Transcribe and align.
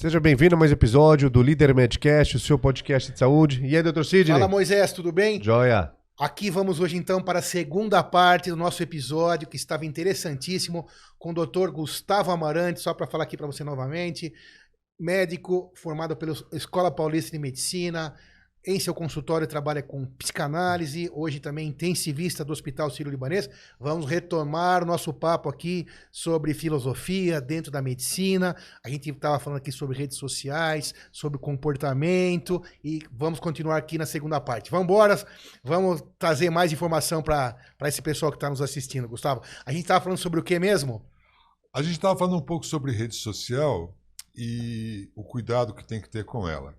Seja 0.00 0.20
bem-vindo 0.20 0.54
a 0.54 0.58
mais 0.58 0.70
um 0.70 0.74
episódio 0.74 1.28
do 1.28 1.42
Líder 1.42 1.74
Medcast, 1.74 2.36
o 2.36 2.38
seu 2.38 2.56
podcast 2.56 3.10
de 3.10 3.18
saúde. 3.18 3.66
E 3.66 3.76
aí, 3.76 3.82
doutor 3.82 4.04
Sidney? 4.04 4.32
Fala, 4.32 4.46
Moisés, 4.46 4.92
tudo 4.92 5.10
bem? 5.10 5.42
Joia. 5.42 5.92
Aqui 6.16 6.50
vamos 6.50 6.78
hoje 6.78 6.96
então 6.96 7.20
para 7.20 7.40
a 7.40 7.42
segunda 7.42 8.00
parte 8.04 8.48
do 8.48 8.54
nosso 8.54 8.80
episódio, 8.80 9.48
que 9.48 9.56
estava 9.56 9.84
interessantíssimo, 9.84 10.86
com 11.18 11.30
o 11.30 11.34
doutor 11.34 11.72
Gustavo 11.72 12.30
Amarante, 12.30 12.78
só 12.78 12.94
para 12.94 13.08
falar 13.08 13.24
aqui 13.24 13.36
para 13.36 13.48
você 13.48 13.64
novamente, 13.64 14.32
médico 14.96 15.72
formado 15.74 16.16
pela 16.16 16.32
Escola 16.52 16.92
Paulista 16.92 17.32
de 17.32 17.40
Medicina, 17.40 18.14
em 18.66 18.78
seu 18.78 18.92
consultório 18.92 19.46
trabalha 19.46 19.82
com 19.82 20.04
psicanálise, 20.04 21.10
hoje 21.14 21.40
também 21.40 21.68
intensivista 21.68 22.44
do 22.44 22.52
Hospital 22.52 22.90
Sírio-Libanês. 22.90 23.48
Vamos 23.78 24.06
retomar 24.06 24.84
nosso 24.84 25.12
papo 25.12 25.48
aqui 25.48 25.86
sobre 26.10 26.52
filosofia 26.52 27.40
dentro 27.40 27.70
da 27.70 27.80
medicina. 27.80 28.54
A 28.84 28.88
gente 28.88 29.08
estava 29.10 29.38
falando 29.38 29.58
aqui 29.58 29.72
sobre 29.72 29.96
redes 29.96 30.18
sociais, 30.18 30.94
sobre 31.12 31.38
comportamento 31.38 32.62
e 32.84 33.00
vamos 33.10 33.40
continuar 33.40 33.76
aqui 33.76 33.96
na 33.96 34.06
segunda 34.06 34.40
parte. 34.40 34.70
Vamos 34.70 34.84
embora, 34.84 35.26
vamos 35.62 36.02
trazer 36.18 36.50
mais 36.50 36.72
informação 36.72 37.22
para 37.22 37.56
esse 37.82 38.02
pessoal 38.02 38.30
que 38.30 38.36
está 38.36 38.50
nos 38.50 38.60
assistindo, 38.60 39.08
Gustavo. 39.08 39.42
A 39.64 39.72
gente 39.72 39.82
estava 39.82 40.02
falando 40.02 40.18
sobre 40.18 40.40
o 40.40 40.42
que 40.42 40.58
mesmo? 40.58 41.04
A 41.72 41.80
gente 41.82 41.92
estava 41.92 42.18
falando 42.18 42.36
um 42.36 42.44
pouco 42.44 42.66
sobre 42.66 42.92
rede 42.92 43.14
social 43.14 43.94
e 44.36 45.10
o 45.14 45.22
cuidado 45.22 45.74
que 45.74 45.84
tem 45.84 46.00
que 46.00 46.08
ter 46.08 46.24
com 46.24 46.48
ela. 46.48 46.74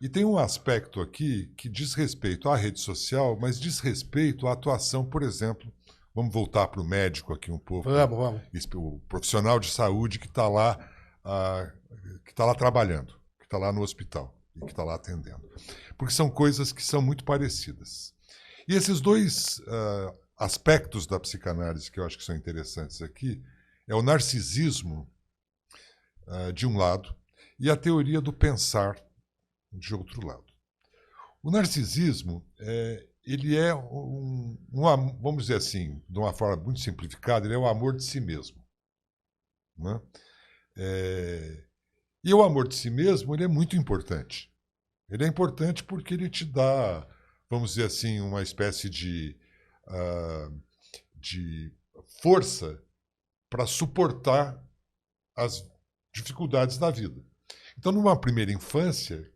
E 0.00 0.08
tem 0.08 0.24
um 0.24 0.36
aspecto 0.36 1.00
aqui 1.00 1.52
que 1.56 1.68
diz 1.68 1.94
respeito 1.94 2.50
à 2.50 2.56
rede 2.56 2.80
social, 2.80 3.38
mas 3.40 3.58
diz 3.58 3.80
respeito 3.80 4.46
à 4.46 4.52
atuação, 4.52 5.04
por 5.04 5.22
exemplo, 5.22 5.72
vamos 6.14 6.32
voltar 6.32 6.68
para 6.68 6.82
o 6.82 6.84
médico 6.84 7.32
aqui 7.32 7.50
um 7.50 7.58
pouco. 7.58 7.88
Vamos, 7.88 8.18
vamos. 8.18 8.42
O 8.74 9.00
profissional 9.08 9.58
de 9.58 9.70
saúde 9.70 10.18
que 10.18 10.26
está 10.26 10.48
lá, 10.48 10.78
uh, 11.24 12.20
que 12.24 12.30
está 12.30 12.44
lá 12.44 12.54
trabalhando, 12.54 13.14
que 13.38 13.44
está 13.44 13.56
lá 13.56 13.72
no 13.72 13.80
hospital 13.80 14.36
e 14.54 14.60
que 14.60 14.72
está 14.72 14.84
lá 14.84 14.96
atendendo. 14.96 15.48
Porque 15.96 16.12
são 16.12 16.28
coisas 16.28 16.72
que 16.72 16.82
são 16.82 17.00
muito 17.00 17.24
parecidas. 17.24 18.14
E 18.68 18.74
esses 18.74 19.00
dois 19.00 19.60
uh, 19.60 20.14
aspectos 20.36 21.06
da 21.06 21.18
psicanálise 21.18 21.90
que 21.90 21.98
eu 21.98 22.04
acho 22.04 22.18
que 22.18 22.24
são 22.24 22.36
interessantes 22.36 23.00
aqui 23.00 23.42
é 23.88 23.94
o 23.94 24.02
narcisismo, 24.02 25.10
uh, 26.26 26.52
de 26.52 26.66
um 26.66 26.76
lado, 26.76 27.16
e 27.58 27.70
a 27.70 27.76
teoria 27.76 28.20
do 28.20 28.32
pensar 28.32 29.05
de 29.72 29.94
outro 29.94 30.26
lado. 30.26 30.44
O 31.42 31.50
narcisismo, 31.50 32.44
é, 32.58 33.06
ele 33.24 33.56
é 33.56 33.74
um, 33.74 34.58
um, 34.72 35.18
vamos 35.20 35.44
dizer 35.44 35.56
assim, 35.56 36.02
de 36.08 36.18
uma 36.18 36.32
forma 36.32 36.62
muito 36.62 36.80
simplificada, 36.80 37.46
ele 37.46 37.54
é 37.54 37.58
o 37.58 37.66
amor 37.66 37.96
de 37.96 38.04
si 38.04 38.20
mesmo. 38.20 38.64
Né? 39.76 40.00
É, 40.76 41.64
e 42.24 42.34
o 42.34 42.42
amor 42.42 42.66
de 42.66 42.74
si 42.74 42.90
mesmo, 42.90 43.34
ele 43.34 43.44
é 43.44 43.48
muito 43.48 43.76
importante. 43.76 44.52
Ele 45.08 45.24
é 45.24 45.28
importante 45.28 45.84
porque 45.84 46.14
ele 46.14 46.28
te 46.28 46.44
dá, 46.44 47.06
vamos 47.48 47.70
dizer 47.70 47.86
assim, 47.86 48.20
uma 48.20 48.42
espécie 48.42 48.90
de, 48.90 49.38
uh, 49.86 50.62
de 51.14 51.72
força 52.20 52.82
para 53.48 53.66
suportar 53.66 54.60
as 55.36 55.64
dificuldades 56.12 56.78
da 56.78 56.90
vida. 56.90 57.24
Então, 57.78 57.92
numa 57.92 58.20
primeira 58.20 58.50
infância, 58.50 59.30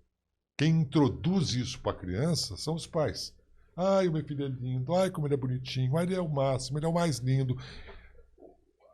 quem 0.60 0.82
introduz 0.82 1.54
isso 1.54 1.80
para 1.80 1.92
a 1.92 1.98
criança 1.98 2.54
são 2.54 2.74
os 2.74 2.86
pais. 2.86 3.34
Ai, 3.74 4.08
o 4.08 4.12
meu 4.12 4.22
filho 4.22 4.44
é 4.44 4.48
lindo. 4.48 4.94
Ai, 4.94 5.08
como 5.08 5.26
ele 5.26 5.32
é 5.32 5.36
bonitinho. 5.38 5.96
Ai, 5.96 6.04
ele 6.04 6.14
é 6.14 6.20
o 6.20 6.28
máximo. 6.28 6.78
Ele 6.78 6.84
é 6.84 6.88
o 6.90 6.92
mais 6.92 7.16
lindo. 7.16 7.56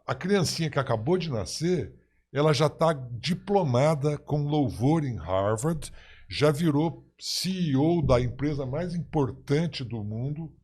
A 0.06 0.14
criancinha 0.14 0.70
que 0.70 0.78
acabou 0.78 1.18
de 1.18 1.28
nascer, 1.28 1.92
ela 2.32 2.52
já 2.52 2.68
está 2.68 2.92
diplomada 2.92 4.16
com 4.16 4.46
louvor 4.46 5.02
em 5.02 5.16
Harvard, 5.16 5.92
já 6.28 6.52
virou 6.52 7.04
CEO 7.18 8.00
da 8.00 8.20
empresa 8.20 8.64
mais 8.64 8.94
importante 8.94 9.82
do 9.82 10.04
mundo. 10.04 10.54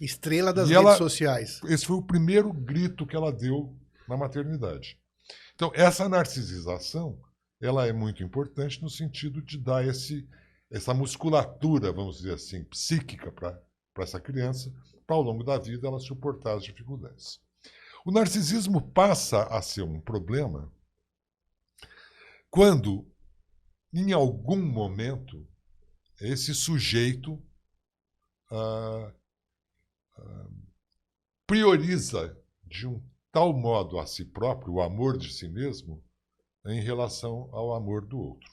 Estrela 0.00 0.52
das 0.52 0.68
redes 0.68 0.96
sociais. 0.96 1.60
Esse 1.68 1.86
foi 1.86 1.94
o 1.94 2.02
primeiro 2.02 2.52
grito 2.52 3.06
que 3.06 3.14
ela 3.14 3.30
deu 3.30 3.76
na 4.08 4.16
maternidade. 4.16 4.98
Então, 5.54 5.70
essa 5.72 6.08
narcisização 6.08 7.16
ela 7.62 7.86
é 7.86 7.92
muito 7.92 8.24
importante 8.24 8.82
no 8.82 8.90
sentido 8.90 9.40
de 9.40 9.56
dar 9.56 9.86
esse, 9.86 10.28
essa 10.68 10.92
musculatura, 10.92 11.92
vamos 11.92 12.16
dizer 12.16 12.34
assim, 12.34 12.64
psíquica 12.64 13.30
para 13.30 13.62
essa 13.98 14.20
criança, 14.20 14.74
para 15.06 15.14
ao 15.14 15.22
longo 15.22 15.44
da 15.44 15.56
vida 15.58 15.86
ela 15.86 16.00
suportar 16.00 16.56
as 16.56 16.64
dificuldades. 16.64 17.40
O 18.04 18.10
narcisismo 18.10 18.90
passa 18.90 19.44
a 19.44 19.62
ser 19.62 19.82
um 19.82 20.00
problema 20.00 20.72
quando, 22.50 23.08
em 23.94 24.12
algum 24.12 24.60
momento, 24.60 25.48
esse 26.20 26.52
sujeito 26.52 27.40
ah, 28.50 29.14
ah, 30.18 30.48
prioriza 31.46 32.36
de 32.64 32.88
um 32.88 33.00
tal 33.30 33.52
modo 33.54 34.00
a 34.00 34.06
si 34.06 34.24
próprio, 34.24 34.74
o 34.74 34.82
amor 34.82 35.16
de 35.16 35.32
si 35.32 35.48
mesmo, 35.48 36.04
em 36.66 36.80
relação 36.80 37.48
ao 37.52 37.74
amor 37.74 38.04
do 38.06 38.18
outro. 38.18 38.50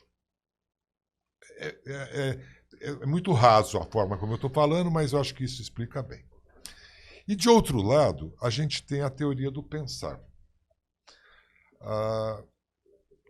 É, 1.58 1.68
é, 1.86 2.30
é, 2.82 2.90
é 2.90 3.06
muito 3.06 3.32
raso 3.34 3.78
a 3.78 3.86
forma 3.86 4.18
como 4.18 4.34
eu 4.34 4.36
estou 4.36 4.50
falando, 4.50 4.90
mas 4.90 5.14
eu 5.14 5.20
acho 5.20 5.36
que 5.36 5.44
isso 5.44 5.62
explica 5.62 6.02
bem. 6.02 6.24
E, 7.28 7.36
de 7.36 7.48
outro 7.48 7.82
lado, 7.82 8.36
a 8.42 8.50
gente 8.50 8.84
tem 8.84 9.02
a 9.02 9.10
teoria 9.10 9.52
do 9.52 9.62
pensar. 9.62 10.20
Ah, 11.82 12.44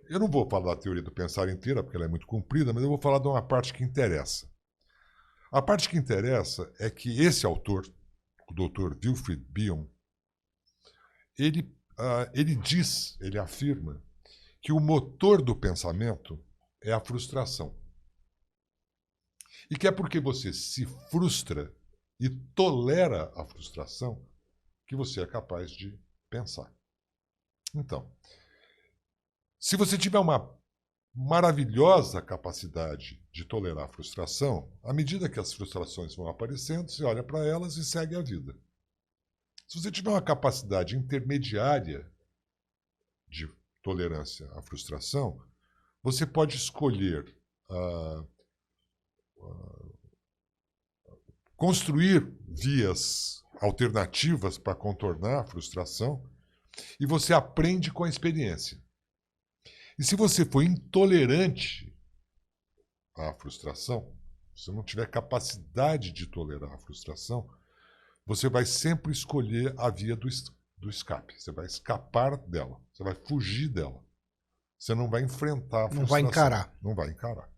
eu 0.10 0.20
não 0.20 0.30
vou 0.30 0.50
falar 0.50 0.74
da 0.74 0.82
teoria 0.82 1.04
do 1.04 1.12
pensar 1.12 1.50
inteira, 1.50 1.84
porque 1.84 1.98
ela 1.98 2.06
é 2.06 2.10
muito 2.10 2.26
comprida, 2.26 2.72
mas 2.72 2.82
eu 2.82 2.90
vou 2.90 2.98
falar 2.98 3.20
de 3.20 3.28
uma 3.28 3.42
parte 3.42 3.74
que 3.74 3.84
interessa. 3.84 4.50
A 5.52 5.62
parte 5.62 5.90
que 5.90 5.98
interessa 5.98 6.72
é 6.80 6.90
que 6.90 7.22
esse 7.22 7.46
autor, 7.46 7.86
o 8.50 8.54
Dr. 8.54 8.96
Wilfried 9.04 9.44
Bion, 9.50 9.86
ele, 11.38 11.76
ah, 11.98 12.30
ele 12.34 12.56
diz, 12.56 13.18
ele 13.20 13.38
afirma, 13.38 14.02
que 14.62 14.72
o 14.72 14.80
motor 14.80 15.42
do 15.42 15.56
pensamento 15.56 16.44
é 16.82 16.92
a 16.92 17.00
frustração. 17.00 17.78
E 19.70 19.76
que 19.76 19.88
é 19.88 19.92
porque 19.92 20.20
você 20.20 20.52
se 20.52 20.86
frustra 21.10 21.74
e 22.20 22.30
tolera 22.30 23.32
a 23.36 23.46
frustração 23.46 24.26
que 24.88 24.96
você 24.96 25.22
é 25.22 25.28
capaz 25.28 25.72
de 25.72 25.98
pensar. 26.30 26.74
Então, 27.74 28.12
se 29.60 29.78
você 29.78 29.98
tiver 29.98 30.20
uma 30.20 30.58
maravilhosa 31.14 32.22
capacidade 32.22 33.22
de 33.32 33.46
tolerar 33.46 33.86
a 33.86 33.94
frustração, 33.94 34.72
à 34.84 34.94
medida 34.94 35.30
que 35.30 35.40
as 35.40 35.54
frustrações 35.54 36.16
vão 36.16 36.28
aparecendo, 36.28 36.90
você 36.90 37.04
olha 37.04 37.24
para 37.24 37.46
elas 37.46 37.76
e 37.78 37.86
segue 37.86 38.16
a 38.16 38.22
vida. 38.22 38.56
Se 39.68 39.80
você 39.80 39.92
tiver 39.92 40.10
uma 40.10 40.22
capacidade 40.22 40.98
intermediária 40.98 42.12
de 43.28 43.48
tolerância 43.82 44.50
à 44.54 44.62
frustração, 44.62 45.42
você 46.02 46.26
pode 46.26 46.56
escolher 46.56 47.36
uh, 47.70 48.22
uh, 49.38 50.00
construir 51.56 52.32
vias 52.48 53.44
alternativas 53.62 54.58
para 54.58 54.76
contornar 54.76 55.42
a 55.42 55.46
frustração 55.46 56.24
e 57.00 57.06
você 57.06 57.34
aprende 57.34 57.92
com 57.92 58.04
a 58.06 58.10
experiência. 58.10 58.82
E 59.98 60.04
se 60.04 60.16
você 60.16 60.46
for 60.46 60.64
intolerante 60.64 61.94
à 63.18 63.34
frustração, 63.34 64.16
se 64.56 64.72
não 64.72 64.84
tiver 64.84 65.10
capacidade 65.10 66.12
de 66.14 66.26
tolerar 66.28 66.72
a 66.74 66.78
frustração, 66.78 67.50
você 68.26 68.48
vai 68.48 68.66
sempre 68.66 69.12
escolher 69.12 69.74
a 69.78 69.90
via 69.90 70.16
do, 70.16 70.30
do 70.80 70.90
escape. 70.90 71.40
Você 71.40 71.52
vai 71.52 71.66
escapar 71.66 72.38
dela. 72.38 72.80
Você 72.92 73.04
vai 73.04 73.16
fugir 73.16 73.68
dela. 73.68 74.04
Você 74.78 74.96
não 74.96 75.10
vai 75.10 75.22
enfrentar 75.22 75.86
a 75.86 75.90
frustração. 75.90 76.02
Não 76.02 76.08
vai 76.08 76.22
encarar. 76.22 76.78
Não 76.82 76.96
vai 76.96 77.10
encarar. 77.10 77.50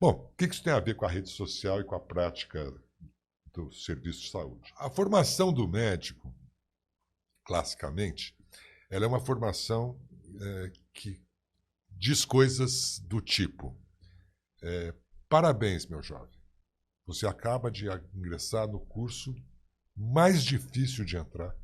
Bom, 0.00 0.10
o 0.10 0.36
que 0.36 0.44
isso 0.44 0.62
tem 0.62 0.72
a 0.72 0.80
ver 0.80 0.94
com 0.94 1.06
a 1.06 1.10
rede 1.10 1.30
social 1.30 1.80
e 1.80 1.84
com 1.84 1.94
a 1.94 2.00
prática 2.00 2.72
do 3.52 3.72
serviço 3.72 4.20
de 4.20 4.30
saúde? 4.30 4.72
A 4.76 4.88
formação 4.90 5.52
do 5.52 5.66
médico, 5.66 6.32
classicamente, 7.44 8.36
ela 8.90 9.04
é 9.04 9.08
uma 9.08 9.24
formação 9.24 9.98
é, 10.40 10.72
que 10.92 11.20
diz 11.90 12.24
coisas 12.24 13.00
do 13.00 13.20
tipo: 13.20 13.76
é, 14.62 14.94
parabéns, 15.28 15.86
meu 15.86 16.02
jovem, 16.02 16.38
você 17.06 17.26
acaba 17.26 17.70
de 17.70 17.86
ingressar 18.14 18.68
no 18.68 18.78
curso 18.78 19.34
mais 19.96 20.44
difícil 20.44 21.04
de 21.04 21.16
entrar 21.16 21.57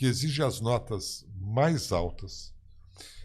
que 0.00 0.06
exige 0.06 0.42
as 0.42 0.62
notas 0.62 1.26
mais 1.36 1.92
altas, 1.92 2.54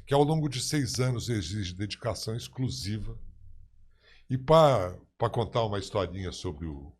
que 0.05 0.13
ao 0.13 0.21
longo 0.21 0.49
de 0.49 0.59
seis 0.59 0.99
anos 0.99 1.29
exige 1.29 1.73
dedicação 1.73 2.35
exclusiva. 2.35 3.17
E 4.29 4.37
para 4.37 4.99
contar 5.31 5.63
uma 5.63 5.79
historinha 5.79 6.33
sobre 6.33 6.65
o, 6.65 6.91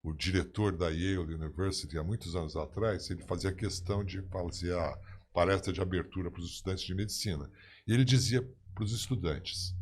o 0.00 0.12
diretor 0.12 0.76
da 0.76 0.90
Yale 0.90 1.34
University, 1.34 1.98
há 1.98 2.04
muitos 2.04 2.36
anos 2.36 2.54
atrás, 2.54 3.10
ele 3.10 3.24
fazia 3.24 3.52
questão 3.52 4.04
de 4.04 4.22
fazer 4.28 4.78
a 4.78 4.96
palestra 5.32 5.72
de 5.72 5.80
abertura 5.80 6.30
para 6.30 6.40
os 6.40 6.48
estudantes 6.48 6.84
de 6.84 6.94
medicina. 6.94 7.50
E 7.88 7.92
ele 7.92 8.04
dizia 8.04 8.48
para 8.72 8.84
os 8.84 8.92
estudantes: 8.92 9.74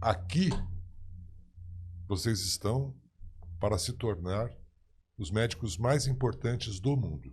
aqui 0.00 0.50
vocês 2.08 2.40
estão 2.40 2.92
para 3.60 3.78
se 3.78 3.92
tornar 3.92 4.50
os 5.16 5.30
médicos 5.30 5.78
mais 5.78 6.08
importantes 6.08 6.80
do 6.80 6.96
mundo. 6.96 7.32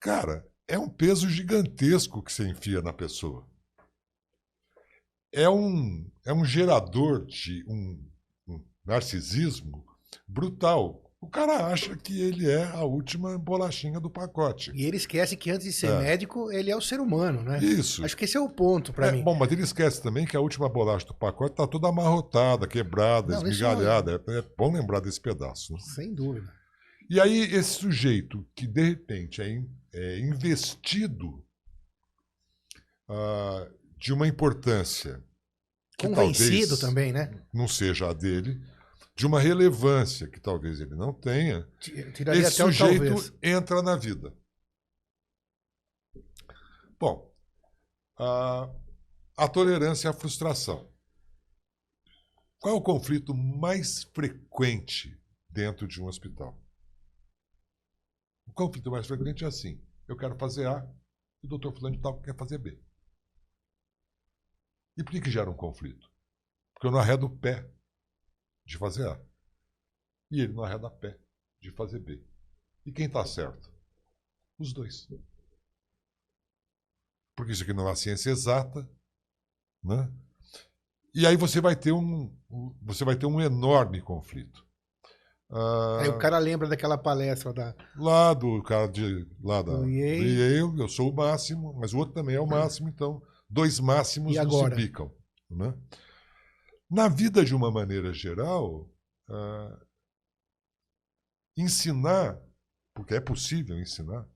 Cara, 0.00 0.46
é 0.66 0.78
um 0.78 0.88
peso 0.88 1.28
gigantesco 1.28 2.22
que 2.22 2.32
você 2.32 2.48
enfia 2.48 2.80
na 2.82 2.92
pessoa. 2.92 3.46
É 5.32 5.48
um, 5.48 6.10
é 6.24 6.32
um 6.32 6.44
gerador 6.44 7.26
de 7.26 7.64
um, 7.68 8.02
um 8.46 8.64
narcisismo 8.86 9.84
brutal. 10.26 11.04
O 11.20 11.28
cara 11.28 11.66
acha 11.66 11.96
que 11.96 12.20
ele 12.22 12.48
é 12.48 12.62
a 12.64 12.84
última 12.84 13.36
bolachinha 13.36 13.98
do 13.98 14.08
pacote. 14.08 14.70
E 14.72 14.84
ele 14.84 14.96
esquece 14.96 15.36
que 15.36 15.50
antes 15.50 15.66
de 15.66 15.72
ser 15.72 15.88
É. 15.90 15.98
médico, 15.98 16.50
ele 16.52 16.70
é 16.70 16.76
o 16.76 16.80
ser 16.80 17.00
humano, 17.00 17.42
né? 17.42 17.58
Isso. 17.58 18.04
Acho 18.04 18.16
que 18.16 18.24
esse 18.24 18.36
é 18.36 18.40
o 18.40 18.48
ponto 18.48 18.92
pra 18.92 19.08
É, 19.08 19.12
mim. 19.12 19.24
bom, 19.24 19.34
mas 19.34 19.50
ele 19.50 19.62
esquece 19.62 20.00
também 20.00 20.24
que 20.24 20.36
a 20.36 20.40
última 20.40 20.68
bolacha 20.68 21.04
do 21.06 21.14
pacote 21.14 21.54
está 21.54 21.66
toda 21.66 21.88
amarrotada, 21.88 22.68
quebrada, 22.68 23.32
Não, 23.32 23.38
isso 23.40 23.48
esmigalhada. 23.48 24.22
É, 24.28 24.38
é 24.38 24.42
bom 24.56 24.72
lembrar 24.72 25.00
desse 25.00 25.20
pedaço. 25.20 25.72
né? 25.72 25.80
Sem 25.80 26.14
dúvida. 26.14 26.56
E 27.10 27.20
aí, 27.20 27.40
esse 27.54 27.70
sujeito 27.80 28.46
que 28.54 28.66
de 28.66 28.82
repente 28.82 29.40
é, 29.40 29.48
in- 29.50 29.70
é 29.92 30.18
investido 30.18 31.44
ah, 33.08 33.70
de 33.96 34.12
uma 34.12 34.28
importância 34.28 35.24
que 35.96 36.06
Convencido 36.06 36.78
também, 36.78 37.12
né? 37.12 37.44
não 37.52 37.66
seja 37.66 38.10
a 38.10 38.12
dele, 38.12 38.60
de 39.16 39.26
uma 39.26 39.40
relevância 39.40 40.28
que 40.28 40.38
talvez 40.38 40.80
ele 40.80 40.94
não 40.94 41.12
tenha, 41.12 41.66
Ti- 41.80 42.12
Tiraria 42.12 42.42
esse 42.42 42.56
sujeito 42.56 43.36
entra 43.42 43.82
na 43.82 43.96
vida. 43.96 44.36
Bom, 47.00 47.34
a, 48.16 48.70
a 49.36 49.48
tolerância 49.48 50.10
à 50.10 50.12
frustração. 50.12 50.92
Qual 52.60 52.74
é 52.74 52.76
o 52.78 52.82
conflito 52.82 53.34
mais 53.34 54.02
frequente 54.14 55.16
dentro 55.48 55.86
de 55.86 56.02
um 56.02 56.06
hospital? 56.06 56.60
O 58.48 58.52
conflito 58.52 58.90
mais 58.90 59.06
frequente 59.06 59.44
é 59.44 59.46
assim: 59.46 59.80
eu 60.08 60.16
quero 60.16 60.36
fazer 60.36 60.66
A 60.66 60.82
e 61.42 61.46
o 61.46 61.48
doutor 61.48 61.72
Fulano 61.74 61.96
de 61.96 62.02
Tal 62.02 62.20
quer 62.20 62.36
fazer 62.36 62.58
B. 62.58 62.82
E 64.96 65.04
por 65.04 65.12
que, 65.12 65.20
que 65.20 65.30
gera 65.30 65.50
um 65.50 65.56
conflito? 65.56 66.10
Porque 66.74 66.88
eu 66.88 66.90
não 66.90 66.98
arredo 66.98 67.26
o 67.26 67.38
pé 67.38 67.70
de 68.66 68.76
fazer 68.76 69.08
A. 69.08 69.24
E 70.30 70.40
ele 70.40 70.52
não 70.52 70.64
arreda 70.64 70.90
pé 70.90 71.18
de 71.60 71.70
fazer 71.70 72.00
B. 72.00 72.24
E 72.84 72.92
quem 72.92 73.06
está 73.06 73.24
certo? 73.24 73.72
Os 74.58 74.72
dois. 74.72 75.08
Porque 77.36 77.52
isso 77.52 77.62
aqui 77.62 77.72
não 77.72 77.84
é 77.84 77.90
uma 77.90 77.96
ciência 77.96 78.30
exata, 78.30 78.90
né? 79.82 80.12
E 81.14 81.26
aí 81.26 81.36
você 81.36 81.60
vai 81.60 81.76
ter 81.76 81.92
um, 81.92 82.36
você 82.82 83.04
vai 83.04 83.16
ter 83.16 83.26
um 83.26 83.40
enorme 83.40 84.02
conflito. 84.02 84.67
Ah, 85.50 86.00
Aí 86.02 86.08
o 86.08 86.18
cara 86.18 86.38
lembra 86.38 86.68
daquela 86.68 86.98
palestra 86.98 87.52
da. 87.52 87.74
Lá 87.96 88.34
do 88.34 88.62
cara 88.62 88.86
de 88.86 89.26
lá 89.42 89.62
da 89.62 89.72
Do 89.72 89.82
do 89.82 89.88
Yale. 89.88 90.80
Eu 90.80 90.88
sou 90.88 91.10
o 91.10 91.14
máximo, 91.14 91.72
mas 91.74 91.94
o 91.94 91.98
outro 91.98 92.14
também 92.14 92.36
é 92.36 92.40
o 92.40 92.46
máximo, 92.46 92.88
então 92.88 93.22
dois 93.48 93.80
máximos 93.80 94.36
não 94.36 94.50
se 94.50 94.70
bicam. 94.74 95.10
Né? 95.50 95.74
Na 96.90 97.08
vida, 97.08 97.44
de 97.44 97.54
uma 97.54 97.70
maneira 97.70 98.12
geral, 98.12 98.90
ah, 99.30 99.78
ensinar, 101.56 102.38
porque 102.94 103.14
é 103.14 103.20
possível 103.20 103.78
ensinar, 103.78 104.28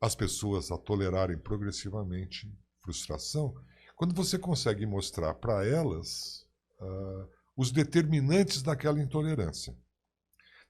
as 0.00 0.14
pessoas 0.14 0.70
a 0.70 0.78
tolerarem 0.78 1.38
progressivamente 1.38 2.52
frustração, 2.82 3.54
quando 3.96 4.14
você 4.14 4.38
consegue 4.38 4.86
mostrar 4.86 5.34
para 5.34 5.66
elas 5.66 6.46
ah, 6.80 7.26
os 7.56 7.72
determinantes 7.72 8.62
daquela 8.62 9.00
intolerância. 9.00 9.76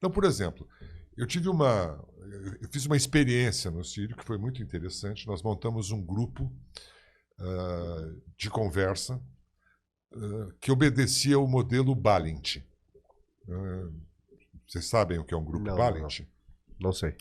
Então, 0.04 0.12
por 0.12 0.24
exemplo, 0.24 0.68
eu 1.16 1.26
tive 1.26 1.48
uma. 1.48 1.98
Eu 2.60 2.68
fiz 2.70 2.84
uma 2.84 2.94
experiência 2.94 3.70
no 3.70 3.82
Sírio 3.82 4.14
que 4.14 4.22
foi 4.22 4.36
muito 4.36 4.62
interessante. 4.62 5.26
Nós 5.26 5.42
montamos 5.42 5.90
um 5.90 6.04
grupo 6.04 6.52
ah, 7.38 8.12
de 8.36 8.50
conversa 8.50 9.18
ah, 10.12 10.48
que 10.60 10.70
obedecia 10.70 11.36
ao 11.36 11.48
modelo 11.48 11.94
Balint. 11.94 12.58
Ah, 13.48 13.88
vocês 14.68 14.84
sabem 14.84 15.18
o 15.18 15.24
que 15.24 15.32
é 15.32 15.36
um 15.38 15.44
grupo 15.44 15.64
Não, 15.64 15.74
Balint? 15.74 16.20
Não 16.78 16.92
sei. 16.92 17.16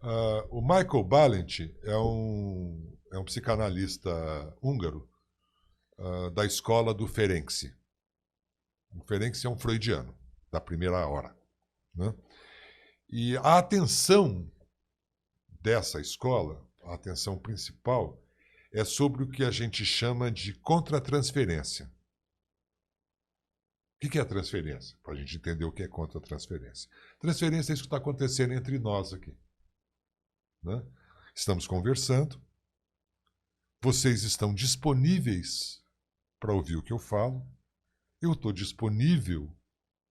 Ah, 0.00 0.46
o 0.50 0.60
Michael 0.60 1.02
Balint 1.02 1.62
é 1.82 1.98
um, 1.98 2.96
é 3.12 3.18
um 3.18 3.24
psicanalista 3.24 4.56
húngaro 4.62 5.08
da 6.32 6.44
escola 6.44 6.94
do 6.94 7.08
Ferenczi. 7.08 7.74
O 8.94 9.04
Ferenczi 9.04 9.46
é 9.46 9.50
um 9.50 9.58
freudiano, 9.58 10.16
da 10.52 10.60
primeira 10.60 11.06
hora. 11.08 11.34
Né? 11.94 12.14
E 13.08 13.36
a 13.38 13.58
atenção 13.58 14.50
dessa 15.60 16.00
escola, 16.00 16.66
a 16.82 16.94
atenção 16.94 17.38
principal, 17.38 18.20
é 18.72 18.84
sobre 18.84 19.22
o 19.22 19.30
que 19.30 19.44
a 19.44 19.50
gente 19.50 19.84
chama 19.84 20.30
de 20.30 20.52
contratransferência. 20.54 21.90
O 24.02 24.08
que 24.08 24.18
é 24.18 24.24
transferência? 24.24 24.98
Para 25.02 25.14
a 25.14 25.16
gente 25.16 25.36
entender 25.36 25.64
o 25.64 25.72
que 25.72 25.82
é 25.82 25.88
contratransferência. 25.88 26.90
Transferência 27.18 27.72
é 27.72 27.74
isso 27.74 27.84
que 27.84 27.86
está 27.86 27.96
acontecendo 27.96 28.52
entre 28.52 28.78
nós 28.78 29.12
aqui 29.14 29.34
né? 30.64 30.82
Estamos 31.34 31.66
conversando. 31.66 32.40
Vocês 33.82 34.22
estão 34.22 34.54
disponíveis 34.54 35.82
para 36.40 36.54
ouvir 36.54 36.76
o 36.76 36.82
que 36.82 36.92
eu 36.92 36.98
falo. 36.98 37.46
Eu 38.20 38.32
estou 38.32 38.52
disponível 38.52 39.54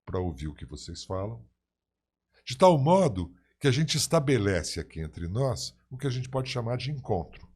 para 0.06 0.20
ouvir 0.20 0.48
o 0.48 0.54
que 0.54 0.66
vocês 0.66 1.04
falam. 1.04 1.44
De 2.46 2.58
tal 2.58 2.78
modo 2.78 3.34
que 3.60 3.68
a 3.68 3.72
gente 3.72 3.96
estabelece 3.96 4.80
aqui 4.80 5.00
entre 5.00 5.28
nós 5.28 5.76
o 5.90 5.98
que 5.98 6.08
a 6.08 6.10
gente 6.10 6.30
pode 6.30 6.50
chamar 6.50 6.78
de 6.78 6.92
encontro. 6.92 7.48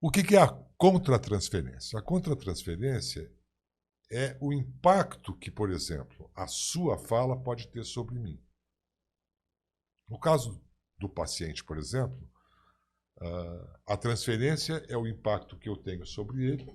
O 0.00 0.10
que 0.10 0.34
é 0.34 0.42
a 0.42 0.48
contratransferência? 0.76 1.96
A 1.96 2.02
contratransferência 2.02 3.32
é 4.10 4.36
o 4.40 4.52
impacto 4.52 5.36
que, 5.36 5.50
por 5.50 5.70
exemplo, 5.70 6.30
a 6.34 6.46
sua 6.48 6.98
fala 6.98 7.40
pode 7.40 7.68
ter 7.68 7.84
sobre 7.84 8.18
mim. 8.18 8.42
No 10.08 10.18
caso 10.18 10.60
do 10.98 11.08
paciente, 11.08 11.62
por 11.62 11.78
exemplo, 11.78 12.28
ah, 13.20 13.80
a 13.86 13.96
transferência 13.96 14.84
é 14.88 14.96
o 14.96 15.06
impacto 15.06 15.56
que 15.56 15.68
eu 15.68 15.76
tenho 15.76 16.04
sobre 16.04 16.44
ele 16.44 16.66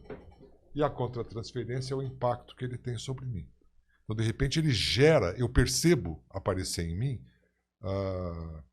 e 0.73 0.81
a 0.81 0.89
contratransferência 0.89 1.93
é 1.93 1.97
o 1.97 2.01
impacto 2.01 2.55
que 2.55 2.63
ele 2.63 2.77
tem 2.77 2.97
sobre 2.97 3.25
mim. 3.25 3.51
Então, 4.07 4.15
de 4.15 4.23
repente, 4.23 4.57
ele 4.57 4.71
gera, 4.71 5.35
eu 5.37 5.49
percebo 5.49 6.23
aparecer 6.29 6.87
em 6.87 6.97
mim. 6.97 7.25
ah, 7.81 8.63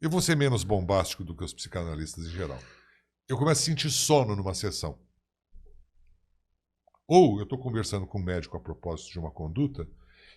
eu 0.00 0.10
vou 0.10 0.22
ser 0.22 0.34
menos 0.34 0.64
bombástico 0.64 1.22
do 1.22 1.36
que 1.36 1.44
os 1.44 1.52
psicanalistas 1.52 2.24
em 2.26 2.30
geral. 2.30 2.58
Eu 3.28 3.36
começo 3.36 3.60
a 3.60 3.64
sentir 3.66 3.90
sono 3.90 4.34
numa 4.34 4.54
sessão. 4.54 4.98
Ou 7.06 7.38
eu 7.38 7.44
estou 7.44 7.58
conversando 7.58 8.06
com 8.06 8.18
um 8.18 8.24
médico 8.24 8.56
a 8.56 8.60
propósito 8.60 9.12
de 9.12 9.18
uma 9.18 9.30
conduta 9.30 9.86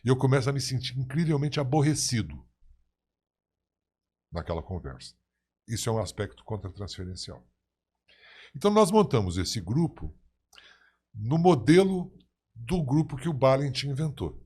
e 0.04 0.10
eu 0.10 0.18
começo 0.18 0.50
a 0.50 0.54
me 0.54 0.60
sentir 0.62 1.00
incrivelmente 1.00 1.60
aborrecido 1.60 2.46
naquela 4.32 4.62
conversa. 4.62 5.16
Isso 5.68 5.90
é 5.90 5.92
um 5.92 6.00
aspecto 6.00 6.44
contratransferencial. 6.44 7.44
Então 8.56 8.70
nós 8.70 8.92
montamos 8.92 9.38
esse 9.38 9.60
grupo 9.60 10.14
no 11.14 11.38
modelo 11.38 12.16
do 12.56 12.82
grupo 12.82 13.18
que 13.18 13.30
o 13.30 13.34
Balint 13.34 13.84
inventou. 13.84 14.42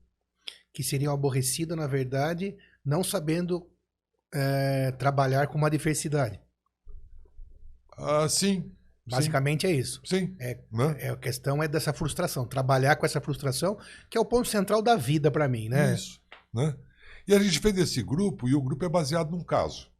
Que 0.72 0.82
seria 0.82 1.10
um 1.10 1.14
aborrecido, 1.14 1.76
na 1.76 1.86
verdade, 1.86 2.56
não 2.84 3.02
sabendo 3.02 3.68
é, 4.32 4.92
trabalhar 4.92 5.46
com 5.46 5.58
uma 5.58 5.70
diversidade. 5.70 6.40
Ah, 7.96 8.28
sim. 8.28 8.72
Basicamente 9.06 9.66
é 9.66 9.72
isso. 9.72 10.00
Sim. 10.04 10.28
sim 10.28 10.36
É, 10.38 10.58
né? 10.70 10.96
é, 10.98 11.10
a 11.10 11.16
questão 11.16 11.62
é 11.62 11.68
dessa 11.68 11.92
frustração. 11.92 12.46
Trabalhar 12.46 12.96
com 12.96 13.04
essa 13.04 13.20
frustração, 13.20 13.78
que 14.08 14.16
é 14.16 14.20
o 14.20 14.24
ponto 14.24 14.48
central 14.48 14.80
da 14.80 14.96
vida 14.96 15.30
para 15.30 15.48
mim, 15.48 15.68
né? 15.68 15.94
Isso. 15.94 16.20
Né? 16.52 16.76
E 17.26 17.34
a 17.34 17.38
gente 17.38 17.58
fez 17.58 17.76
esse 17.76 18.02
grupo 18.02 18.48
e 18.48 18.54
o 18.54 18.62
grupo 18.62 18.84
é 18.84 18.88
baseado 18.88 19.30
num 19.30 19.44
caso. 19.44 19.90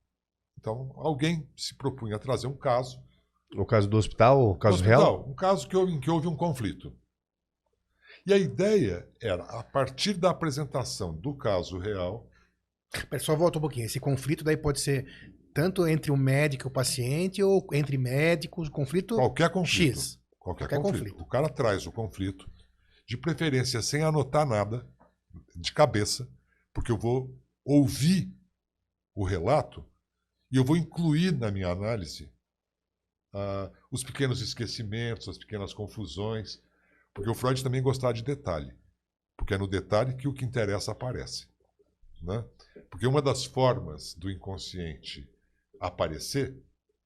Então, 0.59 0.93
alguém 0.97 1.49
se 1.57 1.75
propunha 1.75 2.17
a 2.17 2.19
trazer 2.19 2.47
um 2.47 2.57
caso. 2.57 3.03
No 3.53 3.67
caso 3.67 3.89
do 3.89 3.97
hospital, 3.97 4.51
o 4.51 4.57
caso 4.57 4.79
no 4.79 4.85
real? 4.85 5.01
hospital, 5.01 5.31
Um 5.31 5.35
caso 5.35 5.69
que 5.69 5.77
em 5.77 5.99
que 5.99 6.11
houve 6.11 6.29
um 6.29 6.37
conflito. 6.37 6.93
E 8.27 8.33
a 8.33 8.39
ideia 8.39 9.09
era, 9.21 9.45
a 9.45 9.63
partir 9.63 10.15
da 10.15 10.31
apresentação 10.31 11.15
do 11.15 11.35
caso 11.35 11.79
real, 11.79 12.29
Pera, 13.09 13.23
Só 13.23 13.37
volta 13.37 13.59
um 13.59 13.61
pouquinho. 13.61 13.87
Esse 13.87 14.01
conflito 14.01 14.43
daí 14.43 14.57
pode 14.57 14.81
ser 14.81 15.07
tanto 15.55 15.87
entre 15.87 16.11
o 16.11 16.17
médico 16.17 16.67
e 16.67 16.69
o 16.69 16.73
paciente, 16.73 17.43
ou 17.43 17.67
entre 17.73 17.97
médicos, 17.97 18.69
conflito 18.69 19.17
qualquer 19.17 19.51
conflito. 19.51 19.99
X. 19.99 20.19
Qualquer, 20.39 20.65
Qualquer 20.65 20.77
conflito. 20.83 21.03
conflito. 21.13 21.23
O 21.23 21.27
cara 21.27 21.49
traz 21.49 21.87
o 21.87 21.93
conflito, 21.93 22.51
de 23.07 23.17
preferência 23.17 23.83
sem 23.83 24.03
anotar 24.03 24.47
nada, 24.47 24.87
de 25.55 25.73
cabeça, 25.73 26.29
porque 26.73 26.91
eu 26.91 26.97
vou 26.99 27.37
ouvir 27.65 28.33
o 29.15 29.25
relato 29.25 29.85
e 30.51 30.57
eu 30.57 30.65
vou 30.65 30.77
incluir 30.77 31.33
na 31.33 31.51
minha 31.51 31.69
análise 31.69 32.33
ah, 33.33 33.71
os 33.91 34.03
pequenos 34.03 34.41
esquecimentos, 34.41 35.29
as 35.29 35.39
pequenas 35.39 35.75
confusões. 35.75 36.61
Porque 37.15 37.31
o 37.31 37.35
Freud 37.35 37.63
também 37.63 37.83
gostava 37.83 38.15
de 38.15 38.23
detalhe. 38.23 38.73
Porque 39.37 39.55
é 39.55 39.59
no 39.59 39.67
detalhe 39.67 40.17
que 40.17 40.29
o 40.29 40.35
que 40.35 40.45
interessa 40.45 40.93
aparece. 40.93 41.49
Né? 42.23 42.45
Porque 42.91 43.07
uma 43.07 43.23
das 43.23 43.45
formas 43.45 44.15
do 44.15 44.31
inconsciente 44.31 45.29
aparecer 45.81 46.57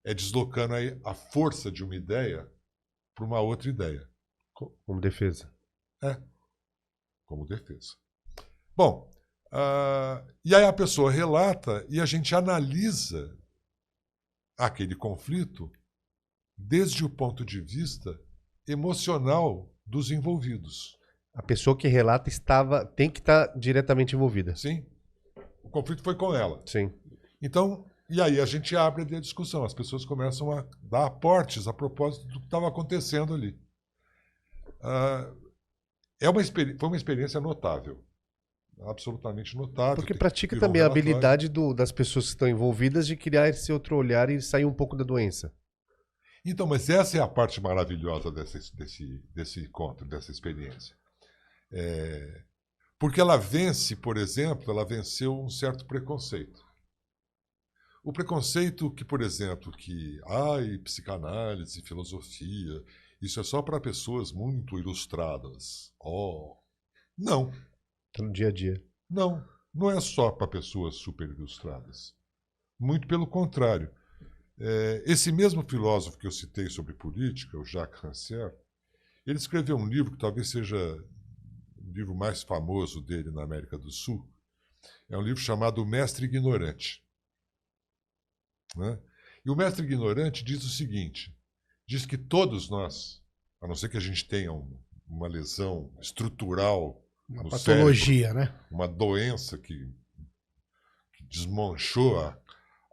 é 0.04 0.12
deslocando 0.12 0.74
a, 0.74 1.10
a 1.10 1.14
força 1.14 1.70
de 1.70 1.84
uma 1.84 1.94
ideia 1.94 2.50
para 3.14 3.24
uma 3.24 3.40
outra 3.40 3.68
ideia. 3.68 4.08
Como 4.52 5.00
defesa. 5.00 5.52
É, 6.02 6.20
como 7.24 7.46
defesa. 7.46 7.94
Bom, 8.76 9.10
uh, 9.52 10.34
e 10.44 10.54
aí 10.54 10.64
a 10.64 10.72
pessoa 10.72 11.10
relata 11.10 11.86
e 11.88 12.00
a 12.00 12.06
gente 12.06 12.34
analisa 12.34 13.36
aquele 14.56 14.94
conflito 14.94 15.70
desde 16.56 17.04
o 17.04 17.10
ponto 17.10 17.44
de 17.44 17.60
vista 17.60 18.20
emocional 18.66 19.73
dos 19.86 20.10
envolvidos. 20.10 20.98
A 21.34 21.42
pessoa 21.42 21.76
que 21.76 21.88
relata 21.88 22.28
estava 22.28 22.84
tem 22.84 23.10
que 23.10 23.18
estar 23.18 23.46
diretamente 23.56 24.14
envolvida. 24.14 24.54
Sim. 24.54 24.84
O 25.62 25.68
conflito 25.68 26.02
foi 26.02 26.14
com 26.14 26.34
ela. 26.34 26.62
Sim. 26.64 26.92
Então, 27.42 27.84
e 28.08 28.20
aí 28.20 28.40
a 28.40 28.46
gente 28.46 28.76
abre 28.76 29.02
a 29.16 29.20
discussão. 29.20 29.64
As 29.64 29.74
pessoas 29.74 30.04
começam 30.04 30.52
a 30.52 30.64
dar 30.82 31.06
aportes 31.06 31.66
a 31.66 31.72
propósito 31.72 32.26
do 32.28 32.38
que 32.38 32.46
estava 32.46 32.68
acontecendo 32.68 33.34
ali. 33.34 33.58
Uh, 34.80 35.44
é 36.20 36.28
uma 36.28 36.42
foi 36.44 36.88
uma 36.88 36.96
experiência 36.96 37.40
notável. 37.40 38.02
Absolutamente 38.82 39.56
notável. 39.56 39.96
Porque 39.96 40.14
pratica 40.14 40.58
também 40.58 40.82
a 40.82 40.86
habilidade 40.86 41.48
do, 41.48 41.72
das 41.72 41.92
pessoas 41.92 42.26
que 42.26 42.30
estão 42.32 42.48
envolvidas 42.48 43.06
de 43.06 43.16
criar 43.16 43.48
esse 43.48 43.72
outro 43.72 43.96
olhar 43.96 44.28
e 44.30 44.40
sair 44.40 44.64
um 44.64 44.72
pouco 44.72 44.96
da 44.96 45.04
doença. 45.04 45.52
Então, 46.44 46.66
mas 46.66 46.90
essa 46.90 47.16
é 47.16 47.20
a 47.20 47.28
parte 47.28 47.60
maravilhosa 47.60 48.30
desse, 48.30 48.74
desse, 48.76 49.18
desse 49.34 49.60
encontro, 49.60 50.06
dessa 50.06 50.30
experiência. 50.30 50.94
É, 51.72 52.44
porque 52.98 53.20
ela 53.20 53.36
vence, 53.36 53.96
por 53.96 54.16
exemplo, 54.16 54.70
ela 54.70 54.84
venceu 54.84 55.38
um 55.38 55.48
certo 55.48 55.86
preconceito. 55.86 56.62
O 58.04 58.12
preconceito 58.12 58.90
que, 58.90 59.04
por 59.04 59.22
exemplo, 59.22 59.72
que 59.72 60.20
ai, 60.26 60.76
psicanálise, 60.78 61.80
filosofia, 61.80 62.84
isso 63.20 63.40
é 63.40 63.42
só 63.42 63.62
para 63.62 63.80
pessoas 63.80 64.30
muito 64.30 64.78
ilustradas. 64.78 65.94
Oh, 65.98 66.58
não. 67.16 67.50
Tá 68.12 68.22
no 68.22 68.30
dia 68.30 68.48
a 68.48 68.52
dia. 68.52 68.84
Não, 69.08 69.42
não 69.72 69.90
é 69.90 69.98
só 70.00 70.30
para 70.30 70.46
pessoas 70.46 70.96
super 70.96 71.28
ilustradas. 71.28 72.14
Muito 72.78 73.08
pelo 73.08 73.26
contrário. 73.26 73.90
É, 74.58 75.02
esse 75.06 75.32
mesmo 75.32 75.68
filósofo 75.68 76.18
que 76.18 76.26
eu 76.26 76.30
citei 76.30 76.68
sobre 76.68 76.94
política, 76.94 77.58
o 77.58 77.64
Jacques 77.64 78.00
Rancière, 78.00 78.54
ele 79.26 79.38
escreveu 79.38 79.76
um 79.76 79.86
livro 79.86 80.12
que 80.12 80.18
talvez 80.18 80.50
seja 80.50 80.76
o 81.76 81.92
livro 81.92 82.14
mais 82.14 82.42
famoso 82.42 83.00
dele 83.02 83.30
na 83.30 83.42
América 83.42 83.76
do 83.76 83.90
Sul. 83.90 84.30
É 85.08 85.16
um 85.16 85.22
livro 85.22 85.40
chamado 85.40 85.82
O 85.82 85.86
Mestre 85.86 86.26
Ignorante. 86.26 87.02
Né? 88.76 89.00
E 89.44 89.50
o 89.50 89.56
Mestre 89.56 89.84
Ignorante 89.84 90.44
diz 90.44 90.62
o 90.64 90.68
seguinte: 90.68 91.34
diz 91.86 92.06
que 92.06 92.18
todos 92.18 92.68
nós, 92.68 93.22
a 93.60 93.66
não 93.66 93.74
ser 93.74 93.88
que 93.88 93.96
a 93.96 94.00
gente 94.00 94.26
tenha 94.26 94.52
um, 94.52 94.78
uma 95.06 95.28
lesão 95.28 95.92
estrutural, 96.00 97.02
uma 97.28 97.48
patologia, 97.48 98.28
cérebro, 98.28 98.52
né? 98.52 98.66
Uma 98.70 98.86
doença 98.86 99.56
que, 99.58 99.74
que 101.14 101.24
desmanchou 101.24 102.20
a, 102.20 102.38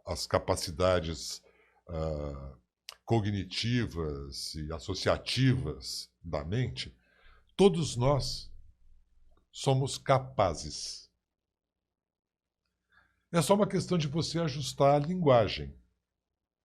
as 0.06 0.26
capacidades 0.26 1.42
uh, 1.92 2.56
cognitivas 3.04 4.54
e 4.54 4.72
associativas 4.72 6.10
da 6.22 6.44
mente, 6.44 6.96
todos 7.56 7.96
nós 7.96 8.50
somos 9.50 9.98
capazes. 9.98 11.10
É 13.30 13.40
só 13.40 13.54
uma 13.54 13.66
questão 13.66 13.96
de 13.96 14.08
você 14.08 14.38
ajustar 14.38 14.94
a 14.94 15.06
linguagem. 15.06 15.74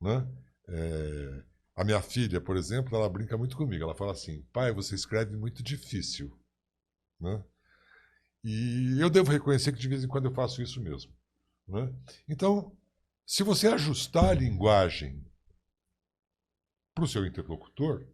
Né? 0.01 0.27
É, 0.67 1.43
a 1.75 1.84
minha 1.84 2.01
filha, 2.01 2.41
por 2.41 2.57
exemplo, 2.57 2.96
ela 2.96 3.10
brinca 3.10 3.38
muito 3.38 3.55
comigo. 3.57 3.84
Ela 3.84 3.96
fala 3.96 4.12
assim: 4.12 4.41
pai, 4.53 4.74
você 4.74 4.96
escreve 4.96 5.36
muito 5.36 5.63
difícil. 5.63 6.38
Né? 7.19 7.43
E 8.43 8.98
eu 9.00 9.10
devo 9.10 9.31
reconhecer 9.31 9.72
que 9.72 9.79
de 9.79 9.88
vez 9.88 10.03
em 10.03 10.07
quando 10.07 10.25
eu 10.25 10.34
faço 10.34 10.62
isso 10.62 10.81
mesmo. 10.81 11.12
Né? 11.67 11.93
Então, 12.27 12.76
se 13.27 13.43
você 13.43 13.67
ajustar 13.67 14.29
a 14.29 14.34
linguagem 14.34 15.22
para 16.96 17.03
o 17.03 17.07
seu 17.07 17.25
interlocutor, 17.25 18.07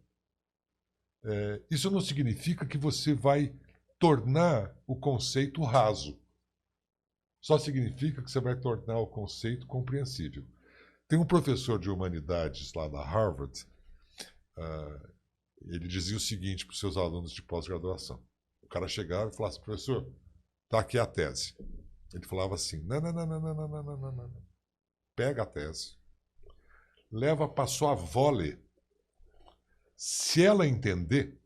é, 1.24 1.62
isso 1.70 1.88
não 1.88 2.00
significa 2.00 2.66
que 2.66 2.76
você 2.76 3.14
vai 3.14 3.56
tornar 4.00 4.76
o 4.88 4.96
conceito 4.96 5.62
raso. 5.62 6.20
Só 7.40 7.58
significa 7.58 8.22
que 8.22 8.30
você 8.30 8.40
vai 8.40 8.58
tornar 8.58 8.98
o 8.98 9.06
conceito 9.06 9.68
compreensível. 9.68 10.44
Tem 11.06 11.16
um 11.16 11.26
professor 11.26 11.78
de 11.78 11.88
humanidades 11.88 12.72
lá 12.74 12.88
da 12.88 13.04
Harvard, 13.04 13.64
uh, 14.58 15.14
ele 15.66 15.86
dizia 15.86 16.16
o 16.16 16.20
seguinte 16.20 16.66
para 16.66 16.72
os 16.72 16.80
seus 16.80 16.96
alunos 16.96 17.32
de 17.32 17.42
pós-graduação. 17.42 18.20
O 18.62 18.66
cara 18.66 18.88
chegava 18.88 19.30
e 19.30 19.36
falava 19.36 19.54
assim, 19.54 19.64
professor, 19.64 20.12
está 20.64 20.80
aqui 20.80 20.98
a 20.98 21.06
tese. 21.06 21.54
Ele 22.12 22.26
falava 22.26 22.54
assim, 22.54 22.82
não, 22.82 23.00
não, 23.00 23.12
não, 23.12 23.26
não, 23.26 23.40
não, 23.40 23.54
não, 23.54 23.68
não, 23.68 23.96
não, 23.96 24.12
não. 24.12 24.43
Pega 25.16 25.42
a 25.42 25.46
tese, 25.46 25.96
leva 27.10 27.48
para 27.48 27.66
sua 27.66 27.92
avó 27.92 28.30
ler. 28.30 28.60
Se 29.96 30.44
ela 30.44 30.66
entender, 30.66 31.40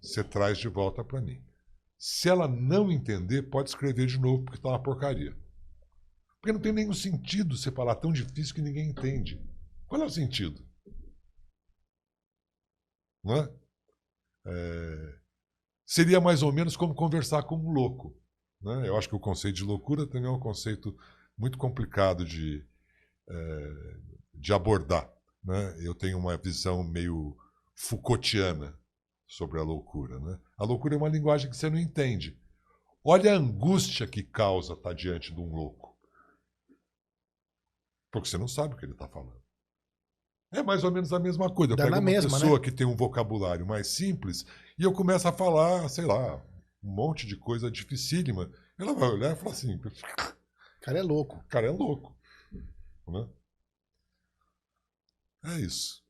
você 0.00 0.22
traz 0.22 0.58
de 0.58 0.68
volta 0.68 1.02
para 1.02 1.20
mim. 1.20 1.42
Se 1.98 2.28
ela 2.28 2.46
não 2.46 2.92
entender, 2.92 3.42
pode 3.44 3.70
escrever 3.70 4.06
de 4.06 4.18
novo, 4.18 4.44
porque 4.44 4.58
está 4.58 4.68
uma 4.68 4.82
porcaria. 4.82 5.36
Porque 6.40 6.52
não 6.52 6.60
tem 6.60 6.72
nenhum 6.72 6.92
sentido 6.92 7.56
você 7.56 7.72
falar 7.72 7.96
tão 7.96 8.12
difícil 8.12 8.54
que 8.54 8.62
ninguém 8.62 8.90
entende. 8.90 9.42
Qual 9.86 10.00
é 10.00 10.04
o 10.04 10.10
sentido? 10.10 10.64
Não 13.24 13.36
é? 13.36 13.54
é... 14.46 15.18
Seria 15.84 16.20
mais 16.20 16.42
ou 16.42 16.52
menos 16.52 16.76
como 16.76 16.94
conversar 16.94 17.42
com 17.44 17.56
um 17.56 17.72
louco. 17.72 18.14
Né? 18.60 18.86
Eu 18.86 18.96
acho 18.96 19.08
que 19.08 19.16
o 19.16 19.20
conceito 19.20 19.56
de 19.56 19.64
loucura 19.64 20.06
também 20.06 20.28
é 20.28 20.32
um 20.32 20.38
conceito 20.38 20.96
muito 21.36 21.56
complicado 21.58 22.24
de, 22.24 22.64
é, 23.28 23.96
de 24.34 24.52
abordar. 24.52 25.10
Né? 25.44 25.76
Eu 25.80 25.94
tenho 25.94 26.18
uma 26.18 26.36
visão 26.36 26.82
meio 26.82 27.36
Foucaultiana 27.74 28.78
sobre 29.26 29.58
a 29.58 29.62
loucura. 29.62 30.18
Né? 30.18 30.38
A 30.58 30.64
loucura 30.64 30.94
é 30.94 30.98
uma 30.98 31.08
linguagem 31.08 31.50
que 31.50 31.56
você 31.56 31.70
não 31.70 31.78
entende. 31.78 32.38
Olha 33.04 33.32
a 33.32 33.36
angústia 33.36 34.06
que 34.06 34.22
causa 34.22 34.72
estar 34.72 34.92
diante 34.92 35.32
de 35.32 35.40
um 35.40 35.54
louco. 35.54 35.96
Porque 38.10 38.28
você 38.28 38.38
não 38.38 38.48
sabe 38.48 38.74
o 38.74 38.76
que 38.76 38.84
ele 38.84 38.92
está 38.92 39.08
falando. 39.08 39.38
É 40.50 40.62
mais 40.62 40.82
ou 40.82 40.90
menos 40.90 41.12
a 41.12 41.18
mesma 41.18 41.52
coisa. 41.52 41.74
Eu 41.74 41.76
Dá 41.76 41.84
pego 41.84 41.96
uma 41.96 42.02
mesma, 42.02 42.30
pessoa 42.30 42.58
né? 42.58 42.64
que 42.64 42.72
tem 42.72 42.86
um 42.86 42.96
vocabulário 42.96 43.66
mais 43.66 43.88
simples 43.88 44.46
e 44.78 44.82
eu 44.82 44.92
começo 44.92 45.28
a 45.28 45.32
falar, 45.32 45.88
sei 45.88 46.06
lá, 46.06 46.36
um 46.82 46.90
monte 46.90 47.26
de 47.26 47.36
coisa 47.36 47.70
dificílima. 47.70 48.50
Ela 48.78 48.94
vai 48.94 49.10
olhar 49.10 49.32
e 49.32 49.36
falar 49.36 49.52
assim: 49.52 49.74
o 49.74 49.80
cara 50.80 50.98
é 50.98 51.02
louco. 51.02 51.36
O 51.36 51.48
cara 51.48 51.66
é 51.66 51.70
louco. 51.70 52.17
Né? 53.10 53.28
É 55.44 55.60
isso. 55.60 56.02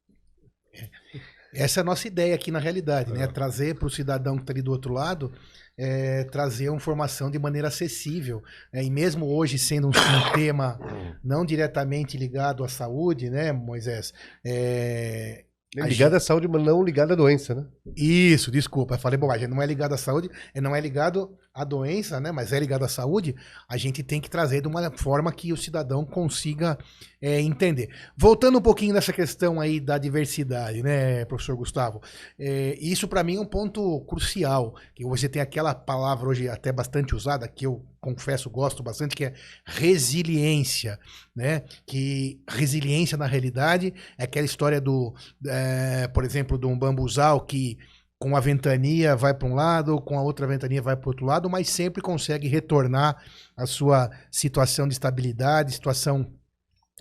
Essa 1.54 1.80
é 1.80 1.82
a 1.82 1.84
nossa 1.84 2.06
ideia 2.06 2.34
aqui 2.34 2.50
na 2.50 2.58
realidade, 2.58 3.12
né? 3.12 3.22
é. 3.22 3.26
né? 3.26 3.32
Trazer 3.32 3.76
para 3.76 3.86
o 3.86 3.90
cidadão 3.90 4.36
que 4.36 4.42
está 4.42 4.52
ali 4.52 4.62
do 4.62 4.70
outro 4.70 4.92
lado 4.92 5.32
é, 5.78 6.24
trazer 6.24 6.68
uma 6.68 6.76
informação 6.76 7.30
de 7.30 7.38
maneira 7.38 7.68
acessível. 7.68 8.42
Né? 8.72 8.82
E 8.82 8.90
mesmo 8.90 9.26
hoje 9.26 9.56
sendo 9.58 9.86
um, 9.86 9.90
um, 9.90 10.32
tema 10.34 10.78
não 11.22 11.44
diretamente 11.44 12.18
ligado 12.18 12.64
à 12.64 12.68
saúde, 12.68 13.30
né, 13.30 13.52
Moisés? 13.52 14.12
É, 14.44 15.44
ligado 15.76 16.14
à 16.14 16.20
saúde, 16.20 16.48
mas 16.48 16.62
não 16.62 16.82
ligado 16.82 17.12
à 17.12 17.14
doença, 17.14 17.54
né? 17.54 17.64
Isso, 17.97 18.50
desculpa, 18.50 18.95
eu 18.95 18.99
falei 18.99 19.18
bobagem. 19.18 19.49
Não 19.49 19.62
é 19.62 19.66
ligado 19.66 19.92
à 19.92 19.99
saúde, 19.99 20.30
não 20.54 20.75
é 20.75 20.80
ligado 20.80 21.37
à 21.54 21.64
doença, 21.64 22.21
né? 22.21 22.30
Mas 22.30 22.52
é 22.52 22.59
ligado 22.59 22.85
à 22.85 22.88
saúde. 22.88 23.35
A 23.68 23.76
gente 23.76 24.02
tem 24.02 24.21
que 24.21 24.30
trazer 24.30 24.61
de 24.61 24.68
uma 24.68 24.90
forma 24.97 25.33
que 25.33 25.52
o 25.52 25.57
cidadão 25.57 26.04
consiga 26.04 26.78
é, 27.21 27.40
entender. 27.40 27.88
Voltando 28.16 28.59
um 28.59 28.62
pouquinho 28.62 28.95
nessa 28.95 29.12
questão 29.12 29.61
aí 29.61 29.80
da 29.80 29.99
diversidade, 29.99 30.83
né, 30.83 31.25
professor 31.25 31.57
Gustavo? 31.57 32.00
É, 32.38 32.76
isso 32.80 33.09
para 33.09 33.25
mim 33.25 33.37
é 33.37 33.40
um 33.40 33.47
ponto 33.47 34.00
crucial. 34.02 34.75
Que 34.95 35.04
você 35.04 35.28
tem 35.28 35.42
aquela 35.42 35.75
palavra 35.75 36.28
hoje 36.28 36.49
até 36.49 36.73
bastante 36.73 37.14
usada 37.14 37.49
que 37.49 37.66
eu 37.66 37.85
confesso, 38.00 38.49
gosto 38.49 38.83
bastante, 38.83 39.14
que 39.14 39.25
é 39.25 39.35
resiliência, 39.64 40.99
né? 41.35 41.62
Que 41.87 42.40
resiliência 42.49 43.18
na 43.18 43.26
realidade 43.26 43.92
é 44.16 44.25
aquela 44.25 44.47
história 44.47 44.80
do, 44.80 45.14
é, 45.47 46.09
por 46.09 46.25
exemplo, 46.25 46.59
de 46.59 46.66
um 46.66 46.78
bambuzal 46.78 47.40
que 47.40 47.77
com 48.18 48.34
a 48.37 48.40
ventania 48.40 49.14
vai 49.14 49.32
para 49.32 49.46
um 49.46 49.54
lado, 49.54 50.00
com 50.00 50.18
a 50.18 50.22
outra 50.22 50.46
ventania 50.46 50.82
vai 50.82 50.96
para 50.96 51.06
o 51.06 51.10
outro 51.10 51.25
lado, 51.25 51.48
mas 51.48 51.68
sempre 51.70 52.02
consegue 52.02 52.48
retornar 52.48 53.22
à 53.56 53.64
sua 53.64 54.10
situação 54.30 54.88
de 54.88 54.94
estabilidade, 54.94 55.72
situação 55.72 56.32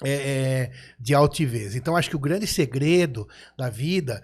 é, 0.04 0.12
é, 0.12 0.72
de 1.00 1.16
altivez. 1.16 1.76
Então, 1.76 1.98
acho 1.98 2.10
que 2.10 2.16
o 2.16 2.20
grande 2.20 2.46
segredo 2.46 3.28
da 3.58 3.68
vida 3.68 4.22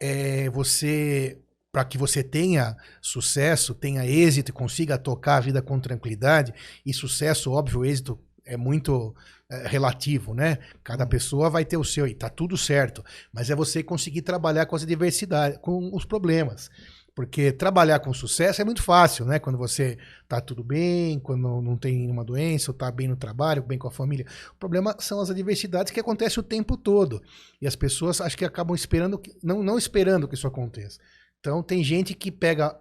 é 0.00 0.48
você, 0.50 1.40
para 1.72 1.84
que 1.84 1.98
você 1.98 2.22
tenha 2.22 2.76
sucesso, 3.02 3.74
tenha 3.74 4.06
êxito 4.06 4.50
e 4.50 4.54
consiga 4.54 4.96
tocar 4.96 5.36
a 5.36 5.40
vida 5.40 5.60
com 5.60 5.80
tranquilidade, 5.80 6.54
e 6.86 6.94
sucesso, 6.94 7.50
óbvio, 7.50 7.84
êxito 7.84 8.16
é 8.44 8.56
muito 8.56 9.14
é, 9.50 9.66
relativo, 9.66 10.34
né? 10.34 10.58
Cada 10.84 11.06
pessoa 11.06 11.48
vai 11.48 11.64
ter 11.64 11.76
o 11.76 11.84
seu 11.84 12.06
e 12.06 12.14
tá 12.14 12.28
tudo 12.28 12.56
certo, 12.56 13.02
mas 13.32 13.48
é 13.48 13.54
você 13.54 13.82
conseguir 13.82 14.22
trabalhar 14.22 14.66
com 14.66 14.76
as 14.76 14.84
diversidades, 14.84 15.58
com 15.62 15.90
os 15.94 16.04
problemas. 16.04 16.70
Porque 17.14 17.50
trabalhar 17.50 17.98
com 17.98 18.12
sucesso 18.12 18.62
é 18.62 18.64
muito 18.64 18.80
fácil, 18.82 19.24
né? 19.24 19.40
Quando 19.40 19.58
você 19.58 19.98
tá 20.28 20.40
tudo 20.40 20.62
bem, 20.62 21.18
quando 21.18 21.60
não 21.60 21.76
tem 21.76 21.96
nenhuma 21.98 22.24
doença, 22.24 22.70
ou 22.70 22.76
tá 22.76 22.92
bem 22.92 23.08
no 23.08 23.16
trabalho, 23.16 23.62
bem 23.62 23.76
com 23.76 23.88
a 23.88 23.90
família. 23.90 24.24
O 24.52 24.56
problema 24.56 24.94
são 25.00 25.20
as 25.20 25.28
adversidades 25.28 25.92
que 25.92 25.98
acontecem 25.98 26.40
o 26.40 26.44
tempo 26.44 26.76
todo. 26.76 27.20
E 27.60 27.66
as 27.66 27.74
pessoas 27.74 28.20
acho 28.20 28.36
que 28.36 28.44
acabam 28.44 28.74
esperando, 28.74 29.20
não, 29.42 29.64
não 29.64 29.76
esperando 29.76 30.28
que 30.28 30.34
isso 30.34 30.46
aconteça. 30.46 31.00
Então 31.40 31.60
tem 31.60 31.82
gente 31.82 32.14
que 32.14 32.30
pega 32.30 32.78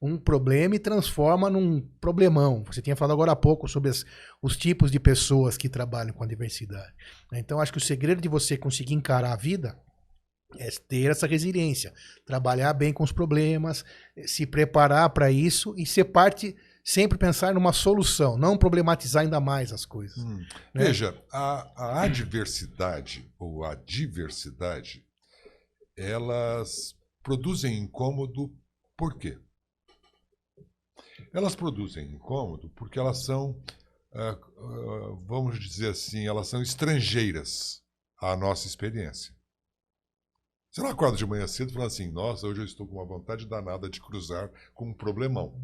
um 0.00 0.16
problema 0.16 0.76
e 0.76 0.78
transforma 0.78 1.50
num 1.50 1.80
problemão. 2.00 2.62
Você 2.64 2.80
tinha 2.80 2.94
falado 2.94 3.14
agora 3.14 3.32
há 3.32 3.36
pouco 3.36 3.66
sobre 3.66 3.90
as, 3.90 4.04
os 4.40 4.56
tipos 4.56 4.90
de 4.90 5.00
pessoas 5.00 5.56
que 5.56 5.68
trabalham 5.68 6.14
com 6.14 6.22
a 6.22 6.26
diversidade. 6.26 6.94
Então 7.32 7.60
acho 7.60 7.72
que 7.72 7.78
o 7.78 7.80
segredo 7.80 8.20
de 8.20 8.28
você 8.28 8.56
conseguir 8.56 8.94
encarar 8.94 9.32
a 9.32 9.36
vida 9.36 9.76
é 10.56 10.70
ter 10.88 11.10
essa 11.10 11.26
resiliência, 11.26 11.92
trabalhar 12.24 12.72
bem 12.72 12.92
com 12.92 13.02
os 13.02 13.12
problemas, 13.12 13.84
se 14.24 14.46
preparar 14.46 15.10
para 15.10 15.30
isso 15.30 15.74
e 15.76 15.84
ser 15.84 16.04
parte, 16.04 16.56
sempre 16.82 17.18
pensar 17.18 17.52
numa 17.52 17.72
solução, 17.72 18.38
não 18.38 18.56
problematizar 18.56 19.24
ainda 19.24 19.40
mais 19.40 19.72
as 19.72 19.84
coisas. 19.84 20.16
Hum. 20.16 20.38
Né? 20.72 20.84
Veja, 20.84 21.14
a, 21.30 21.70
a 21.76 22.02
adversidade 22.02 23.30
ou 23.38 23.64
a 23.64 23.74
diversidade, 23.74 25.04
elas 25.96 26.94
produzem 27.22 27.76
incômodo 27.76 28.50
por 28.96 29.18
quê? 29.18 29.38
Elas 31.32 31.54
produzem 31.54 32.12
incômodo 32.12 32.70
porque 32.70 32.98
elas 32.98 33.24
são, 33.24 33.50
uh, 34.12 34.62
uh, 34.62 35.16
vamos 35.26 35.58
dizer 35.58 35.90
assim, 35.90 36.26
elas 36.26 36.48
são 36.48 36.62
estrangeiras 36.62 37.82
à 38.20 38.36
nossa 38.36 38.66
experiência. 38.66 39.34
Você 40.70 40.82
não 40.82 40.90
acorda 40.90 41.16
de 41.16 41.26
manhã 41.26 41.46
cedo 41.46 41.72
falando 41.72 41.88
assim, 41.88 42.10
nossa, 42.10 42.46
hoje 42.46 42.60
eu 42.60 42.64
estou 42.64 42.86
com 42.86 42.94
uma 42.96 43.06
vontade 43.06 43.46
danada 43.46 43.88
de 43.88 44.00
cruzar 44.00 44.50
com 44.74 44.90
um 44.90 44.94
problemão. 44.94 45.60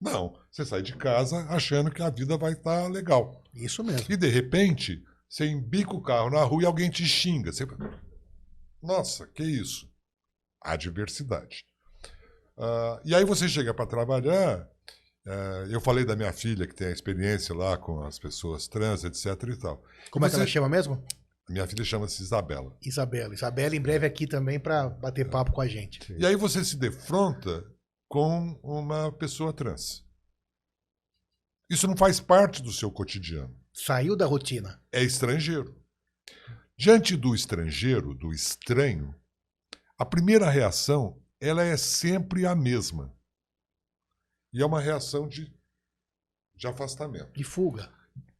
Não, 0.00 0.38
você 0.50 0.64
sai 0.64 0.82
de 0.82 0.96
casa 0.96 1.46
achando 1.48 1.90
que 1.90 2.02
a 2.02 2.10
vida 2.10 2.36
vai 2.36 2.52
estar 2.52 2.82
tá 2.82 2.88
legal. 2.88 3.42
Isso 3.54 3.82
mesmo. 3.82 4.12
E 4.12 4.16
de 4.16 4.28
repente, 4.28 5.02
você 5.28 5.46
embica 5.46 5.94
o 5.94 6.02
carro 6.02 6.30
na 6.30 6.42
rua 6.42 6.62
e 6.62 6.66
alguém 6.66 6.90
te 6.90 7.04
xinga. 7.06 7.52
Você... 7.52 7.66
Nossa, 8.82 9.26
que 9.28 9.42
isso? 9.42 9.90
Adversidade. 10.60 11.64
Uh, 12.58 13.00
e 13.04 13.14
aí 13.14 13.24
você 13.24 13.48
chega 13.48 13.72
para 13.72 13.86
trabalhar. 13.86 14.68
Uh, 15.26 15.66
eu 15.70 15.80
falei 15.80 16.04
da 16.04 16.14
minha 16.14 16.32
filha 16.32 16.66
que 16.66 16.74
tem 16.74 16.86
a 16.86 16.92
experiência 16.92 17.52
lá 17.52 17.76
com 17.76 18.02
as 18.04 18.16
pessoas 18.16 18.68
trans, 18.68 19.02
etc. 19.02 19.26
e 19.48 19.56
tal. 19.56 19.82
Como 20.10 20.24
e 20.24 20.28
é 20.28 20.30
que 20.30 20.36
ela 20.36 20.46
chama 20.46 20.68
mesmo? 20.68 21.04
Minha 21.48 21.66
filha 21.66 21.84
chama-se 21.84 22.22
Isabela. 22.22 22.76
Isabela. 22.80 23.34
Isabela 23.34 23.74
em 23.74 23.80
breve 23.80 24.06
aqui 24.06 24.26
também 24.26 24.60
para 24.60 24.88
bater 24.88 25.28
papo 25.28 25.52
com 25.52 25.60
a 25.60 25.66
gente. 25.66 26.12
E 26.16 26.24
aí 26.24 26.36
você 26.36 26.64
se 26.64 26.76
defronta 26.76 27.64
com 28.08 28.58
uma 28.62 29.10
pessoa 29.12 29.52
trans. 29.52 30.04
Isso 31.68 31.88
não 31.88 31.96
faz 31.96 32.20
parte 32.20 32.62
do 32.62 32.72
seu 32.72 32.90
cotidiano. 32.90 33.56
Saiu 33.72 34.16
da 34.16 34.26
rotina. 34.26 34.80
É 34.92 35.02
estrangeiro. 35.02 35.76
Diante 36.78 37.16
do 37.16 37.34
estrangeiro, 37.34 38.14
do 38.14 38.32
estranho, 38.32 39.14
a 39.98 40.04
primeira 40.04 40.48
reação 40.48 41.20
ela 41.40 41.64
é 41.64 41.76
sempre 41.76 42.46
a 42.46 42.54
mesma. 42.54 43.15
E 44.56 44.62
é 44.62 44.66
uma 44.66 44.80
reação 44.80 45.28
de, 45.28 45.52
de 46.56 46.66
afastamento. 46.66 47.32
De 47.32 47.44
fuga 47.44 47.94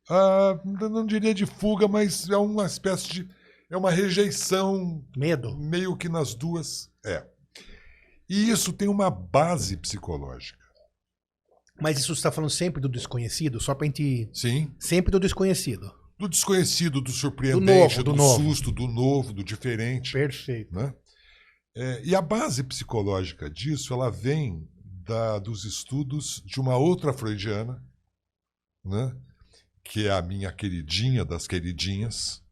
ah, 0.08 0.60
não 0.64 1.04
diria 1.04 1.34
de 1.34 1.46
fuga, 1.46 1.88
mas 1.88 2.28
é 2.28 2.36
uma 2.36 2.66
espécie 2.66 3.08
de. 3.08 3.28
É 3.68 3.76
uma 3.76 3.90
rejeição. 3.90 5.04
Medo. 5.16 5.56
Meio 5.56 5.96
que 5.96 6.08
nas 6.08 6.34
duas. 6.34 6.88
É. 7.04 7.26
E 8.28 8.50
isso 8.50 8.72
tem 8.72 8.88
uma 8.88 9.10
base 9.10 9.76
psicológica. 9.76 10.64
Mas 11.80 11.98
isso 11.98 12.12
está 12.12 12.30
falando 12.30 12.50
sempre 12.50 12.80
do 12.80 12.88
desconhecido? 12.88 13.60
Só 13.60 13.74
para 13.74 13.86
gente. 13.86 14.30
Sim. 14.32 14.74
Sempre 14.78 15.10
do 15.10 15.20
desconhecido. 15.20 15.92
Do 16.18 16.28
desconhecido, 16.28 17.00
do 17.02 17.10
surpreendente, 17.10 18.02
do, 18.02 18.04
novo, 18.04 18.04
do, 18.04 18.04
do 18.04 18.16
novo. 18.16 18.44
susto, 18.44 18.72
do 18.72 18.86
novo, 18.86 19.32
do 19.34 19.44
diferente. 19.44 20.12
Perfeito. 20.12 20.74
Né? 20.74 20.94
É, 21.76 22.02
e 22.04 22.14
a 22.14 22.22
base 22.22 22.62
psicológica 22.62 23.50
disso 23.50 23.92
ela 23.92 24.10
vem 24.10 24.66
da, 25.06 25.38
dos 25.38 25.64
estudos 25.64 26.42
de 26.44 26.60
uma 26.60 26.76
outra 26.76 27.12
freudiana, 27.12 27.82
né? 28.84 29.16
que 29.84 30.08
é 30.08 30.10
a 30.10 30.20
minha 30.20 30.52
queridinha 30.52 31.24
das 31.24 31.46
queridinhas, 31.46 32.42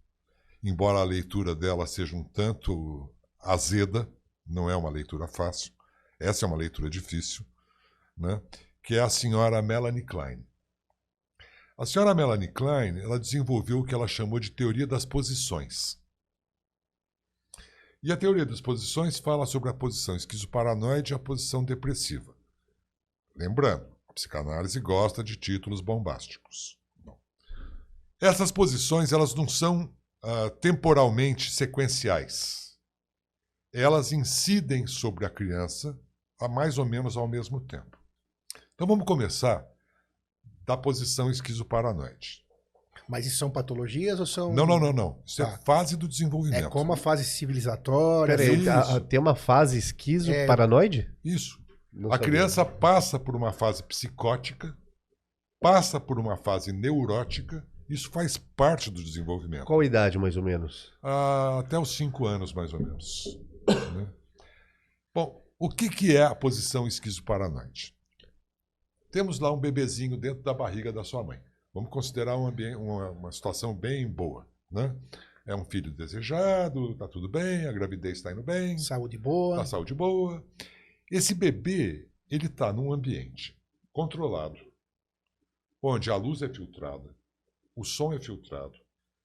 embora 0.63 1.01
a 1.01 1.05
leitura 1.05 1.55
dela 1.55 1.85
seja 1.85 2.15
um 2.15 2.23
tanto 2.23 3.13
azeda, 3.41 4.09
não 4.47 4.71
é 4.71 4.77
uma 4.77 4.89
leitura 4.89 5.27
fácil, 5.27 5.73
essa 6.21 6.47
é 6.47 6.49
uma 6.49 6.57
leitura 6.57 6.89
difícil, 6.89 7.45
né? 8.17 8.41
que 8.85 8.95
é 8.95 9.01
a 9.01 9.11
senhora 9.11 9.61
Melanie 9.61 10.05
Klein. 10.05 10.47
A 11.77 11.85
senhora 11.85 12.15
Melanie 12.15 12.53
Klein 12.53 13.01
ela 13.01 13.19
desenvolveu 13.19 13.81
o 13.81 13.85
que 13.85 13.93
ela 13.93 14.07
chamou 14.07 14.39
de 14.39 14.53
teoria 14.53 14.87
das 14.87 15.05
posições. 15.05 16.01
E 18.01 18.13
a 18.13 18.17
teoria 18.17 18.47
das 18.47 18.61
posições 18.61 19.19
fala 19.19 19.45
sobre 19.45 19.71
a 19.71 19.75
posição 19.75 20.15
esquizoparanoide 20.15 21.13
e 21.13 21.17
a 21.17 21.19
posição 21.19 21.65
depressiva. 21.65 22.34
Lembrando, 23.37 23.87
a 24.09 24.13
psicanálise 24.13 24.79
gosta 24.81 25.23
de 25.23 25.37
títulos 25.37 25.81
bombásticos. 25.81 26.79
Essas 28.21 28.51
posições 28.51 29.13
elas 29.13 29.35
não 29.35 29.49
são 29.49 29.93
uh, 30.25 30.51
temporalmente 30.61 31.51
sequenciais. 31.51 32.75
Elas 33.73 34.13
incidem 34.13 34.87
sobre 34.87 35.27
a 35.27 35.31
criança 35.31 35.99
a 36.41 36.49
mais 36.49 36.79
ou 36.79 36.85
menos 36.85 37.17
ao 37.17 37.29
mesmo 37.29 37.61
tempo. 37.61 37.99
Então 38.75 38.87
vamos 38.87 39.05
começar 39.05 39.67
da 40.65 40.77
posição 40.77 41.31
esquizoparanoide. 41.31 42.45
Mas 43.09 43.27
isso 43.27 43.37
são 43.37 43.51
patologias 43.51 44.19
ou 44.19 44.27
são. 44.27 44.55
Não, 44.55 44.65
não, 44.65 44.81
não, 44.81 44.93
não. 44.93 45.23
Isso 45.27 45.43
é 45.43 45.45
ah. 45.45 45.59
é 45.61 45.65
fase 45.65 45.97
do 45.97 46.09
desenvolvimento. 46.09 46.67
É 46.67 46.71
como 46.71 46.93
a 46.93 46.97
fase 46.97 47.25
civilizatória. 47.25 48.37
Peraí, 48.37 48.69
a, 48.69 49.01
tem 49.01 49.19
uma 49.19 49.35
fase 49.35 49.77
esquizoparanoide? 49.77 51.13
É... 51.25 51.29
Isso. 51.29 51.63
Não 51.95 52.11
a 52.11 52.15
sabia. 52.15 52.29
criança 52.29 52.65
passa 52.65 53.19
por 53.19 53.37
uma 53.37 53.53
fase 53.53 53.83
psicótica, 53.83 54.77
passa 55.61 56.01
por 56.01 56.19
uma 56.19 56.37
fase 56.37 56.73
neurótica 56.73 57.67
isso 57.89 58.11
faz 58.11 58.37
parte 58.37 58.91
do 58.91 59.03
desenvolvimento. 59.03 59.67
Qual 59.67 59.83
idade, 59.83 60.19
mais 60.19 60.37
ou 60.37 60.43
menos? 60.43 60.93
Ah, 61.03 61.59
até 61.61 61.79
os 61.79 61.95
cinco 61.95 62.27
anos, 62.27 62.53
mais 62.53 62.73
ou 62.73 62.81
menos. 62.81 63.39
né? 63.95 64.09
Bom, 65.15 65.45
o 65.59 65.69
que, 65.69 65.91
que 65.91 66.17
é 66.17 66.23
a 66.23 66.35
posição 66.35 66.87
esquizoparanoide? 66.87 67.95
Temos 69.11 69.39
lá 69.39 69.53
um 69.53 69.61
bebezinho 69.61 70.17
dentro 70.17 70.43
da 70.43 70.55
barriga 70.55 70.93
da 70.93 71.05
sua 71.05 71.23
mãe. 71.23 71.39
Vamos 71.73 71.91
considerar 71.91 72.37
um 72.37 72.49
uma, 72.79 73.11
uma 73.11 73.33
situação 73.33 73.75
bem 73.75 74.09
boa. 74.09 74.47
Né? 74.71 74.95
É 75.47 75.55
um 75.55 75.65
filho 75.65 75.91
desejado, 75.91 76.93
está 76.93 77.07
tudo 77.07 77.29
bem, 77.29 77.67
a 77.67 77.73
gravidez 77.73 78.17
está 78.17 78.33
indo 78.33 78.43
bem. 78.43 78.79
Saúde 78.79 79.19
boa. 79.19 79.59
Tá 79.59 79.67
saúde 79.67 79.95
boa. 79.95 80.43
Esse 81.11 81.35
bebê, 81.35 82.09
ele 82.31 82.47
está 82.47 82.73
num 82.73 82.93
ambiente 82.93 83.57
controlado, 83.93 84.59
onde 85.83 86.11
a 86.11 86.17
luz 86.17 86.43
é 86.43 86.49
filtrada, 86.49 87.15
o 87.77 87.85
som 87.85 88.13
é 88.13 88.19
filtrado, 88.19 88.75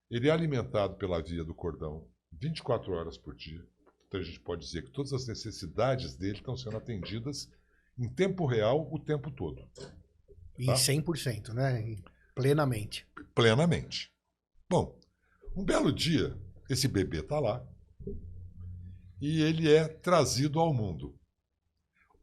ele 0.09 0.27
é 0.27 0.31
alimentado 0.31 0.95
pela 0.95 1.21
via 1.21 1.43
do 1.43 1.53
cordão 1.53 2.07
24 2.33 2.91
horas 2.93 3.17
por 3.17 3.35
dia. 3.35 3.65
Então 4.07 4.19
a 4.19 4.23
gente 4.23 4.39
pode 4.39 4.65
dizer 4.65 4.83
que 4.83 4.91
todas 4.91 5.13
as 5.13 5.27
necessidades 5.27 6.15
dele 6.15 6.37
estão 6.37 6.57
sendo 6.57 6.77
atendidas 6.77 7.49
em 7.97 8.09
tempo 8.09 8.45
real 8.45 8.87
o 8.91 8.99
tempo 8.99 9.29
todo. 9.31 9.67
E 10.57 10.65
tá? 10.65 10.73
100%, 10.73 11.53
né? 11.53 11.97
Plenamente. 12.33 13.07
Plenamente. 13.35 14.11
Bom, 14.69 14.97
um 15.55 15.63
belo 15.63 15.91
dia, 15.91 16.37
esse 16.69 16.87
bebê 16.87 17.19
está 17.19 17.39
lá 17.39 17.65
e 19.21 19.41
ele 19.41 19.71
é 19.71 19.87
trazido 19.87 20.59
ao 20.59 20.73
mundo. 20.73 21.18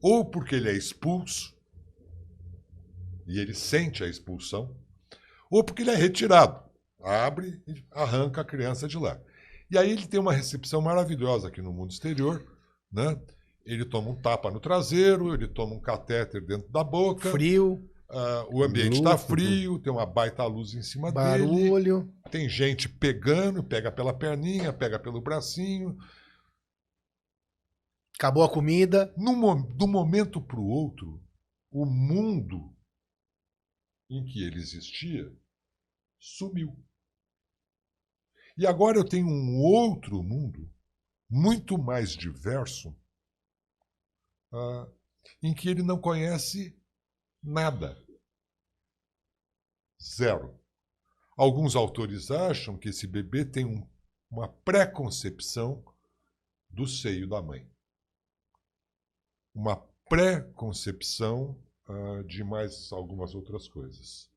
Ou 0.00 0.24
porque 0.24 0.54
ele 0.54 0.68
é 0.68 0.74
expulso 0.74 1.56
e 3.26 3.40
ele 3.40 3.54
sente 3.54 4.04
a 4.04 4.08
expulsão, 4.08 4.74
ou 5.50 5.64
porque 5.64 5.82
ele 5.82 5.90
é 5.90 5.96
retirado. 5.96 6.64
Abre 7.02 7.60
e 7.66 7.84
arranca 7.92 8.40
a 8.40 8.44
criança 8.44 8.88
de 8.88 8.96
lá. 8.96 9.20
E 9.70 9.76
aí 9.76 9.90
ele 9.90 10.06
tem 10.06 10.20
uma 10.20 10.32
recepção 10.32 10.80
maravilhosa 10.80 11.48
aqui 11.48 11.60
no 11.60 11.72
mundo 11.72 11.90
exterior, 11.90 12.44
né? 12.90 13.18
Ele 13.64 13.84
toma 13.84 14.10
um 14.10 14.14
tapa 14.14 14.50
no 14.50 14.60
traseiro, 14.60 15.34
ele 15.34 15.48
toma 15.48 15.74
um 15.74 15.80
catéter 15.80 16.40
dentro 16.40 16.70
da 16.70 16.84
boca. 16.84 17.30
Frio. 17.30 17.84
Uh, 18.08 18.58
o 18.58 18.62
ambiente 18.62 18.98
está 18.98 19.18
frio, 19.18 19.80
tem 19.80 19.92
uma 19.92 20.06
baita 20.06 20.44
luz 20.46 20.74
em 20.74 20.82
cima 20.82 21.10
barulho. 21.10 22.02
dele. 22.02 22.10
tem 22.30 22.48
gente 22.48 22.88
pegando, 22.88 23.64
pega 23.64 23.90
pela 23.90 24.14
perninha, 24.14 24.72
pega 24.72 24.96
pelo 24.96 25.20
bracinho. 25.20 25.96
Acabou 28.18 28.42
a 28.42 28.52
comida. 28.52 29.12
No, 29.16 29.62
do 29.76 29.86
momento 29.86 30.40
para 30.40 30.58
o 30.58 30.66
outro, 30.66 31.22
o 31.70 31.84
mundo 31.84 32.74
em 34.10 34.24
que 34.24 34.42
ele 34.42 34.56
existia 34.56 35.24
sumiu. 36.18 36.74
E 38.56 38.66
agora 38.66 38.96
eu 38.96 39.06
tenho 39.06 39.26
um 39.26 39.60
outro 39.60 40.22
mundo, 40.22 40.72
muito 41.28 41.76
mais 41.76 42.16
diverso, 42.16 42.90
uh, 44.52 44.90
em 45.42 45.54
que 45.54 45.68
ele 45.68 45.82
não 45.82 46.00
conhece 46.00 46.80
nada. 47.42 48.02
Zero. 50.00 50.58
Alguns 51.36 51.76
autores 51.76 52.30
acham 52.30 52.78
que 52.78 52.88
esse 52.88 53.06
bebê 53.06 53.44
tem 53.44 53.66
um, 53.66 53.86
uma 54.30 54.48
pré-concepção 54.48 55.84
do 56.70 56.86
seio 56.86 57.28
da 57.28 57.42
mãe. 57.42 57.70
Uma 59.56 59.76
pré-concepção 60.06 61.58
uh, 61.88 62.22
de 62.24 62.44
mais 62.44 62.92
algumas 62.92 63.34
outras 63.34 63.66
coisas. 63.66 64.30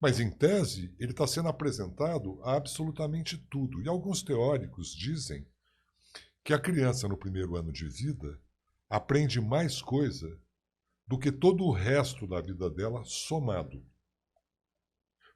Mas, 0.00 0.20
em 0.20 0.30
tese, 0.30 0.94
ele 0.96 1.10
está 1.10 1.26
sendo 1.26 1.48
apresentado 1.48 2.40
a 2.44 2.54
absolutamente 2.54 3.36
tudo. 3.36 3.82
E 3.82 3.88
alguns 3.88 4.22
teóricos 4.22 4.94
dizem 4.94 5.44
que 6.44 6.52
a 6.52 6.58
criança, 6.58 7.08
no 7.08 7.16
primeiro 7.16 7.56
ano 7.56 7.72
de 7.72 7.88
vida, 7.88 8.38
aprende 8.88 9.40
mais 9.40 9.82
coisa 9.82 10.38
do 11.04 11.18
que 11.18 11.32
todo 11.32 11.64
o 11.64 11.72
resto 11.72 12.28
da 12.28 12.40
vida 12.40 12.70
dela 12.70 13.02
somado. 13.04 13.84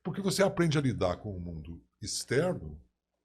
Porque 0.00 0.22
você 0.22 0.44
aprende 0.44 0.78
a 0.78 0.80
lidar 0.80 1.16
com 1.16 1.36
o 1.36 1.40
mundo 1.40 1.82
externo 2.00 2.80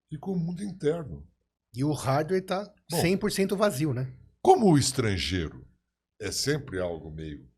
e 0.10 0.18
com 0.18 0.32
o 0.32 0.40
mundo 0.40 0.64
interno. 0.64 1.24
E 1.72 1.84
o 1.84 1.92
hardware 1.92 2.42
está 2.42 2.74
100% 2.92 3.56
vazio, 3.56 3.94
né? 3.94 4.12
Como 4.44 4.70
o 4.70 4.78
estrangeiro 4.78 5.66
é 6.20 6.30
sempre 6.30 6.78
algo 6.78 7.10
meio. 7.10 7.50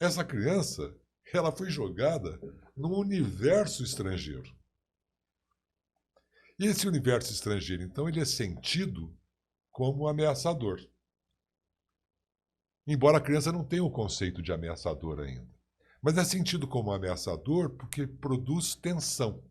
Essa 0.00 0.24
criança, 0.24 0.92
ela 1.32 1.52
foi 1.52 1.70
jogada 1.70 2.40
num 2.76 2.98
universo 2.98 3.84
estrangeiro. 3.84 4.52
E 6.58 6.66
esse 6.66 6.88
universo 6.88 7.32
estrangeiro, 7.32 7.84
então, 7.84 8.08
ele 8.08 8.18
é 8.18 8.24
sentido 8.24 9.16
como 9.70 10.08
ameaçador. 10.08 10.84
Embora 12.84 13.18
a 13.18 13.22
criança 13.22 13.52
não 13.52 13.64
tenha 13.64 13.84
o 13.84 13.90
conceito 13.90 14.42
de 14.42 14.52
ameaçador 14.52 15.20
ainda. 15.20 15.48
Mas 16.02 16.18
é 16.18 16.24
sentido 16.24 16.66
como 16.66 16.90
ameaçador 16.90 17.76
porque 17.76 18.08
produz 18.08 18.74
tensão. 18.74 19.48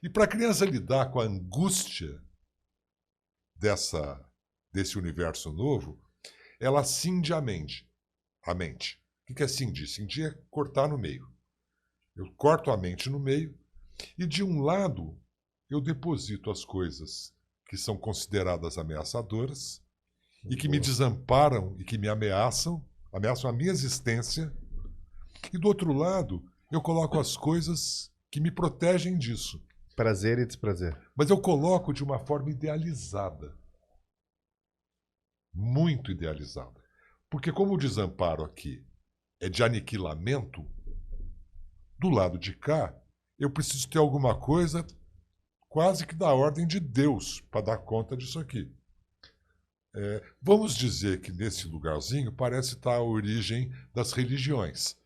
E 0.00 0.08
para 0.08 0.22
a 0.22 0.28
criança 0.28 0.64
lidar 0.64 1.10
com 1.10 1.20
a 1.20 1.24
angústia 1.24 2.22
dessa, 3.56 4.24
desse 4.72 4.98
universo 4.98 5.52
novo, 5.52 6.00
ela 6.58 6.84
cinde 6.84 7.32
a 7.32 7.40
mente. 7.40 7.88
A 8.44 8.54
mente. 8.54 9.00
O 9.28 9.34
que 9.34 9.42
é 9.42 9.48
cindir? 9.48 9.86
Cindir 9.86 10.32
é 10.32 10.38
cortar 10.50 10.88
no 10.88 10.98
meio. 10.98 11.26
Eu 12.14 12.30
corto 12.34 12.70
a 12.70 12.76
mente 12.76 13.08
no 13.08 13.18
meio 13.18 13.58
e, 14.18 14.26
de 14.26 14.42
um 14.42 14.60
lado, 14.60 15.18
eu 15.70 15.80
deposito 15.80 16.50
as 16.50 16.64
coisas 16.64 17.32
que 17.66 17.76
são 17.76 17.96
consideradas 17.96 18.76
ameaçadoras 18.76 19.82
e 20.50 20.56
que 20.56 20.68
me 20.68 20.78
desamparam 20.78 21.74
e 21.78 21.84
que 21.84 21.96
me 21.96 22.08
ameaçam, 22.08 22.84
ameaçam 23.12 23.48
a 23.48 23.52
minha 23.52 23.70
existência. 23.70 24.52
E 25.52 25.58
do 25.58 25.68
outro 25.68 25.92
lado, 25.92 26.44
eu 26.70 26.80
coloco 26.80 27.18
as 27.18 27.36
coisas 27.36 28.12
que 28.30 28.40
me 28.40 28.50
protegem 28.50 29.16
disso. 29.16 29.62
Prazer 29.96 30.38
e 30.38 30.46
desprazer. 30.46 30.98
Mas 31.16 31.30
eu 31.30 31.40
coloco 31.40 31.92
de 31.92 32.02
uma 32.02 32.18
forma 32.18 32.50
idealizada. 32.50 33.56
Muito 35.52 36.10
idealizada. 36.10 36.80
Porque, 37.28 37.52
como 37.52 37.74
o 37.74 37.78
desamparo 37.78 38.44
aqui 38.44 38.84
é 39.40 39.48
de 39.48 39.62
aniquilamento, 39.62 40.66
do 41.98 42.10
lado 42.10 42.38
de 42.38 42.54
cá, 42.54 42.94
eu 43.38 43.50
preciso 43.50 43.88
ter 43.88 43.98
alguma 43.98 44.38
coisa 44.38 44.84
quase 45.68 46.06
que 46.06 46.14
da 46.14 46.34
ordem 46.34 46.66
de 46.66 46.80
Deus 46.80 47.40
para 47.50 47.60
dar 47.60 47.78
conta 47.78 48.16
disso 48.16 48.38
aqui. 48.38 48.70
É, 49.94 50.22
vamos 50.40 50.74
dizer 50.74 51.20
que 51.20 51.30
nesse 51.30 51.68
lugarzinho 51.68 52.32
parece 52.32 52.74
estar 52.74 52.94
a 52.94 53.02
origem 53.02 53.70
das 53.94 54.12
religiões. 54.12 54.96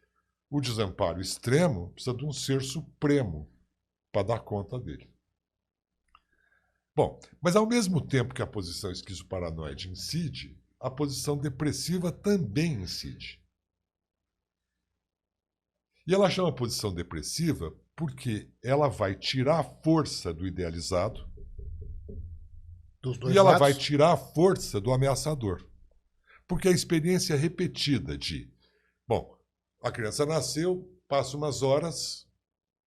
O 0.49 0.61
desamparo 0.61 1.21
extremo 1.21 1.91
precisa 1.91 2.17
de 2.17 2.25
um 2.25 2.33
ser 2.33 2.63
supremo 2.63 3.51
para 4.13 4.29
dar 4.29 4.41
conta 4.41 4.79
dele. 4.79 5.11
Bom, 6.97 7.21
mas 7.43 7.55
ao 7.55 7.67
mesmo 7.67 8.01
tempo 8.01 8.33
que 8.33 8.41
a 8.41 8.47
posição 8.47 8.91
esquizoparanoide 8.91 9.91
incide, 9.91 10.59
a 10.81 10.91
posição 10.91 11.37
depressiva 11.37 12.11
também 12.11 12.73
incide. 12.73 13.39
E 16.07 16.15
ela 16.15 16.31
chama 16.31 16.55
posição 16.55 16.95
depressiva 16.95 17.71
porque 17.95 18.51
ela 18.65 18.89
vai 18.89 19.15
tirar 19.15 19.59
a 19.59 19.83
força 19.83 20.33
do 20.33 20.47
idealizado 20.47 21.31
e 23.29 23.37
ela 23.37 23.51
lados. 23.51 23.61
vai 23.61 23.75
tirar 23.75 24.13
a 24.13 24.17
força 24.17 24.81
do 24.81 24.91
ameaçador. 24.91 25.69
Porque 26.49 26.69
a 26.69 26.73
experiência 26.73 27.35
é 27.35 27.37
repetida 27.37 28.17
de, 28.17 28.51
bom, 29.07 29.37
a 29.83 29.91
criança 29.93 30.25
nasceu, 30.25 30.89
passa 31.07 31.37
umas 31.37 31.63
horas, 31.63 32.27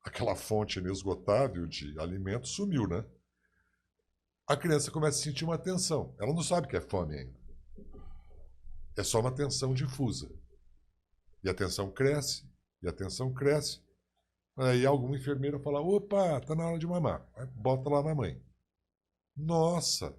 aquela 0.03 0.35
fonte 0.35 0.79
inesgotável 0.79 1.67
de 1.67 1.97
alimento 1.99 2.47
sumiu, 2.47 2.87
né? 2.87 3.05
A 4.49 4.57
criança 4.57 4.89
começa 4.89 5.19
a 5.19 5.21
sentir 5.21 5.45
uma 5.45 5.59
tensão. 5.59 6.15
Ela 6.19 6.33
não 6.33 6.41
sabe 6.41 6.67
que 6.67 6.75
é 6.75 6.81
fome 6.81 7.15
ainda. 7.15 7.39
É 8.97 9.03
só 9.03 9.19
uma 9.19 9.31
tensão 9.31 9.75
difusa. 9.75 10.27
E 11.43 11.49
a 11.49 11.53
tensão 11.53 11.91
cresce, 11.91 12.51
e 12.81 12.87
a 12.87 12.91
tensão 12.91 13.31
cresce. 13.31 13.79
Aí 14.57 14.87
alguma 14.87 15.15
enfermeira 15.15 15.59
fala: 15.59 15.79
opa, 15.81 16.41
tá 16.41 16.55
na 16.55 16.65
hora 16.65 16.79
de 16.79 16.87
mamar. 16.87 17.29
Aí 17.35 17.45
bota 17.45 17.91
lá 17.91 18.01
na 18.01 18.15
mãe. 18.15 18.43
Nossa! 19.37 20.17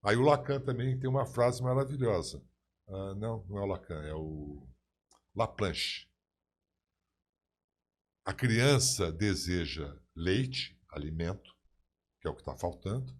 Aí 0.00 0.14
o 0.14 0.22
Lacan 0.22 0.60
também 0.60 0.96
tem 0.96 1.10
uma 1.10 1.26
frase 1.26 1.60
maravilhosa. 1.64 2.40
Ah, 2.86 3.14
não, 3.16 3.44
não 3.48 3.58
é 3.58 3.62
o 3.62 3.66
Lacan, 3.66 4.02
é 4.04 4.14
o 4.14 4.68
Laplanche. 5.34 6.08
A 8.24 8.32
criança 8.32 9.10
deseja 9.10 9.98
leite, 10.14 10.80
alimento, 10.88 11.53
que 12.24 12.28
é 12.28 12.30
o 12.30 12.34
que 12.34 12.40
está 12.40 12.56
faltando, 12.56 13.14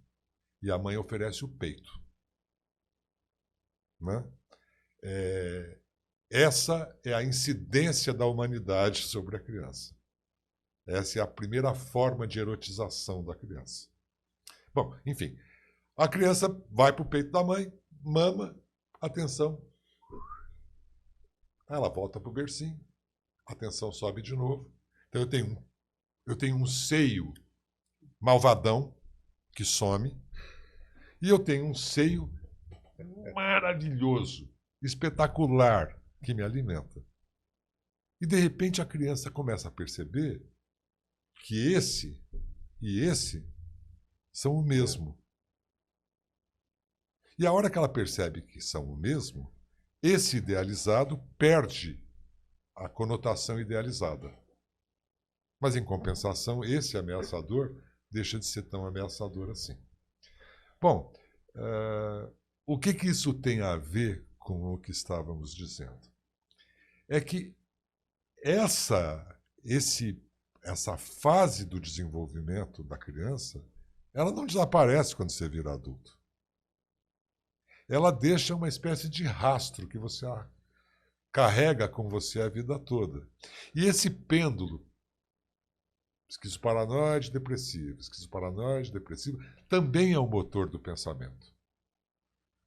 e 0.62 0.70
a 0.70 0.78
mãe 0.78 0.96
oferece 0.96 1.44
o 1.44 1.48
peito. 1.48 1.92
Né? 4.00 4.32
É, 5.02 5.78
essa 6.30 6.98
é 7.04 7.12
a 7.12 7.22
incidência 7.22 8.14
da 8.14 8.24
humanidade 8.24 9.02
sobre 9.02 9.36
a 9.36 9.40
criança. 9.40 9.94
Essa 10.86 11.18
é 11.18 11.22
a 11.22 11.26
primeira 11.26 11.74
forma 11.74 12.26
de 12.26 12.38
erotização 12.38 13.22
da 13.22 13.36
criança. 13.36 13.90
Bom, 14.72 14.98
enfim, 15.04 15.38
a 15.98 16.08
criança 16.08 16.48
vai 16.70 16.90
para 16.90 17.02
o 17.02 17.08
peito 17.08 17.30
da 17.30 17.44
mãe, 17.44 17.70
mama, 18.00 18.58
atenção. 19.02 19.62
Ela 21.68 21.90
volta 21.90 22.18
para 22.18 22.30
o 22.30 22.32
bercinho, 22.32 22.80
atenção 23.46 23.92
sobe 23.92 24.22
de 24.22 24.34
novo. 24.34 24.74
Então 25.08 25.20
eu 25.20 25.28
tenho, 25.28 25.68
eu 26.26 26.36
tenho 26.36 26.56
um 26.56 26.66
seio 26.66 27.34
malvadão 28.24 28.98
que 29.54 29.66
some, 29.66 30.10
e 31.20 31.28
eu 31.28 31.38
tenho 31.38 31.66
um 31.66 31.74
seio 31.74 32.32
maravilhoso, 33.34 34.50
espetacular, 34.82 36.02
que 36.22 36.32
me 36.32 36.42
alimenta. 36.42 37.04
E 38.22 38.26
de 38.26 38.36
repente 38.36 38.80
a 38.80 38.86
criança 38.86 39.30
começa 39.30 39.68
a 39.68 39.70
perceber 39.70 40.42
que 41.44 41.74
esse 41.74 42.18
e 42.80 43.00
esse 43.00 43.46
são 44.32 44.54
o 44.54 44.64
mesmo. 44.64 45.22
E 47.38 47.46
a 47.46 47.52
hora 47.52 47.68
que 47.68 47.76
ela 47.76 47.92
percebe 47.92 48.40
que 48.40 48.60
são 48.62 48.90
o 48.90 48.96
mesmo, 48.96 49.54
esse 50.02 50.38
idealizado 50.38 51.18
perde 51.36 52.02
a 52.74 52.88
conotação 52.88 53.60
idealizada. 53.60 54.34
Mas, 55.60 55.76
em 55.76 55.84
compensação, 55.84 56.64
esse 56.64 56.96
ameaçador 56.96 57.83
deixa 58.14 58.38
de 58.38 58.46
ser 58.46 58.62
tão 58.62 58.86
ameaçador 58.86 59.50
assim. 59.50 59.76
Bom, 60.80 61.12
uh, 61.56 62.34
o 62.66 62.78
que, 62.78 62.94
que 62.94 63.08
isso 63.08 63.34
tem 63.34 63.60
a 63.60 63.76
ver 63.76 64.26
com 64.38 64.72
o 64.72 64.78
que 64.78 64.90
estávamos 64.90 65.54
dizendo? 65.54 66.14
é 67.08 67.20
que 67.20 67.54
essa, 68.42 69.38
esse, 69.64 70.22
essa 70.62 70.96
fase 70.96 71.64
do 71.64 71.80
desenvolvimento 71.80 72.82
da 72.82 72.96
criança, 72.96 73.64
ela 74.12 74.32
não 74.32 74.46
desaparece 74.46 75.14
quando 75.14 75.30
você 75.30 75.48
vira 75.48 75.72
adulto. 75.72 76.18
Ela 77.88 78.10
deixa 78.10 78.54
uma 78.54 78.68
espécie 78.68 79.08
de 79.08 79.24
rastro 79.24 79.88
que 79.88 79.98
você 79.98 80.26
carrega 81.30 81.88
com 81.88 82.08
você 82.08 82.40
a 82.40 82.48
vida 82.48 82.78
toda. 82.78 83.28
E 83.74 83.84
esse 83.84 84.08
pêndulo 84.08 84.86
Esquizoparanoide 86.28 87.30
depressivo, 87.30 88.00
esquizoparanoide 88.00 88.92
depressivo, 88.92 89.38
também 89.68 90.12
é 90.12 90.18
o 90.18 90.26
motor 90.26 90.68
do 90.68 90.80
pensamento. 90.80 91.54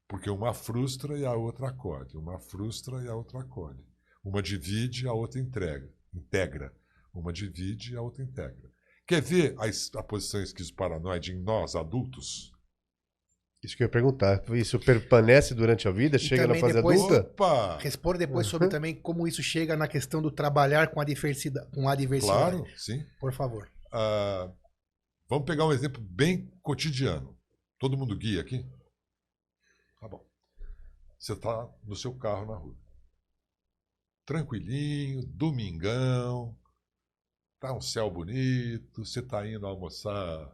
Porque 0.08 0.30
uma 0.30 0.54
frustra 0.54 1.18
e 1.18 1.26
a 1.26 1.34
outra 1.34 1.70
acolhe, 1.70 2.16
uma 2.16 2.40
frustra 2.40 3.04
e 3.04 3.08
a 3.08 3.16
outra 3.16 3.42
acolhe. 3.42 3.86
Uma 4.24 4.42
divide, 4.42 5.08
a 5.08 5.14
outra 5.14 5.40
entrega, 5.40 5.94
integra. 6.14 6.74
Uma 7.14 7.34
divide, 7.34 7.96
a 7.96 8.02
outra 8.02 8.24
integra. 8.24 8.72
Quer 9.06 9.22
ver 9.22 9.56
a, 9.58 10.00
a 10.00 10.04
posição 10.04 10.42
esquizoparanoide 10.42 11.32
em 11.32 11.42
nós, 11.42 11.76
adultos? 11.76 12.54
Isso 13.64 13.76
que 13.76 13.84
eu 13.84 13.86
ia 13.86 13.92
perguntar. 13.92 14.44
Isso 14.56 14.80
permanece 14.80 15.54
durante 15.56 15.88
a 15.88 15.92
vida? 15.92 16.18
E 16.18 16.20
chega 16.20 16.46
na 16.48 16.56
fase 16.56 16.74
depois- 16.76 17.02
adulta? 17.02 17.22
Opa! 17.32 17.78
Responda 17.80 18.18
depois 18.20 18.46
sobre 18.48 18.68
também 18.70 18.96
como 18.96 19.28
isso 19.28 19.42
chega 19.42 19.76
na 19.76 19.88
questão 19.88 20.22
do 20.22 20.32
trabalhar 20.32 20.90
com 20.90 21.02
a 21.02 21.04
diversidade. 21.04 21.68
Com 21.72 21.90
a 21.90 21.96
diversidade. 21.96 22.58
Claro, 22.58 22.66
sim. 22.78 23.04
Por 23.20 23.34
favor. 23.34 23.70
Ah, 23.92 24.52
vamos 25.28 25.46
pegar 25.46 25.66
um 25.66 25.74
exemplo 25.74 26.02
bem 26.02 26.52
cotidiano. 26.62 27.36
Todo 27.80 27.98
mundo 27.98 28.16
guia 28.16 28.42
aqui? 28.42 28.64
Tá 30.00 30.08
bom. 30.08 30.24
Você 31.18 31.34
está 31.34 31.68
no 31.84 31.96
seu 31.96 32.14
carro 32.14 32.46
na 32.46 32.58
rua. 32.58 32.76
Tranquilinho, 34.26 35.26
domingão, 35.26 36.56
tá 37.60 37.74
um 37.74 37.82
céu 37.82 38.12
bonito, 38.12 39.04
você 39.06 39.20
está 39.22 39.48
indo 39.48 39.66
almoçar 39.66 40.52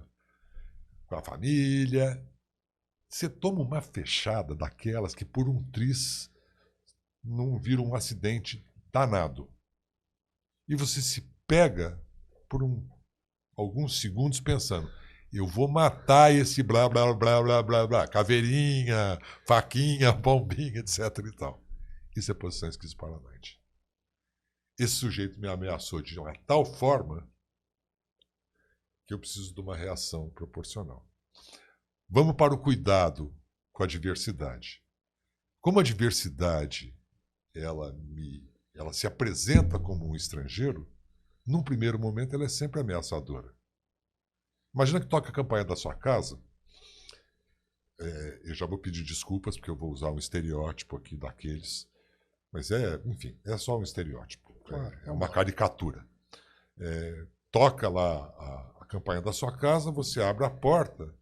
com 1.08 1.16
a 1.16 1.22
família. 1.24 2.24
Você 3.14 3.30
toma 3.30 3.62
uma 3.62 3.80
fechada 3.80 4.56
daquelas 4.56 5.14
que 5.14 5.24
por 5.24 5.48
um 5.48 5.64
tris 5.70 6.32
não 7.24 7.60
vira 7.60 7.80
um 7.80 7.94
acidente 7.94 8.68
danado. 8.92 9.54
E 10.68 10.76
você 10.76 11.00
se 11.00 11.22
pega 11.46 12.04
por 12.50 12.64
um 12.64 12.90
alguns 13.56 14.02
segundos 14.02 14.40
pensando: 14.40 14.92
eu 15.32 15.46
vou 15.46 15.68
matar 15.68 16.34
esse 16.34 16.64
blá 16.64 16.90
blá 16.90 17.14
blá 17.14 17.40
blá 17.44 17.62
blá 17.62 17.88
blá, 17.88 18.08
caveirinha, 18.08 19.20
faquinha, 19.48 20.12
bombinha, 20.18 20.80
etc 20.80 21.00
e 21.20 21.36
tal. 21.36 21.64
Isso 22.18 22.32
é 22.32 22.34
posição 22.34 22.68
esquizoparanoide. 22.68 23.62
Esse 24.80 24.96
sujeito 24.96 25.40
me 25.40 25.48
ameaçou 25.48 26.02
de 26.02 26.20
uma 26.20 26.34
tal 26.48 26.66
forma 26.66 27.32
que 29.06 29.14
eu 29.14 29.20
preciso 29.20 29.54
de 29.54 29.62
uma 29.62 29.78
reação 29.78 30.32
proporcional. 30.32 31.13
Vamos 32.10 32.36
para 32.36 32.54
o 32.54 32.58
cuidado 32.58 33.36
com 33.72 33.84
a 33.84 33.88
diversidade. 33.88 34.84
Como 35.60 35.80
a 35.80 35.84
diversidade 35.84 36.96
ela 37.54 37.94
me 37.94 38.52
ela 38.76 38.92
se 38.92 39.06
apresenta 39.06 39.78
como 39.78 40.10
um 40.10 40.16
estrangeiro, 40.16 40.90
num 41.46 41.62
primeiro 41.62 42.00
momento 42.00 42.34
ela 42.36 42.46
é 42.46 42.50
sempre 42.50 42.82
ameaçadora. 42.82 43.54
Imagina 44.74 45.00
que 45.00 45.08
toca 45.08 45.30
a 45.30 45.34
campanha 45.34 45.64
da 45.64 45.76
sua 45.76 45.94
casa. 45.94 46.42
É, 48.00 48.42
eu 48.46 48.56
já 48.56 48.66
vou 48.66 48.80
pedir 48.80 49.04
desculpas 49.04 49.56
porque 49.56 49.70
eu 49.70 49.76
vou 49.76 49.92
usar 49.92 50.10
um 50.10 50.18
estereótipo 50.18 50.98
aqui 50.98 51.16
daqueles, 51.16 51.88
mas 52.52 52.72
é, 52.72 53.00
enfim, 53.06 53.40
é 53.46 53.56
só 53.58 53.78
um 53.78 53.84
estereótipo. 53.84 54.54
Claro, 54.66 54.96
é, 55.04 55.10
é 55.10 55.12
uma 55.12 55.30
caricatura. 55.30 56.04
É, 56.80 57.28
toca 57.52 57.88
lá 57.88 58.26
a, 58.26 58.78
a 58.82 58.86
campanha 58.88 59.22
da 59.22 59.32
sua 59.32 59.56
casa, 59.56 59.92
você 59.92 60.22
abre 60.22 60.46
a 60.46 60.50
porta 60.50 61.14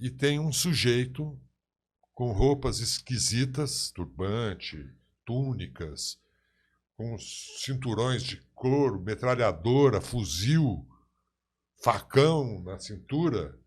e 0.00 0.10
tem 0.10 0.40
um 0.40 0.50
sujeito 0.50 1.38
com 2.14 2.32
roupas 2.32 2.80
esquisitas, 2.80 3.90
turbante, 3.90 4.76
túnicas, 5.26 6.18
com 6.96 7.16
cinturões 7.18 8.22
de 8.22 8.40
couro, 8.54 9.00
metralhadora, 9.00 10.00
fuzil, 10.00 10.88
facão 11.82 12.62
na 12.62 12.78
cintura. 12.78 13.58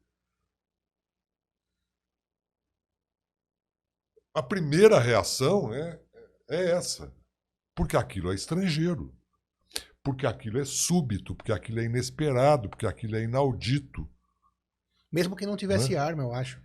A 4.34 4.42
primeira 4.42 5.00
reação 5.00 5.72
é, 5.72 6.02
é 6.50 6.72
essa. 6.72 7.16
Porque 7.76 7.96
aquilo 7.96 8.32
é 8.32 8.36
estrangeiro. 8.36 9.16
Porque 10.04 10.26
aquilo 10.26 10.60
é 10.60 10.66
súbito, 10.66 11.36
porque 11.36 11.52
aquilo 11.52 11.80
é 11.80 11.86
inesperado, 11.86 12.70
porque 12.70 12.88
aquilo 12.88 13.16
é 13.16 13.24
inaudito. 13.24 14.10
Mesmo 15.14 15.36
que 15.36 15.46
não 15.46 15.56
tivesse 15.56 15.96
arma, 15.96 16.24
eu 16.24 16.34
acho. 16.34 16.60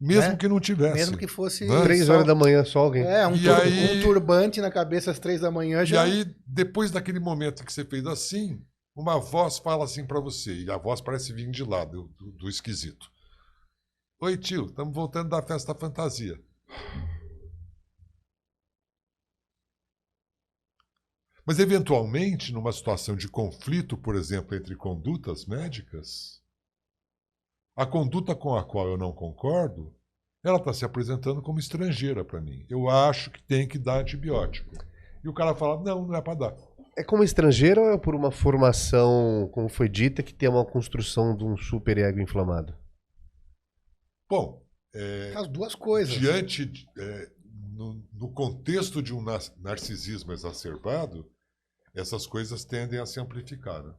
Mesmo 0.00 0.30
Né? 0.30 0.36
que 0.36 0.48
não 0.48 0.60
tivesse. 0.60 0.94
Mesmo 0.94 1.18
que 1.18 1.26
fosse. 1.26 1.66
Né? 1.66 1.82
Três 1.82 2.06
só- 2.06 2.14
horas 2.14 2.26
da 2.26 2.34
manhã 2.34 2.64
só 2.64 2.78
alguém. 2.78 3.02
É, 3.02 3.26
um, 3.26 3.34
E 3.34 3.42
tur- 3.42 3.60
aí- 3.60 3.98
um 3.98 4.02
turbante 4.02 4.60
na 4.60 4.70
cabeça 4.70 5.10
às 5.10 5.18
três 5.18 5.40
da 5.40 5.50
manhã 5.50 5.82
E 5.82 5.86
já. 5.86 6.02
aí, 6.04 6.24
depois 6.46 6.90
daquele 6.90 7.18
momento 7.20 7.64
que 7.64 7.72
você 7.72 7.84
fez 7.84 8.06
assim, 8.06 8.64
uma 8.96 9.18
voz 9.18 9.58
fala 9.58 9.84
assim 9.84 10.06
pra 10.06 10.20
você, 10.20 10.54
e 10.62 10.70
a 10.70 10.78
voz 10.78 11.00
parece 11.02 11.32
vir 11.32 11.50
de 11.50 11.62
lá, 11.64 11.84
do, 11.84 12.04
do- 12.18 12.32
do 12.32 12.48
esquisito. 12.48 13.10
Oi, 14.22 14.36
tio, 14.38 14.66
estamos 14.66 14.94
voltando 14.94 15.28
da 15.28 15.42
festa 15.42 15.74
fantasia. 15.74 16.38
Mas, 21.44 21.58
eventualmente, 21.58 22.52
numa 22.52 22.72
situação 22.72 23.16
de 23.16 23.26
conflito, 23.28 23.96
por 23.98 24.14
exemplo, 24.14 24.54
entre 24.54 24.76
condutas 24.76 25.46
médicas, 25.46 26.39
a 27.82 27.86
conduta 27.86 28.34
com 28.34 28.54
a 28.54 28.62
qual 28.64 28.86
eu 28.88 28.98
não 28.98 29.12
concordo, 29.12 29.94
ela 30.44 30.58
está 30.58 30.72
se 30.72 30.84
apresentando 30.84 31.40
como 31.40 31.58
estrangeira 31.58 32.24
para 32.24 32.40
mim. 32.40 32.66
Eu 32.68 32.88
acho 32.90 33.30
que 33.30 33.42
tem 33.42 33.66
que 33.66 33.78
dar 33.78 34.00
antibiótico. 34.00 34.70
E 35.24 35.28
o 35.28 35.32
cara 35.34 35.54
fala: 35.54 35.82
não, 35.82 36.06
não 36.06 36.14
é 36.14 36.20
para 36.20 36.34
dar. 36.34 36.56
É 36.96 37.02
como 37.04 37.22
estrangeiro 37.24 37.80
ou 37.80 37.90
é 37.92 37.98
por 37.98 38.14
uma 38.14 38.30
formação, 38.30 39.48
como 39.52 39.68
foi 39.68 39.88
dita, 39.88 40.22
que 40.22 40.34
tem 40.34 40.48
uma 40.48 40.64
construção 40.64 41.34
de 41.36 41.44
um 41.44 41.56
super 41.56 41.96
ego 41.96 42.20
inflamado? 42.20 42.74
Bom, 44.28 44.62
é, 44.94 45.32
As 45.36 45.48
duas 45.48 45.74
coisas. 45.74 46.14
diante, 46.14 46.66
de- 46.66 46.86
é, 46.98 47.30
no, 47.72 48.04
no 48.12 48.30
contexto 48.32 49.02
de 49.02 49.14
um 49.14 49.22
narcisismo 49.58 50.32
exacerbado, 50.32 51.30
essas 51.94 52.26
coisas 52.26 52.64
tendem 52.64 53.00
a 53.00 53.06
se 53.06 53.18
amplificar. 53.20 53.82
né? 53.82 53.94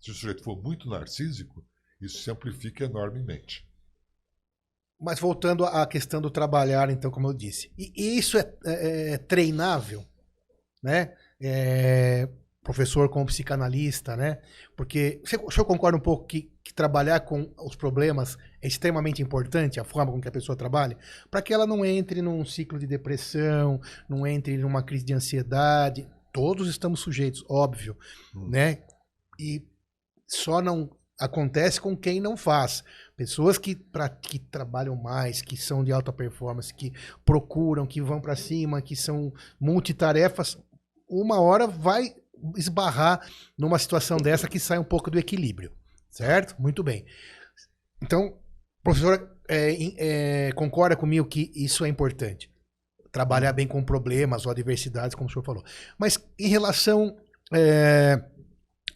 Se 0.00 0.10
o 0.10 0.14
sujeito 0.14 0.42
for 0.42 0.60
muito 0.62 0.88
narcísico, 0.88 1.64
isso 2.00 2.18
se 2.22 2.30
amplifica 2.30 2.84
enormemente. 2.84 3.66
Mas 5.00 5.18
voltando 5.18 5.64
à 5.64 5.86
questão 5.86 6.20
do 6.20 6.30
trabalhar, 6.30 6.88
então, 6.90 7.10
como 7.10 7.28
eu 7.28 7.34
disse. 7.34 7.72
E, 7.76 8.16
isso 8.18 8.38
é, 8.38 8.54
é- 8.64 9.10
é 9.14 9.18
treinável, 9.18 10.04
né? 10.82 11.14
É, 11.40 12.28
professor 12.62 13.08
como 13.10 13.26
psicanalista, 13.26 14.16
né? 14.16 14.40
Porque 14.76 15.20
você, 15.24 15.36
o 15.36 15.50
senhor 15.50 15.66
concorda 15.66 15.98
um 15.98 16.00
pouco 16.00 16.26
que, 16.26 16.50
que 16.62 16.72
trabalhar 16.72 17.20
com 17.20 17.52
os 17.58 17.76
problemas 17.76 18.38
é 18.62 18.68
extremamente 18.68 19.20
importante, 19.20 19.78
a 19.78 19.84
forma 19.84 20.10
com 20.12 20.20
que 20.20 20.28
a 20.28 20.32
pessoa 20.32 20.56
trabalha, 20.56 20.96
para 21.30 21.42
que 21.42 21.52
ela 21.52 21.66
não 21.66 21.84
entre 21.84 22.22
num 22.22 22.42
ciclo 22.44 22.78
de 22.78 22.86
depressão, 22.86 23.80
não 24.08 24.26
entre 24.26 24.56
numa 24.56 24.82
crise 24.82 25.04
de 25.04 25.12
ansiedade. 25.12 26.08
Todos 26.32 26.68
estamos 26.68 27.00
sujeitos, 27.00 27.44
óbvio, 27.50 27.96
Hum. 28.34 28.48
né? 28.48 28.82
E 29.38 29.62
só 30.26 30.62
não 30.62 30.90
acontece 31.18 31.80
com 31.80 31.96
quem 31.96 32.20
não 32.20 32.36
faz. 32.36 32.82
Pessoas 33.16 33.58
que, 33.58 33.76
pra, 33.76 34.08
que 34.08 34.38
trabalham 34.38 34.96
mais, 34.96 35.40
que 35.40 35.56
são 35.56 35.84
de 35.84 35.92
alta 35.92 36.12
performance, 36.12 36.74
que 36.74 36.92
procuram, 37.24 37.86
que 37.86 38.00
vão 38.00 38.20
para 38.20 38.36
cima, 38.36 38.82
que 38.82 38.96
são 38.96 39.32
multitarefas, 39.60 40.58
uma 41.08 41.40
hora 41.40 41.66
vai 41.66 42.14
esbarrar 42.56 43.26
numa 43.56 43.78
situação 43.78 44.18
dessa 44.18 44.48
que 44.48 44.58
sai 44.58 44.78
um 44.78 44.84
pouco 44.84 45.10
do 45.10 45.18
equilíbrio. 45.18 45.72
Certo? 46.10 46.60
Muito 46.60 46.82
bem. 46.82 47.04
Então, 48.02 48.36
professor, 48.82 49.36
é, 49.48 50.48
é, 50.48 50.52
concorda 50.52 50.96
comigo 50.96 51.26
que 51.26 51.50
isso 51.54 51.84
é 51.84 51.88
importante? 51.88 52.50
Trabalhar 53.10 53.52
bem 53.52 53.66
com 53.66 53.84
problemas 53.84 54.44
ou 54.44 54.52
adversidades, 54.52 55.14
como 55.14 55.28
o 55.28 55.32
senhor 55.32 55.44
falou. 55.44 55.64
Mas 55.98 56.18
em 56.38 56.48
relação 56.48 57.16
é, 57.52 58.22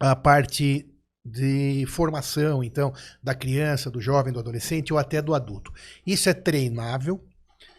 à 0.01 0.15
parte 0.17 0.89
de 1.29 1.85
formação, 1.87 2.65
então, 2.65 2.93
da 3.23 3.35
criança, 3.35 3.91
do 3.91 4.01
jovem, 4.01 4.33
do 4.33 4.39
adolescente 4.39 4.93
ou 4.93 4.99
até 4.99 5.21
do 5.21 5.35
adulto. 5.35 5.73
Isso 6.07 6.29
é 6.29 6.35
treinável? 6.35 7.25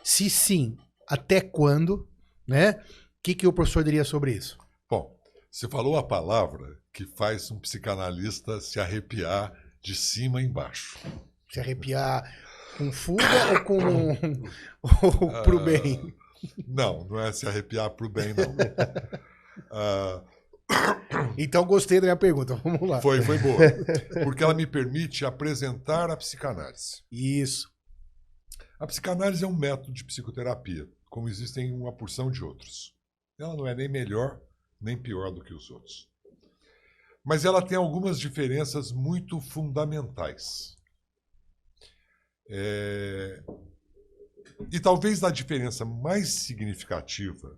Se 0.04 0.30
sim, 0.30 0.78
até 1.08 1.42
quando? 1.42 2.08
Né? 2.48 2.72
O 2.72 3.22
que, 3.24 3.36
que 3.36 3.48
o 3.48 3.54
professor 3.54 3.84
diria 3.84 4.04
sobre 4.04 4.32
isso? 4.32 4.58
Bom, 4.90 5.16
você 5.52 5.68
falou 5.68 5.98
a 5.98 6.04
palavra 6.04 6.78
que 6.94 7.06
faz 7.06 7.52
um 7.52 7.60
psicanalista 7.60 8.60
se 8.62 8.80
arrepiar 8.80 9.54
de 9.82 9.96
cima 9.96 10.42
embaixo. 10.42 10.98
Se 11.52 11.60
arrepiar 11.60 12.24
com 12.78 12.92
fuga 12.92 13.24
ou 13.54 13.64
com 13.64 13.80
ou 14.82 15.44
pro 15.44 15.60
bem? 15.60 16.14
Não, 16.68 17.06
não 17.06 17.20
é 17.20 17.32
se 17.32 17.48
arrepiar 17.48 17.90
para 17.90 18.06
o 18.06 18.10
bem, 18.10 18.34
não. 18.34 18.56
Ah, 19.72 20.24
Então 21.38 21.66
gostei 21.66 22.00
da 22.00 22.08
minha 22.08 22.16
pergunta. 22.16 22.56
Vamos 22.64 22.88
lá. 22.88 23.02
foi, 23.02 23.22
foi 23.22 23.38
boa. 23.40 23.58
Porque 24.24 24.44
ela 24.44 24.54
me 24.54 24.68
permite 24.68 25.26
apresentar 25.26 26.10
a 26.10 26.18
psicanálise. 26.18 27.04
Isso. 27.12 27.70
A 28.80 28.88
psicanálise 28.88 29.44
é 29.44 29.48
um 29.48 29.56
método 29.56 29.92
de 29.92 30.04
psicoterapia, 30.04 30.88
como 31.10 31.28
existem 31.28 31.74
uma 31.74 31.92
porção 31.96 32.30
de 32.32 32.44
outros. 32.44 32.96
Ela 33.38 33.56
não 33.56 33.68
é 33.68 33.74
nem 33.76 33.90
melhor 33.90 34.40
nem 34.82 34.98
pior 34.98 35.32
do 35.32 35.44
que 35.44 35.54
os 35.54 35.70
outros. 35.70 36.10
Mas 37.24 37.44
ela 37.44 37.62
tem 37.62 37.78
algumas 37.78 38.20
diferenças 38.20 38.92
muito 38.92 39.40
fundamentais. 39.42 40.76
É, 42.50 43.44
E 44.72 44.80
talvez 44.80 45.24
a 45.24 45.30
diferença 45.32 45.86
mais 45.86 46.30
significativa 46.30 47.58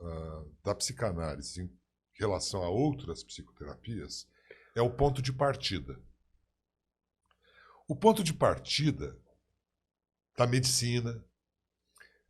ah, 0.00 0.44
da 0.64 0.74
psicanálise 0.74 1.70
relação 2.18 2.62
a 2.62 2.68
outras 2.68 3.22
psicoterapias 3.22 4.28
é 4.74 4.82
o 4.82 4.90
ponto 4.90 5.22
de 5.22 5.32
partida. 5.32 6.00
O 7.86 7.96
ponto 7.96 8.22
de 8.22 8.34
partida 8.34 9.16
da 10.36 10.46
medicina, 10.46 11.24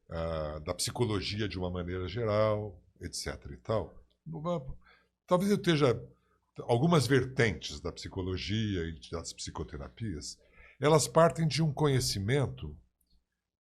ah, 0.09 0.61
da 0.65 0.75
psicologia 0.75 1.49
de 1.49 1.59
uma 1.59 1.71
maneira 1.71 2.07
geral, 2.07 2.81
etc. 3.01 3.51
e 3.51 3.57
tal. 3.57 3.95
Talvez 5.27 5.51
eu 5.51 5.57
esteja 5.57 6.01
algumas 6.63 7.07
vertentes 7.07 7.81
da 7.81 7.93
psicologia 7.93 8.85
e 8.85 8.99
das 9.11 9.33
psicoterapias, 9.33 10.39
elas 10.81 11.07
partem 11.07 11.47
de 11.47 11.63
um 11.63 11.73
conhecimento 11.73 12.77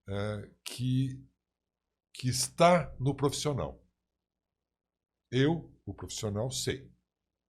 eh, 0.08 0.48
que, 0.64 1.22
que 2.12 2.28
está 2.28 2.94
no 2.98 3.14
profissional. 3.14 3.82
Eu, 5.30 5.70
o 5.88 5.94
profissional, 5.94 6.50
sei. 6.50 6.86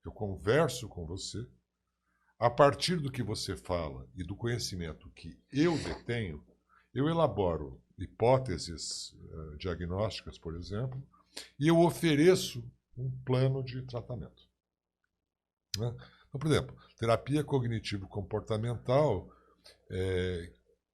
Eu 0.03 0.11
converso 0.11 0.87
com 0.87 1.05
você. 1.05 1.45
A 2.39 2.49
partir 2.49 2.95
do 2.97 3.11
que 3.11 3.21
você 3.21 3.55
fala 3.57 4.07
e 4.15 4.23
do 4.23 4.33
conhecimento 4.33 5.09
que 5.09 5.37
eu 5.51 5.77
detenho, 5.77 6.41
eu 6.93 7.09
elaboro 7.09 7.81
hipóteses 7.97 9.13
eh, 9.13 9.57
diagnósticas, 9.57 10.37
por 10.37 10.55
exemplo, 10.55 11.05
e 11.59 11.67
eu 11.67 11.77
ofereço 11.79 12.63
um 12.97 13.11
plano 13.25 13.61
de 13.61 13.81
tratamento. 13.81 14.47
Né? 15.77 15.93
Então, 16.29 16.39
por 16.39 16.47
exemplo, 16.47 16.77
terapia 16.97 17.43
cognitivo-comportamental, 17.43 19.29
é, 19.89 20.53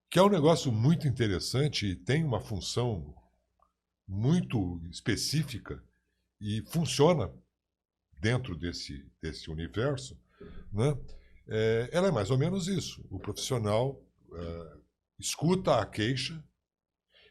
que 0.09 0.17
é 0.17 0.23
um 0.23 0.29
negócio 0.29 0.71
muito 0.71 1.07
interessante 1.07 1.85
e 1.85 1.95
tem 1.95 2.23
uma 2.23 2.41
função 2.41 3.15
muito 4.07 4.81
específica 4.89 5.83
e 6.41 6.61
funciona 6.67 7.31
dentro 8.21 8.55
desse, 8.57 9.09
desse 9.21 9.49
universo, 9.49 10.19
né? 10.71 10.97
É, 11.47 11.89
ela 11.91 12.07
é 12.07 12.11
mais 12.11 12.31
ou 12.31 12.37
menos 12.37 12.67
isso. 12.67 13.05
O 13.11 13.19
profissional 13.19 14.01
é, 14.33 14.77
escuta 15.19 15.79
a 15.79 15.85
queixa, 15.85 16.43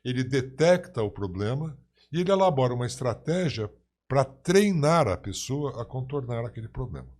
ele 0.05 0.23
detecta 0.23 1.03
o 1.03 1.11
problema 1.11 1.77
e 2.13 2.21
ele 2.21 2.31
elabora 2.31 2.73
uma 2.75 2.87
estratégia 2.87 3.71
para 4.07 4.25
treinar 4.25 5.09
a 5.09 5.17
pessoa 5.17 5.81
a 5.83 5.85
contornar 5.85 6.45
aquele 6.45 6.69
problema. 6.69 7.13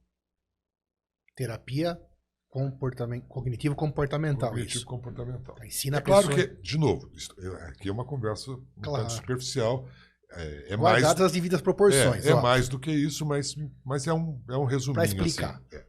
Terapia 1.35 2.01
comportamen- 2.49 3.23
cognitivo-comportamental. 3.23 4.51
Cognitivo 4.51 4.77
isso. 4.79 4.87
comportamental. 4.87 5.57
Ensina 5.65 5.97
É 5.97 5.99
a 5.99 6.03
claro 6.03 6.29
pessoa. 6.29 6.47
que, 6.49 6.63
de 6.63 6.79
novo, 6.79 7.11
isso- 7.13 7.35
é- 7.41 7.69
aqui 7.69 7.89
é 7.89 7.93
uma 7.93 8.05
conversa 8.05 8.53
um 8.53 8.65
Claro. 8.81 9.03
tanto 9.03 9.15
superficial. 9.15 9.89
É, 10.33 10.73
é 10.75 10.77
mais, 10.77 11.05
as 11.05 11.33
devidas 11.33 11.61
proporções. 11.61 12.27
é, 12.27 12.31
é 12.31 12.35
mais 12.35 12.69
do 12.69 12.79
que 12.79 12.91
isso, 12.91 13.25
mas, 13.25 13.55
mas 13.85 14.07
é 14.07 14.13
um, 14.13 14.43
é 14.49 14.57
um 14.57 14.65
resuminho. 14.65 14.95
Pra 14.95 15.05
explicar. 15.05 15.57
assim. 15.57 15.77
É. 15.77 15.87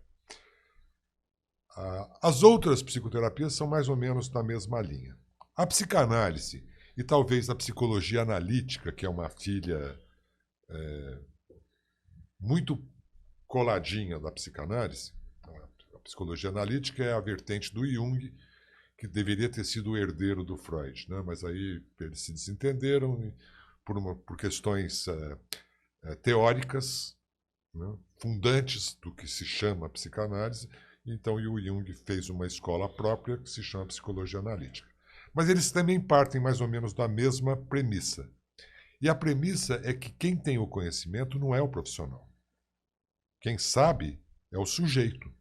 Ah, 1.75 2.19
As 2.21 2.43
outras 2.43 2.81
psicoterapias 2.81 3.53
são 3.53 3.67
mais 3.67 3.89
ou 3.89 3.95
menos 3.95 4.29
na 4.31 4.43
mesma 4.43 4.81
linha. 4.81 5.17
A 5.55 5.65
psicanálise 5.65 6.63
e 6.97 7.03
talvez 7.03 7.49
a 7.49 7.55
psicologia 7.55 8.21
analítica, 8.21 8.91
que 8.91 9.05
é 9.05 9.09
uma 9.09 9.29
filha 9.29 9.99
é, 10.69 11.19
muito 12.39 12.81
coladinha 13.47 14.19
da 14.19 14.31
psicanálise, 14.31 15.13
a 15.93 15.99
psicologia 15.99 16.49
analítica 16.49 17.03
é 17.03 17.13
a 17.13 17.19
vertente 17.19 17.73
do 17.73 17.85
Jung, 17.85 18.33
que 18.97 19.07
deveria 19.07 19.49
ter 19.49 19.65
sido 19.65 19.91
o 19.91 19.97
herdeiro 19.97 20.43
do 20.43 20.55
Freud, 20.57 21.05
né? 21.09 21.21
mas 21.25 21.43
aí 21.43 21.83
eles 21.99 22.21
se 22.21 22.31
desentenderam 22.31 23.21
e, 23.21 23.33
por, 23.85 23.97
uma- 23.97 24.15
por 24.15 24.37
questões 24.37 25.07
eh, 25.07 26.15
teóricas, 26.23 27.15
né? 27.73 27.97
fundantes 28.19 28.95
do 28.95 29.13
que 29.13 29.27
se 29.27 29.45
chama 29.45 29.89
psicanálise, 29.89 30.69
então 31.05 31.35
o 31.35 31.61
Jung 31.61 31.93
fez 32.05 32.29
uma 32.29 32.47
escola 32.47 32.89
própria 32.89 33.37
que 33.37 33.49
se 33.49 33.63
chama 33.63 33.87
psicologia 33.87 34.39
analítica. 34.39 34.89
Mas 35.33 35.49
eles 35.49 35.71
também 35.71 35.99
partem 35.99 36.41
mais 36.41 36.61
ou 36.61 36.67
menos 36.67 36.93
da 36.93 37.07
mesma 37.07 37.57
premissa. 37.57 38.29
E 39.01 39.09
a 39.09 39.15
premissa 39.15 39.81
é 39.83 39.93
que 39.93 40.11
quem 40.11 40.35
tem 40.35 40.57
o 40.57 40.67
conhecimento 40.67 41.37
não 41.37 41.53
é 41.53 41.61
o 41.61 41.69
profissional. 41.69 42.29
Quem 43.41 43.57
sabe 43.57 44.21
é 44.51 44.57
o 44.57 44.65
sujeito. 44.65 45.31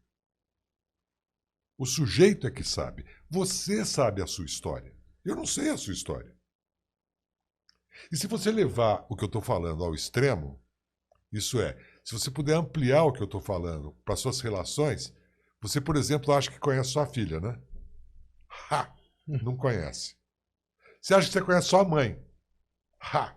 O 1.79 1.87
sujeito 1.87 2.47
é 2.47 2.51
que 2.51 2.65
sabe. 2.65 3.07
Você 3.31 3.85
sabe 3.85 4.23
a 4.23 4.27
sua 4.27 4.45
história. 4.45 4.93
Eu 5.25 5.35
não 5.37 5.47
sei 5.47 5.71
a 5.71 5.77
sua 5.77 5.93
história. 5.93 6.35
E 8.11 8.17
se 8.17 8.27
você 8.27 8.51
levar 8.51 9.07
o 9.09 9.17
que 9.17 9.25
eu 9.25 9.27
estou 9.27 9.43
falando 9.43 9.85
ao 9.85 9.95
extremo, 9.95 10.61
isso 11.33 11.61
é, 11.61 11.77
se 12.05 12.13
você 12.13 12.31
puder 12.31 12.57
ampliar 12.57 13.05
o 13.05 13.13
que 13.13 13.21
eu 13.21 13.27
estou 13.27 13.41
falando 13.41 13.93
para 14.05 14.17
suas 14.17 14.41
relações, 14.41 15.13
você, 15.61 15.81
por 15.81 15.97
exemplo, 15.97 16.33
acha 16.33 16.51
que 16.51 16.59
conhece 16.59 16.91
sua 16.91 17.07
filha, 17.07 17.41
né? 17.41 17.59
Ha! 18.71 18.95
Não 19.27 19.57
conhece. 19.57 20.17
Você 21.01 21.15
acha 21.15 21.27
que 21.27 21.33
você 21.33 21.43
conhece 21.43 21.69
sua 21.69 21.85
mãe? 21.85 22.23
Ha! 23.01 23.35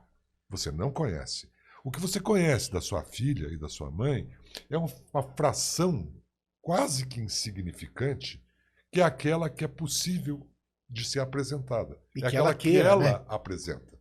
Você 0.49 0.71
não 0.71 0.91
conhece. 0.91 1.49
O 1.83 1.91
que 1.91 1.99
você 2.01 2.19
conhece 2.19 2.71
da 2.71 2.81
sua 2.81 3.03
filha 3.03 3.47
e 3.47 3.57
da 3.57 3.69
sua 3.69 3.89
mãe 3.89 4.29
é 4.69 4.77
um- 4.77 4.87
uma 5.13 5.23
fração 5.35 6.13
quase 6.61 7.05
que 7.05 7.21
insignificante, 7.21 8.43
que 8.91 8.99
é 8.99 9.03
aquela 9.03 9.49
que 9.49 9.63
é 9.63 9.67
possível 9.67 10.49
de 10.89 11.05
ser 11.05 11.19
apresentada. 11.19 11.97
E 12.15 12.19
é 12.19 12.21
que 12.21 12.27
aquela 12.27 12.49
ela 12.49 12.55
queira, 12.55 12.83
que 12.83 12.87
ela 12.89 13.19
né? 13.19 13.25
apresenta. 13.27 13.96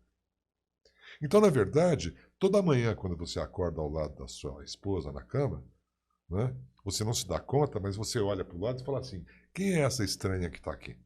Então, 1.22 1.40
na 1.40 1.50
verdade, 1.50 2.14
toda 2.38 2.62
manhã, 2.62 2.94
quando 2.94 3.16
você 3.16 3.40
acorda 3.40 3.80
ao 3.80 3.90
lado 3.90 4.14
da 4.16 4.28
sua 4.28 4.62
esposa 4.64 5.12
na 5.12 5.22
cama, 5.22 5.64
né, 6.28 6.54
você 6.84 7.04
não 7.04 7.14
se 7.14 7.26
dá 7.26 7.40
conta, 7.40 7.80
mas 7.80 7.96
você 7.96 8.18
olha 8.20 8.44
para 8.44 8.56
o 8.56 8.60
lado 8.60 8.80
e 8.80 8.84
fala 8.84 9.00
assim: 9.00 9.24
quem 9.54 9.74
é 9.74 9.80
essa 9.80 10.04
estranha 10.04 10.50
que 10.50 10.58
está 10.58 10.72
aqui? 10.72 10.96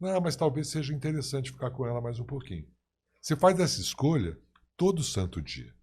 Não, 0.00 0.20
mas 0.20 0.36
talvez 0.36 0.68
seja 0.68 0.94
interessante 0.94 1.50
ficar 1.50 1.70
com 1.70 1.86
ela 1.86 2.00
mais 2.00 2.20
um 2.20 2.24
pouquinho. 2.24 2.68
Você 3.20 3.34
faz 3.34 3.58
essa 3.58 3.80
escolha 3.80 4.38
todo 4.76 5.02
santo 5.02 5.42
dia. 5.42 5.74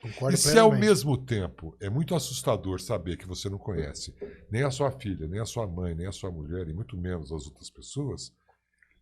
Concordo 0.00 0.34
E 0.34 0.38
se 0.38 0.58
ao 0.58 0.72
mesmo 0.72 1.16
tempo 1.16 1.76
é 1.80 1.88
muito 1.88 2.14
assustador 2.14 2.80
saber 2.80 3.16
que 3.16 3.26
você 3.26 3.48
não 3.48 3.58
conhece 3.58 4.14
nem 4.50 4.62
a 4.62 4.70
sua 4.70 4.90
filha, 4.90 5.26
nem 5.28 5.40
a 5.40 5.44
sua 5.44 5.66
mãe, 5.66 5.94
nem 5.94 6.06
a 6.06 6.12
sua 6.12 6.30
mulher, 6.30 6.68
e 6.68 6.72
muito 6.72 6.96
menos 6.96 7.32
as 7.32 7.46
outras 7.46 7.70
pessoas, 7.70 8.32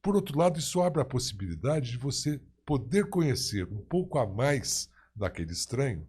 por 0.03 0.17
outro 0.17 0.39
lado, 0.39 0.59
isso 0.59 0.81
abre 0.81 1.01
a 1.03 1.05
possibilidade 1.05 1.91
de 1.91 1.99
você 1.99 2.41
poder 2.65 3.09
conhecer 3.09 3.67
um 3.69 3.85
pouco 3.85 4.19
a 4.19 4.27
mais 4.27 4.91
daquele 5.15 5.53
estranho 5.53 6.07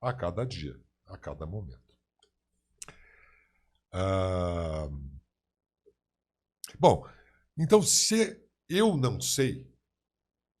a 0.00 0.12
cada 0.12 0.44
dia, 0.44 0.78
a 1.06 1.16
cada 1.16 1.46
momento. 1.46 1.78
Ah, 3.92 4.88
Bom, 6.78 7.08
então 7.56 7.82
se 7.82 8.40
eu 8.68 8.96
não 8.96 9.20
sei, 9.20 9.68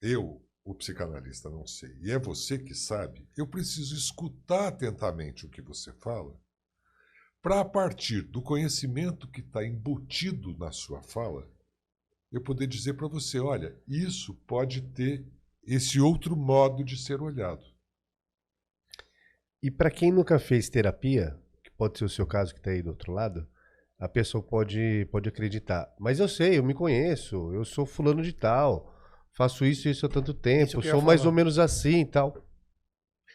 eu, 0.02 0.44
o 0.64 0.74
psicanalista, 0.74 1.48
não 1.48 1.64
sei, 1.64 1.96
e 2.00 2.10
é 2.10 2.18
você 2.18 2.58
que 2.58 2.74
sabe, 2.74 3.28
eu 3.36 3.46
preciso 3.46 3.94
escutar 3.94 4.68
atentamente 4.68 5.46
o 5.46 5.48
que 5.48 5.62
você 5.62 5.92
fala, 5.92 6.36
para 7.40 7.60
a 7.60 7.64
partir 7.64 8.22
do 8.22 8.42
conhecimento 8.42 9.30
que 9.30 9.40
está 9.40 9.64
embutido 9.64 10.56
na 10.58 10.72
sua 10.72 11.00
fala, 11.02 11.48
eu 12.32 12.42
poder 12.42 12.66
dizer 12.66 12.94
para 12.94 13.08
você: 13.08 13.38
olha, 13.40 13.76
isso 13.86 14.34
pode 14.46 14.82
ter 14.82 15.24
esse 15.64 16.00
outro 16.00 16.36
modo 16.36 16.84
de 16.84 16.96
ser 16.96 17.20
olhado. 17.20 17.62
E 19.62 19.70
para 19.70 19.90
quem 19.90 20.12
nunca 20.12 20.38
fez 20.38 20.68
terapia, 20.68 21.36
que 21.64 21.70
pode 21.70 21.98
ser 21.98 22.04
o 22.04 22.08
seu 22.08 22.26
caso 22.26 22.52
que 22.54 22.60
está 22.60 22.70
aí 22.70 22.82
do 22.82 22.90
outro 22.90 23.12
lado, 23.12 23.46
a 23.98 24.08
pessoa 24.08 24.42
pode, 24.42 25.06
pode 25.10 25.28
acreditar. 25.28 25.92
Mas 25.98 26.20
eu 26.20 26.28
sei, 26.28 26.58
eu 26.58 26.62
me 26.62 26.74
conheço, 26.74 27.52
eu 27.52 27.64
sou 27.64 27.84
fulano 27.84 28.22
de 28.22 28.32
tal, 28.32 28.94
faço 29.36 29.64
isso 29.64 29.88
e 29.88 29.90
isso 29.90 30.06
há 30.06 30.08
tanto 30.08 30.32
tempo, 30.32 30.80
sou 30.82 31.02
mais 31.02 31.20
falar. 31.20 31.30
ou 31.30 31.34
menos 31.34 31.58
assim 31.58 32.02
e 32.02 32.06
tal. 32.06 32.32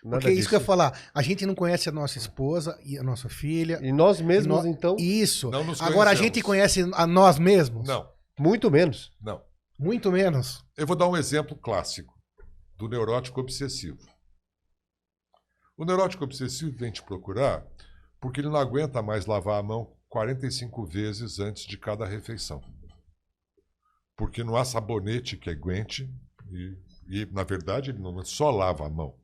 Nada 0.03 0.17
Porque 0.19 0.27
é 0.27 0.33
isso 0.33 0.49
que 0.49 0.55
eu 0.55 0.59
ia 0.59 0.65
falar. 0.65 0.97
A 1.13 1.21
gente 1.21 1.45
não 1.45 1.55
conhece 1.55 1.87
a 1.87 1.91
nossa 1.91 2.17
esposa 2.17 2.77
e 2.85 2.97
a 2.97 3.03
nossa 3.03 3.29
filha. 3.29 3.79
E 3.81 3.91
nós 3.91 4.19
mesmos, 4.19 4.63
E 4.63 4.67
nó- 4.67 4.73
então, 4.73 4.95
Isso. 4.99 5.49
Não 5.49 5.63
nos 5.63 5.81
Agora 5.81 6.09
a 6.09 6.15
gente 6.15 6.41
conhece 6.41 6.81
a 6.93 7.07
nós 7.07 7.39
mesmos? 7.39 7.87
Não, 7.87 8.09
muito 8.37 8.69
menos. 8.71 9.11
não. 9.21 9.41
Muito 9.79 10.11
menos. 10.11 10.63
Eu 10.77 10.85
vou 10.85 10.95
dar 10.95 11.09
um 11.09 11.17
exemplo 11.17 11.57
clássico 11.57 12.13
do 12.77 12.87
neurótico 12.87 13.41
obsessivo. 13.41 13.97
O 15.75 15.83
neurótico 15.83 16.23
obsessivo 16.23 16.77
vem 16.77 16.91
te 16.91 17.01
procurar 17.01 17.65
porque 18.21 18.39
ele 18.39 18.49
não 18.49 18.55
aguenta 18.55 19.01
mais 19.01 19.25
lavar 19.25 19.59
a 19.59 19.63
mão 19.63 19.97
45 20.07 20.85
vezes 20.85 21.39
antes 21.39 21.65
de 21.65 21.77
cada 21.77 22.05
refeição. 22.05 22.61
Porque 24.15 24.43
não 24.43 24.55
há 24.55 24.63
sabonete 24.63 25.35
que 25.35 25.49
aguente 25.49 26.07
e, 26.51 26.77
e, 27.07 27.25
na 27.25 27.43
verdade, 27.43 27.89
ele 27.89 27.99
não 27.99 28.23
só 28.23 28.51
lava 28.51 28.85
a 28.85 28.89
mão. 28.89 29.19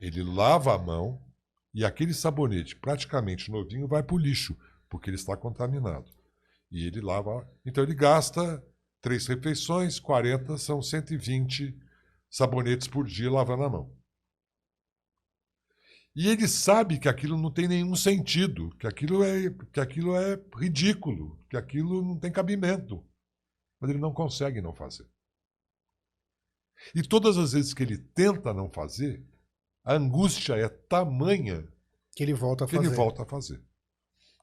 Ele 0.00 0.22
lava 0.22 0.74
a 0.74 0.78
mão 0.78 1.22
E 1.72 1.84
aquele 1.84 2.12
sabonete 2.12 2.74
praticamente 2.74 3.50
novinho 3.50 3.86
vai 3.86 4.02
para 4.02 4.16
o 4.16 4.18
lixo, 4.18 4.56
porque 4.88 5.08
ele 5.08 5.16
está 5.16 5.36
contaminado. 5.36 6.10
E 6.70 6.86
ele 6.86 7.00
lava. 7.00 7.48
Então 7.64 7.82
ele 7.82 7.94
gasta 7.94 8.64
três 9.00 9.26
refeições, 9.26 9.98
40 9.98 10.56
são 10.58 10.80
120 10.80 11.76
sabonetes 12.28 12.86
por 12.86 13.06
dia 13.06 13.30
lavando 13.30 13.64
a 13.64 13.70
mão. 13.70 14.00
E 16.14 16.28
ele 16.28 16.48
sabe 16.48 16.98
que 16.98 17.08
aquilo 17.08 17.38
não 17.38 17.52
tem 17.52 17.68
nenhum 17.68 17.94
sentido, 17.94 18.70
que 18.76 18.86
aquilo 18.86 19.22
é, 19.22 19.50
que 19.72 19.80
aquilo 19.80 20.16
é 20.16 20.40
ridículo, 20.56 21.38
que 21.48 21.56
aquilo 21.56 22.02
não 22.02 22.18
tem 22.18 22.32
cabimento. 22.32 23.04
Mas 23.80 23.90
ele 23.90 23.98
não 23.98 24.12
consegue 24.12 24.60
não 24.60 24.74
fazer. 24.74 25.08
E 26.94 27.02
todas 27.02 27.38
as 27.38 27.52
vezes 27.52 27.72
que 27.72 27.82
ele 27.82 27.98
tenta 27.98 28.52
não 28.52 28.70
fazer, 28.70 29.24
a 29.84 29.94
angústia 29.94 30.54
é 30.54 30.68
tamanha 30.68 31.66
que 32.12 32.22
ele 32.22 32.34
volta 32.34 32.64
a 32.64 32.66
que 32.66 32.76
fazer. 32.76 32.88
ele 32.88 32.96
volta 32.96 33.22
a 33.22 33.26
fazer. 33.26 33.62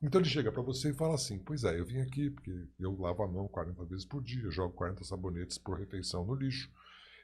Então 0.02 0.22
ele 0.22 0.30
chega 0.30 0.52
para 0.52 0.62
você 0.62 0.90
e 0.92 0.94
fala 0.94 1.16
assim: 1.16 1.40
Pois 1.40 1.64
é, 1.64 1.80
eu 1.80 1.86
vim 1.86 2.00
aqui 2.02 2.30
porque 2.30 2.52
eu 2.80 2.96
lavo 3.00 3.24
a 3.24 3.28
mão 3.28 3.48
40 3.48 3.84
vezes 3.86 4.06
por 4.06 4.24
dia, 4.24 4.50
jogo 4.52 4.74
40 4.76 5.04
sabonetes 5.04 5.58
por 5.58 5.80
refeição 5.80 6.26
no 6.26 6.36
lixo, 6.36 6.70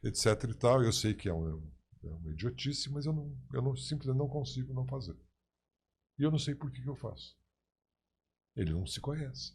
etc 0.03 0.43
e 0.49 0.53
tal. 0.55 0.84
Eu 0.84 0.91
sei 0.91 1.13
que 1.13 1.30
é, 1.30 1.34
um, 1.34 1.61
é 2.03 2.07
uma 2.07 2.32
idiotice, 2.32 2.89
mas 2.91 3.05
eu, 3.05 3.13
não, 3.13 3.32
eu 3.53 3.61
não, 3.61 3.76
simplesmente 3.76 4.17
não 4.17 4.28
consigo 4.28 4.74
não 4.74 4.88
fazer. 4.88 5.15
E 6.17 6.24
eu 6.24 6.32
não 6.32 6.39
sei 6.39 6.55
por 6.55 6.71
que, 6.71 6.82
que 6.82 6.89
eu 6.89 6.95
faço. 6.95 7.36
Ele 8.55 8.71
não 8.71 8.86
se 8.86 8.99
conhece. 8.99 9.53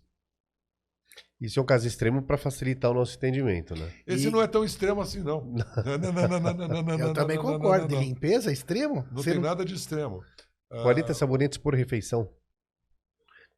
Isso 1.40 1.58
é 1.58 1.62
um 1.62 1.66
caso 1.66 1.86
extremo 1.86 2.22
para 2.22 2.36
facilitar 2.36 2.90
o 2.90 2.94
nosso 2.94 3.16
entendimento, 3.16 3.74
né? 3.74 3.92
Esse 4.06 4.26
E- 4.26 4.30
não 4.30 4.42
é 4.42 4.46
tão 4.48 4.64
extremo 4.64 5.00
assim, 5.00 5.20
não. 5.22 5.40
Não, 5.54 5.98
não, 5.98 6.12
não, 6.12 6.28
não, 6.28 6.40
não, 6.40 6.68
não, 6.68 6.82
não, 6.82 6.98
Eu 6.98 7.06
não, 7.08 7.14
também 7.14 7.36
não, 7.36 7.44
não, 7.44 7.52
concordo. 7.54 7.82
não, 7.82 7.88
De 7.88 7.94
não. 7.94 8.02
limpeza, 8.02 8.52
extremo? 8.52 9.06
Não 9.10 9.16
Você 9.22 9.32
tem 9.32 9.40
nada 9.40 9.64
de 9.64 9.74
extremo. 9.74 10.22
Ah, 10.70 10.82
40 10.82 11.14
sabonetes 11.14 11.56
por 11.58 11.74
refeição. 11.74 12.28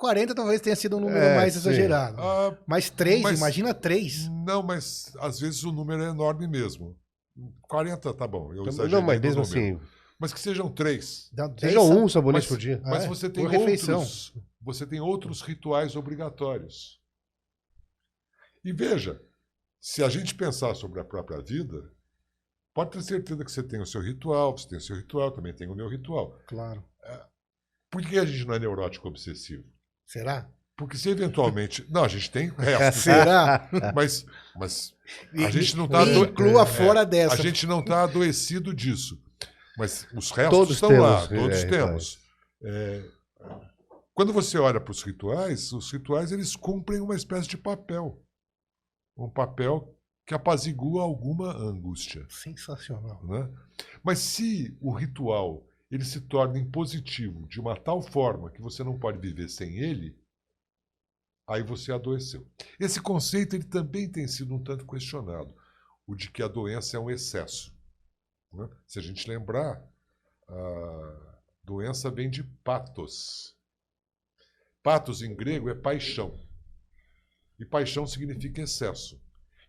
40 0.01 0.35
talvez 0.35 0.61
tenha 0.61 0.75
sido 0.75 0.97
um 0.97 1.01
número 1.01 1.19
É, 1.19 1.37
mais 1.37 1.53
sim. 1.53 1.59
exagerado. 1.61 2.21
ah, 2.21 2.57
Mas 2.67 2.89
3, 2.91 3.23
Mas- 3.23 3.39
imagina 3.39 3.75
3. 3.75 4.29
Não, 4.29 4.63
mas 4.63 5.13
às 5.21 5.39
vezes 5.39 5.63
o 5.63 5.71
número 5.71 6.03
é 6.03 6.09
enorme 6.09 6.49
mesmo. 6.49 6.99
40 7.63 8.13
tá 8.15 8.27
bom. 8.27 8.53
Eu 8.53 8.63
Não, 8.63 8.69
exagerei 8.69 9.01
mas 9.05 9.21
no 9.21 9.27
mesmo 9.29 9.43
número. 9.43 9.77
assim, 9.79 9.87
Mas 10.19 10.35
que 10.35 10.41
sejam 10.41 10.69
três. 10.71 11.31
Dá 11.33 11.47
10 11.47 11.61
seja 11.61 11.81
um 11.81 12.03
Mas- 12.03 12.13
sabonete 12.13 12.47
por 12.49 12.59
dia. 12.59 12.79
Mas 12.85 13.05
É, 13.05 13.09
você 13.09 13.31
tem 13.31 13.43
por 13.45 13.51
refeição. 13.51 14.01
outros. 14.01 14.35
Você 14.63 14.87
tem 14.87 15.01
outros 15.01 15.41
rituais 15.41 15.97
obrigatórios. 15.97 17.01
E 18.65 18.73
veja, 18.73 19.19
se 19.81 20.03
a 20.03 20.09
gente 20.11 20.35
pensar 20.35 20.75
sobre 20.75 21.01
a 21.01 21.05
própria 21.05 21.41
vida, 21.41 21.91
pode 22.75 22.91
ter 22.91 23.03
certeza 23.03 23.43
que 23.45 23.51
você 23.51 23.63
tem 23.63 23.81
o 23.81 23.87
seu 23.87 24.03
ritual, 24.03 24.57
você 24.57 24.69
tem 24.69 24.77
o 24.79 24.81
seu 24.83 24.97
ritual, 24.97 25.31
também 25.31 25.55
tem 25.55 25.69
o 25.69 25.75
meu 25.75 25.89
ritual. 25.89 26.39
Claro. 26.47 26.85
Por 27.91 28.03
que 28.03 28.19
a 28.19 28.25
gente 28.27 28.45
não 28.47 28.55
é 28.55 28.59
neurótico 28.59 29.09
obsessivo? 29.09 29.65
Será? 30.11 30.49
Porque 30.77 30.97
se 30.97 31.09
eventualmente. 31.09 31.87
Não, 31.91 32.03
a 32.03 32.09
gente 32.09 32.31
tem 32.31 32.49
restos. 32.59 33.03
Será? 33.05 33.69
mas, 33.95 34.27
mas 34.57 34.95
a 35.35 35.51
gente 35.51 35.77
não 35.77 35.85
está. 35.85 36.03
inclua 36.05 36.67
fora 36.67 37.03
A 37.03 37.05
dessa. 37.05 37.37
gente 37.41 37.67
não 37.67 37.79
está 37.81 38.03
adoecido 38.03 38.75
disso. 38.75 39.23
Mas 39.79 40.07
os 40.15 40.31
restos 40.33 40.59
Todos 40.59 40.75
estão 40.75 40.89
temos, 40.89 41.05
lá, 41.07 41.25
é, 41.25 41.29
todos 41.29 41.63
rituais. 41.63 41.71
temos. 41.71 42.19
É, 42.63 43.05
quando 44.13 44.33
você 44.33 44.59
olha 44.59 44.81
para 44.81 44.91
os 44.91 45.03
rituais, 45.03 45.73
os 45.73 45.93
rituais 45.93 46.33
eles 46.33 46.57
cumprem 46.57 47.01
uma 47.01 47.15
espécie 47.15 47.49
de 47.49 47.57
papel. 47.57 48.21
Um 49.17 49.31
papel 49.31 49.95
que 50.27 50.35
apazigua 50.35 51.03
alguma 51.03 51.53
angústia. 51.57 52.27
Sensacional. 52.29 53.25
né? 53.27 53.49
Mas 54.03 54.19
se 54.19 54.77
o 54.81 54.93
ritual 54.93 55.63
ele 55.91 56.05
se 56.05 56.21
torna 56.21 56.59
impositivo 56.59 57.47
de 57.49 57.61
uma 57.61 57.77
tal 57.77 58.01
forma 58.01 58.51
que 58.51 58.63
você 58.63 58.85
não 58.85 58.99
pode 58.99 59.19
viver 59.19 59.49
sem 59.49 59.79
ele, 59.79 60.17
aí 61.47 61.63
você 61.63 61.91
adoeceu. 61.91 62.47
Esse 62.79 63.01
conceito 63.01 63.57
ele 63.57 63.65
também 63.65 64.09
tem 64.09 64.29
sido 64.29 64.55
um 64.55 64.63
tanto 64.63 64.87
questionado, 64.87 65.53
o 66.07 66.15
de 66.15 66.31
que 66.31 66.43
a 66.43 66.49
doença 66.49 66.97
é 66.97 67.01
um 67.01 67.11
excesso. 67.11 67.77
né? 68.53 68.69
Se 68.87 68.99
a 68.99 69.03
gente 69.03 69.29
lembrar, 69.29 69.83
a 70.49 71.39
doença 71.65 72.11
vem 72.11 72.31
de 72.31 72.45
patos. 72.45 73.57
Patos 74.83 75.23
em 75.23 75.35
grego 75.35 75.69
é 75.69 75.75
paixão. 75.75 76.39
E 77.59 77.65
paixão 77.65 78.07
significa 78.07 78.63
excesso. 78.63 79.21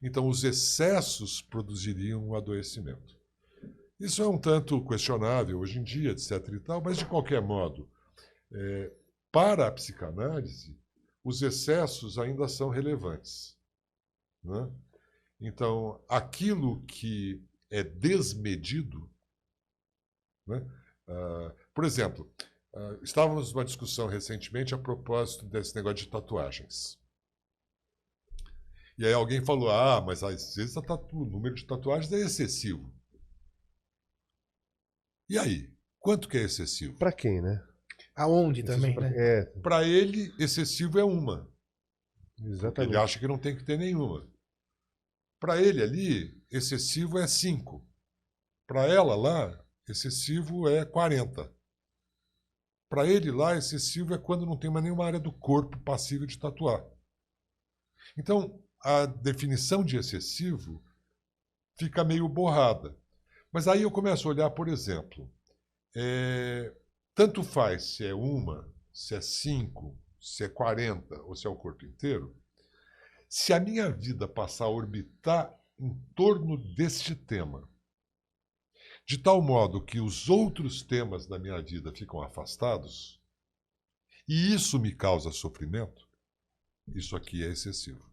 Então, 0.01 0.27
os 0.27 0.43
excessos 0.43 1.41
produziriam 1.41 2.25
um 2.25 2.35
adoecimento. 2.35 3.20
Isso 4.01 4.21
é 4.23 4.27
um 4.27 4.37
tanto 4.37 4.83
questionável 4.85 5.59
hoje 5.59 5.79
em 5.79 5.83
dia, 5.83 6.11
etc. 6.11 6.47
e 6.53 6.59
tal, 6.59 6.81
mas 6.81 6.97
de 6.97 7.05
qualquer 7.05 7.41
modo, 7.41 7.87
é, 8.51 8.91
para 9.31 9.67
a 9.67 9.71
psicanálise, 9.71 10.77
os 11.23 11.41
excessos 11.41 12.17
ainda 12.17 12.47
são 12.47 12.69
relevantes. 12.69 13.57
né? 14.43 14.69
Então, 15.39 16.01
aquilo 16.09 16.81
que 16.85 17.43
é 17.69 17.83
desmedido. 17.83 19.09
né? 20.47 20.65
Ah, 21.07 21.53
por 21.73 21.85
exemplo, 21.85 22.31
ah, 22.75 22.97
estávamos 23.03 23.53
numa 23.53 23.65
discussão 23.65 24.07
recentemente 24.07 24.73
a 24.73 24.77
propósito 24.77 25.45
desse 25.45 25.75
negócio 25.75 25.97
de 26.05 26.07
tatuagens. 26.07 26.99
E 28.97 29.05
aí 29.05 29.13
alguém 29.13 29.43
falou: 29.43 29.69
ah, 29.69 30.01
mas 30.01 30.23
às 30.23 30.55
vezes 30.55 30.73
tatu- 30.73 31.21
o 31.21 31.25
número 31.25 31.55
de 31.55 31.65
tatuagens 31.65 32.11
é 32.11 32.19
excessivo. 32.19 32.91
E 35.31 35.37
aí? 35.37 35.73
Quanto 35.97 36.27
que 36.27 36.37
é 36.37 36.41
excessivo? 36.41 36.97
Pra 36.97 37.13
quem, 37.13 37.41
né? 37.41 37.65
Aonde 38.13 38.63
também, 38.63 38.93
Pra- 38.93 39.09
né? 39.09 39.15
É, 39.17 39.45
Para 39.61 39.87
ele, 39.87 40.33
excessivo 40.37 40.99
é 40.99 41.05
uma. 41.05 41.49
Exatamente. 42.37 42.91
ele 42.91 42.97
acha 43.01 43.17
que 43.17 43.27
não 43.27 43.37
tem 43.37 43.55
que 43.55 43.63
ter 43.63 43.77
nenhuma. 43.77 44.29
Para 45.39 45.61
ele 45.61 45.81
ali, 45.81 46.43
excessivo 46.51 47.17
é 47.17 47.25
5. 47.27 47.87
Para 48.67 48.85
ela 48.87 49.15
lá, 49.15 49.65
excessivo 49.87 50.67
é 50.67 50.83
40. 50.83 51.49
Para 52.89 53.07
ele 53.07 53.31
lá, 53.31 53.55
excessivo 53.55 54.13
é 54.13 54.17
quando 54.17 54.45
não 54.45 54.57
tem 54.59 54.69
mais 54.69 54.83
nenhuma 54.83 55.05
área 55.05 55.19
do 55.19 55.31
corpo 55.31 55.79
passível 55.81 56.27
de 56.27 56.37
tatuar. 56.37 56.83
Então, 58.17 58.61
a 58.83 59.05
definição 59.05 59.81
de 59.81 59.95
excessivo 59.95 60.83
fica 61.79 62.03
meio 62.03 62.27
borrada. 62.27 62.99
Mas 63.51 63.67
aí 63.67 63.81
eu 63.81 63.91
começo 63.91 64.27
a 64.27 64.31
olhar, 64.31 64.49
por 64.51 64.67
exemplo, 64.67 65.29
é, 65.95 66.73
tanto 67.13 67.43
faz 67.43 67.95
se 67.95 68.05
é 68.05 68.13
uma, 68.13 68.71
se 68.93 69.13
é 69.13 69.21
cinco, 69.21 69.99
se 70.19 70.43
é 70.45 70.49
40 70.49 71.21
ou 71.23 71.35
se 71.35 71.45
é 71.45 71.49
o 71.49 71.55
corpo 71.55 71.85
inteiro, 71.85 72.35
se 73.27 73.51
a 73.53 73.59
minha 73.59 73.91
vida 73.91 74.27
passar 74.27 74.65
a 74.65 74.69
orbitar 74.69 75.53
em 75.79 75.93
torno 76.15 76.57
deste 76.75 77.15
tema, 77.15 77.67
de 79.05 79.17
tal 79.17 79.41
modo 79.41 79.83
que 79.83 79.99
os 79.99 80.29
outros 80.29 80.83
temas 80.83 81.27
da 81.27 81.37
minha 81.37 81.61
vida 81.61 81.91
ficam 81.93 82.21
afastados, 82.21 83.19
e 84.27 84.53
isso 84.53 84.79
me 84.79 84.95
causa 84.95 85.31
sofrimento, 85.31 86.07
isso 86.95 87.15
aqui 87.15 87.43
é 87.43 87.49
excessivo. 87.49 88.09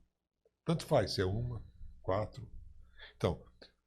Tanto 0.64 0.84
faz 0.86 1.12
se 1.12 1.20
é 1.20 1.24
uma, 1.24 1.62
quatro. 2.03 2.51
Então, 3.16 3.41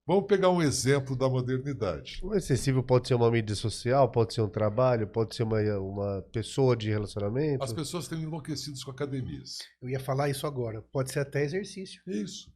vamos 0.06 0.26
pegar 0.28 0.50
um 0.50 0.62
exemplo 0.62 1.16
da 1.16 1.30
modernidade. 1.30 2.20
O 2.24 2.36
excessivo 2.36 2.84
pode 2.84 3.08
ser 3.08 3.16
uma 3.16 3.32
mídia 3.32 3.56
social, 3.56 4.10
pode 4.12 4.34
ser 4.34 4.42
um 4.42 4.50
trabalho, 4.50 5.08
pode 5.08 5.36
ser 5.36 5.44
uma, 5.44 5.60
uma 5.80 6.22
pessoa 6.32 6.76
de 6.76 6.90
relacionamento. 6.90 7.64
As 7.64 7.74
pessoas 7.74 8.08
têm 8.08 8.22
enlouquecidos 8.22 8.84
com 8.84 8.92
academias. 8.92 9.60
Eu 9.82 9.90
ia 9.90 10.00
falar 10.00 10.30
isso 10.30 10.46
agora. 10.48 10.82
Pode 10.82 11.12
ser 11.12 11.20
até 11.20 11.44
exercício. 11.44 12.02
Isso. 12.08 12.52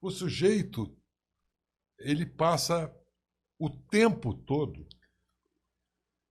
O 0.00 0.10
sujeito, 0.10 0.96
ele 1.98 2.26
passa 2.26 2.94
o 3.58 3.70
tempo 3.70 4.34
todo 4.34 4.86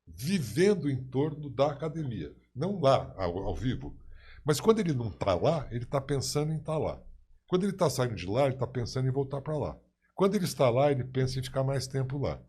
vivendo 0.05 0.89
em 0.89 1.03
torno 1.03 1.49
da 1.49 1.71
academia. 1.71 2.33
Não 2.55 2.79
lá, 2.79 3.13
ao, 3.17 3.39
ao 3.39 3.55
vivo. 3.55 3.97
Mas 4.45 4.59
quando 4.59 4.79
ele 4.79 4.93
não 4.93 5.07
está 5.07 5.33
lá, 5.33 5.67
ele 5.71 5.85
está 5.85 5.99
pensando 5.99 6.51
em 6.51 6.57
estar 6.57 6.77
lá. 6.77 7.01
Quando 7.47 7.63
ele 7.63 7.71
está 7.71 7.89
saindo 7.89 8.15
de 8.15 8.25
lá, 8.25 8.45
ele 8.45 8.55
está 8.55 8.67
pensando 8.67 9.07
em 9.07 9.11
voltar 9.11 9.41
para 9.41 9.57
lá. 9.57 9.77
Quando 10.13 10.35
ele 10.35 10.45
está 10.45 10.69
lá, 10.69 10.91
ele 10.91 11.03
pensa 11.03 11.39
em 11.39 11.43
ficar 11.43 11.63
mais 11.63 11.87
tempo 11.87 12.17
lá. 12.17 12.41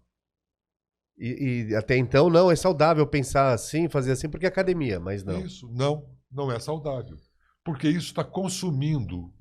E, 1.16 1.66
e 1.70 1.74
até 1.76 1.96
então 1.96 2.28
não 2.28 2.50
é 2.50 2.56
saudável 2.56 3.06
pensar 3.06 3.52
assim, 3.52 3.88
fazer 3.88 4.12
assim, 4.12 4.28
porque 4.28 4.46
é 4.46 4.48
academia, 4.48 4.98
mas 4.98 5.22
não. 5.22 5.40
Isso 5.44 5.68
não, 5.72 6.08
não 6.30 6.50
é 6.50 6.58
saudável. 6.58 7.16
Porque 7.64 7.88
isso 7.88 8.08
está 8.08 8.24
consumindo 8.24 9.32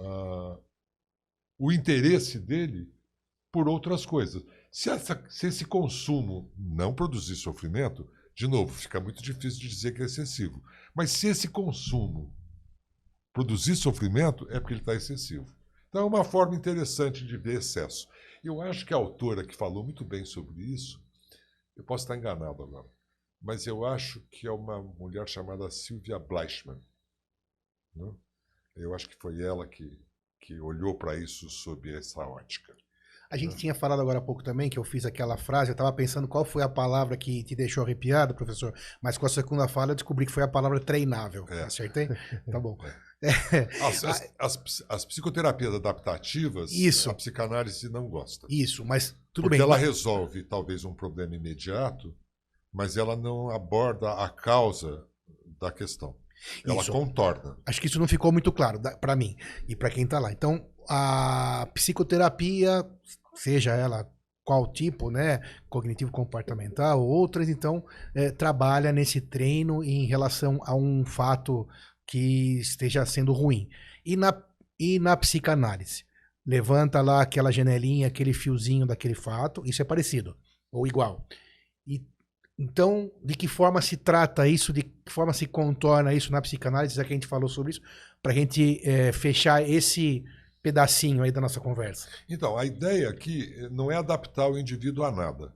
ah, 0.00 0.58
o 1.58 1.72
interesse 1.72 2.38
dele 2.38 2.92
por 3.52 3.68
outras 3.68 4.04
coisas. 4.04 4.42
Se, 4.70 4.90
essa- 4.90 5.24
se 5.30 5.46
esse 5.46 5.64
consumo 5.64 6.52
não 6.58 6.92
produzir 6.92 7.36
sofrimento, 7.36 8.06
de 8.34 8.48
novo, 8.48 8.72
fica 8.72 9.00
muito 9.00 9.22
difícil 9.22 9.60
de 9.60 9.68
dizer 9.68 9.92
que 9.92 10.02
é 10.02 10.06
excessivo. 10.06 10.60
Mas 10.92 11.12
se 11.12 11.28
esse 11.28 11.46
consumo 11.46 12.34
produzir 13.32 13.76
sofrimento, 13.76 14.46
é 14.50 14.58
porque 14.58 14.74
ele 14.74 14.80
está 14.80 14.94
excessivo. 14.94 15.53
Então 15.94 16.02
é 16.02 16.06
uma 16.06 16.24
forma 16.24 16.56
interessante 16.56 17.24
de 17.24 17.36
ver 17.36 17.58
excesso. 17.58 18.08
Eu 18.42 18.60
acho 18.60 18.84
que 18.84 18.92
a 18.92 18.96
autora 18.96 19.46
que 19.46 19.54
falou 19.54 19.84
muito 19.84 20.04
bem 20.04 20.24
sobre 20.24 20.60
isso, 20.60 21.00
eu 21.76 21.84
posso 21.84 22.02
estar 22.02 22.16
enganado 22.16 22.64
agora, 22.64 22.88
mas 23.40 23.64
eu 23.64 23.84
acho 23.84 24.20
que 24.22 24.44
é 24.44 24.50
uma 24.50 24.82
mulher 24.82 25.28
chamada 25.28 25.70
Sylvia 25.70 26.18
Bleichmann. 26.18 26.80
Né? 27.94 28.12
Eu 28.74 28.92
acho 28.92 29.08
que 29.08 29.14
foi 29.14 29.40
ela 29.40 29.68
que, 29.68 30.04
que 30.40 30.58
olhou 30.58 30.98
para 30.98 31.14
isso 31.14 31.48
sob 31.48 31.96
essa 31.96 32.22
ótica. 32.22 32.74
A 33.30 33.36
gente 33.36 33.56
tinha 33.56 33.74
falado 33.74 34.02
agora 34.02 34.18
há 34.18 34.22
pouco 34.22 34.42
também 34.42 34.68
que 34.68 34.78
eu 34.78 34.84
fiz 34.84 35.04
aquela 35.06 35.36
frase, 35.36 35.70
eu 35.70 35.74
estava 35.74 35.92
pensando 35.92 36.26
qual 36.26 36.44
foi 36.44 36.64
a 36.64 36.68
palavra 36.68 37.16
que 37.16 37.44
te 37.44 37.54
deixou 37.54 37.84
arrepiado, 37.84 38.34
professor, 38.34 38.74
mas 39.00 39.16
com 39.16 39.26
a 39.26 39.28
segunda 39.28 39.68
fala 39.68 39.92
eu 39.92 39.94
descobri 39.94 40.26
que 40.26 40.32
foi 40.32 40.42
a 40.42 40.48
palavra 40.48 40.80
treinável. 40.80 41.46
É. 41.48 41.62
Acertei? 41.62 42.08
Tá 42.50 42.58
bom. 42.58 42.76
As, 43.82 44.04
as, 44.04 44.34
as, 44.38 44.84
as 44.88 45.04
psicoterapias 45.04 45.74
adaptativas, 45.74 46.72
Isso. 46.72 47.10
a 47.10 47.14
psicanálise 47.14 47.88
não 47.88 48.08
gosta. 48.08 48.46
Isso, 48.50 48.84
mas 48.84 49.16
tudo 49.32 49.44
porque 49.44 49.58
bem. 49.58 49.60
ela 49.60 49.76
resolve 49.76 50.42
talvez 50.42 50.84
um 50.84 50.94
problema 50.94 51.34
imediato, 51.34 52.14
mas 52.72 52.96
ela 52.96 53.16
não 53.16 53.50
aborda 53.50 54.12
a 54.12 54.28
causa 54.28 55.04
da 55.60 55.70
questão. 55.70 56.16
Ela 56.66 56.82
Isso. 56.82 56.92
contorna. 56.92 57.56
Acho 57.64 57.80
que 57.80 57.86
isso 57.86 57.98
não 57.98 58.08
ficou 58.08 58.30
muito 58.32 58.52
claro 58.52 58.80
para 59.00 59.16
mim 59.16 59.36
e 59.68 59.74
para 59.74 59.90
quem 59.90 60.04
está 60.04 60.18
lá. 60.18 60.32
Então, 60.32 60.68
a 60.88 61.66
psicoterapia, 61.72 62.84
seja 63.34 63.72
ela 63.72 64.06
qual 64.44 64.70
tipo, 64.70 65.10
né, 65.10 65.40
cognitivo 65.70 66.10
comportamental 66.10 67.00
ou 67.00 67.08
outras, 67.08 67.48
então, 67.48 67.82
eh, 68.14 68.30
trabalha 68.30 68.92
nesse 68.92 69.20
treino 69.20 69.82
em 69.82 70.04
relação 70.04 70.60
a 70.64 70.74
um 70.74 71.02
fato 71.04 71.66
que 72.06 72.58
esteja 72.58 73.04
sendo 73.06 73.32
ruim. 73.32 73.68
E 74.04 74.16
na, 74.16 74.34
e 74.78 74.98
na 74.98 75.16
psicanálise? 75.16 76.04
Levanta 76.46 77.00
lá 77.00 77.22
aquela 77.22 77.50
janelinha, 77.50 78.06
aquele 78.06 78.32
fiozinho 78.32 78.86
daquele 78.86 79.14
fato, 79.14 79.62
isso 79.64 79.80
é 79.80 79.84
parecido, 79.84 80.36
ou 80.70 80.86
igual. 80.86 81.26
E 81.86 82.06
então, 82.58 83.10
de 83.22 83.34
que 83.34 83.48
forma 83.48 83.80
se 83.82 83.96
trata 83.96 84.46
isso, 84.46 84.72
de 84.72 84.82
que 84.82 85.10
forma 85.10 85.32
se 85.32 85.46
contorna 85.46 86.14
isso 86.14 86.30
na 86.30 86.40
psicanálise, 86.40 86.94
já 86.94 87.04
que 87.04 87.12
a 87.12 87.16
gente 87.16 87.26
falou 87.26 87.48
sobre 87.48 87.72
isso, 87.72 87.80
para 88.22 88.32
a 88.32 88.34
gente 88.34 88.80
eh, 88.84 89.12
fechar 89.12 89.68
esse 89.68 90.24
pedacinho 90.62 91.22
aí 91.22 91.32
da 91.32 91.40
nossa 91.40 91.60
conversa. 91.60 92.08
Então, 92.28 92.56
a 92.56 92.64
ideia 92.64 93.10
aqui 93.10 93.54
não 93.70 93.90
é 93.90 93.96
adaptar 93.96 94.48
o 94.48 94.58
indivíduo 94.58 95.04
a 95.04 95.10
nada. 95.10 95.52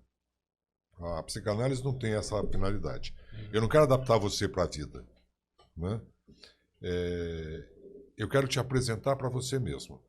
A 1.01 1.23
psicanálise 1.23 1.83
não 1.85 1.97
tem 1.97 2.15
essa 2.15 2.43
finalidade. 2.49 3.15
Eu 3.53 3.61
não 3.61 3.69
quero 3.69 3.85
adaptar 3.85 4.19
você 4.19 4.49
para 4.49 4.65
a 4.65 4.67
vida. 4.67 5.05
Né? 5.77 6.01
É, 6.83 7.69
eu 8.17 8.29
quero 8.29 8.49
te 8.49 8.59
apresentar 8.59 9.17
para 9.17 9.29
você 9.29 9.59
mesmo. 9.59 10.03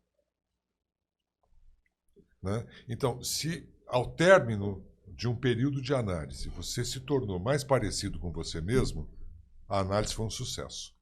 Né? 2.42 2.66
Então, 2.88 3.22
se 3.24 3.68
ao 3.88 4.16
término 4.16 4.86
de 5.08 5.28
um 5.28 5.36
período 5.36 5.82
de 5.82 5.94
análise 5.94 6.50
você 6.50 6.86
se 6.86 7.02
tornou 7.02 7.40
mais 7.40 7.64
parecido 7.64 8.20
com 8.20 8.32
você 8.32 8.62
mesmo, 8.62 9.10
a 9.68 9.80
análise 9.80 10.14
foi 10.14 10.26
um 10.26 10.30
sucesso. 10.30 10.96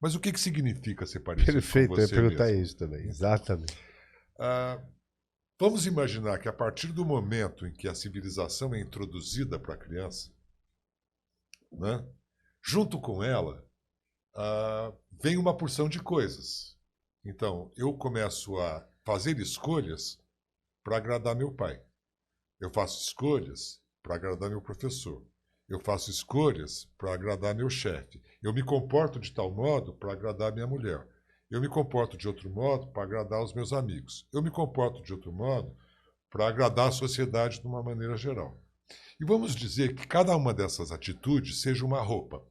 Mas 0.00 0.14
o 0.14 0.20
que, 0.20 0.32
que 0.32 0.40
significa 0.40 1.06
ser 1.06 1.20
parecido 1.20 1.52
Perfeito, 1.52 1.86
com 1.86 1.94
eu 1.96 2.02
ia 2.02 2.08
você 2.08 2.08
perguntar 2.08 2.46
mesmo? 2.46 2.62
isso 2.62 2.76
também. 2.76 3.06
Exatamente. 3.06 3.78
Ah, 4.38 4.82
vamos 5.58 5.86
imaginar 5.86 6.38
que 6.38 6.48
a 6.48 6.52
partir 6.52 6.92
do 6.92 7.04
momento 7.04 7.66
em 7.66 7.72
que 7.72 7.86
a 7.86 7.94
civilização 7.94 8.74
é 8.74 8.80
introduzida 8.80 9.58
para 9.58 9.74
a 9.74 9.78
criança, 9.78 10.32
né, 11.72 12.04
junto 12.62 13.00
com 13.00 13.22
ela, 13.22 13.64
ah, 14.34 14.92
vem 15.22 15.36
uma 15.36 15.56
porção 15.56 15.88
de 15.88 16.02
coisas. 16.02 16.76
Então, 17.24 17.70
eu 17.76 17.92
começo 17.94 18.58
a 18.58 18.86
fazer 19.04 19.38
escolhas 19.38 20.18
para 20.82 20.96
agradar 20.96 21.36
meu 21.36 21.52
pai. 21.52 21.82
Eu 22.60 22.70
faço 22.70 23.02
escolhas 23.02 23.80
para 24.02 24.14
agradar 24.14 24.50
meu 24.50 24.60
professor. 24.60 25.24
Eu 25.68 25.78
faço 25.80 26.10
escolhas 26.10 26.88
para 26.98 27.14
agradar 27.14 27.54
meu 27.54 27.70
chefe. 27.70 28.20
Eu 28.42 28.52
me 28.52 28.62
comporto 28.62 29.20
de 29.20 29.32
tal 29.32 29.50
modo 29.50 29.94
para 29.94 30.12
agradar 30.12 30.52
minha 30.52 30.66
mulher. 30.66 31.06
Eu 31.50 31.60
me 31.60 31.68
comporto 31.68 32.16
de 32.16 32.26
outro 32.26 32.50
modo 32.50 32.88
para 32.88 33.02
agradar 33.02 33.42
os 33.42 33.54
meus 33.54 33.72
amigos. 33.72 34.26
Eu 34.32 34.42
me 34.42 34.50
comporto 34.50 35.02
de 35.02 35.12
outro 35.12 35.32
modo 35.32 35.76
para 36.30 36.48
agradar 36.48 36.88
a 36.88 36.92
sociedade 36.92 37.60
de 37.60 37.66
uma 37.66 37.82
maneira 37.82 38.16
geral. 38.16 38.60
E 39.20 39.24
vamos 39.24 39.54
dizer 39.54 39.94
que 39.94 40.06
cada 40.06 40.34
uma 40.36 40.54
dessas 40.54 40.90
atitudes 40.90 41.60
seja 41.60 41.84
uma 41.84 42.00
roupa. 42.00 42.42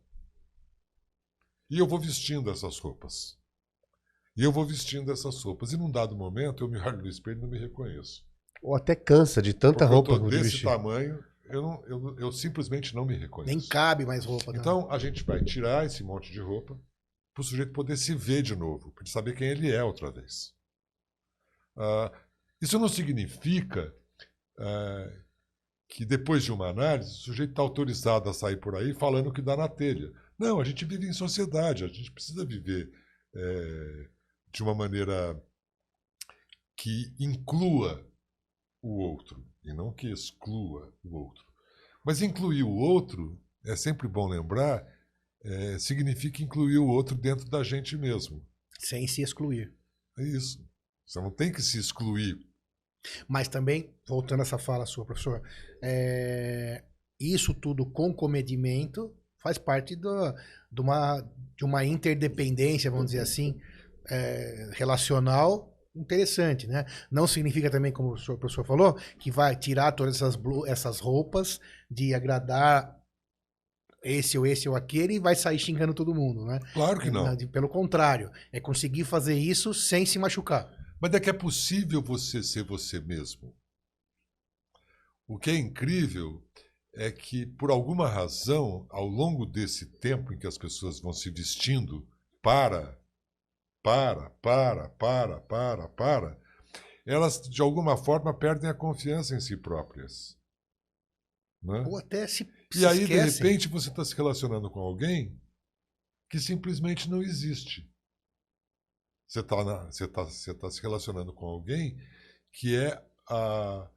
E 1.69 1.77
eu 1.79 1.87
vou 1.87 1.99
vestindo 1.99 2.49
essas 2.49 2.79
roupas. 2.79 3.37
E 4.35 4.43
eu 4.43 4.51
vou 4.51 4.65
vestindo 4.65 5.11
essas 5.11 5.41
roupas. 5.43 5.71
E 5.73 5.77
num 5.77 5.91
dado 5.91 6.15
momento 6.15 6.63
eu 6.63 6.67
me 6.69 6.77
olho 6.79 6.97
no 7.01 7.07
espelho 7.07 7.37
e 7.37 7.41
não 7.41 7.47
me 7.49 7.59
reconheço. 7.59 8.25
Ou 8.61 8.75
até 8.75 8.95
cansa 8.95 9.41
de 9.41 9.53
tanta 9.53 9.79
Porque 9.79 9.93
roupa 9.93 10.11
eu 10.13 10.19
tô 10.19 10.29
desse 10.29 10.43
vestir. 10.43 10.63
tamanho, 10.65 11.23
eu, 11.45 11.61
não- 11.61 11.83
eu- 11.85 12.19
eu 12.19 12.31
simplesmente 12.31 12.95
não 12.95 13.05
me 13.05 13.15
reconheço. 13.15 13.55
Nem 13.57 13.67
cabe 13.67 14.05
mais 14.05 14.25
roupa. 14.25 14.51
né? 14.51 14.59
Então 14.59 14.89
a 14.91 14.97
gente 14.97 15.23
vai 15.23 15.43
tirar 15.43 15.85
esse 15.85 16.03
monte 16.03 16.31
de 16.31 16.39
roupa 16.39 16.79
para 17.33 17.41
o 17.41 17.43
sujeito 17.43 17.71
poder 17.71 17.97
se 17.97 18.13
ver 18.15 18.41
de 18.41 18.55
novo, 18.55 18.91
para 18.91 19.05
saber 19.05 19.35
quem 19.35 19.47
ele 19.49 19.71
é 19.71 19.83
outra 19.83 20.11
vez. 20.11 20.53
Ah, 21.77 22.11
isso 22.61 22.77
não 22.79 22.89
significa 22.89 23.93
ah, 24.57 25.09
que 25.87 26.03
depois 26.05 26.43
de 26.43 26.51
uma 26.51 26.67
análise 26.69 27.09
o 27.11 27.17
sujeito 27.17 27.51
está 27.51 27.61
autorizado 27.61 28.29
a 28.29 28.33
sair 28.33 28.57
por 28.57 28.75
aí 28.75 28.93
falando 28.93 29.27
o 29.27 29.33
que 29.33 29.41
dá 29.41 29.55
na 29.55 29.67
telha. 29.69 30.11
Não, 30.39 30.61
a 30.61 30.63
gente 30.63 30.85
vive 30.85 31.05
em 31.05 31.13
sociedade, 31.13 31.83
a 31.83 31.87
gente 31.87 32.11
precisa 32.11 32.45
viver 32.45 32.89
eh, 33.35 34.09
de 34.53 34.63
uma 34.63 34.73
maneira 34.73 35.39
que 36.77 37.13
inclua 37.19 38.09
o 38.81 38.99
outro 38.99 39.45
e 39.63 39.73
não 39.73 39.93
que 39.93 40.09
exclua 40.11 40.93
o 41.03 41.17
outro. 41.17 41.43
Mas 42.05 42.21
incluir 42.21 42.63
o 42.63 42.71
outro, 42.71 43.39
é 43.65 43.75
sempre 43.75 44.07
bom 44.07 44.27
lembrar, 44.27 44.85
é, 45.43 45.77
significa 45.77 46.41
incluir 46.41 46.77
o 46.77 46.87
outro 46.87 47.15
dentro 47.15 47.45
da 47.49 47.63
gente 47.63 47.97
mesmo. 47.97 48.45
Sem 48.79 49.07
se 49.07 49.21
excluir. 49.21 49.73
É 50.17 50.23
isso. 50.23 50.65
Você 51.05 51.19
não 51.19 51.31
tem 51.31 51.51
que 51.51 51.61
se 51.61 51.77
excluir. 51.77 52.39
Mas 53.27 53.47
também, 53.47 53.93
voltando 54.07 54.39
a 54.39 54.43
essa 54.43 54.57
fala 54.57 54.85
sua, 54.85 55.05
professor, 55.05 55.41
é, 55.81 56.83
isso 57.19 57.53
tudo 57.53 57.85
com 57.85 58.13
comedimento 58.13 59.13
faz 59.41 59.57
parte 59.57 59.95
do- 59.95 60.33
de, 60.71 60.81
uma, 60.81 61.21
de 61.57 61.65
uma 61.65 61.85
interdependência, 61.85 62.91
vamos 62.91 63.07
dizer 63.07 63.19
assim, 63.21 63.59
é, 64.09 64.69
relacional 64.73 65.75
interessante, 65.95 66.67
né? 66.67 66.85
Não 67.11 67.25
significa 67.27 67.69
também, 67.69 67.91
como 67.91 68.13
o 68.13 68.17
senhor- 68.17 68.35
o 68.35 68.39
professor 68.39 68.65
falou, 68.65 68.93
que 69.19 69.31
vai 69.31 69.55
tirar 69.55 69.91
todas 69.91 70.15
essas, 70.17 70.35
blu- 70.35 70.65
essas 70.67 70.99
roupas 70.99 71.59
de 71.89 72.13
agradar 72.13 72.95
esse 74.01 74.37
ou 74.37 74.45
esse 74.45 74.69
ou 74.69 74.75
aquele 74.75 75.15
e 75.15 75.19
vai 75.19 75.35
sair 75.35 75.59
xingando 75.59 75.93
todo 75.93 76.15
mundo, 76.15 76.45
né? 76.45 76.59
Claro 76.73 76.99
que 76.99 77.11
não. 77.11 77.35
Pelo 77.51 77.67
contrário, 77.67 78.31
é 78.51 78.59
conseguir 78.59 79.03
fazer 79.03 79.37
isso 79.37 79.73
sem 79.73 80.05
se 80.05 80.17
machucar. 80.17 80.71
Mas 81.01 81.13
é 81.13 81.19
que 81.19 81.29
é 81.29 81.33
possível 81.33 82.01
você 82.01 82.41
ser 82.43 82.63
você 82.63 82.99
mesmo. 82.99 83.53
O 85.27 85.37
que 85.37 85.49
é 85.49 85.55
incrível 85.55 86.41
é 86.93 87.11
que, 87.11 87.45
por 87.45 87.69
alguma 87.69 88.07
razão, 88.07 88.85
ao 88.89 89.05
longo 89.05 89.45
desse 89.45 89.85
tempo 89.99 90.33
em 90.33 90.37
que 90.37 90.47
as 90.47 90.57
pessoas 90.57 90.99
vão 90.99 91.13
se 91.13 91.29
vestindo 91.29 92.07
para, 92.41 92.99
para, 93.83 94.29
para, 94.41 94.89
para, 94.89 95.39
para, 95.41 95.87
para, 95.89 96.41
elas, 97.05 97.41
de 97.41 97.61
alguma 97.61 97.97
forma, 97.97 98.37
perdem 98.37 98.69
a 98.69 98.73
confiança 98.73 99.35
em 99.35 99.39
si 99.39 99.57
próprias. 99.57 100.37
Né? 101.61 101.83
Ou 101.87 101.97
até 101.97 102.27
se, 102.27 102.49
se 102.71 102.79
E 102.79 102.85
aí, 102.85 102.99
de 102.99 103.03
esquecem. 103.13 103.43
repente, 103.43 103.67
você 103.67 103.89
está 103.89 104.03
se 104.03 104.15
relacionando 104.15 104.69
com 104.69 104.79
alguém 104.79 105.39
que 106.29 106.39
simplesmente 106.39 107.09
não 107.09 107.21
existe. 107.21 107.89
Você 109.27 109.41
está 109.41 109.55
você 109.85 110.07
tá, 110.07 110.23
você 110.23 110.53
tá 110.53 110.71
se 110.71 110.81
relacionando 110.81 111.33
com 111.33 111.45
alguém 111.45 111.97
que 112.51 112.75
é 112.75 113.03
a, 113.27 113.89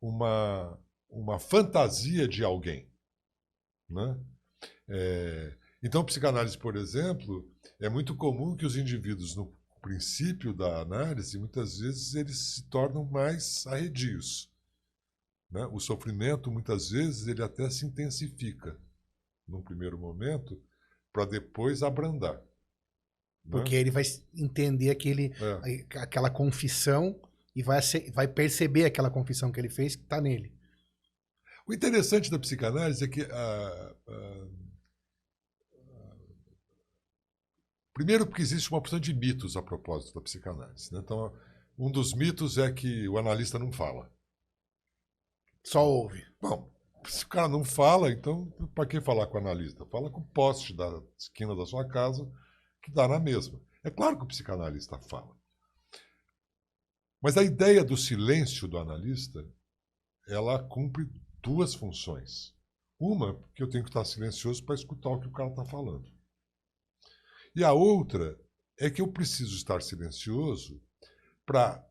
uma, 0.00 0.78
uma 1.12 1.38
fantasia 1.38 2.26
de 2.26 2.42
alguém. 2.42 2.90
Né? 3.88 4.18
É, 4.88 5.56
então, 5.82 6.04
psicanálise, 6.04 6.56
por 6.56 6.74
exemplo, 6.76 7.48
é 7.80 7.88
muito 7.88 8.16
comum 8.16 8.56
que 8.56 8.64
os 8.64 8.76
indivíduos, 8.76 9.36
no 9.36 9.54
princípio 9.80 10.54
da 10.54 10.80
análise, 10.80 11.38
muitas 11.38 11.78
vezes 11.78 12.14
eles 12.14 12.54
se 12.54 12.68
tornam 12.68 13.04
mais 13.04 13.66
arredios. 13.66 14.50
Né? 15.50 15.66
O 15.66 15.78
sofrimento, 15.78 16.50
muitas 16.50 16.90
vezes, 16.90 17.26
ele 17.26 17.42
até 17.42 17.68
se 17.68 17.84
intensifica 17.84 18.78
num 19.46 19.62
primeiro 19.62 19.98
momento 19.98 20.60
para 21.12 21.26
depois 21.26 21.82
abrandar. 21.82 22.36
né? 23.44 23.50
Porque 23.50 23.74
ele 23.74 23.90
vai 23.90 24.04
entender 24.34 24.88
aquele, 24.88 25.34
É. 25.64 25.98
aquela 25.98 26.30
confissão 26.30 27.20
e 27.54 27.62
vai, 27.62 27.80
vai 28.14 28.26
perceber 28.28 28.86
aquela 28.86 29.10
confissão 29.10 29.52
que 29.52 29.60
ele 29.60 29.68
fez 29.68 29.94
que 29.94 30.04
está 30.04 30.20
nele. 30.20 30.54
O 31.66 31.72
interessante 31.72 32.30
da 32.30 32.38
psicanálise 32.38 33.04
é 33.04 33.08
que. 33.08 33.22
ah, 33.22 33.96
ah, 34.08 34.48
primeiro, 37.94 38.26
porque 38.26 38.42
existe 38.42 38.70
uma 38.70 38.78
opção 38.78 38.98
de 38.98 39.14
mitos 39.14 39.56
a 39.56 39.62
propósito 39.62 40.14
da 40.14 40.20
psicanálise. 40.20 40.92
né? 40.92 41.00
Então, 41.02 41.32
um 41.78 41.90
dos 41.90 42.14
mitos 42.14 42.58
é 42.58 42.70
que 42.72 43.08
o 43.08 43.18
analista 43.18 43.58
não 43.58 43.72
fala. 43.72 44.10
Só 45.64 45.86
ouve. 45.86 46.24
Bom, 46.40 46.70
Se 47.06 47.24
o 47.24 47.28
cara 47.28 47.48
não 47.48 47.64
fala, 47.64 48.10
então 48.10 48.50
para 48.74 48.86
que 48.86 49.00
falar 49.00 49.26
com 49.26 49.36
o 49.36 49.40
analista? 49.40 49.84
Fala 49.86 50.10
com 50.10 50.20
o 50.20 50.26
poste 50.26 50.74
da 50.74 51.02
esquina 51.18 51.54
da 51.56 51.66
sua 51.66 51.86
casa, 51.86 52.30
que 52.82 52.92
dá 52.92 53.08
na 53.08 53.18
mesma. 53.18 53.60
É 53.84 53.90
claro 53.90 54.16
que 54.16 54.24
o 54.24 54.28
psicanalista 54.28 54.98
fala. 54.98 55.34
Mas 57.20 57.36
a 57.36 57.42
ideia 57.42 57.84
do 57.84 57.96
silêncio 57.96 58.66
do 58.68 58.78
analista, 58.78 59.44
ela 60.28 60.62
cumpre 60.62 61.08
duas 61.42 61.74
funções. 61.74 62.54
Uma, 62.98 63.42
que 63.54 63.62
eu 63.62 63.68
tenho 63.68 63.82
que 63.82 63.90
estar 63.90 64.04
silencioso 64.04 64.64
para 64.64 64.74
escutar 64.74 65.10
o 65.10 65.20
que 65.20 65.26
o 65.26 65.32
cara 65.32 65.50
está 65.50 65.64
falando. 65.64 66.08
E 67.54 67.64
a 67.64 67.72
outra 67.72 68.38
é 68.78 68.88
que 68.88 69.02
eu 69.02 69.12
preciso 69.12 69.56
estar 69.56 69.82
silencioso 69.82 70.80
para 71.44 71.84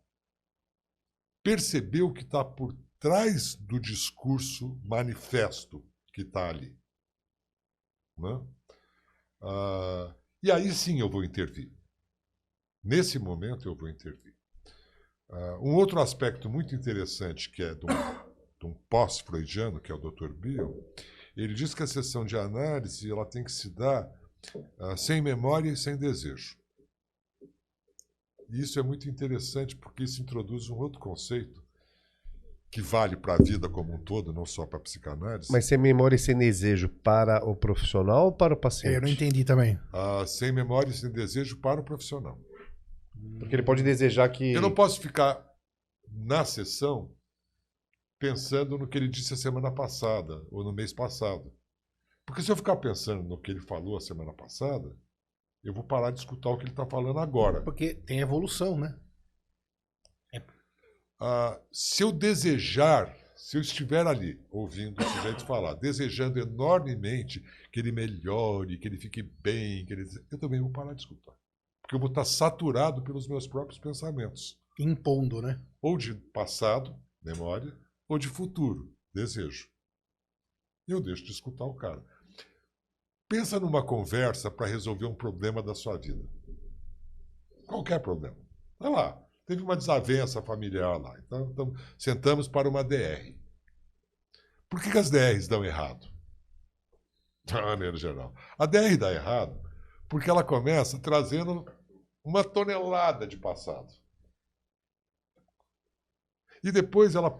perceber 1.43 2.01
o 2.01 2.13
que 2.13 2.23
está 2.23 2.43
por 2.43 2.75
trás 2.99 3.55
do 3.55 3.79
discurso 3.79 4.79
manifesto 4.83 5.85
que 6.13 6.21
está 6.21 6.49
ali. 6.49 6.77
Né? 8.17 8.47
Ah, 9.41 10.15
e 10.43 10.51
aí 10.51 10.71
sim 10.71 10.99
eu 10.99 11.09
vou 11.09 11.23
intervir. 11.23 11.71
Nesse 12.83 13.19
momento 13.19 13.67
eu 13.67 13.75
vou 13.75 13.89
intervir. 13.89 14.35
Uh, 15.29 15.69
um 15.69 15.75
outro 15.75 15.99
aspecto 16.01 16.49
muito 16.49 16.75
interessante, 16.75 17.49
que 17.49 17.63
é 17.63 17.73
de 17.73 17.85
um, 18.65 18.67
de 18.67 18.67
um 18.67 18.73
pós-freudiano, 18.89 19.79
que 19.79 19.91
é 19.91 19.95
o 19.95 19.97
Dr. 19.97 20.29
Bill, 20.29 20.85
ele 21.35 21.53
diz 21.53 21.73
que 21.73 21.83
a 21.83 21.87
sessão 21.87 22.25
de 22.25 22.37
análise 22.37 23.09
ela 23.09 23.25
tem 23.25 23.43
que 23.43 23.51
se 23.51 23.69
dar 23.69 24.09
uh, 24.55 24.97
sem 24.97 25.21
memória 25.21 25.69
e 25.69 25.77
sem 25.77 25.97
desejo. 25.97 26.57
E 28.49 28.61
isso 28.61 28.79
é 28.79 28.83
muito 28.83 29.09
interessante 29.09 29.75
porque 29.75 30.03
isso 30.03 30.21
introduz 30.21 30.69
um 30.69 30.75
outro 30.75 30.99
conceito 30.99 31.63
que 32.69 32.81
vale 32.81 33.17
para 33.17 33.33
a 33.33 33.37
vida 33.37 33.67
como 33.67 33.93
um 33.93 33.97
todo, 33.97 34.31
não 34.31 34.45
só 34.45 34.65
para 34.65 34.77
a 34.77 34.81
psicanálise. 34.81 35.51
Mas 35.51 35.65
sem 35.65 35.77
memória 35.77 36.15
e 36.15 36.19
sem 36.19 36.37
desejo 36.37 36.87
para 36.87 37.43
o 37.45 37.55
profissional 37.55 38.25
ou 38.25 38.31
para 38.31 38.53
o 38.53 38.57
paciente? 38.57 38.93
É, 38.93 38.97
eu 38.97 39.01
não 39.01 39.09
entendi 39.09 39.43
também. 39.43 39.77
Uh, 39.93 40.25
sem 40.25 40.51
memória 40.51 40.89
e 40.89 40.93
sem 40.93 41.11
desejo 41.11 41.57
para 41.57 41.81
o 41.81 41.83
profissional. 41.83 42.39
Porque 43.39 43.55
ele 43.55 43.63
pode 43.63 43.83
desejar 43.83 44.29
que. 44.29 44.53
Eu 44.53 44.61
não 44.61 44.71
posso 44.71 45.01
ficar 45.01 45.45
na 46.09 46.45
sessão 46.45 47.11
pensando 48.21 48.77
no 48.77 48.87
que 48.87 48.97
ele 48.97 49.07
disse 49.07 49.33
a 49.33 49.37
semana 49.37 49.71
passada 49.71 50.45
ou 50.51 50.63
no 50.63 50.71
mês 50.71 50.93
passado. 50.93 51.51
Porque 52.25 52.43
se 52.43 52.51
eu 52.51 52.55
ficar 52.55 52.77
pensando 52.77 53.27
no 53.27 53.37
que 53.37 53.49
ele 53.49 53.59
falou 53.59 53.97
a 53.97 53.99
semana 53.99 54.31
passada, 54.31 54.95
eu 55.63 55.73
vou 55.73 55.83
parar 55.83 56.11
de 56.11 56.19
escutar 56.19 56.51
o 56.51 56.57
que 56.57 56.63
ele 56.63 56.71
está 56.71 56.85
falando 56.85 57.19
agora. 57.19 57.63
Porque 57.63 57.95
tem 57.95 58.19
evolução, 58.19 58.77
né? 58.77 58.95
É. 60.33 60.41
Ah, 61.19 61.59
se 61.71 62.03
eu 62.03 62.11
desejar, 62.11 63.11
se 63.35 63.57
eu 63.57 63.61
estiver 63.61 64.05
ali 64.05 64.39
ouvindo 64.51 65.01
o 65.01 65.09
sujeito 65.09 65.45
falar, 65.45 65.73
desejando 65.73 66.39
enormemente 66.39 67.43
que 67.71 67.79
ele 67.79 67.91
melhore, 67.91 68.77
que 68.77 68.87
ele 68.87 68.99
fique 68.99 69.23
bem, 69.23 69.83
que 69.83 69.93
ele... 69.93 70.03
eu 70.31 70.37
também 70.37 70.61
vou 70.61 70.71
parar 70.71 70.93
de 70.93 71.01
escutar 71.01 71.35
porque 71.91 71.95
eu 71.95 71.99
vou 71.99 72.07
estar 72.07 72.23
saturado 72.23 73.01
pelos 73.01 73.27
meus 73.27 73.45
próprios 73.45 73.77
pensamentos. 73.77 74.57
Impondo, 74.79 75.41
né? 75.41 75.61
Ou 75.81 75.97
de 75.97 76.13
passado, 76.13 76.95
memória, 77.21 77.77
ou 78.11 78.19
de 78.19 78.27
futuro, 78.27 78.93
desejo. 79.13 79.69
Eu 80.85 80.99
deixo 80.99 81.23
de 81.23 81.31
escutar 81.31 81.63
o 81.63 81.75
cara. 81.75 82.03
Pensa 83.29 83.57
numa 83.57 83.85
conversa 83.85 84.51
para 84.51 84.67
resolver 84.67 85.05
um 85.05 85.15
problema 85.15 85.63
da 85.63 85.73
sua 85.73 85.97
vida. 85.97 86.21
Qualquer 87.65 87.99
problema. 88.01 88.35
Olha 88.81 88.89
lá, 88.89 89.27
teve 89.45 89.61
uma 89.63 89.77
desavença 89.77 90.41
familiar 90.41 90.99
lá. 90.99 91.17
Então, 91.19 91.51
então 91.51 91.73
sentamos 91.97 92.49
para 92.49 92.67
uma 92.67 92.83
DR. 92.83 93.33
Por 94.69 94.81
que, 94.81 94.91
que 94.91 94.97
as 94.97 95.09
DRs 95.09 95.47
dão 95.47 95.63
errado? 95.63 96.05
De 97.45 97.53
maneira 97.53 97.95
geral. 97.95 98.35
A 98.59 98.65
DR 98.65 98.97
dá 98.97 99.13
errado 99.13 99.57
porque 100.09 100.29
ela 100.29 100.43
começa 100.43 100.99
trazendo 100.99 101.65
uma 102.21 102.43
tonelada 102.43 103.25
de 103.25 103.37
passado. 103.37 103.93
E 106.61 106.73
depois 106.73 107.15
ela 107.15 107.39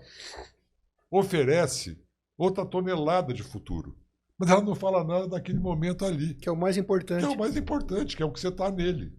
oferece 1.11 2.01
outra 2.37 2.65
tonelada 2.65 3.33
de 3.33 3.43
futuro. 3.43 3.99
Mas 4.39 4.49
ela 4.49 4.61
não 4.61 4.73
fala 4.73 5.03
nada 5.03 5.27
daquele 5.27 5.59
momento 5.59 6.03
ali. 6.03 6.33
Que 6.33 6.49
é 6.49 6.51
o 6.51 6.57
mais 6.57 6.77
importante. 6.77 7.19
Que 7.19 7.25
é 7.25 7.35
o 7.35 7.37
mais 7.37 7.55
importante, 7.55 8.17
que 8.17 8.23
é 8.23 8.25
o 8.25 8.31
que 8.31 8.39
você 8.39 8.47
está 8.47 8.71
nele. 8.71 9.15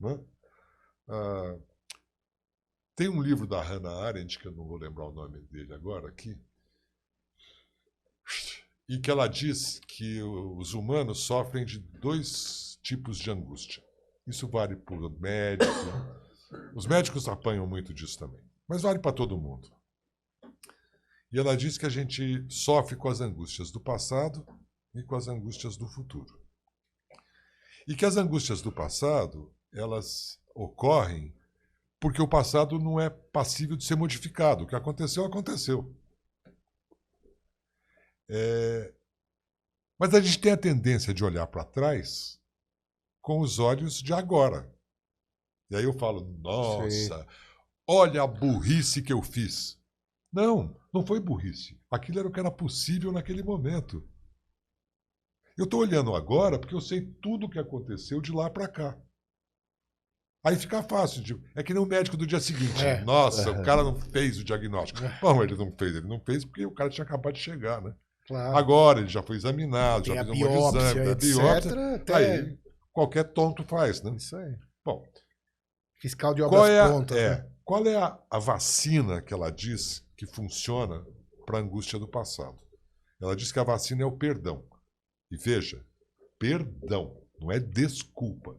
Né? 0.00 0.18
Ah, 1.08 1.56
tem 2.96 3.08
um 3.08 3.22
livro 3.22 3.46
da 3.46 3.62
Hannah 3.62 4.06
Arendt, 4.06 4.38
que 4.38 4.46
eu 4.48 4.52
não 4.52 4.66
vou 4.66 4.78
lembrar 4.78 5.08
o 5.08 5.12
nome 5.12 5.40
dele 5.42 5.72
agora 5.74 6.08
aqui, 6.08 6.36
e 8.88 8.98
que 8.98 9.10
ela 9.10 9.26
diz 9.26 9.80
que 9.80 10.22
os 10.22 10.74
humanos 10.74 11.20
sofrem 11.20 11.64
de 11.64 11.78
dois 11.78 12.78
tipos 12.82 13.18
de 13.18 13.30
angústia. 13.30 13.82
Isso 14.26 14.48
vale 14.48 14.76
para 14.76 14.94
o 14.94 15.10
médico. 15.20 15.72
Os 16.74 16.86
médicos 16.86 17.28
apanham 17.28 17.66
muito 17.66 17.92
disso 17.92 18.18
também. 18.18 18.40
Mas 18.68 18.82
vale 18.82 18.98
para 18.98 19.12
todo 19.12 19.40
mundo. 19.40 19.73
E 21.34 21.38
ela 21.40 21.56
diz 21.56 21.76
que 21.76 21.84
a 21.84 21.88
gente 21.88 22.46
sofre 22.48 22.94
com 22.94 23.08
as 23.08 23.20
angústias 23.20 23.72
do 23.72 23.80
passado 23.80 24.46
e 24.94 25.02
com 25.02 25.16
as 25.16 25.26
angústias 25.26 25.76
do 25.76 25.88
futuro. 25.88 26.40
E 27.88 27.96
que 27.96 28.04
as 28.04 28.16
angústias 28.16 28.62
do 28.62 28.70
passado, 28.70 29.52
elas 29.72 30.40
ocorrem 30.54 31.34
porque 31.98 32.22
o 32.22 32.28
passado 32.28 32.78
não 32.78 33.00
é 33.00 33.10
passível 33.10 33.76
de 33.76 33.82
ser 33.82 33.96
modificado. 33.96 34.62
O 34.62 34.66
que 34.68 34.76
aconteceu, 34.76 35.24
aconteceu. 35.24 35.92
É... 38.28 38.94
Mas 39.98 40.14
a 40.14 40.20
gente 40.20 40.38
tem 40.38 40.52
a 40.52 40.56
tendência 40.56 41.12
de 41.12 41.24
olhar 41.24 41.48
para 41.48 41.64
trás 41.64 42.40
com 43.20 43.40
os 43.40 43.58
olhos 43.58 44.00
de 44.00 44.12
agora. 44.12 44.72
E 45.68 45.74
aí 45.74 45.82
eu 45.82 45.94
falo, 45.94 46.20
nossa, 46.38 47.18
Sim. 47.18 47.26
olha 47.88 48.22
a 48.22 48.26
burrice 48.28 49.02
que 49.02 49.12
eu 49.12 49.20
fiz. 49.20 49.82
Não, 50.34 50.76
não 50.92 51.06
foi 51.06 51.20
burrice. 51.20 51.78
Aquilo 51.88 52.18
era 52.18 52.28
o 52.28 52.32
que 52.32 52.40
era 52.40 52.50
possível 52.50 53.12
naquele 53.12 53.42
momento. 53.42 54.02
Eu 55.56 55.64
estou 55.64 55.80
olhando 55.80 56.14
agora 56.14 56.58
porque 56.58 56.74
eu 56.74 56.80
sei 56.80 57.02
tudo 57.22 57.46
o 57.46 57.48
que 57.48 57.58
aconteceu 57.58 58.20
de 58.20 58.32
lá 58.32 58.50
para 58.50 58.66
cá. 58.66 58.98
Aí 60.44 60.56
fica 60.56 60.82
fácil. 60.82 61.22
De... 61.22 61.40
É 61.54 61.62
que 61.62 61.72
nem 61.72 61.80
o 61.80 61.86
médico 61.86 62.16
do 62.16 62.26
dia 62.26 62.40
seguinte. 62.40 62.84
É. 62.84 63.00
Nossa, 63.02 63.52
o 63.52 63.62
cara 63.62 63.84
não 63.84 63.94
fez 63.94 64.38
o 64.38 64.44
diagnóstico. 64.44 65.00
Não, 65.22 65.42
ele 65.42 65.54
não 65.54 65.72
fez. 65.78 65.94
Ele 65.94 66.08
não 66.08 66.20
fez 66.20 66.44
porque 66.44 66.66
o 66.66 66.74
cara 66.74 66.90
tinha 66.90 67.04
acabado 67.04 67.34
de 67.34 67.40
chegar, 67.40 67.80
né? 67.80 67.94
Claro. 68.26 68.56
Agora 68.56 69.00
ele 69.00 69.08
já 69.08 69.22
foi 69.22 69.36
examinado, 69.36 70.04
Tem 70.04 70.14
já 70.14 70.24
fez 70.24 70.36
um 70.36 70.40
biópsia, 70.40 70.80
exame, 70.80 71.10
etc, 71.10 71.36
biópsia. 71.36 71.94
Até... 71.94 72.14
Aí 72.14 72.58
qualquer 72.92 73.24
tonto 73.24 73.62
faz, 73.64 74.02
né? 74.02 74.14
Isso 74.16 74.36
aí. 74.36 74.56
Bom. 74.84 75.02
Fiscal 76.00 76.34
de 76.34 76.42
obras 76.42 76.60
qual 76.60 76.68
é 76.68 76.80
a, 76.80 76.88
prontas, 76.88 77.16
é, 77.16 77.30
né? 77.30 77.50
Qual 77.64 77.86
é 77.86 77.96
a, 77.96 78.18
a 78.30 78.38
vacina 78.38 79.22
que 79.22 79.32
ela 79.32 79.50
diz 79.50 80.03
que 80.16 80.26
funciona 80.26 81.04
para 81.46 81.58
a 81.58 81.60
angústia 81.60 81.98
do 81.98 82.08
passado? 82.08 82.58
Ela 83.20 83.36
diz 83.36 83.52
que 83.52 83.58
a 83.58 83.64
vacina 83.64 84.02
é 84.02 84.06
o 84.06 84.16
perdão. 84.16 84.64
E 85.30 85.36
veja, 85.36 85.84
perdão, 86.38 87.20
não 87.40 87.50
é 87.50 87.58
desculpa. 87.58 88.58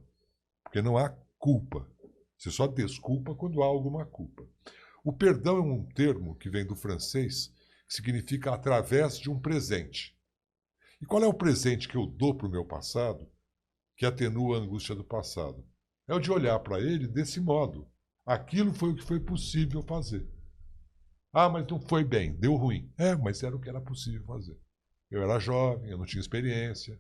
Porque 0.63 0.81
não 0.81 0.97
há 0.97 1.09
culpa. 1.37 1.89
Você 2.37 2.51
só 2.51 2.67
desculpa 2.67 3.35
quando 3.35 3.61
há 3.63 3.65
alguma 3.65 4.05
culpa. 4.05 4.47
O 5.03 5.13
perdão 5.13 5.57
é 5.57 5.61
um 5.61 5.85
termo 5.85 6.35
que 6.35 6.49
vem 6.49 6.65
do 6.65 6.75
francês 6.75 7.47
que 7.87 7.93
significa 7.93 8.53
através 8.53 9.17
de 9.17 9.29
um 9.29 9.39
presente. 9.39 10.17
E 11.01 11.05
qual 11.05 11.23
é 11.23 11.27
o 11.27 11.33
presente 11.33 11.87
que 11.87 11.95
eu 11.95 12.07
dou 12.07 12.35
para 12.35 12.47
o 12.47 12.51
meu 12.51 12.65
passado 12.65 13.29
que 13.95 14.05
atenua 14.05 14.57
a 14.57 14.59
angústia 14.59 14.93
do 14.93 15.03
passado. 15.03 15.65
É 16.07 16.13
o 16.13 16.19
de 16.19 16.31
olhar 16.31 16.59
para 16.59 16.79
ele 16.79 17.07
desse 17.07 17.39
modo. 17.39 17.87
Aquilo 18.25 18.73
foi 18.73 18.89
o 18.89 18.95
que 18.95 19.03
foi 19.03 19.19
possível 19.19 19.81
fazer. 19.81 20.27
Ah, 21.37 21.49
mas 21.49 21.67
não 21.67 21.81
foi 21.81 22.05
bem, 22.05 22.33
deu 22.33 22.55
ruim. 22.55 22.89
É, 22.97 23.13
mas 23.13 23.43
era 23.43 23.53
o 23.53 23.59
que 23.59 23.67
era 23.67 23.81
possível 23.81 24.23
fazer. 24.25 24.57
Eu 25.11 25.21
era 25.21 25.37
jovem, 25.37 25.89
eu 25.89 25.97
não 25.97 26.05
tinha 26.05 26.21
experiência. 26.21 26.97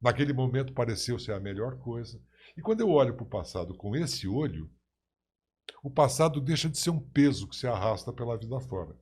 Naquele 0.00 0.32
momento 0.32 0.72
pareceu 0.72 1.18
ser 1.18 1.32
a 1.32 1.40
melhor 1.40 1.76
coisa. 1.78 2.22
E 2.56 2.62
quando 2.62 2.80
eu 2.80 2.88
olho 2.88 3.14
para 3.14 3.24
o 3.24 3.28
passado 3.28 3.74
com 3.74 3.96
esse 3.96 4.28
olho, 4.28 4.70
o 5.82 5.90
passado 5.90 6.40
deixa 6.40 6.68
de 6.68 6.78
ser 6.78 6.90
um 6.90 7.00
peso 7.00 7.48
que 7.48 7.56
se 7.56 7.66
arrasta 7.66 8.12
pela 8.12 8.38
vida 8.38 8.60
fora. 8.60 8.96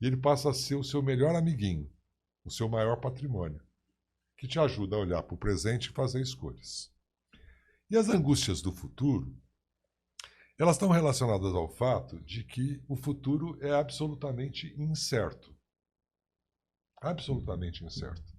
E 0.00 0.06
ele 0.08 0.16
passa 0.16 0.50
a 0.50 0.54
ser 0.54 0.74
o 0.74 0.82
seu 0.82 1.00
melhor 1.00 1.36
amiguinho, 1.36 1.88
o 2.44 2.50
seu 2.50 2.68
maior 2.68 2.96
patrimônio 2.96 3.62
que 4.36 4.46
te 4.48 4.58
ajuda 4.58 4.96
a 4.96 5.00
olhar 5.00 5.22
para 5.22 5.34
o 5.34 5.38
presente 5.38 5.86
e 5.86 5.92
fazer 5.92 6.20
escolhas. 6.20 6.92
E 7.88 7.96
as 7.96 8.08
angústias 8.08 8.62
do 8.62 8.72
futuro, 8.72 9.32
elas 10.58 10.74
estão 10.74 10.88
relacionadas 10.88 11.54
ao 11.54 11.68
fato 11.68 12.18
de 12.20 12.42
que 12.42 12.82
o 12.88 12.96
futuro 12.96 13.56
é 13.62 13.70
absolutamente 13.70 14.74
incerto. 14.76 15.56
Absolutamente 17.00 17.84
incerto. 17.84 18.36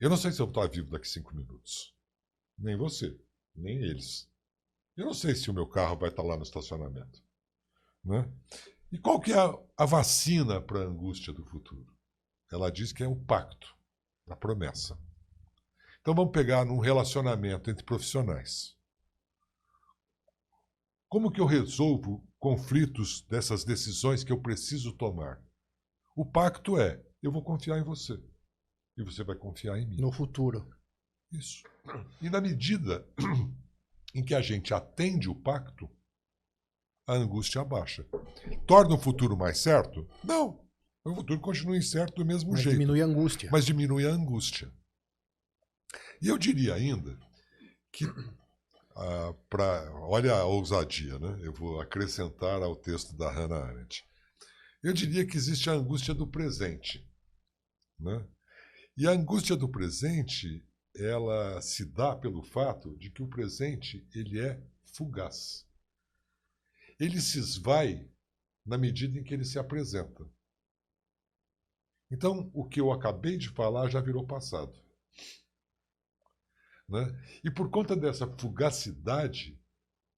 Eu 0.00 0.08
não 0.08 0.16
sei 0.16 0.32
se 0.32 0.40
eu 0.40 0.46
estar 0.46 0.66
vivo 0.68 0.90
daqui 0.90 1.06
cinco 1.06 1.36
minutos. 1.36 1.94
Nem 2.56 2.78
você, 2.78 3.20
nem 3.54 3.76
eles. 3.76 4.30
Eu 4.96 5.04
não 5.04 5.14
sei 5.14 5.34
se 5.34 5.50
o 5.50 5.54
meu 5.54 5.66
carro 5.66 5.98
vai 5.98 6.08
estar 6.08 6.22
lá 6.22 6.36
no 6.36 6.44
estacionamento. 6.44 7.22
Né? 8.02 8.32
E 8.90 8.98
qual 8.98 9.20
que 9.20 9.32
é 9.32 9.36
a 9.76 9.84
vacina 9.84 10.62
para 10.62 10.80
a 10.80 10.86
angústia 10.86 11.32
do 11.32 11.44
futuro? 11.44 11.94
Ela 12.50 12.72
diz 12.72 12.90
que 12.90 13.02
é 13.02 13.06
o 13.06 13.14
pacto, 13.14 13.76
a 14.26 14.34
promessa. 14.34 14.98
Então 16.00 16.14
vamos 16.14 16.32
pegar 16.32 16.64
num 16.64 16.78
relacionamento 16.78 17.70
entre 17.70 17.84
profissionais. 17.84 18.77
Como 21.08 21.30
que 21.30 21.40
eu 21.40 21.46
resolvo 21.46 22.26
conflitos 22.38 23.22
dessas 23.28 23.64
decisões 23.64 24.22
que 24.22 24.32
eu 24.32 24.40
preciso 24.40 24.92
tomar? 24.92 25.42
O 26.16 26.24
pacto 26.24 26.78
é: 26.78 27.02
eu 27.22 27.32
vou 27.32 27.42
confiar 27.42 27.78
em 27.78 27.84
você 27.84 28.14
e 28.96 29.02
você 29.02 29.22
vai 29.24 29.36
confiar 29.36 29.78
em 29.78 29.86
mim. 29.86 30.00
No 30.00 30.12
futuro. 30.12 30.68
Isso. 31.32 31.62
E 32.20 32.28
na 32.28 32.40
medida 32.40 33.06
em 34.14 34.24
que 34.24 34.34
a 34.34 34.40
gente 34.40 34.74
atende 34.74 35.28
o 35.28 35.34
pacto, 35.34 35.88
a 37.06 37.14
angústia 37.14 37.62
abaixa. 37.62 38.06
Torna 38.66 38.94
o 38.94 38.98
futuro 38.98 39.36
mais 39.36 39.58
certo? 39.58 40.06
Não. 40.22 40.60
O 41.04 41.14
futuro 41.14 41.40
continua 41.40 41.76
incerto 41.76 42.16
do 42.16 42.24
mesmo 42.24 42.50
Mas 42.50 42.60
jeito. 42.60 42.74
diminui 42.74 43.00
a 43.00 43.06
angústia. 43.06 43.48
Mas 43.50 43.64
diminui 43.64 44.06
a 44.06 44.10
angústia. 44.10 44.70
E 46.20 46.28
eu 46.28 46.36
diria 46.36 46.74
ainda 46.74 47.18
que, 47.92 48.04
ah, 49.00 49.32
pra, 49.48 49.88
olha 50.08 50.34
a 50.34 50.44
ousadia, 50.44 51.18
né? 51.20 51.38
eu 51.42 51.52
vou 51.52 51.80
acrescentar 51.80 52.60
ao 52.60 52.74
texto 52.74 53.16
da 53.16 53.30
Hannah 53.30 53.64
Arendt. 53.64 54.04
Eu 54.82 54.92
diria 54.92 55.24
que 55.24 55.36
existe 55.36 55.70
a 55.70 55.74
angústia 55.74 56.12
do 56.12 56.26
presente. 56.26 57.08
Né? 57.98 58.28
E 58.96 59.06
a 59.06 59.12
angústia 59.12 59.56
do 59.56 59.70
presente, 59.70 60.66
ela 60.96 61.60
se 61.62 61.84
dá 61.84 62.16
pelo 62.16 62.42
fato 62.42 62.96
de 62.98 63.08
que 63.10 63.22
o 63.22 63.28
presente 63.28 64.04
ele 64.12 64.40
é 64.40 64.60
fugaz. 64.96 65.64
Ele 66.98 67.20
se 67.20 67.38
esvai 67.38 68.10
na 68.66 68.76
medida 68.76 69.16
em 69.16 69.22
que 69.22 69.32
ele 69.32 69.44
se 69.44 69.60
apresenta. 69.60 70.28
Então, 72.10 72.50
o 72.52 72.66
que 72.66 72.80
eu 72.80 72.90
acabei 72.90 73.36
de 73.36 73.48
falar 73.50 73.88
já 73.88 74.00
virou 74.00 74.26
passado. 74.26 74.76
Né? 76.88 77.14
E 77.44 77.50
por 77.50 77.70
conta 77.70 77.94
dessa 77.94 78.26
fugacidade, 78.26 79.58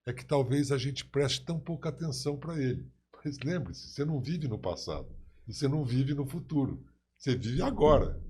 é 0.07 0.13
que 0.13 0.25
talvez 0.25 0.71
a 0.71 0.79
gente 0.79 1.05
preste 1.05 1.45
tão 1.45 1.59
pouca 1.59 1.89
atenção 1.89 2.39
para 2.39 2.61
ele. 2.61 2.91
Mas 3.25 3.39
lembre-se, 3.39 3.89
você 3.89 4.05
não 4.05 4.21
vive 4.21 4.49
no 4.49 4.59
passado 4.59 5.15
e 5.47 5.53
você 5.53 5.69
não 5.69 5.85
vive 5.85 6.15
no 6.15 6.27
futuro. 6.27 6.87
Você 7.19 7.37
vive 7.37 7.61
agora. 7.61 8.23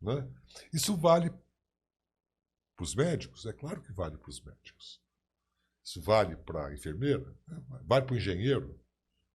Né? 0.00 0.26
Isso 0.72 0.96
vale 0.96 1.30
para 1.30 2.84
os 2.84 2.94
médicos? 2.94 3.44
É 3.44 3.52
claro 3.52 3.82
que 3.82 3.92
vale 3.92 4.16
para 4.16 4.30
os 4.30 4.40
médicos. 4.40 5.02
Isso 5.84 6.00
vale 6.00 6.36
para 6.36 6.66
a 6.66 6.74
enfermeira? 6.74 7.34
Vale 7.84 8.06
para 8.06 8.14
o 8.14 8.16
engenheiro? 8.16 8.80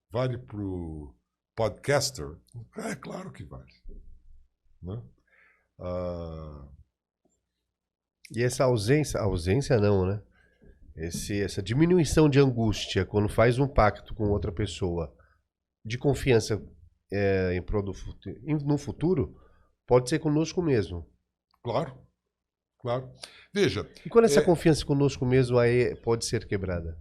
Vale 0.10 0.38
para 0.38 0.60
o 0.60 1.16
podcaster? 1.56 2.38
É 2.78 2.96
claro 2.96 3.32
que 3.32 3.44
vale. 3.44 3.72
Né? 4.82 5.02
Ah, 5.80 6.68
E 8.34 8.42
essa 8.44 8.64
ausência, 8.64 9.20
ausência 9.20 9.78
não, 9.78 10.06
né? 10.06 10.22
Esse, 10.96 11.42
essa 11.42 11.62
diminuição 11.62 12.30
de 12.30 12.40
angústia 12.40 13.06
quando 13.06 13.30
faz 13.30 13.60
um 13.60 13.68
pacto 13.68 14.14
com 14.14 14.30
outra 14.30 14.52
pessoa 14.52 15.14
de 15.86 15.98
confiança 15.98 16.62
é, 17.12 17.54
em 17.56 17.62
prol 17.62 17.84
do 17.84 17.94
no 18.66 18.78
futuro 18.78 19.36
pode 19.88 20.10
ser 20.10 20.20
conosco 20.20 20.62
mesmo. 20.62 21.06
claro, 21.64 21.98
claro. 22.80 23.12
Veja, 23.54 23.90
E 24.06 24.10
quando 24.10 24.26
essa 24.26 24.40
É. 24.40 24.44
confiança 24.44 24.86
conosco 24.86 25.26
mesmo 25.26 25.58
aí 25.58 25.96
pode 25.98 26.26
ser 26.26 26.46
quebrada? 26.48 26.98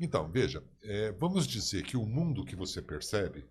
Então, 0.00 0.30
veja, 0.30 0.62
é, 0.82 1.12
vamos 1.12 1.46
dizer 1.46 1.82
que 1.84 1.96
o 1.96 2.04
mundo 2.06 2.44
que 2.44 2.56
você 2.56 2.80
percebe, 2.82 3.46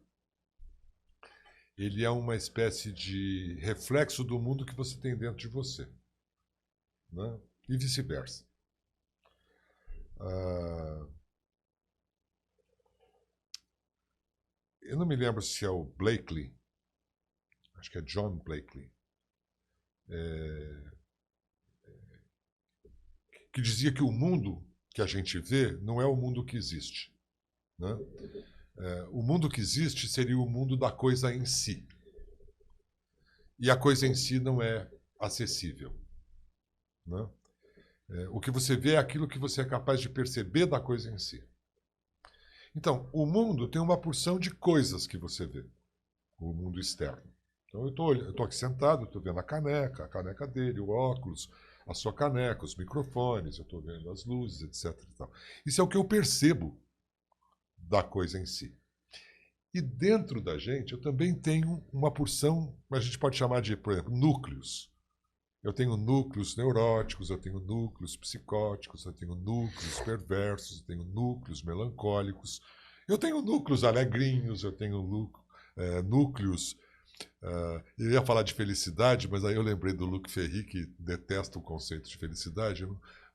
ele 1.78 2.04
é 2.04 2.10
uma 2.10 2.36
espécie 2.36 2.92
de 2.92 3.58
reflexo 3.62 4.24
do 4.24 4.40
mundo 4.40 4.66
que 4.66 4.76
você 4.76 5.00
tem 5.00 5.16
dentro 5.18 5.38
de 5.38 5.48
você. 5.48 5.88
Né? 7.12 7.40
E 7.70 7.78
vice-versa. 7.78 8.46
Ah, 10.20 11.08
eu 14.82 14.98
não 14.98 15.06
me 15.06 15.16
lembro 15.16 15.42
se 15.42 15.66
é 15.66 15.70
o 15.70 15.84
Blakely, 15.84 16.56
acho 17.76 17.90
que 17.90 17.98
é 17.98 18.02
John 18.02 18.38
Blakely, 18.40 18.92
é, 20.10 20.92
que 23.54 23.62
dizia 23.62 23.94
que 23.94 24.04
o 24.04 24.12
mundo 24.12 24.68
que 24.92 25.02
a 25.02 25.06
gente 25.06 25.40
vê 25.40 25.72
não 25.78 26.02
é 26.02 26.06
o 26.06 26.16
mundo 26.16 26.46
que 26.46 26.58
existe. 26.58 27.14
Né? 27.80 27.90
É, 28.78 29.04
o 29.10 29.22
mundo 29.22 29.50
que 29.50 29.60
existe 29.60 30.08
seria 30.08 30.38
o 30.38 30.50
mundo 30.50 30.78
da 30.78 30.92
coisa 30.92 31.34
em 31.34 31.46
si. 31.46 31.88
E 33.60 33.70
a 33.70 33.78
coisa 33.78 34.08
em 34.08 34.16
si 34.16 34.40
não 34.40 34.62
é 34.62 34.90
acessível. 35.20 36.01
Né? 37.06 37.30
É, 38.10 38.30
o 38.30 38.40
que 38.40 38.52
você 38.52 38.76
vê 38.76 38.94
é 38.94 38.98
aquilo 38.98 39.28
que 39.28 39.40
você 39.40 39.62
é 39.62 39.66
capaz 39.66 40.00
de 40.00 40.10
perceber 40.10 40.66
da 40.66 40.80
coisa 40.80 41.10
em 41.10 41.18
si. 41.18 41.44
Então, 42.76 43.10
o 43.12 43.26
mundo 43.26 43.68
tem 43.68 43.82
uma 43.82 44.00
porção 44.00 44.40
de 44.40 44.52
coisas 44.52 45.06
que 45.06 45.18
você 45.18 45.46
vê, 45.46 45.66
o 46.38 46.54
mundo 46.54 46.80
externo. 46.80 47.32
Então, 47.68 47.84
eu 47.84 47.90
estou 47.90 48.46
aqui 48.46 48.56
sentado, 48.56 49.06
estou 49.06 49.22
vendo 49.22 49.40
a 49.40 49.44
caneca, 49.44 50.04
a 50.04 50.08
caneca 50.08 50.46
dele, 50.46 50.80
o 50.80 50.90
óculos, 50.90 51.50
a 51.88 51.94
sua 51.94 52.14
caneca, 52.14 52.64
os 52.64 52.76
microfones, 52.76 53.58
eu 53.58 53.64
estou 53.64 53.82
vendo 53.82 54.10
as 54.10 54.26
luzes, 54.26 54.62
etc. 54.62 54.98
Isso 55.66 55.80
é 55.80 55.84
o 55.84 55.88
que 55.88 55.98
eu 55.98 56.06
percebo 56.06 56.78
da 57.78 58.04
coisa 58.04 58.40
em 58.40 58.46
si. 58.46 58.76
E 59.74 59.82
dentro 59.82 60.42
da 60.42 60.58
gente, 60.58 60.92
eu 60.92 61.00
também 61.00 61.34
tenho 61.34 61.82
uma 61.94 62.12
porção, 62.12 62.78
a 62.92 63.00
gente 63.00 63.18
pode 63.18 63.38
chamar 63.38 63.62
de, 63.62 63.78
por 63.78 63.94
exemplo, 63.94 64.16
núcleos. 64.16 64.91
Eu 65.64 65.72
tenho 65.72 65.96
núcleos 65.96 66.56
neuróticos, 66.56 67.30
eu 67.30 67.38
tenho 67.38 67.60
núcleos 67.60 68.18
psicóticos, 68.18 69.06
eu 69.06 69.14
tenho 69.14 69.36
núcleos 69.36 70.00
perversos, 70.00 70.80
eu 70.80 70.86
tenho 70.88 71.04
núcleos 71.04 71.62
melancólicos, 71.62 72.60
eu 73.08 73.18
tenho 73.18 73.42
núcleos 73.44 73.84
alegrinhos, 73.84 74.64
eu 74.64 74.72
tenho 74.72 75.32
eh, 75.78 76.02
núcleos. 76.02 76.76
ah, 77.44 77.84
eu 77.98 78.12
ia 78.12 78.26
falar 78.26 78.42
de 78.44 78.56
felicidade, 78.56 79.28
mas 79.30 79.46
aí 79.46 79.56
eu 79.56 79.62
lembrei 79.62 79.94
do 79.94 80.06
Luc 80.06 80.30
Ferry, 80.32 80.64
que 80.64 80.86
detesta 80.98 81.60
o 81.60 81.62
conceito 81.62 82.10
de 82.10 82.18
felicidade. 82.18 82.84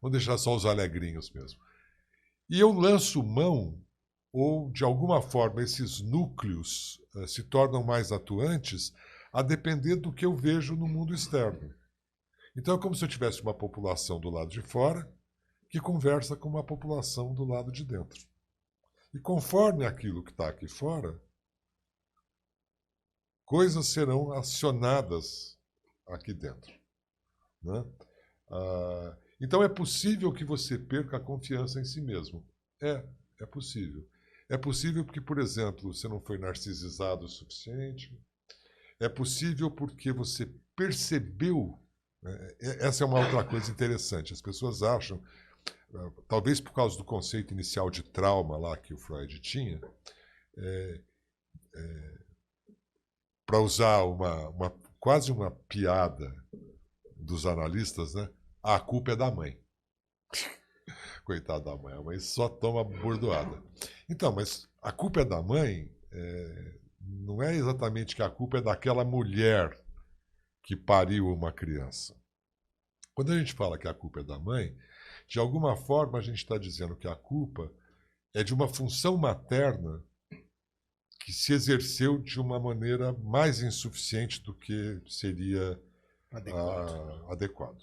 Vamos 0.01 0.13
deixar 0.13 0.37
só 0.39 0.55
os 0.55 0.67
alegrinhos 0.67 1.31
mesmo. 1.31 1.61
E 2.51 2.59
eu 2.59 2.73
lanço 2.73 3.23
mão, 3.23 3.81
ou 4.33 4.71
de 4.73 4.83
alguma 4.83 5.23
forma 5.23 5.63
esses 5.63 6.01
núcleos 6.01 7.01
eh, 7.17 7.27
se 7.29 7.45
tornam 7.45 7.85
mais 7.85 8.11
atuantes, 8.11 8.93
a 9.33 9.43
depender 9.43 9.95
do 9.97 10.13
que 10.13 10.27
eu 10.27 10.35
vejo 10.35 10.75
no 10.75 10.89
mundo 10.89 11.15
externo. 11.15 11.73
Então 12.57 12.77
é 12.77 12.81
como 12.81 12.95
se 12.95 13.05
eu 13.05 13.09
tivesse 13.09 13.43
uma 13.43 13.55
população 13.55 14.19
do 14.19 14.31
lado 14.31 14.51
de 14.51 14.63
fora 14.63 15.11
que 15.69 15.81
conversa 15.81 16.37
com 16.37 16.49
uma 16.49 16.65
população 16.65 17.35
do 17.35 17.45
lado 17.45 17.71
de 17.71 17.85
dentro. 17.85 18.27
E 19.15 19.19
conforme 19.19 19.85
aquilo 19.85 20.23
que 20.23 20.31
está 20.31 20.49
aqui 20.49 20.69
fora, 20.69 21.21
coisas 23.45 23.87
serão 23.89 24.33
acionadas 24.33 25.59
aqui 26.07 26.33
dentro. 26.33 26.73
né? 27.63 27.85
Ah, 28.51 29.17
então 29.41 29.63
é 29.63 29.69
possível 29.69 30.33
que 30.33 30.45
você 30.45 30.79
perca 30.79 31.17
a 31.17 31.21
confiança 31.21 31.81
em 31.81 31.85
si 31.85 32.01
mesmo. 32.01 32.47
É, 32.83 33.05
é 33.41 33.47
possível. 33.47 34.07
É 34.49 34.57
possível 34.57 35.05
porque, 35.05 35.21
por 35.21 35.39
exemplo, 35.39 35.93
você 35.93 36.09
não 36.09 36.21
foi 36.21 36.39
narcisizado 36.39 37.25
o 37.27 37.29
suficiente. 37.29 38.17
É 39.01 39.09
possível 39.09 39.71
porque 39.71 40.13
você 40.13 40.47
percebeu. 40.77 41.83
Né, 42.23 42.55
é- 42.61 42.87
Essa 42.87 43.05
é 43.05 43.07
uma 43.07 43.21
outra 43.21 43.45
coisa 43.45 43.71
interessante. 43.71 44.33
As 44.33 44.43
pessoas 44.43 44.83
acham, 44.83 45.23
ah, 45.95 46.11
talvez 46.29 46.61
por 46.61 46.73
causa 46.73 46.97
do 46.97 47.05
conceito 47.05 47.53
inicial 47.55 47.91
de 47.91 48.03
trauma 48.03 48.57
lá 48.57 48.77
que 48.77 48.95
o 48.95 48.99
Freud 48.99 49.41
tinha, 49.41 49.81
para 53.47 53.61
usar 53.61 54.03
uma, 54.05 54.49
uma 54.49 54.71
quase 54.99 55.31
uma 55.31 55.51
piada 55.51 56.35
dos 57.17 57.47
analistas, 57.47 58.15
né? 58.15 58.29
A 58.63 58.81
culpa 58.81 59.13
é 59.13 59.17
da 59.17 59.31
mãe. 59.31 59.59
Coitada 61.25 61.65
da 61.65 61.77
mãe, 61.77 61.95
a 61.95 62.03
mãe 62.03 62.19
só 62.19 62.49
toma 62.49 62.85
bordoada. 62.85 63.63
Então, 64.09 64.33
mas 64.33 64.69
a 64.83 64.93
culpa 64.93 65.21
é 65.21 65.25
da 65.25 65.43
mãe, 65.43 65.91
é, 66.13 66.79
não 67.01 67.43
é 67.43 67.55
exatamente 67.55 68.15
que 68.15 68.23
a 68.23 68.31
culpa 68.31 68.59
é 68.59 68.63
daquela 68.63 69.05
mulher 69.05 69.81
que 70.67 70.75
pariu 70.77 71.29
uma 71.29 71.53
criança. 71.53 72.15
Quando 73.15 73.33
a 73.33 73.39
gente 73.39 73.55
fala 73.55 73.79
que 73.79 73.87
a 73.87 73.95
culpa 73.95 74.21
é 74.21 74.25
da 74.25 74.37
mãe, 74.37 74.77
de 75.29 75.39
alguma 75.39 75.77
forma 75.77 76.19
a 76.19 76.21
gente 76.21 76.39
está 76.39 76.59
dizendo 76.59 76.97
que 76.97 77.07
a 77.07 77.15
culpa 77.15 77.73
é 78.35 78.43
de 78.43 78.53
uma 78.53 78.69
função 78.69 79.17
materna 79.17 80.05
que 81.21 81.33
se 81.33 81.53
exerceu 81.53 82.19
de 82.19 82.41
uma 82.41 82.59
maneira 82.59 83.13
mais 83.13 83.63
insuficiente 83.63 84.43
do 84.43 84.53
que 84.53 85.01
seria 85.09 85.81
Adequado. 86.33 86.91
ah, 86.91 87.33
adequado. 87.33 87.83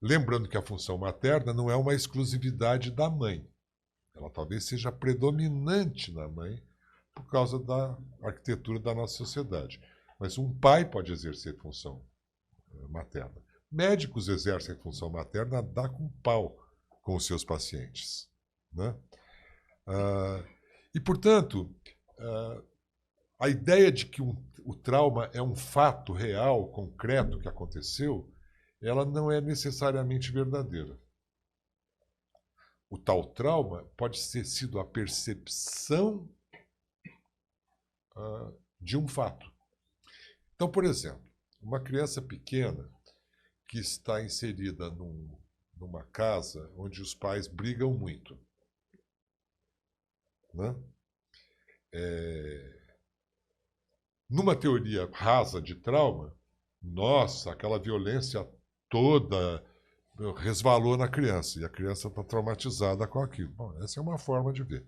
Lembrando 0.00 0.48
que 0.48 0.56
a 0.56 0.62
função 0.62 0.96
materna 0.96 1.52
não 1.52 1.68
é 1.68 1.76
uma 1.76 1.92
exclusividade 1.94 2.90
da 2.90 3.10
mãe. 3.10 3.46
Ela 4.14 4.30
talvez 4.30 4.64
seja 4.64 4.92
predominante 4.92 6.12
na 6.12 6.28
mãe 6.28 6.62
por 7.14 7.28
causa 7.28 7.58
da 7.58 7.98
arquitetura 8.22 8.78
da 8.78 8.94
nossa 8.94 9.16
sociedade. 9.16 9.80
Mas 10.22 10.38
um 10.38 10.56
pai 10.56 10.88
pode 10.88 11.10
exercer 11.10 11.56
função 11.56 12.00
eh, 12.70 12.86
materna. 12.86 13.42
Médicos 13.68 14.28
exercem 14.28 14.76
função 14.76 15.10
materna 15.10 15.58
a 15.58 15.62
dar 15.62 15.88
com 15.88 16.08
pau 16.22 16.64
com 17.02 17.16
os 17.16 17.26
seus 17.26 17.44
pacientes. 17.44 18.30
Né? 18.72 18.96
Ah, 19.84 20.44
e, 20.94 21.00
portanto, 21.00 21.74
ah, 22.20 22.62
a 23.40 23.48
ideia 23.48 23.90
de 23.90 24.06
que 24.06 24.22
um, 24.22 24.32
o 24.64 24.76
trauma 24.76 25.28
é 25.34 25.42
um 25.42 25.56
fato 25.56 26.12
real, 26.12 26.68
concreto 26.68 27.40
que 27.40 27.48
aconteceu, 27.48 28.32
ela 28.80 29.04
não 29.04 29.28
é 29.28 29.40
necessariamente 29.40 30.30
verdadeira. 30.30 30.96
O 32.88 32.96
tal 32.96 33.24
trauma 33.24 33.90
pode 33.96 34.20
ter 34.30 34.44
sido 34.44 34.78
a 34.78 34.84
percepção 34.84 36.32
uh, 38.14 38.56
de 38.80 38.96
um 38.96 39.08
fato. 39.08 39.51
Então, 40.62 40.70
por 40.70 40.84
exemplo, 40.84 41.20
uma 41.60 41.80
criança 41.80 42.22
pequena 42.22 42.88
que 43.66 43.80
está 43.80 44.22
inserida 44.22 44.88
num, 44.90 45.36
numa 45.76 46.04
casa 46.04 46.70
onde 46.76 47.02
os 47.02 47.16
pais 47.16 47.48
brigam 47.48 47.92
muito. 47.92 48.38
Né? 50.54 50.72
É, 51.92 52.78
numa 54.30 54.54
teoria 54.54 55.10
rasa 55.12 55.60
de 55.60 55.74
trauma, 55.74 56.32
nossa, 56.80 57.50
aquela 57.50 57.80
violência 57.80 58.48
toda 58.88 59.66
resvalou 60.36 60.96
na 60.96 61.08
criança 61.08 61.58
e 61.58 61.64
a 61.64 61.68
criança 61.68 62.06
está 62.06 62.22
traumatizada 62.22 63.04
com 63.08 63.18
aquilo. 63.18 63.50
Bom, 63.50 63.82
essa 63.82 63.98
é 63.98 64.00
uma 64.00 64.16
forma 64.16 64.52
de 64.52 64.62
ver. 64.62 64.86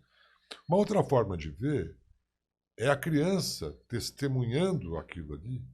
Uma 0.68 0.78
outra 0.78 1.02
forma 1.02 1.36
de 1.36 1.50
ver 1.50 1.98
é 2.76 2.88
a 2.88 2.96
criança 2.96 3.72
testemunhando 3.88 4.96
aquilo 4.96 5.34
ali 5.34 5.64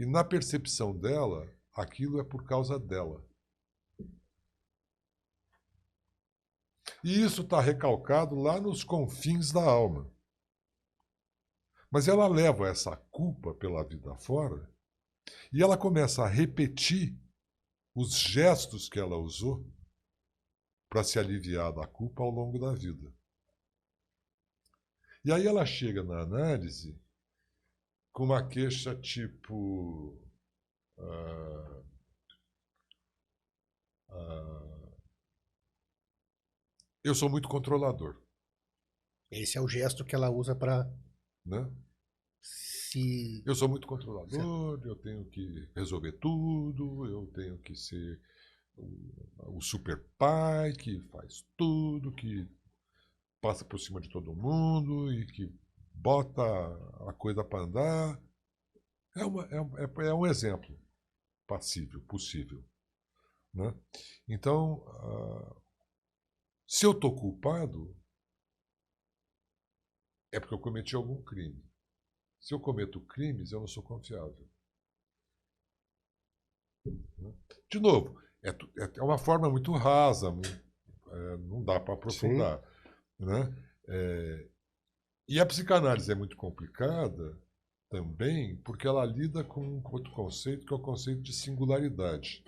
e 0.00 0.06
na 0.06 0.24
percepção 0.24 0.96
dela, 0.96 1.46
aquilo 1.74 2.18
é 2.18 2.24
por 2.24 2.42
causa 2.44 2.78
dela. 2.78 3.22
E 7.04 7.22
isso 7.22 7.42
está 7.42 7.60
recalcado 7.60 8.34
lá 8.34 8.58
nos 8.58 8.82
confins 8.82 9.52
da 9.52 9.62
alma. 9.62 10.10
Mas 11.90 12.08
ela 12.08 12.26
leva 12.26 12.66
essa 12.66 12.96
culpa 13.10 13.52
pela 13.52 13.84
vida 13.84 14.14
fora 14.16 14.72
e 15.52 15.62
ela 15.62 15.76
começa 15.76 16.22
a 16.22 16.28
repetir 16.28 17.14
os 17.94 18.14
gestos 18.18 18.88
que 18.88 18.98
ela 18.98 19.18
usou 19.18 19.70
para 20.88 21.04
se 21.04 21.18
aliviar 21.18 21.74
da 21.74 21.86
culpa 21.86 22.22
ao 22.22 22.30
longo 22.30 22.58
da 22.58 22.72
vida. 22.72 23.12
E 25.22 25.30
aí 25.30 25.46
ela 25.46 25.66
chega 25.66 26.02
na 26.02 26.22
análise 26.22 26.98
com 28.12 28.24
uma 28.24 28.46
queixa 28.46 28.94
tipo. 28.96 30.18
Uh, 30.96 31.80
uh, 34.10 35.00
eu 37.04 37.14
sou 37.14 37.28
muito 37.28 37.48
controlador. 37.48 38.20
Esse 39.30 39.58
é 39.58 39.60
o 39.60 39.68
gesto 39.68 40.04
que 40.04 40.14
ela 40.14 40.30
usa 40.30 40.54
para. 40.56 40.90
Né? 41.44 41.70
Se... 42.42 43.42
Eu 43.46 43.54
sou 43.54 43.68
muito 43.68 43.86
controlador, 43.86 44.80
eu 44.84 44.96
tenho 44.96 45.24
que 45.26 45.68
resolver 45.76 46.12
tudo, 46.12 47.06
eu 47.06 47.26
tenho 47.28 47.58
que 47.58 47.76
ser 47.76 48.20
o, 48.76 49.56
o 49.56 49.60
super 49.60 50.02
pai 50.18 50.72
que 50.72 50.98
faz 51.10 51.46
tudo, 51.56 52.10
que 52.12 52.48
passa 53.40 53.64
por 53.64 53.78
cima 53.78 54.00
de 54.00 54.08
todo 54.08 54.34
mundo 54.34 55.12
e 55.12 55.26
que 55.26 55.52
bota 55.92 56.42
a 57.08 57.12
coisa 57.12 57.44
para 57.44 57.64
andar. 57.64 58.22
É, 59.16 59.24
uma, 59.24 59.44
é, 59.46 60.08
é, 60.08 60.14
um 60.14 60.26
exemplo 60.26 60.78
passível, 61.46 62.00
possível. 62.02 62.62
Né? 63.52 63.74
Então, 64.28 64.74
uh, 64.74 65.62
se 66.66 66.86
eu 66.86 66.92
estou 66.92 67.14
culpado, 67.16 67.96
é 70.32 70.38
porque 70.38 70.54
eu 70.54 70.60
cometi 70.60 70.94
algum 70.94 71.20
crime. 71.22 71.64
Se 72.38 72.54
eu 72.54 72.60
cometo 72.60 73.00
crimes, 73.00 73.50
eu 73.52 73.60
não 73.60 73.66
sou 73.66 73.82
confiável. 73.82 74.48
De 77.70 77.80
novo, 77.80 78.18
é, 78.42 78.50
é, 78.50 78.98
é 78.98 79.02
uma 79.02 79.18
forma 79.18 79.50
muito 79.50 79.72
rasa, 79.72 80.28
é, 80.28 81.36
não 81.38 81.62
dá 81.62 81.78
para 81.80 81.94
aprofundar. 81.94 82.62
Né? 83.20 83.54
É, 83.86 84.48
e 85.28 85.38
a 85.38 85.46
psicanálise 85.46 86.10
é 86.10 86.14
muito 86.14 86.36
complicada 86.36 87.38
também 87.90 88.56
porque 88.58 88.86
ela 88.86 89.04
lida 89.04 89.44
com 89.44 89.62
um 89.62 89.82
outro 89.84 90.10
conceito 90.12 90.66
que 90.66 90.72
é 90.72 90.76
o 90.76 90.80
conceito 90.80 91.20
de 91.20 91.34
singularidade. 91.34 92.42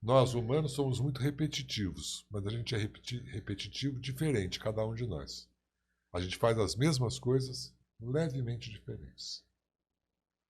Nós, 0.00 0.34
humanos, 0.34 0.72
somos 0.72 1.00
muito 1.00 1.20
repetitivos, 1.20 2.24
mas 2.30 2.46
a 2.46 2.50
gente 2.50 2.74
é 2.74 2.78
repeti 2.78 3.18
repetitivo 3.32 3.98
diferente, 3.98 4.60
cada 4.60 4.86
um 4.86 4.94
de 4.94 5.04
nós. 5.04 5.50
A 6.12 6.20
gente 6.20 6.36
faz 6.36 6.56
as 6.58 6.76
mesmas 6.76 7.18
coisas 7.18 7.74
levemente 8.00 8.70
diferentes. 8.70 9.44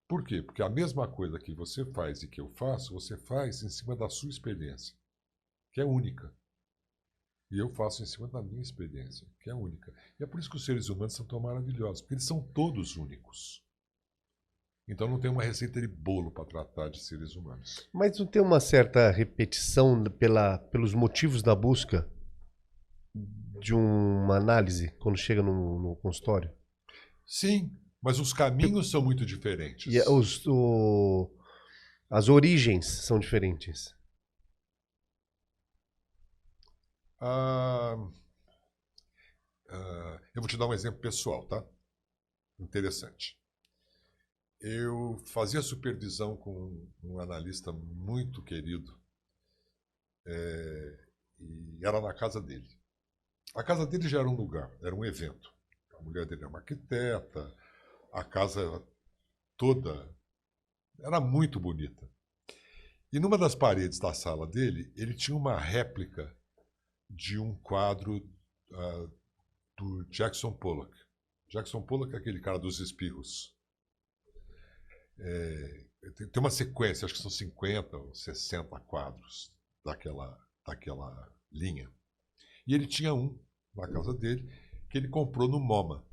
Por 0.07 0.23
quê? 0.23 0.43
Porque 0.43 0.61
a 0.61 0.69
mesma 0.69 1.07
coisa 1.07 1.39
que 1.39 1.55
você 1.55 1.83
faz 1.91 2.21
e 2.21 2.27
que 2.27 2.39
eu 2.39 2.49
faço, 2.51 2.93
você 2.93 3.17
faz 3.17 3.63
em 3.63 3.69
cima 3.69 3.95
da 3.95 4.09
sua 4.09 4.29
experiência, 4.29 4.95
que 5.73 5.81
é 5.81 5.85
única. 5.85 6.31
E 7.49 7.59
eu 7.59 7.69
faço 7.69 8.03
em 8.03 8.05
cima 8.05 8.27
da 8.27 8.41
minha 8.41 8.61
experiência, 8.61 9.25
que 9.39 9.49
é 9.49 9.55
única. 9.55 9.93
E 10.19 10.23
é 10.23 10.27
por 10.27 10.39
isso 10.39 10.49
que 10.49 10.57
os 10.57 10.65
seres 10.65 10.89
humanos 10.89 11.15
são 11.15 11.25
tão 11.25 11.39
maravilhosos, 11.39 12.01
porque 12.01 12.15
eles 12.15 12.25
são 12.25 12.41
todos 12.41 12.97
únicos. 12.97 13.63
Então 14.87 15.07
não 15.07 15.19
tem 15.19 15.29
uma 15.29 15.43
receita 15.43 15.81
de 15.81 15.87
bolo 15.87 16.31
para 16.31 16.45
tratar 16.45 16.89
de 16.89 17.03
seres 17.03 17.35
humanos. 17.35 17.87
Mas 17.93 18.17
não 18.19 18.25
tem 18.25 18.41
uma 18.41 18.59
certa 18.59 19.11
repetição 19.11 20.03
pela, 20.05 20.57
pelos 20.57 20.93
motivos 20.93 21.41
da 21.41 21.53
busca 21.53 22.09
de 23.59 23.73
uma 23.73 24.37
análise 24.37 24.91
quando 24.99 25.17
chega 25.17 25.41
no, 25.41 25.79
no 25.79 25.95
consultório? 25.97 26.51
Sim, 27.25 27.69
mas 28.01 28.19
os 28.19 28.31
caminhos 28.31 28.89
são 28.89 29.01
muito 29.01 29.25
diferentes. 29.25 29.93
E 29.93 29.99
os, 30.09 30.45
o, 30.47 31.29
as 32.09 32.29
origens 32.29 32.85
são 32.85 33.19
diferentes. 33.19 33.93
Ah, 37.19 37.97
ah, 39.69 40.19
eu 40.35 40.41
vou 40.41 40.47
te 40.49 40.57
dar 40.57 40.67
um 40.67 40.73
exemplo 40.73 40.99
pessoal, 40.99 41.45
tá? 41.47 41.63
Interessante. 42.59 43.37
Eu 44.61 45.17
fazia 45.25 45.63
supervisão 45.63 46.37
com 46.37 46.87
um 47.03 47.19
analista 47.19 47.71
muito 47.73 48.43
querido 48.43 48.95
é, 50.25 50.97
e 51.39 51.79
era 51.85 52.01
na 52.01 52.13
casa 52.13 52.41
dele. 52.41 52.67
A 53.55 53.63
casa 53.63 53.85
dele 53.87 54.07
já 54.09 54.19
era 54.19 54.29
um 54.29 54.35
lugar, 54.35 54.71
era 54.81 54.95
um 54.95 55.05
evento. 55.05 55.51
A 55.99 56.03
mulher 56.03 56.25
dele 56.27 56.43
é 56.45 56.47
uma 56.47 56.59
arquiteta, 56.59 57.55
a 58.13 58.23
casa 58.23 58.83
toda 59.57 60.09
era 60.99 61.19
muito 61.21 61.59
bonita. 61.59 62.09
E 63.11 63.19
numa 63.19 63.37
das 63.37 63.53
paredes 63.53 63.99
da 63.99 64.13
sala 64.13 64.47
dele, 64.47 64.91
ele 64.95 65.13
tinha 65.13 65.35
uma 65.35 65.57
réplica 65.59 66.33
de 67.09 67.39
um 67.39 67.55
quadro 67.55 68.17
uh, 68.17 69.11
do 69.77 70.03
Jackson 70.09 70.51
Pollock. 70.51 70.93
Jackson 71.49 71.81
Pollock 71.81 72.13
é 72.13 72.17
aquele 72.17 72.39
cara 72.39 72.59
dos 72.59 72.79
espirros. 72.79 73.55
É, 75.19 75.85
tem, 76.15 76.29
uma 76.37 76.49
sequência, 76.49 77.05
acho 77.05 77.15
que 77.15 77.21
são 77.21 77.31
50 77.31 77.97
ou 77.97 78.13
60 78.13 78.79
quadros 78.81 79.53
daquela, 79.83 80.37
daquela 80.65 81.33
linha. 81.51 81.89
E 82.65 82.73
ele 82.73 82.85
tinha 82.85 83.13
um 83.13 83.39
na 83.73 83.87
casa 83.87 84.13
dele 84.13 84.47
que 84.89 84.97
ele 84.97 85.07
comprou 85.07 85.47
no 85.47 85.59
MoMA, 85.59 86.05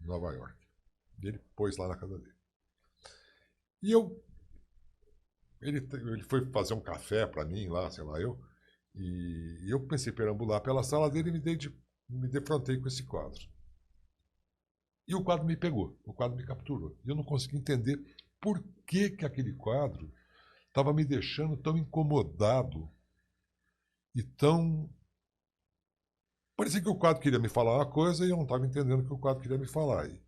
em 0.00 0.06
Nova 0.06 0.32
York. 0.32 0.58
E 1.22 1.28
ele 1.28 1.38
pôs 1.56 1.76
lá 1.76 1.88
na 1.88 1.96
casa 1.96 2.18
dele. 2.18 2.34
E 3.82 3.92
eu. 3.92 4.22
Ele, 5.60 5.78
ele 5.78 6.22
foi 6.24 6.44
fazer 6.50 6.74
um 6.74 6.80
café 6.80 7.26
para 7.26 7.44
mim 7.44 7.68
lá, 7.68 7.90
sei 7.90 8.04
lá, 8.04 8.20
eu. 8.20 8.38
E, 8.94 9.66
eu 9.68 9.80
pensei 9.86 10.12
perambular 10.12 10.60
pela 10.60 10.82
sala 10.82 11.10
dele 11.10 11.30
e 11.30 11.32
me, 11.32 11.40
dei 11.40 11.56
de, 11.56 11.74
me 12.08 12.28
defrontei 12.28 12.78
com 12.78 12.86
esse 12.86 13.04
quadro. 13.04 13.40
E 15.06 15.14
o 15.14 15.22
quadro 15.22 15.44
me 15.44 15.56
pegou, 15.56 15.98
o 16.04 16.14
quadro 16.14 16.36
me 16.36 16.46
capturou. 16.46 16.96
E 17.04 17.08
eu 17.10 17.14
não 17.14 17.24
consegui 17.24 17.56
entender 17.56 17.98
por 18.40 18.62
que, 18.86 19.10
que 19.10 19.24
aquele 19.24 19.52
quadro 19.54 20.12
estava 20.68 20.92
me 20.92 21.04
deixando 21.04 21.56
tão 21.56 21.76
incomodado 21.76 22.90
e 24.14 24.22
tão. 24.22 24.88
Parecia 26.56 26.80
que 26.80 26.88
o 26.88 26.96
quadro 26.96 27.22
queria 27.22 27.38
me 27.38 27.48
falar 27.48 27.76
uma 27.76 27.90
coisa 27.90 28.24
e 28.24 28.30
eu 28.30 28.36
não 28.36 28.44
estava 28.44 28.64
entendendo 28.64 29.00
o 29.00 29.06
que 29.06 29.12
o 29.12 29.18
quadro 29.18 29.42
queria 29.42 29.58
me 29.58 29.66
falar. 29.66 30.08
E, 30.08 30.22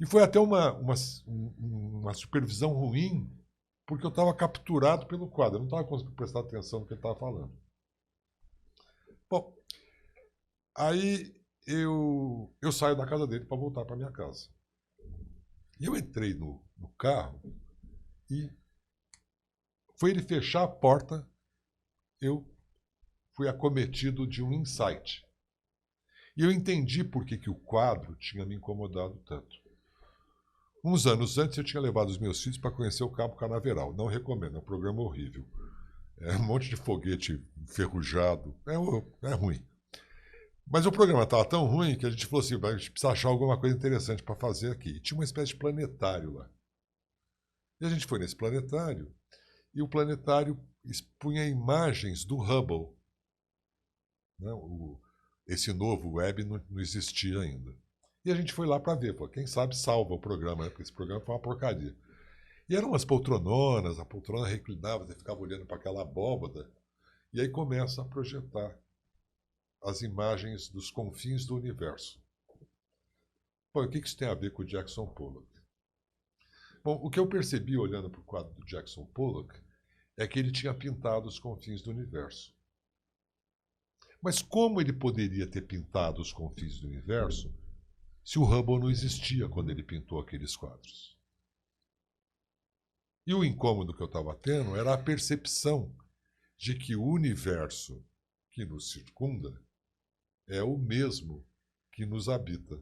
e 0.00 0.06
foi 0.06 0.22
até 0.22 0.38
uma, 0.38 0.72
uma, 0.74 0.94
uma 1.26 2.14
supervisão 2.14 2.72
ruim, 2.72 3.30
porque 3.86 4.04
eu 4.04 4.10
estava 4.10 4.34
capturado 4.34 5.06
pelo 5.06 5.28
quadro, 5.28 5.56
eu 5.56 5.60
não 5.60 5.66
estava 5.66 5.84
conseguindo 5.84 6.14
prestar 6.14 6.40
atenção 6.40 6.80
no 6.80 6.86
que 6.86 6.92
ele 6.92 6.98
estava 6.98 7.16
falando. 7.16 7.65
Bom, 9.28 9.54
aí 10.76 11.34
eu, 11.66 12.54
eu 12.62 12.70
saio 12.70 12.96
da 12.96 13.06
casa 13.06 13.26
dele 13.26 13.44
para 13.44 13.56
voltar 13.56 13.84
para 13.84 13.96
minha 13.96 14.12
casa. 14.12 14.48
E 15.80 15.84
eu 15.84 15.96
entrei 15.96 16.32
no, 16.32 16.64
no 16.76 16.88
carro 16.90 17.40
e 18.30 18.50
foi 19.98 20.10
ele 20.10 20.22
fechar 20.22 20.62
a 20.62 20.68
porta, 20.68 21.28
eu 22.20 22.46
fui 23.34 23.48
acometido 23.48 24.26
de 24.26 24.42
um 24.42 24.52
insight. 24.52 25.24
E 26.36 26.42
eu 26.42 26.52
entendi 26.52 27.02
por 27.02 27.24
que, 27.24 27.38
que 27.38 27.50
o 27.50 27.54
quadro 27.54 28.14
tinha 28.16 28.44
me 28.44 28.54
incomodado 28.54 29.16
tanto. 29.26 29.56
Uns 30.84 31.06
anos 31.06 31.36
antes 31.36 31.58
eu 31.58 31.64
tinha 31.64 31.80
levado 31.80 32.10
os 32.10 32.18
meus 32.18 32.42
filhos 32.42 32.58
para 32.58 32.70
conhecer 32.70 33.02
o 33.02 33.10
Cabo 33.10 33.34
Canaveral. 33.34 33.92
Não 33.92 34.06
recomendo, 34.06 34.56
é 34.56 34.60
um 34.60 34.64
programa 34.64 35.02
horrível. 35.02 35.44
É 36.20 36.36
um 36.36 36.42
monte 36.42 36.68
de 36.68 36.76
foguete 36.76 37.44
enferrujado. 37.58 38.54
É, 38.66 39.28
é 39.28 39.34
ruim. 39.34 39.64
Mas 40.66 40.84
o 40.86 40.92
programa 40.92 41.22
estava 41.22 41.44
tão 41.44 41.64
ruim 41.66 41.96
que 41.96 42.06
a 42.06 42.10
gente 42.10 42.26
falou 42.26 42.44
assim: 42.44 42.54
a 42.60 42.76
gente 42.76 42.90
precisa 42.90 43.12
achar 43.12 43.28
alguma 43.28 43.58
coisa 43.58 43.76
interessante 43.76 44.22
para 44.22 44.34
fazer 44.34 44.72
aqui. 44.72 44.90
E 44.90 45.00
tinha 45.00 45.16
uma 45.16 45.24
espécie 45.24 45.52
de 45.52 45.58
planetário 45.58 46.32
lá. 46.32 46.50
E 47.80 47.86
a 47.86 47.88
gente 47.88 48.06
foi 48.06 48.18
nesse 48.18 48.34
planetário 48.34 49.14
e 49.74 49.82
o 49.82 49.88
planetário 49.88 50.58
expunha 50.84 51.46
imagens 51.46 52.24
do 52.24 52.36
Hubble. 52.36 52.96
Né? 54.38 54.50
O, 54.52 54.98
esse 55.46 55.72
novo 55.72 56.12
web 56.12 56.42
não, 56.44 56.64
não, 56.70 56.80
existia 56.80 57.38
ainda. 57.40 57.76
E 58.24 58.32
a 58.32 58.34
gente 58.34 58.54
foi 58.54 58.66
lá 58.66 58.80
para 58.80 58.98
ver, 58.98 59.14
pô, 59.14 59.28
quem 59.28 59.46
sabe 59.46 59.76
salva 59.76 60.14
o 60.14 60.18
programa, 60.18 60.64
né? 60.64 60.70
porque 60.70 60.82
esse 60.82 60.92
programa 60.92 61.20
foi 61.20 61.34
uma 61.34 61.40
porcaria. 61.40 61.94
E 62.68 62.74
eram 62.74 62.88
umas 62.88 63.04
poltrononas, 63.04 64.00
a 64.00 64.04
poltrona 64.04 64.46
reclinava, 64.46 65.04
você 65.04 65.14
ficava 65.14 65.38
olhando 65.38 65.64
para 65.64 65.76
aquela 65.76 66.02
abóbada, 66.02 66.68
e 67.32 67.40
aí 67.40 67.48
começa 67.48 68.02
a 68.02 68.04
projetar 68.04 68.76
as 69.82 70.02
imagens 70.02 70.68
dos 70.68 70.90
confins 70.90 71.46
do 71.46 71.54
universo. 71.54 72.20
Bom, 73.72 73.84
o 73.84 73.88
que 73.88 73.98
isso 73.98 74.16
tem 74.16 74.26
a 74.26 74.34
ver 74.34 74.52
com 74.52 74.62
o 74.62 74.66
Jackson 74.66 75.06
Pollock? 75.06 75.46
Bom, 76.82 76.98
o 77.02 77.10
que 77.10 77.20
eu 77.20 77.28
percebi 77.28 77.76
olhando 77.76 78.10
para 78.10 78.20
o 78.20 78.24
quadro 78.24 78.52
do 78.54 78.64
Jackson 78.64 79.04
Pollock 79.06 79.54
é 80.16 80.26
que 80.26 80.38
ele 80.38 80.50
tinha 80.50 80.74
pintado 80.74 81.28
os 81.28 81.38
confins 81.38 81.82
do 81.82 81.90
universo. 81.90 82.54
Mas 84.20 84.40
como 84.42 84.80
ele 84.80 84.92
poderia 84.92 85.46
ter 85.46 85.62
pintado 85.62 86.20
os 86.20 86.32
confins 86.32 86.80
do 86.80 86.88
universo 86.88 87.54
se 88.24 88.38
o 88.38 88.44
Hubble 88.44 88.80
não 88.80 88.90
existia 88.90 89.48
quando 89.48 89.70
ele 89.70 89.84
pintou 89.84 90.18
aqueles 90.18 90.56
quadros? 90.56 91.15
E 93.26 93.34
o 93.34 93.44
incômodo 93.44 93.92
que 93.94 94.02
eu 94.02 94.06
estava 94.06 94.34
tendo 94.36 94.76
era 94.76 94.94
a 94.94 94.98
percepção 94.98 95.92
de 96.56 96.74
que 96.76 96.94
o 96.94 97.04
universo 97.04 98.04
que 98.52 98.64
nos 98.64 98.92
circunda 98.92 99.60
é 100.48 100.62
o 100.62 100.78
mesmo 100.78 101.44
que 101.92 102.06
nos 102.06 102.28
habita. 102.28 102.78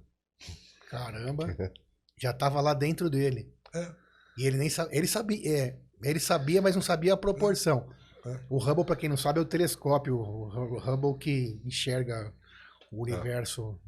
Caramba, 0.90 1.46
já 2.20 2.30
estava 2.30 2.60
lá 2.60 2.74
dentro 2.74 3.08
dele. 3.08 3.52
É. 3.74 3.94
E 4.36 4.46
ele 4.46 4.58
nem 4.58 4.68
sabia, 4.68 4.98
ele 4.98 5.06
sabia, 5.06 5.48
é, 5.48 5.80
ele 6.02 6.20
sabia, 6.20 6.60
mas 6.60 6.74
não 6.74 6.82
sabia 6.82 7.14
a 7.14 7.16
proporção. 7.16 7.90
É. 8.26 8.44
O 8.50 8.58
Hubble, 8.58 8.84
para 8.84 8.96
quem 8.96 9.08
não 9.08 9.16
sabe, 9.16 9.38
é 9.38 9.42
o 9.42 9.46
telescópio, 9.46 10.16
o 10.16 10.78
Hubble 10.78 11.18
que 11.18 11.60
enxerga 11.64 12.34
o 12.90 13.02
universo 13.02 13.80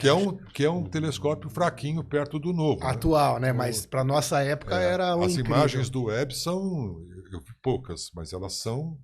que 0.00 0.08
é 0.08 0.14
um, 0.14 0.36
que 0.36 0.64
é 0.64 0.70
um 0.70 0.84
telescópio 0.84 1.50
fraquinho 1.50 2.02
perto 2.02 2.38
do 2.38 2.52
novo. 2.52 2.80
Né? 2.80 2.90
Atual, 2.90 3.38
né? 3.38 3.48
né? 3.48 3.52
Mas 3.52 3.86
para 3.86 4.02
nossa 4.02 4.42
época 4.42 4.80
é, 4.80 4.92
era 4.92 5.16
um 5.16 5.22
As 5.22 5.32
incrível. 5.32 5.56
imagens 5.56 5.90
do 5.90 6.04
Webb 6.04 6.34
são, 6.34 6.96
eu 7.32 7.40
vi 7.40 7.54
poucas, 7.62 8.10
mas 8.14 8.32
elas 8.32 8.54
são 8.54 8.98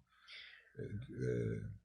é, 0.79 1.77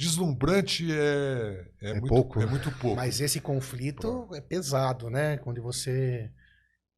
Deslumbrante 0.00 0.90
é, 0.90 1.66
é, 1.82 1.90
é 1.90 1.92
muito, 1.94 2.08
pouco. 2.08 2.40
é 2.40 2.46
muito 2.46 2.70
pouco. 2.78 2.96
Mas 2.96 3.20
esse 3.20 3.38
conflito 3.38 4.28
é 4.32 4.40
pesado, 4.40 5.10
né? 5.10 5.36
Quando 5.36 5.60
você 5.62 6.30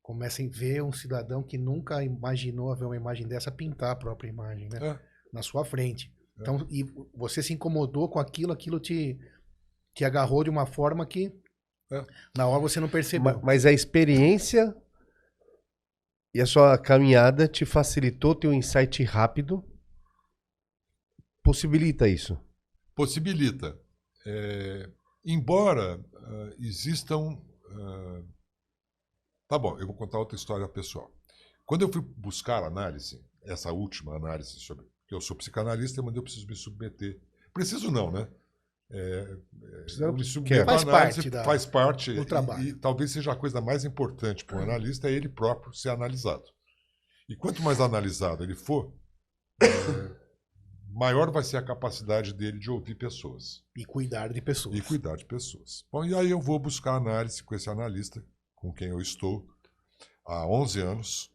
começa 0.01 0.41
a 0.41 0.49
ver 0.49 0.85
um 0.85 0.93
cidadão 0.93 1.43
que 1.43 1.59
nunca 1.59 2.05
imaginou 2.05 2.77
ver 2.77 2.85
uma 2.85 2.97
imagem 2.97 3.27
dessa 3.27 3.51
pintar 3.51 3.91
a 3.91 3.97
própria 3.97 4.29
imagem, 4.29 4.69
né? 4.69 4.79
É. 4.81 4.99
Na 5.33 5.43
sua 5.43 5.65
frente. 5.65 6.13
É. 6.39 6.43
Então, 6.43 6.65
e 6.71 6.85
você 7.13 7.43
se 7.43 7.53
incomodou 7.53 8.09
com 8.09 8.21
aquilo, 8.21 8.53
aquilo 8.53 8.79
te, 8.79 9.19
te 9.95 10.05
agarrou 10.05 10.45
de 10.45 10.51
uma 10.51 10.67
forma 10.67 11.07
que 11.07 11.33
é. 11.91 12.07
na 12.37 12.47
hora 12.47 12.61
você 12.61 12.81
não 12.81 12.89
percebeu. 12.89 13.35
Mas, 13.35 13.43
mas 13.43 13.67
a 13.67 13.73
experiência 13.73 14.75
e 16.35 16.41
a 16.41 16.47
sua 16.47 16.79
caminhada 16.79 17.47
te 17.47 17.65
facilitou 17.65 18.35
ter 18.35 18.49
um 18.49 18.53
insight 18.53 19.03
rápido? 19.05 19.65
Possibilita 21.43 22.09
isso? 22.09 22.39
possibilita. 22.95 23.79
É, 24.25 24.89
embora 25.25 25.99
uh, 25.99 26.55
existam. 26.59 27.39
Uh, 27.71 28.29
tá 29.49 29.59
bom, 29.59 29.79
eu 29.79 29.87
vou 29.87 29.97
contar 29.97 30.19
outra 30.19 30.37
história 30.37 30.69
pessoal. 30.69 31.11
Quando 31.65 31.83
eu 31.83 31.93
fui 31.93 32.03
buscar 32.03 32.63
análise, 32.63 33.25
essa 33.43 33.73
última 33.73 34.17
análise 34.17 34.61
sobre. 34.61 34.87
que 35.07 35.15
eu 35.15 35.21
sou 35.21 35.37
psicanalista, 35.37 36.03
mas 36.03 36.15
eu 36.15 36.23
preciso 36.23 36.47
me 36.47 36.57
submeter. 36.57 37.21
Preciso 37.53 37.91
não, 37.91 38.11
né? 38.11 38.29
É, 38.95 39.37
é, 40.01 40.13
me 40.13 40.23
submeter 40.23 40.67
faz 40.67 40.85
parte 40.85 41.31
da, 41.31 41.45
faz 41.45 41.65
parte 41.65 42.13
do 42.13 42.27
trabalho. 42.27 42.63
E, 42.63 42.69
e, 42.69 42.75
talvez 42.75 43.11
seja 43.11 43.33
a 43.33 43.37
coisa 43.37 43.59
mais 43.59 43.87
importante 43.87 44.45
para 44.45 44.59
um 44.59 44.63
analista 44.63 45.09
é 45.09 45.13
ele 45.13 45.31
próprio 45.31 45.73
ser 45.73 45.89
analisado. 45.89 46.45
E 47.27 47.35
quanto 47.35 47.63
mais 47.63 47.81
analisado 47.81 48.45
ele 48.45 48.55
for, 48.55 48.93
é, 49.63 49.67
maior 50.93 51.31
vai 51.31 51.43
ser 51.43 51.57
a 51.57 51.63
capacidade 51.63 52.35
dele 52.35 52.59
de 52.59 52.71
ouvir 52.71 52.95
pessoas. 52.95 53.65
E 53.75 53.85
cuidar 53.85 54.29
de 54.29 54.43
pessoas. 54.43 54.77
E 54.77 54.83
cuidar 54.83 55.17
de 55.17 55.25
pessoas. 55.25 55.87
Bom, 55.91 56.05
e 56.05 56.15
aí 56.15 56.31
eu 56.31 56.41
vou 56.41 56.59
buscar 56.59 56.97
análise 56.97 57.43
com 57.43 57.55
esse 57.55 57.71
analista, 57.71 58.23
com 58.55 58.73
quem 58.75 58.89
eu 58.89 59.01
estou 59.01 59.47
há 60.27 60.47
11 60.47 60.81
anos. 60.81 61.33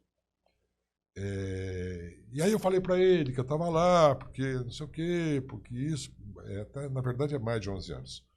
É... 1.18 2.20
E 2.32 2.42
aí 2.42 2.52
eu 2.52 2.60
falei 2.60 2.80
para 2.80 3.00
ele 3.00 3.34
que 3.34 3.40
eu 3.40 3.44
estava 3.44 3.68
lá, 3.68 4.14
porque 4.14 4.44
não 4.54 4.70
sei 4.70 4.86
o 4.86 4.90
quê, 4.90 5.44
porque 5.50 5.74
isso. 5.74 6.16
É, 6.46 6.62
até, 6.62 6.90
na 6.90 7.02
verdade 7.02 7.36
é 7.36 7.40
mais 7.40 7.62
de 7.62 7.70
11 7.70 7.94
anos. 7.94 8.28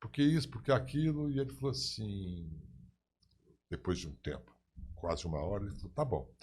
Porque 0.00 0.22
isso, 0.22 0.48
porque 0.50 0.72
aquilo. 0.72 1.30
E 1.30 1.38
ele 1.38 1.52
falou 1.54 1.70
assim, 1.70 2.50
depois 3.68 3.98
de 3.98 4.08
um 4.08 4.14
tempo, 4.16 4.54
quase 4.94 5.26
uma 5.26 5.40
hora, 5.40 5.64
ele 5.64 5.74
falou: 5.76 5.92
tá 5.92 6.04
bom. 6.04 6.34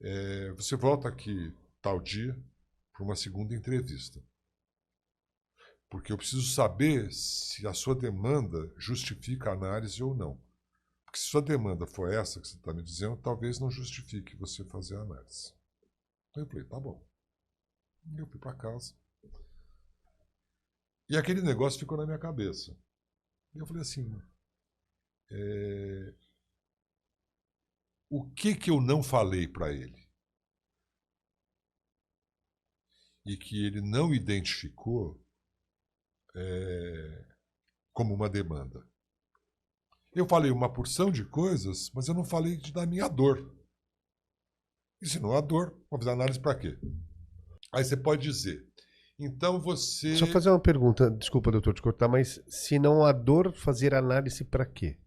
É, 0.00 0.52
você 0.52 0.76
volta 0.76 1.08
aqui 1.08 1.54
tal 1.80 2.00
dia, 2.00 2.36
para 2.92 3.04
uma 3.04 3.16
segunda 3.16 3.54
entrevista. 3.54 4.22
Porque 5.90 6.12
eu 6.12 6.16
preciso 6.16 6.54
saber 6.54 7.12
se 7.12 7.66
a 7.66 7.74
sua 7.74 7.94
demanda 7.94 8.72
justifica 8.78 9.50
a 9.50 9.54
análise 9.54 10.02
ou 10.02 10.14
não. 10.14 10.40
Porque 11.04 11.18
se 11.18 11.26
sua 11.26 11.42
demanda 11.42 11.86
for 11.86 12.10
essa 12.10 12.40
que 12.40 12.48
você 12.48 12.56
está 12.56 12.72
me 12.72 12.82
dizendo, 12.82 13.16
talvez 13.18 13.58
não 13.58 13.70
justifique 13.70 14.36
você 14.36 14.64
fazer 14.64 14.96
a 14.96 15.02
análise. 15.02 15.52
Então 16.30 16.44
eu 16.44 16.48
falei, 16.48 16.64
tá 16.64 16.80
bom. 16.80 17.06
Eu 18.16 18.26
fui 18.26 18.40
para 18.40 18.54
casa. 18.54 18.94
E 21.12 21.16
aquele 21.16 21.42
negócio 21.42 21.78
ficou 21.78 21.98
na 21.98 22.06
minha 22.06 22.18
cabeça. 22.18 22.76
E 23.54 23.58
eu 23.58 23.66
falei 23.66 23.82
assim: 23.82 24.10
é... 25.30 26.14
o 28.10 28.28
que 28.30 28.56
que 28.56 28.70
eu 28.70 28.80
não 28.80 29.02
falei 29.02 29.46
para 29.46 29.72
ele? 29.72 30.02
e 33.24 33.36
que 33.36 33.64
ele 33.64 33.80
não 33.80 34.12
identificou 34.14 35.20
é, 36.34 37.24
como 37.92 38.14
uma 38.14 38.28
demanda. 38.28 38.84
Eu 40.12 40.28
falei 40.28 40.50
uma 40.50 40.72
porção 40.72 41.10
de 41.10 41.24
coisas, 41.24 41.90
mas 41.94 42.08
eu 42.08 42.14
não 42.14 42.24
falei 42.24 42.56
de, 42.56 42.72
da 42.72 42.84
minha 42.84 43.08
dor. 43.08 43.56
E 45.00 45.06
se 45.08 45.18
não 45.18 45.36
há 45.36 45.40
dor, 45.40 45.70
vou 45.90 45.98
fazer 45.98 46.10
análise 46.10 46.40
para 46.40 46.58
quê? 46.58 46.78
Aí 47.72 47.84
você 47.84 47.96
pode 47.96 48.22
dizer, 48.22 48.70
então 49.24 49.60
você. 49.60 50.16
Só 50.16 50.26
fazer 50.26 50.50
uma 50.50 50.60
pergunta, 50.60 51.10
desculpa, 51.10 51.50
doutor, 51.50 51.74
te 51.74 51.82
cortar, 51.82 52.08
mas 52.08 52.42
se 52.46 52.78
não 52.78 53.04
há 53.04 53.12
dor, 53.12 53.52
fazer 53.52 53.94
análise 53.94 54.44
para 54.44 54.66
quê? 54.66 54.98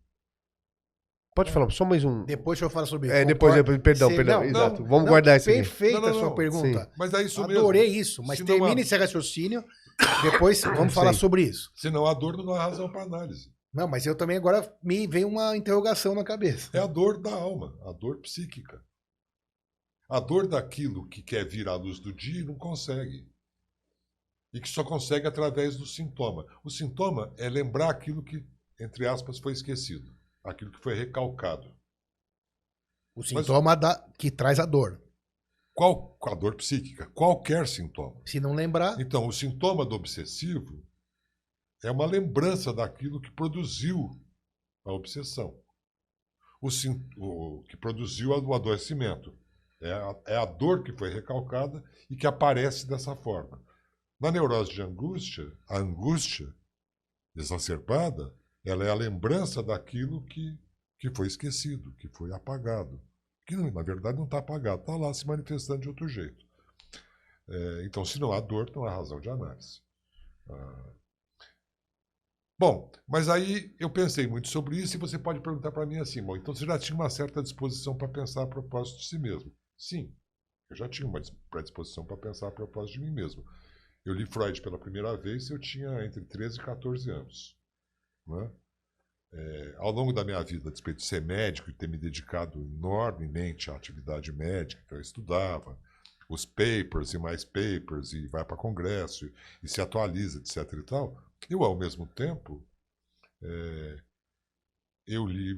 Pode 1.36 1.52
falar, 1.52 1.70
só 1.70 1.84
mais 1.84 2.02
um. 2.06 2.24
Depois 2.24 2.62
eu 2.62 2.70
falo 2.70 2.88
sobre 2.88 3.10
isso. 3.10 3.18
É, 3.18 3.26
depois, 3.26 3.54
depois 3.54 3.78
perdão, 3.80 4.10
Cê, 4.10 4.16
perdão, 4.16 4.40
não, 4.40 4.48
exato. 4.48 4.84
Vamos 4.84 5.00
não, 5.00 5.06
guardar 5.06 5.36
isso 5.36 5.50
aqui. 5.50 5.60
Perfeita 5.60 6.10
a 6.10 6.14
sua 6.14 6.34
pergunta. 6.34 6.84
Sim. 6.86 6.90
Mas 6.98 7.14
é 7.14 7.24
isso 7.24 7.44
Adorei 7.44 7.82
mesmo. 7.82 8.02
isso, 8.02 8.24
mas 8.24 8.38
Se 8.38 8.46
termine 8.46 8.80
há... 8.80 8.82
esse 8.82 8.96
raciocínio, 8.96 9.62
depois 10.24 10.62
vamos 10.62 10.94
falar 10.94 11.12
sobre 11.12 11.44
isso. 11.44 11.70
Se 11.76 11.90
não 11.90 12.06
há 12.06 12.14
dor, 12.14 12.38
não 12.38 12.54
há 12.54 12.64
razão 12.64 12.90
para 12.90 13.04
análise. 13.04 13.54
Não, 13.74 13.86
mas 13.86 14.06
eu 14.06 14.16
também 14.16 14.38
agora 14.38 14.74
me 14.82 15.06
vem 15.06 15.26
uma 15.26 15.58
interrogação 15.58 16.16
na 16.16 16.24
cabeça. 16.24 16.70
É 16.72 16.80
a 16.80 16.88
dor 16.88 17.22
da 17.22 17.34
alma, 17.34 17.78
a 17.86 17.92
dor 17.92 18.22
psíquica. 18.22 18.82
A 20.10 20.22
dor 20.22 20.48
daquilo 20.48 21.06
que 21.10 21.22
quer 21.22 21.46
vir 21.46 21.68
à 21.68 21.76
luz 21.76 22.00
do 22.00 22.14
dia 22.14 22.40
e 22.40 22.46
não 22.46 22.56
consegue. 22.56 23.28
E 24.56 24.62
que 24.62 24.70
só 24.70 24.86
consegue 24.86 25.28
através 25.28 25.76
do 25.76 25.86
sintoma. 25.86 26.46
O 26.64 26.70
sintoma 26.70 27.34
é 27.38 27.50
lembrar 27.50 27.90
aquilo 27.90 28.24
que, 28.24 28.42
entre 28.80 29.06
aspas, 29.06 29.38
foi 29.38 29.52
esquecido. 29.52 30.10
Aquilo 30.42 30.72
que 30.72 30.82
foi 30.82 30.96
recalcado. 30.96 31.76
O 33.14 33.22
sintoma 33.22 33.72
Mas, 33.72 33.80
da, 33.82 34.10
que 34.18 34.32
traz 34.32 34.58
a 34.58 34.66
dor. 34.66 35.02
qual, 35.74 36.18
a 36.26 36.36
dor 36.36 36.56
psíquica, 36.56 37.06
qualquer 37.08 37.68
sintoma. 37.68 38.22
Se 38.26 38.40
não 38.40 38.54
lembrar, 38.54 38.98
Então, 38.98 39.28
o 39.28 39.34
sintoma 39.34 39.86
do 39.86 39.94
obsessivo 39.94 40.82
é 41.84 41.92
uma 41.92 42.06
lembrança 42.06 42.74
daquilo 42.74 43.20
que 43.20 43.32
produziu 43.32 44.10
a 44.86 44.94
obsessão. 44.94 45.54
O, 46.62 46.70
o 47.18 47.64
que 47.64 47.76
produziu 47.76 48.30
o 48.30 48.54
adoecimento. 48.54 49.38
É 49.82 49.92
a, 49.92 50.16
é 50.28 50.38
a 50.38 50.46
dor 50.46 50.82
que 50.82 50.98
foi 50.98 51.10
recalcada 51.14 51.84
e 52.10 52.16
que 52.16 52.26
aparece 52.26 52.88
dessa 52.88 53.18
forma. 53.18 53.62
Na 54.20 54.30
neurose 54.32 54.74
de 54.74 54.82
angústia, 54.82 55.50
a 55.70 55.78
angústia 55.78 56.54
exacerbada, 57.36 58.34
ela 58.66 58.86
é 58.86 58.90
a 58.92 58.96
lembrança 58.96 59.64
daquilo 59.64 60.24
que, 60.26 60.60
que 61.00 61.10
foi 61.16 61.28
esquecido, 61.28 61.94
que 61.94 62.10
foi 62.10 62.34
apagado. 62.34 63.02
Que, 63.46 63.56
na 63.56 63.84
verdade, 63.84 64.18
não 64.18 64.26
está 64.26 64.40
apagado, 64.40 64.82
está 64.82 64.96
lá 64.98 65.14
se 65.14 65.28
manifestando 65.28 65.82
de 65.82 65.90
outro 65.90 66.08
jeito. 66.08 66.46
É, 67.48 67.86
então, 67.86 68.04
se 68.06 68.20
não 68.20 68.32
há 68.32 68.40
dor, 68.40 68.72
não 68.76 68.86
há 68.86 68.92
razão 68.96 69.20
de 69.20 69.30
análise. 69.30 69.82
Ah. 70.50 70.94
Bom, 72.58 72.90
mas 73.08 73.28
aí 73.28 73.76
eu 73.80 73.90
pensei 73.90 74.28
muito 74.28 74.48
sobre 74.48 74.78
isso 74.78 74.96
e 74.96 75.00
você 75.00 75.20
pode 75.20 75.42
perguntar 75.42 75.72
para 75.72 75.86
mim 75.86 75.98
assim, 75.98 76.22
bom, 76.24 76.38
então 76.38 76.56
você 76.56 76.66
já 76.66 76.80
tinha 76.80 76.96
uma 76.96 77.10
certa 77.10 77.44
disposição 77.44 77.96
para 77.98 78.08
pensar 78.08 78.44
a 78.44 78.48
propósito 78.48 79.00
de 79.00 79.08
si 79.08 79.20
mesmo. 79.20 79.52
Sim, 79.78 80.14
eu 80.70 80.76
já 80.78 80.88
tinha 80.90 81.08
uma 81.08 81.22
dis- 81.22 81.34
predisposição 81.50 82.06
para 82.06 82.18
pensar 82.18 82.48
a 82.50 82.52
propósito 82.52 82.94
de 82.96 83.02
mim 83.02 83.12
mesmo. 83.12 83.46
Eu 84.06 84.14
li 84.14 84.26
Freud 84.26 84.62
pela 84.62 84.78
primeira 84.78 85.18
vez, 85.18 85.50
eu 85.50 85.58
tinha 85.58 86.06
entre 86.06 86.24
13 86.24 86.60
e 86.60 86.64
14 86.64 87.10
anos. 87.10 87.58
né? 88.28 88.52
É, 89.34 89.76
ao 89.80 89.92
longo 89.92 90.14
da 90.14 90.24
minha 90.24 90.42
vida, 90.44 90.70
a 90.70 90.72
despeito 90.72 91.00
de 91.00 91.06
ser 91.06 91.22
médico 91.22 91.70
e 91.70 91.74
ter 91.74 91.90
me 91.90 91.98
dedicado 91.98 92.62
enormemente 92.62 93.72
à 93.72 93.76
atividade 93.76 94.32
médica, 94.32 94.84
que 94.88 94.94
eu 94.94 95.02
estudava, 95.02 95.78
os 96.30 96.46
papers 96.46 97.14
e 97.14 97.18
mais 97.18 97.44
papers, 97.44 98.14
e 98.14 98.28
vai 98.28 98.46
para 98.46 98.56
congresso, 98.56 99.26
e, 99.26 99.34
e 99.64 99.68
se 99.68 99.82
atualiza, 99.82 100.40
etc. 100.40 100.74
e 100.80 100.84
tal, 100.84 101.22
eu, 101.50 101.64
ao 101.64 101.76
mesmo 101.76 102.08
tempo, 102.08 102.66
é, 103.42 103.98
eu 105.08 105.26
li 105.26 105.58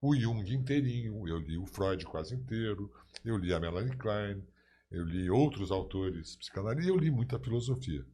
o 0.00 0.16
Jung 0.16 0.48
inteirinho, 0.54 1.28
eu 1.28 1.38
li 1.38 1.58
o 1.58 1.66
Freud 1.66 2.04
quase 2.06 2.34
inteiro, 2.34 2.90
eu 3.24 3.36
li 3.36 3.52
a 3.52 3.60
Melanie 3.60 3.96
Klein, 3.96 4.42
eu 4.90 5.04
li 5.04 5.30
outros 5.30 5.70
autores 5.70 6.36
psicanalistas, 6.36 6.86
e 6.86 6.90
eu 6.90 6.98
li 6.98 7.10
muita 7.10 7.38
filosofia. 7.40 8.06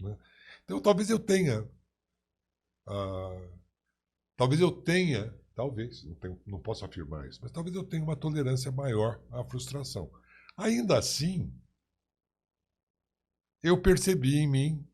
né? 0.00 0.16
Então, 0.64 0.80
talvez 0.80 1.10
eu 1.10 1.18
tenha. 1.18 1.68
ah, 2.86 3.48
talvez 4.36 4.60
eu 4.60 4.70
tenha, 4.72 5.34
talvez, 5.54 6.04
não, 6.04 6.14
tenho- 6.16 6.40
não 6.46 6.60
posso 6.60 6.84
afirmar 6.84 7.28
isso, 7.28 7.40
mas 7.42 7.52
talvez 7.52 7.74
eu 7.76 7.84
tenha 7.84 8.02
uma 8.04 8.16
tolerância 8.16 8.72
maior 8.72 9.20
à 9.30 9.44
frustração. 9.44 10.10
Ainda 10.56 10.98
assim, 10.98 11.52
eu 13.62 13.80
percebi 13.82 14.36
em 14.38 14.48
mim 14.48 14.88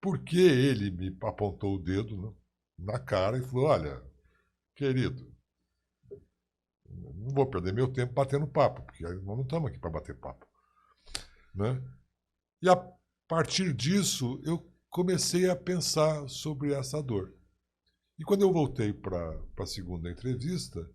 por 0.00 0.18
que 0.24 0.38
ele 0.40 0.90
me 0.90 1.16
apontou 1.22 1.76
o 1.76 1.78
dedo 1.78 2.16
no- 2.16 2.36
na 2.78 2.98
cara 2.98 3.38
e 3.38 3.42
falou: 3.42 3.66
Olha, 3.66 4.02
querido, 4.76 5.32
não 7.18 7.30
vou 7.34 7.46
perder 7.46 7.72
meu 7.72 7.92
tempo 7.92 8.12
batendo 8.12 8.46
papo, 8.46 8.82
porque 8.82 9.02
nós 9.02 9.22
não 9.22 9.42
estamos 9.42 9.70
aqui 9.70 9.78
para 9.78 9.90
bater 9.90 10.16
papo. 10.16 10.46
Né? 11.54 11.82
E 12.62 12.68
a 12.68 12.76
partir 13.26 13.72
disso, 13.74 14.40
eu 14.44 14.66
comecei 14.88 15.48
a 15.48 15.56
pensar 15.56 16.28
sobre 16.28 16.72
essa 16.72 17.02
dor. 17.02 17.34
E 18.18 18.24
quando 18.24 18.42
eu 18.42 18.52
voltei 18.52 18.92
para 18.92 19.40
a 19.58 19.66
segunda 19.66 20.10
entrevista, 20.10 20.88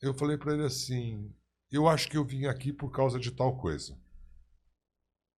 eu 0.00 0.14
falei 0.14 0.36
para 0.36 0.54
ele 0.54 0.64
assim: 0.64 1.34
Eu 1.70 1.88
acho 1.88 2.08
que 2.08 2.16
eu 2.16 2.24
vim 2.24 2.46
aqui 2.46 2.72
por 2.72 2.90
causa 2.90 3.18
de 3.18 3.30
tal 3.30 3.56
coisa. 3.58 3.98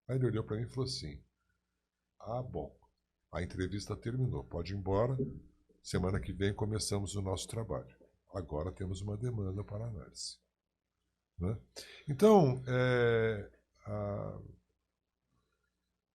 Aí 0.08 0.16
ele 0.16 0.26
olhou 0.26 0.44
para 0.44 0.56
mim 0.56 0.64
e 0.64 0.68
falou 0.68 0.84
assim: 0.84 1.22
Ah, 2.20 2.42
bom, 2.42 2.76
a 3.32 3.42
entrevista 3.42 3.96
terminou, 3.96 4.44
pode 4.44 4.74
ir 4.74 4.76
embora. 4.76 5.16
Semana 5.82 6.20
que 6.20 6.32
vem 6.32 6.52
começamos 6.52 7.14
o 7.14 7.22
nosso 7.22 7.46
trabalho. 7.46 8.05
Agora 8.34 8.70
temos 8.72 9.00
uma 9.00 9.16
demanda 9.16 9.64
para 9.64 9.86
análise. 9.86 10.38
Né? 11.38 11.56
Então, 12.08 12.62
é, 12.66 13.50
a- 13.86 14.38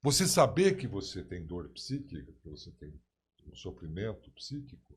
você 0.01 0.27
saber 0.27 0.77
que 0.77 0.87
você 0.87 1.23
tem 1.23 1.43
dor 1.45 1.67
psíquica, 1.69 2.31
que 2.41 2.49
você 2.49 2.71
tem 2.71 2.93
um 3.47 3.55
sofrimento 3.55 4.29
psíquico, 4.31 4.95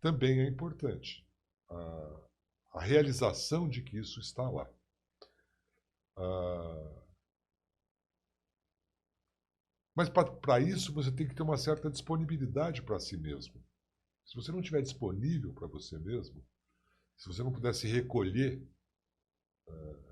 também 0.00 0.40
é 0.40 0.48
importante. 0.48 1.26
A, 1.70 2.20
a 2.74 2.82
realização 2.82 3.68
de 3.68 3.82
que 3.82 3.98
isso 3.98 4.20
está 4.20 4.48
lá. 4.50 4.68
Ah, 6.16 7.00
mas 9.94 10.08
para 10.08 10.58
isso 10.60 10.92
você 10.92 11.12
tem 11.12 11.28
que 11.28 11.34
ter 11.34 11.44
uma 11.44 11.56
certa 11.56 11.88
disponibilidade 11.88 12.82
para 12.82 12.98
si 12.98 13.16
mesmo. 13.16 13.62
Se 14.30 14.36
você 14.36 14.52
não 14.52 14.60
estiver 14.60 14.80
disponível 14.80 15.52
para 15.52 15.66
você 15.66 15.98
mesmo, 15.98 16.40
se 17.16 17.26
você 17.26 17.42
não 17.42 17.50
puder 17.50 17.74
se 17.74 17.88
recolher. 17.88 18.64
ah, 19.68 20.10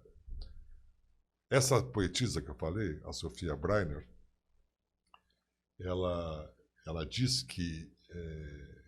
essa 1.48 1.80
poetisa 1.80 2.42
que 2.42 2.50
eu 2.50 2.54
falei, 2.56 3.00
a 3.04 3.12
Sofia 3.12 3.54
Breiner, 3.54 4.08
ela, 5.78 6.52
ela 6.84 7.06
diz 7.06 7.42
que, 7.42 7.90
eh, 8.10 8.84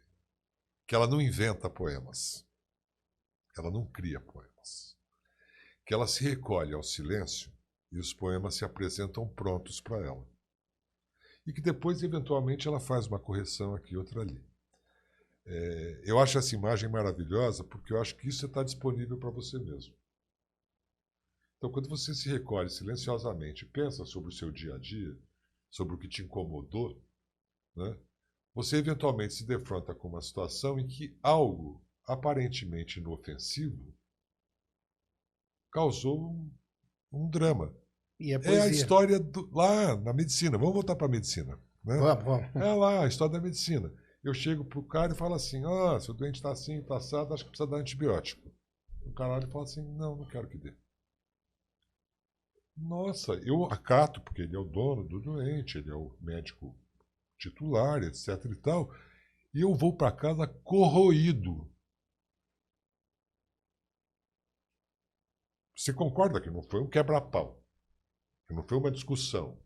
que 0.85 0.97
ela 0.97 1.07
não 1.07 1.23
inventa 1.23 1.71
poemas, 1.71 2.45
ela 3.57 3.71
não 3.71 3.87
cria 3.87 4.21
poemas, 4.21 4.99
que 5.87 5.95
ela 5.95 6.09
se 6.09 6.25
recolhe 6.25 6.75
ao 6.75 6.83
silêncio 6.83 7.57
e 7.93 8.01
os 8.01 8.13
poemas 8.13 8.57
se 8.57 8.65
apresentam 8.65 9.29
prontos 9.29 9.81
para 9.81 10.05
ela. 10.05 10.29
E 11.47 11.53
que 11.53 11.61
depois, 11.61 12.03
eventualmente, 12.03 12.67
ela 12.67 12.81
faz 12.81 13.07
uma 13.07 13.19
correção 13.21 13.77
aqui, 13.77 13.97
outra 13.97 14.23
ali. 14.23 14.50
É, 15.53 16.03
eu 16.05 16.21
acho 16.21 16.39
essa 16.39 16.55
imagem 16.55 16.89
maravilhosa 16.89 17.65
porque 17.65 17.93
eu 17.93 18.01
acho 18.01 18.15
que 18.17 18.29
isso 18.29 18.47
está 18.47 18.63
disponível 18.63 19.19
para 19.19 19.31
você 19.31 19.59
mesmo. 19.59 19.93
Então, 21.59 21.73
quando 21.73 21.89
você 21.89 22.15
se 22.15 22.29
recolhe 22.29 22.71
silenciosamente 22.71 23.65
e 23.65 23.69
pensa 23.69 24.05
sobre 24.05 24.29
o 24.29 24.33
seu 24.33 24.53
dia 24.53 24.77
a 24.77 24.79
dia, 24.79 25.19
sobre 25.69 25.95
o 25.95 25.99
que 25.99 26.09
te 26.09 26.23
incomodou, 26.23 27.03
né, 27.75 27.99
você 28.55 28.77
eventualmente 28.77 29.35
se 29.35 29.45
defronta 29.45 29.93
com 29.93 30.09
uma 30.09 30.23
situação 30.23 30.79
em 30.79 30.87
que 30.87 31.19
algo 31.21 31.85
aparentemente 32.07 33.01
inofensivo 33.01 33.93
causou 35.73 36.31
um, 36.31 36.51
um 37.13 37.29
drama. 37.29 37.75
e 38.21 38.33
é 38.33 38.37
É 38.37 38.63
a 38.63 38.69
história 38.69 39.19
do, 39.19 39.51
lá 39.53 39.97
na 39.97 40.13
medicina. 40.13 40.57
Vamos 40.57 40.75
voltar 40.75 40.95
para 40.95 41.09
a 41.09 41.11
medicina. 41.11 41.59
Né? 41.85 41.97
Vamos, 41.97 42.25
vamos. 42.25 42.57
É 42.57 42.73
lá, 42.73 43.05
a 43.05 43.09
história 43.09 43.33
da 43.33 43.41
medicina. 43.41 43.93
Eu 44.23 44.35
chego 44.35 44.65
pro 44.65 44.83
cara 44.83 45.13
e 45.13 45.17
falo 45.17 45.35
assim: 45.35 45.63
ah, 45.65 45.99
seu 45.99 46.13
doente 46.13 46.37
está 46.37 46.53
assim, 46.53 46.79
está 46.79 46.97
assado, 46.97 47.33
acho 47.33 47.45
que 47.45 47.51
precisa 47.51 47.71
dar 47.71 47.79
antibiótico. 47.79 48.53
O 49.07 49.13
caralho 49.13 49.49
fala 49.49 49.65
assim: 49.65 49.83
não, 49.97 50.17
não 50.17 50.27
quero 50.27 50.49
que 50.49 50.59
dê. 50.59 50.77
Nossa, 52.77 53.33
eu 53.45 53.65
acato, 53.67 54.21
porque 54.23 54.43
ele 54.43 54.57
é 54.57 54.59
o 54.59 54.65
dono 54.65 55.07
do 55.07 55.21
doente, 55.21 55.79
ele 55.79 55.91
é 55.91 55.95
o 55.95 56.17
médico 56.21 56.75
titular, 57.39 58.03
etc 58.03 58.45
e 58.45 58.57
tal, 58.57 58.93
e 59.55 59.61
eu 59.63 59.75
vou 59.75 59.97
para 59.97 60.15
casa 60.15 60.47
corroído. 60.47 61.71
Você 65.75 65.95
concorda 65.95 66.41
que 66.41 66.51
não 66.51 66.63
foi 66.63 66.83
um 66.83 66.89
quebra-pau, 66.89 67.65
que 68.47 68.55
não 68.55 68.63
foi 68.63 68.77
uma 68.77 68.91
discussão, 68.91 69.59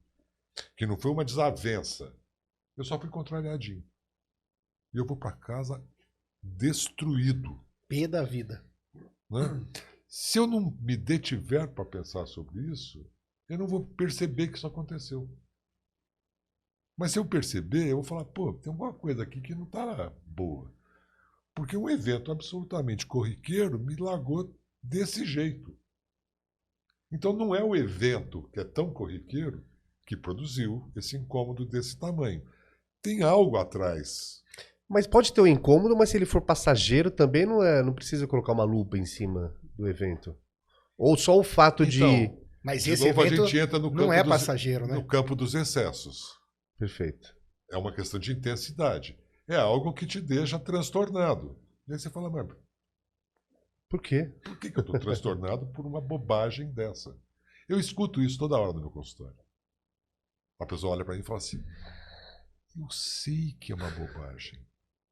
que 0.77 0.87
não 0.87 0.97
foi 0.97 1.11
uma 1.11 1.25
desavença. 1.25 2.17
Eu 2.77 2.85
só 2.85 2.99
fui 3.01 3.11
contrariadinho. 3.11 3.85
E 4.95 4.99
eu 4.99 5.05
vou 5.05 5.17
para 5.17 5.33
casa 5.33 5.85
destruído. 6.43 7.61
P 7.89 8.09
da 8.09 8.23
vida. 8.23 8.65
Né? 9.29 9.41
Se 10.07 10.39
eu 10.39 10.47
não 10.47 10.71
me 10.81 10.97
detiver 10.97 11.69
para 11.69 11.85
pensar 11.85 12.27
sobre 12.27 12.61
isso, 12.71 13.05
eu 13.49 13.59
não 13.59 13.67
vou 13.67 13.85
perceber 13.85 14.49
que 14.49 14.57
isso 14.57 14.67
aconteceu. 14.67 15.29
Mas 16.97 17.13
se 17.13 17.19
eu 17.19 17.27
perceber, 17.27 17.89
eu 17.89 17.97
vou 17.97 18.05
falar, 18.05 18.25
pô, 18.25 18.53
tem 18.55 18.73
alguma 18.73 18.95
coisa 18.95 19.25
aqui 19.25 19.41
que 19.41 19.55
não 19.55 19.65
está 19.65 20.11
boa. 20.25 20.73
Porque 21.55 21.77
um 21.77 21.91
evento 21.91 22.31
absolutamente 22.31 23.07
corriqueiro 23.07 23.79
me 23.79 23.97
largou 23.97 24.57
desse 24.83 25.25
jeito. 25.25 25.77
Então 27.11 27.33
não 27.33 27.55
é 27.55 27.63
o 27.63 27.77
evento 27.77 28.49
que 28.53 28.61
é 28.61 28.65
tão 28.65 28.93
corriqueiro 28.93 29.65
que 30.07 30.17
produziu 30.17 30.91
esse 30.97 31.17
incômodo 31.17 31.65
desse 31.65 31.99
tamanho. 31.99 32.45
Tem 33.03 33.23
algo 33.23 33.57
atrás. 33.57 34.43
Mas 34.89 35.07
pode 35.07 35.33
ter 35.33 35.41
um 35.41 35.47
incômodo, 35.47 35.97
mas 35.97 36.11
se 36.11 36.17
ele 36.17 36.27
for 36.27 36.41
passageiro 36.43 37.11
também 37.11 37.47
não, 37.47 37.63
é, 37.63 37.83
não 37.83 37.93
precisa 37.95 38.27
colocar 38.27 38.53
uma 38.53 38.65
lupa 38.65 38.99
em 38.99 39.07
cima 39.07 39.55
do 39.77 39.89
evento. 39.89 40.37
Ou 40.97 41.17
só 41.17 41.39
o 41.39 41.43
fato 41.43 41.85
de. 41.87 42.03
Então, 42.05 42.45
Mas 42.63 42.85
de 42.85 42.91
esse 42.93 43.07
novo, 43.07 43.21
a 43.23 43.27
evento 43.27 43.47
gente 43.47 43.59
entra 43.59 43.79
no 43.79 43.91
não 43.91 44.13
é 44.13 44.23
dos- 44.23 44.33
passageiro, 44.33 44.87
né? 44.87 44.95
no 44.95 45.07
campo 45.07 45.35
dos 45.35 45.55
excessos. 45.55 46.21
Perfeito. 46.79 47.35
É 47.71 47.77
uma 47.79 47.93
questão 47.95 48.21
de 48.21 48.33
intensidade. 48.33 49.19
É 49.49 49.57
algo 49.57 49.93
que 49.93 50.07
te 50.07 50.21
deixa 50.21 50.59
transtornado. 50.59 51.59
E 51.89 51.93
aí 51.93 51.99
você 51.99 52.11
fala, 52.11 52.31
mas 52.31 52.47
Por 53.91 54.01
quê? 54.01 54.25
Por 54.45 54.59
que, 54.59 54.71
que 54.71 54.79
eu 54.79 54.83
estou 54.83 54.99
transtornado 54.99 55.67
por 55.73 55.87
uma 55.87 56.01
bobagem 56.01 56.73
dessa? 56.73 57.15
Eu 57.69 57.79
escuto 57.79 58.23
isso 58.23 58.39
toda 58.39 58.57
hora 58.59 58.73
no 58.73 58.81
meu 58.81 58.91
consultório. 58.91 59.37
A 60.61 60.67
pessoa 60.67 60.93
olha 60.95 61.05
para 61.05 61.15
mim 61.15 61.21
e 61.21 61.25
fala 61.25 61.39
assim: 61.39 61.59
Eu 62.77 62.89
sei 62.91 63.53
que 63.61 63.73
é 63.73 63.75
uma 63.75 63.91
bobagem. 63.91 64.59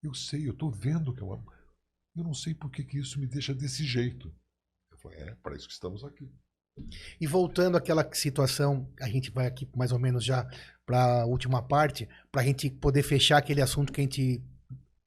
Eu 0.03 0.15
sei, 0.15 0.49
eu 0.49 0.53
estou 0.53 0.71
vendo 0.71 1.15
que 1.15 1.23
é 1.23 1.25
uma. 1.25 1.43
Eu 2.17 2.25
não 2.25 2.35
sei 2.35 2.55
por 2.55 2.71
que, 2.71 2.85
que 2.85 2.99
isso 2.99 3.19
me 3.21 3.27
deixa 3.27 3.55
desse 3.55 3.85
jeito. 3.85 4.35
Eu 4.91 4.99
falei: 4.99 5.19
É, 5.19 5.35
para 5.37 5.57
isso 5.57 5.67
que 5.69 5.75
estamos 5.75 6.05
aqui. 6.05 6.31
E 7.21 7.27
voltando 7.27 7.77
àquela 7.77 8.09
situação, 8.15 8.91
a 9.01 9.09
gente 9.09 9.31
vai 9.31 9.47
aqui 9.47 9.69
mais 9.77 9.93
ou 9.93 9.99
menos 9.99 10.25
já 10.25 10.49
para 10.87 11.23
a 11.23 11.27
última 11.27 11.63
parte, 11.63 12.09
para 12.31 12.41
a 12.41 12.45
gente 12.45 12.71
poder 12.71 13.03
fechar 13.03 13.39
aquele 13.39 13.61
assunto 13.61 13.93
que 13.93 14.01
a 14.01 14.05
gente 14.05 14.43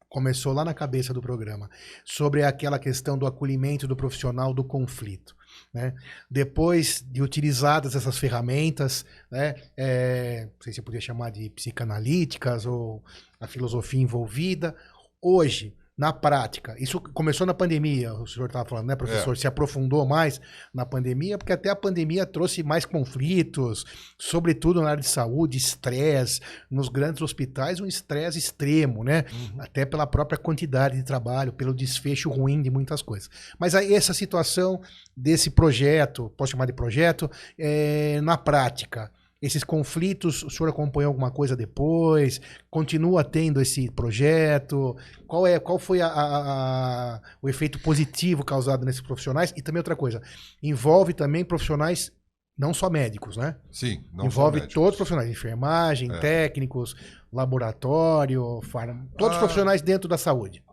começou 0.08 0.54
lá 0.54 0.64
na 0.64 0.74
cabeça 0.74 1.14
do 1.14 1.22
programa, 1.22 1.70
sobre 2.06 2.44
aquela 2.44 2.80
questão 2.80 3.18
do 3.18 3.26
acolhimento 3.26 3.88
do 3.88 3.98
profissional 3.98 4.54
do 4.54 4.64
conflito. 4.64 5.36
Né? 5.74 5.94
Depois 6.30 7.04
de 7.06 7.22
utilizadas 7.22 7.96
essas 7.96 8.18
ferramentas, 8.18 9.06
né, 9.30 9.56
é, 9.76 10.46
não 10.46 10.62
sei 10.62 10.74
se 10.74 10.80
eu 10.80 10.84
podia 10.84 11.02
chamar 11.02 11.32
de 11.32 11.50
psicanalíticas 11.50 12.66
ou 12.66 13.04
a 13.40 13.48
filosofia 13.48 14.02
envolvida, 14.02 14.76
hoje 15.22 15.76
na 15.98 16.12
prática. 16.12 16.76
Isso 16.78 17.00
começou 17.00 17.48
na 17.48 17.54
pandemia, 17.54 18.14
o 18.14 18.28
senhor 18.28 18.48
estava 18.48 18.68
falando, 18.68 18.88
né, 18.88 18.96
professor? 18.96 19.34
É. 19.34 19.36
Se 19.36 19.48
aprofundou 19.48 20.06
mais 20.06 20.42
na 20.74 20.86
pandemia, 20.86 21.38
porque 21.38 21.54
até 21.54 21.70
a 21.70 21.76
pandemia 21.76 22.26
trouxe 22.26 22.64
mais 22.64 22.86
conflitos, 22.86 23.86
sobretudo 24.20 24.82
na 24.82 24.90
área 24.90 25.02
de 25.02 25.08
saúde, 25.08 25.58
estresse. 25.58 26.42
Nos 26.70 26.90
grandes 26.90 27.22
hospitais, 27.22 27.80
um 27.80 27.86
estresse 27.86 28.38
extremo, 28.38 29.04
né? 29.04 29.24
Uhum. 29.32 29.62
Até 29.62 29.86
pela 29.86 30.06
própria 30.06 30.38
quantidade 30.38 30.98
de 30.98 31.04
trabalho, 31.04 31.54
pelo 31.54 31.74
desfecho 31.74 32.30
ruim 32.30 32.62
de 32.62 32.70
muitas 32.70 33.02
coisas. 33.02 33.30
Mas 33.58 33.74
aí, 33.74 33.94
essa 33.94 34.14
situação 34.14 34.82
desse 35.16 35.50
projeto, 35.50 36.30
posso 36.36 36.52
chamar 36.52 36.66
de 36.66 36.74
projeto, 36.74 37.32
é, 37.58 38.20
na 38.22 38.38
prática 38.38 39.10
esses 39.42 39.64
conflitos, 39.64 40.44
o 40.44 40.50
senhor 40.50 40.70
acompanhou 40.70 41.10
alguma 41.10 41.30
coisa 41.30 41.56
depois? 41.56 42.42
Continua 42.70 43.24
tendo 43.24 43.62
esse 43.62 43.92
projeto? 43.92 44.96
Qual 45.28 45.46
é, 45.46 45.60
qual 45.60 45.78
foi 45.78 46.02
a, 46.02 46.08
a, 46.08 47.16
a, 47.16 47.22
o 47.42 47.50
efeito 47.50 47.80
positivo 47.80 48.44
causado 48.44 48.86
nesses 48.86 49.02
profissionais? 49.02 49.54
E 49.56 49.62
também 49.62 49.80
outra 49.80 49.96
coisa, 49.96 50.22
envolve 50.64 51.14
também 51.14 51.44
profissionais 51.44 52.12
não 52.58 52.74
só 52.74 52.90
médicos, 52.90 53.36
né? 53.36 53.58
Sim, 53.70 54.04
não 54.14 54.28
Envolve 54.28 54.66
todos 54.68 54.92
os 54.92 54.96
profissionais, 54.96 55.30
enfermagem, 55.30 56.10
é. 56.10 56.20
técnicos, 56.20 56.96
laboratório, 57.32 58.62
farm... 58.64 59.08
todos 59.18 59.36
os 59.36 59.38
ah, 59.38 59.46
profissionais 59.46 59.82
dentro 59.82 60.08
da 60.08 60.18
saúde. 60.18 60.64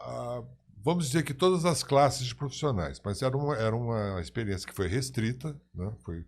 Ah, 0.00 0.42
vamos 0.84 1.06
dizer 1.06 1.24
que 1.24 1.34
todas 1.34 1.64
as 1.64 1.82
classes 1.82 2.24
de 2.24 2.34
profissionais, 2.34 3.00
mas 3.04 3.22
era 3.22 3.36
uma, 3.36 3.56
era 3.56 3.74
uma 3.74 4.20
experiência 4.20 4.68
que 4.68 4.74
foi 4.74 4.86
restrita, 4.86 5.60
né? 5.74 5.92
foi 6.04 6.24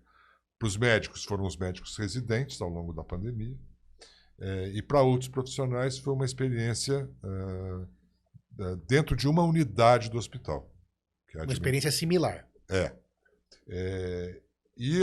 para 0.58 0.66
os 0.66 0.76
médicos, 0.76 1.24
foram 1.24 1.46
os 1.46 1.56
médicos 1.56 1.96
residentes 1.96 2.60
ao 2.60 2.68
longo 2.68 2.92
da 2.92 3.04
pandemia. 3.04 3.56
É, 4.40 4.68
e 4.68 4.82
para 4.82 5.02
outros 5.02 5.28
profissionais, 5.28 5.98
foi 5.98 6.12
uma 6.12 6.24
experiência 6.24 7.08
uh, 7.24 8.76
dentro 8.86 9.16
de 9.16 9.28
uma 9.28 9.42
unidade 9.42 10.10
do 10.10 10.18
hospital. 10.18 10.72
É 11.34 11.42
uma 11.42 11.52
experiência 11.52 11.90
similar. 11.90 12.48
É. 12.68 12.92
é 13.68 14.42
e 14.80 15.00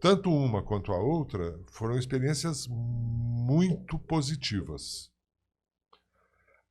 tanto 0.00 0.30
uma 0.30 0.62
quanto 0.62 0.92
a 0.92 0.96
outra 0.96 1.58
foram 1.72 1.98
experiências 1.98 2.68
muito 2.68 3.98
positivas. 3.98 5.10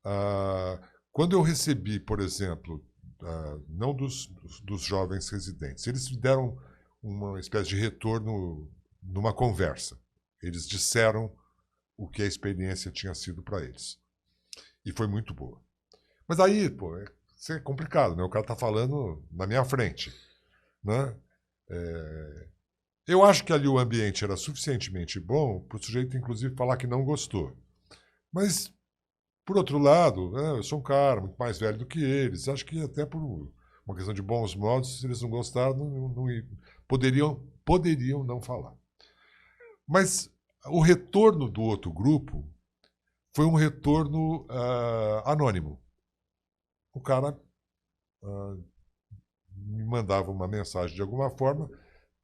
Uh, 0.06 0.82
quando 1.12 1.34
eu 1.34 1.42
recebi, 1.42 2.00
por 2.00 2.22
exemplo, 2.22 2.82
uh, 3.22 3.62
não 3.68 3.94
dos, 3.94 4.28
dos, 4.28 4.62
dos, 4.62 4.82
jovens 4.82 5.28
residentes, 5.28 5.86
eles 5.88 6.10
me 6.10 6.18
deram 6.18 6.58
uma 7.02 7.40
espécie 7.40 7.70
de 7.70 7.76
retorno 7.76 8.72
numa 9.02 9.34
conversa. 9.34 10.00
Eles 10.42 10.68
disseram 10.68 11.34
o 11.96 12.08
que 12.08 12.22
a 12.22 12.26
experiência 12.28 12.92
tinha 12.92 13.14
sido 13.14 13.42
para 13.42 13.64
eles. 13.64 14.00
E 14.86 14.92
foi 14.92 15.08
muito 15.08 15.34
boa. 15.34 15.62
Mas 16.28 16.40
aí, 16.40 16.70
pô, 16.70 16.96
é, 16.98 17.06
isso 17.36 17.54
é 17.54 17.60
complicado, 17.60 18.16
né? 18.16 18.24
O 18.24 18.30
cara 18.30 18.44
está 18.44 18.56
falando 18.56 19.24
na 19.32 19.48
minha 19.48 19.64
frente, 19.64 20.14
né? 20.84 21.16
É... 21.70 22.48
Eu 23.08 23.24
acho 23.24 23.46
que 23.46 23.54
ali 23.54 23.68
o 23.68 23.80
ambiente 23.80 24.24
era 24.24 24.36
suficientemente 24.36 25.20
bom 25.20 25.62
para 25.62 25.78
o 25.78 25.84
sujeito, 25.84 26.18
inclusive, 26.18 26.56
falar 26.56 26.76
que 26.76 26.86
não 26.86 27.06
gostou. 27.06 27.56
Mas, 28.32 28.74
por 29.46 29.58
outro 29.58 29.78
lado, 29.78 30.32
né, 30.32 30.52
eu 30.52 30.64
sou 30.64 30.80
um 30.80 30.84
cara 30.84 31.22
muito 31.22 31.38
mais 31.38 31.58
velho 31.58 31.78
do 31.78 31.86
que 31.86 32.04
eles. 32.04 32.50
Acho 32.50 32.66
que 32.66 32.82
até 32.82 33.06
por 33.06 33.50
uma 33.86 33.96
questão 33.96 34.14
de 34.14 34.22
bons 34.22 34.54
modos, 34.56 35.00
se 35.00 35.06
eles 35.06 35.22
não 35.22 35.30
gostaram, 35.30 35.78
não, 35.78 36.10
não, 36.10 36.26
Poderiam, 36.88 37.36
poderiam 37.66 38.24
não 38.24 38.42
falar. 38.42 38.76
Mas 39.88 40.30
o 40.66 40.82
retorno 40.82 41.50
do 41.50 41.62
outro 41.62 41.92
grupo 41.92 42.50
foi 43.36 43.46
um 43.46 43.56
retorno 43.56 44.46
uh, 44.46 45.22
anônimo. 45.26 45.82
O 46.94 47.02
cara 47.02 47.40
uh, 48.24 48.64
me 49.52 49.84
mandava 49.86 50.32
uma 50.32 50.48
mensagem 50.48 50.96
de 50.96 51.02
alguma 51.02 51.30
forma 51.38 51.70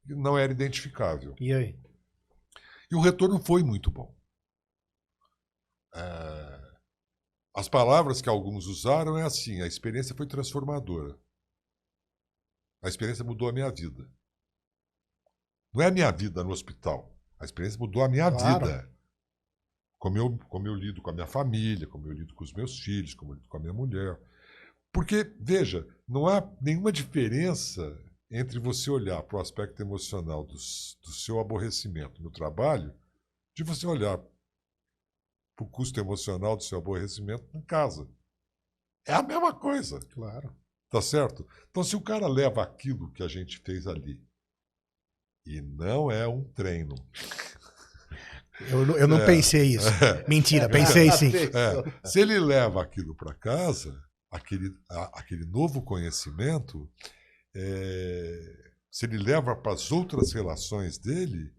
que 0.02 0.14
não 0.14 0.36
era 0.36 0.52
identificável. 0.52 1.34
E 1.40 1.52
aí? 1.52 1.78
E 2.90 2.94
o 2.94 3.00
retorno 3.00 3.42
foi 3.42 3.62
muito 3.62 3.90
bom. 3.90 4.14
Uh, 5.94 6.64
as 7.54 7.68
palavras 7.68 8.20
que 8.20 8.28
alguns 8.28 8.66
usaram 8.66 9.16
é 9.16 9.22
assim: 9.22 9.62
a 9.62 9.66
experiência 9.66 10.14
foi 10.16 10.26
transformadora. 10.26 11.16
A 12.82 12.88
experiência 12.88 13.24
mudou 13.24 13.48
a 13.48 13.52
minha 13.52 13.70
vida. 13.70 14.10
Não 15.74 15.82
é 15.82 15.86
a 15.88 15.90
minha 15.90 16.10
vida 16.12 16.44
no 16.44 16.50
hospital. 16.50 17.12
A 17.38 17.44
experiência 17.44 17.78
mudou 17.78 18.04
a 18.04 18.08
minha 18.08 18.30
claro. 18.30 18.66
vida. 18.66 18.90
Como 19.98 20.16
eu, 20.16 20.38
como 20.48 20.68
eu 20.68 20.74
lido 20.74 21.02
com 21.02 21.10
a 21.10 21.12
minha 21.12 21.26
família, 21.26 21.86
como 21.86 22.06
eu 22.06 22.12
lido 22.12 22.34
com 22.34 22.44
os 22.44 22.52
meus 22.52 22.78
filhos, 22.78 23.14
como 23.14 23.32
eu 23.32 23.36
lido 23.36 23.48
com 23.48 23.56
a 23.56 23.60
minha 23.60 23.72
mulher. 23.72 24.20
Porque, 24.92 25.24
veja, 25.40 25.86
não 26.06 26.28
há 26.28 26.48
nenhuma 26.60 26.92
diferença 26.92 27.98
entre 28.30 28.58
você 28.60 28.90
olhar 28.90 29.22
para 29.24 29.38
o 29.38 29.40
aspecto 29.40 29.82
emocional 29.82 30.44
do, 30.44 30.54
do 30.54 31.12
seu 31.12 31.40
aborrecimento 31.40 32.22
no 32.22 32.30
trabalho, 32.30 32.94
de 33.54 33.64
você 33.64 33.86
olhar 33.86 34.18
para 34.18 35.64
o 35.64 35.68
custo 35.68 35.98
emocional 35.98 36.56
do 36.56 36.62
seu 36.62 36.78
aborrecimento 36.78 37.44
em 37.56 37.62
casa. 37.62 38.08
É 39.06 39.14
a 39.14 39.22
mesma 39.22 39.52
coisa. 39.52 39.98
Claro. 40.10 40.54
Tá 40.88 41.02
certo? 41.02 41.46
Então, 41.70 41.82
se 41.82 41.96
o 41.96 42.00
cara 42.00 42.28
leva 42.28 42.62
aquilo 42.62 43.10
que 43.10 43.22
a 43.22 43.28
gente 43.28 43.58
fez 43.58 43.86
ali 43.86 44.23
e 45.46 45.60
não 45.60 46.10
é 46.10 46.26
um 46.26 46.42
treino. 46.42 46.94
Eu, 48.70 48.96
eu 48.96 49.08
não 49.08 49.18
é, 49.18 49.26
pensei 49.26 49.74
isso. 49.74 49.88
É, 49.88 50.24
Mentira, 50.28 50.68
pensei 50.68 51.10
sim. 51.10 51.32
É, 51.34 52.08
se 52.08 52.20
ele 52.20 52.38
leva 52.38 52.82
aquilo 52.82 53.14
para 53.14 53.34
casa, 53.34 53.94
aquele, 54.30 54.72
a, 54.90 55.20
aquele 55.20 55.44
novo 55.44 55.82
conhecimento, 55.82 56.88
é, 57.54 58.72
se 58.90 59.06
ele 59.06 59.18
leva 59.18 59.56
para 59.56 59.72
as 59.72 59.90
outras 59.90 60.32
relações 60.32 60.98
dele, 60.98 61.52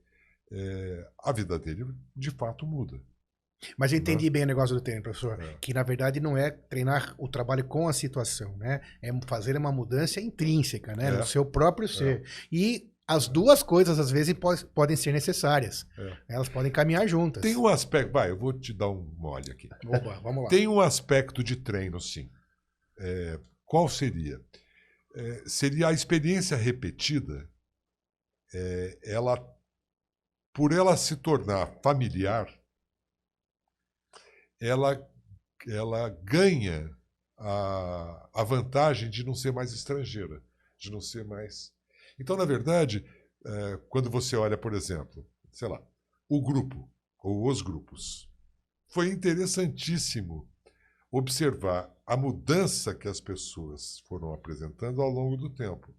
é, 0.52 1.08
a 1.24 1.32
vida 1.32 1.60
dele 1.60 1.86
de 2.16 2.32
fato 2.32 2.66
muda. 2.66 3.00
Mas 3.78 3.92
eu 3.92 3.98
entendi 3.98 4.30
bem 4.30 4.44
o 4.44 4.48
negócio 4.48 4.76
do 4.76 4.82
treino, 4.82 5.02
professor. 5.02 5.42
É. 5.42 5.58
Que 5.60 5.74
na 5.74 5.84
verdade 5.84 6.20
não 6.20 6.38
é 6.38 6.52
treinar 6.52 7.16
o 7.18 7.28
trabalho 7.28 7.64
com 7.66 7.88
a 7.88 7.94
situação, 7.94 8.56
né? 8.58 8.82
É 9.02 9.12
fazer 9.26 9.58
uma 9.58 9.72
mudança 9.72 10.22
intrínseca, 10.22 10.94
né? 10.96 11.08
É. 11.08 11.12
No 11.12 11.26
seu 11.26 11.46
próprio 11.46 11.88
ser. 11.88 12.24
E 12.52 12.92
as 13.08 13.28
duas 13.28 13.62
coisas, 13.62 14.00
às 14.00 14.10
vezes, 14.10 14.34
podem 14.74 14.96
ser 14.96 15.12
necessárias. 15.12 15.86
É. 15.98 16.18
Elas 16.30 16.50
podem 16.50 16.72
caminhar 16.72 17.08
juntas. 17.08 17.44
Tem 17.44 17.56
um 17.56 17.68
aspecto. 17.68 18.12
Vai, 18.12 18.32
eu 18.32 18.38
vou 18.38 18.52
te 18.52 18.74
dar 18.74 18.90
um 18.90 19.04
mole 19.18 19.52
aqui. 19.52 19.70
Opa, 19.86 20.20
vamos 20.22 20.44
lá. 20.44 20.50
Tem 20.50 20.68
um 20.68 20.80
aspecto 20.80 21.44
de 21.44 21.56
treino, 21.56 22.00
sim. 22.00 22.32
É, 23.00 23.40
qual 23.64 23.88
seria? 23.88 24.42
É, 25.16 25.44
seria 25.46 25.90
a 25.90 25.94
experiência 25.94 26.58
repetida. 26.58 27.48
É, 28.54 29.00
ela, 29.04 29.38
por 30.54 30.72
ela 30.72 30.98
se 30.98 31.16
tornar 31.16 31.80
familiar, 31.84 32.52
ela, 34.60 35.00
ela 35.68 36.10
ganha 36.24 36.90
a, 37.38 38.30
a 38.34 38.44
vantagem 38.44 39.10
de 39.10 39.24
não 39.24 39.36
ser 39.36 39.52
mais 39.52 39.74
estrangeira, 39.74 40.42
de 40.80 40.90
não 40.90 41.02
ser 41.02 41.24
mais 41.24 41.75
então, 42.20 42.36
na 42.38 42.46
verdade, 42.46 43.06
é, 43.46 43.78
quando 43.90 44.10
você 44.10 44.36
olha, 44.36 44.58
por 44.58 44.74
exemplo, 44.74 45.26
sei 45.52 45.68
lá, 45.68 45.82
o 46.28 46.42
grupo 46.42 46.90
ou 47.24 47.48
os 47.48 47.62
grupos, 47.62 48.30
foi 48.88 49.10
interessantíssimo 49.10 50.50
observar 51.12 51.92
a 52.06 52.16
mudança 52.16 52.94
que 52.94 53.08
as 53.08 53.20
pessoas 53.20 54.00
foram 54.08 54.34
apresentando 54.34 55.02
ao 55.02 55.10
longo 55.10 55.38
do 55.38 55.50
tempo. 55.50 55.94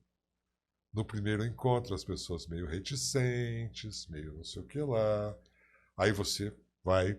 No 0.92 1.04
primeiro 1.04 1.44
encontro, 1.44 1.94
as 1.94 2.04
pessoas 2.04 2.46
meio 2.46 2.66
reticentes, 2.66 4.06
meio 4.08 4.32
não 4.34 4.44
sei 4.44 4.62
o 4.62 4.66
que 4.66 4.80
lá. 4.80 5.36
Aí 5.96 6.12
você 6.12 6.54
vai 6.82 7.18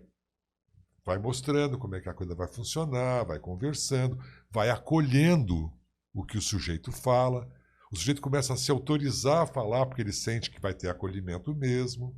vai 1.04 1.16
mostrando 1.16 1.78
como 1.78 1.94
é 1.94 2.00
que 2.00 2.08
a 2.08 2.14
coisa 2.14 2.34
vai 2.34 2.46
funcionar, 2.46 3.24
vai 3.24 3.38
conversando, 3.38 4.18
vai 4.50 4.68
acolhendo 4.68 5.72
o 6.12 6.22
que 6.22 6.36
o 6.36 6.42
sujeito 6.42 6.92
fala. 6.92 7.50
O 7.90 7.96
sujeito 7.96 8.20
começa 8.20 8.52
a 8.52 8.56
se 8.56 8.70
autorizar 8.70 9.42
a 9.42 9.46
falar 9.46 9.86
porque 9.86 10.02
ele 10.02 10.12
sente 10.12 10.50
que 10.50 10.60
vai 10.60 10.74
ter 10.74 10.88
acolhimento 10.88 11.54
mesmo. 11.54 12.14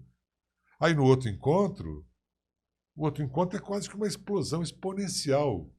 Aí 0.81 0.95
no 0.95 1.05
outro 1.05 1.29
encontro, 1.29 2.07
o 2.97 3.05
outro 3.05 3.23
encontro 3.23 3.57
é 3.57 3.61
quase 3.61 3.89
que 3.89 3.95
uma 3.95 4.09
explosão 4.09 4.63
exponencial 4.63 5.71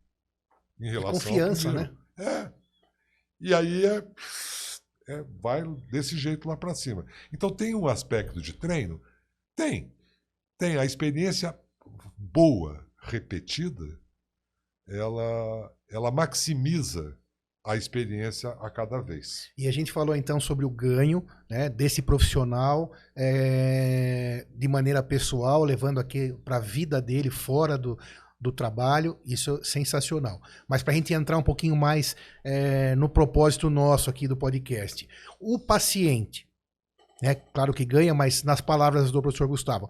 em 0.80 0.90
relação 0.90 1.30
Confiança, 1.30 1.70
ao 1.70 1.76
né? 1.76 1.98
É. 2.18 2.52
E 3.40 3.54
aí 3.54 3.86
é, 3.86 4.08
é, 5.08 5.24
vai 5.42 5.64
desse 5.92 6.18
jeito 6.18 6.48
lá 6.48 6.56
para 6.56 6.76
cima. 6.76 7.06
Então 7.34 7.50
tem 7.50 7.76
um 7.76 7.88
aspecto 7.88 8.42
de 8.42 8.54
treino? 8.54 9.02
Tem. 9.56 9.94
Tem. 10.58 10.78
A 10.78 10.86
experiência 10.86 11.58
boa, 12.18 12.88
repetida, 13.00 13.84
ela, 14.88 15.76
ela 15.90 16.12
maximiza 16.12 17.18
a 17.64 17.76
experiência 17.76 18.50
a 18.50 18.70
cada 18.70 19.00
vez. 19.02 19.50
E 19.58 19.68
a 19.68 19.72
gente 19.72 19.92
falou 19.92 20.16
então 20.16 20.40
sobre 20.40 20.66
o 20.66 20.70
ganho 20.70 21.26
né, 21.50 21.70
desse 21.70 22.02
profissional 22.02 22.92
é, 23.16 24.48
de 24.56 24.68
maneira 24.68 25.04
pessoal, 25.04 25.64
levando 25.64 26.00
aqui 26.00 26.34
para 26.44 26.58
a 26.58 26.60
vida 26.60 27.02
dele 27.02 27.30
fora 27.30 27.78
do, 27.78 27.98
do 28.40 28.52
trabalho, 28.52 29.20
isso 29.24 29.60
é 29.62 29.64
sensacional. 29.64 30.42
Mas 30.68 30.82
para 30.82 30.94
a 30.94 30.96
gente 30.96 31.14
entrar 31.14 31.38
um 31.38 31.44
pouquinho 31.44 31.76
mais 31.76 32.16
é, 32.44 32.96
no 32.96 33.08
propósito 33.08 33.70
nosso 33.70 34.10
aqui 34.10 34.28
do 34.28 34.36
podcast, 34.36 35.08
o 35.40 35.60
paciente, 35.60 36.48
né, 37.22 37.36
claro 37.36 37.72
que 37.72 37.86
ganha, 37.86 38.16
mas 38.16 38.42
nas 38.42 38.60
palavras 38.60 39.12
do 39.12 39.22
professor 39.22 39.48
Gustavo, 39.48 39.88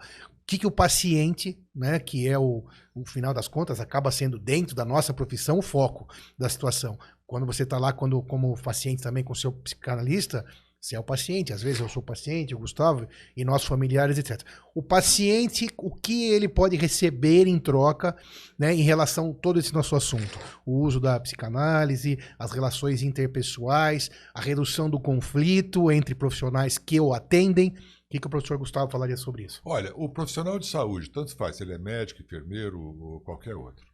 que, 0.51 0.57
que 0.57 0.67
o 0.67 0.71
paciente, 0.71 1.57
né, 1.73 1.97
que 1.97 2.27
é 2.27 2.37
o, 2.37 2.65
o 2.93 3.05
final 3.05 3.33
das 3.33 3.47
contas, 3.47 3.79
acaba 3.79 4.11
sendo 4.11 4.37
dentro 4.37 4.75
da 4.75 4.83
nossa 4.83 5.13
profissão 5.13 5.59
o 5.59 5.61
foco 5.61 6.05
da 6.37 6.49
situação. 6.49 6.99
Quando 7.25 7.45
você 7.45 7.63
está 7.63 7.77
lá 7.77 7.93
quando, 7.93 8.21
como 8.21 8.61
paciente 8.61 9.01
também 9.01 9.23
com 9.23 9.33
seu 9.33 9.53
psicanalista, 9.53 10.43
você 10.81 10.97
é 10.97 10.99
o 10.99 11.03
paciente, 11.03 11.53
às 11.53 11.61
vezes 11.61 11.79
eu 11.79 11.87
sou 11.87 12.03
o 12.03 12.05
paciente, 12.05 12.53
o 12.53 12.59
Gustavo 12.59 13.07
e 13.37 13.45
nossos 13.45 13.65
familiares, 13.65 14.17
etc. 14.17 14.41
O 14.75 14.83
paciente, 14.83 15.69
o 15.77 15.89
que 15.89 16.31
ele 16.31 16.49
pode 16.49 16.75
receber 16.75 17.47
em 17.47 17.57
troca, 17.57 18.13
né, 18.59 18.73
em 18.73 18.81
relação 18.81 19.31
a 19.31 19.33
todo 19.33 19.57
esse 19.57 19.73
nosso 19.73 19.95
assunto? 19.95 20.37
O 20.65 20.81
uso 20.81 20.99
da 20.99 21.17
psicanálise, 21.17 22.19
as 22.37 22.51
relações 22.51 23.03
interpessoais, 23.03 24.11
a 24.33 24.41
redução 24.41 24.89
do 24.89 24.99
conflito 24.99 25.89
entre 25.89 26.13
profissionais 26.13 26.77
que 26.77 26.99
o 26.99 27.13
atendem. 27.13 27.73
O 28.11 28.13
que, 28.13 28.19
que 28.19 28.27
o 28.27 28.29
professor 28.29 28.57
Gustavo 28.57 28.91
falaria 28.91 29.15
sobre 29.15 29.45
isso? 29.45 29.61
Olha, 29.63 29.93
o 29.95 30.09
profissional 30.09 30.59
de 30.59 30.67
saúde, 30.67 31.09
tanto 31.09 31.33
faz 31.33 31.55
se 31.55 31.63
ele 31.63 31.71
é 31.71 31.77
médico, 31.77 32.21
enfermeiro 32.21 32.77
ou 32.77 33.21
qualquer 33.21 33.55
outro, 33.55 33.85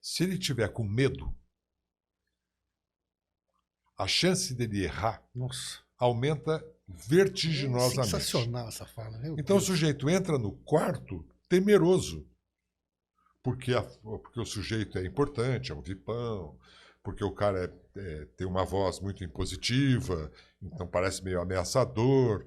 se 0.00 0.22
ele 0.22 0.38
tiver 0.38 0.68
com 0.68 0.84
medo, 0.84 1.34
a 3.98 4.06
chance 4.06 4.54
dele 4.54 4.84
errar 4.84 5.20
Nossa. 5.34 5.80
aumenta 5.98 6.64
vertiginosamente. 6.86 8.10
Sensacional 8.12 8.68
essa 8.68 8.86
fala. 8.86 9.18
Meu 9.18 9.32
Então 9.32 9.56
o 9.56 9.58
Deus. 9.58 9.64
sujeito 9.64 10.08
entra 10.08 10.38
no 10.38 10.52
quarto 10.58 11.26
temeroso, 11.48 12.24
porque, 13.42 13.74
a- 13.74 13.82
porque 13.82 14.38
o 14.38 14.46
sujeito 14.46 14.98
é 14.98 15.04
importante, 15.04 15.72
é 15.72 15.74
um 15.74 15.82
vipão, 15.82 16.56
porque 17.02 17.24
o 17.24 17.34
cara 17.34 17.64
é- 17.64 18.00
é- 18.00 18.24
tem 18.36 18.46
uma 18.46 18.64
voz 18.64 19.00
muito 19.00 19.24
impositiva, 19.24 20.30
então 20.62 20.86
parece 20.86 21.24
meio 21.24 21.40
ameaçador. 21.40 22.46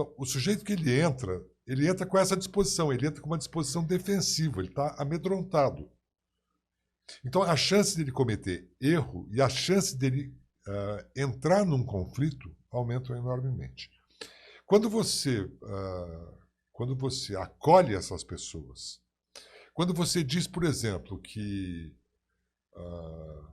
Então, 0.00 0.14
o 0.16 0.24
sujeito 0.24 0.64
que 0.64 0.72
ele 0.72 0.98
entra, 0.98 1.44
ele 1.66 1.86
entra 1.86 2.06
com 2.06 2.16
essa 2.16 2.34
disposição, 2.34 2.90
ele 2.90 3.06
entra 3.06 3.20
com 3.20 3.28
uma 3.28 3.36
disposição 3.36 3.84
defensiva, 3.84 4.60
ele 4.60 4.68
está 4.68 4.94
amedrontado. 4.98 5.90
Então, 7.22 7.42
a 7.42 7.54
chance 7.54 7.94
dele 7.96 8.10
cometer 8.10 8.66
erro 8.80 9.28
e 9.30 9.42
a 9.42 9.48
chance 9.48 9.94
dele 9.98 10.34
ah, 10.66 11.06
entrar 11.14 11.66
num 11.66 11.84
conflito 11.84 12.56
aumentam 12.70 13.14
enormemente. 13.14 13.90
Quando 14.64 14.88
você, 14.88 15.46
ah, 15.64 16.38
quando 16.72 16.96
você 16.96 17.36
acolhe 17.36 17.94
essas 17.94 18.24
pessoas, 18.24 19.02
quando 19.74 19.92
você 19.92 20.24
diz, 20.24 20.46
por 20.46 20.64
exemplo, 20.64 21.20
que 21.20 21.94
ah, 22.74 23.50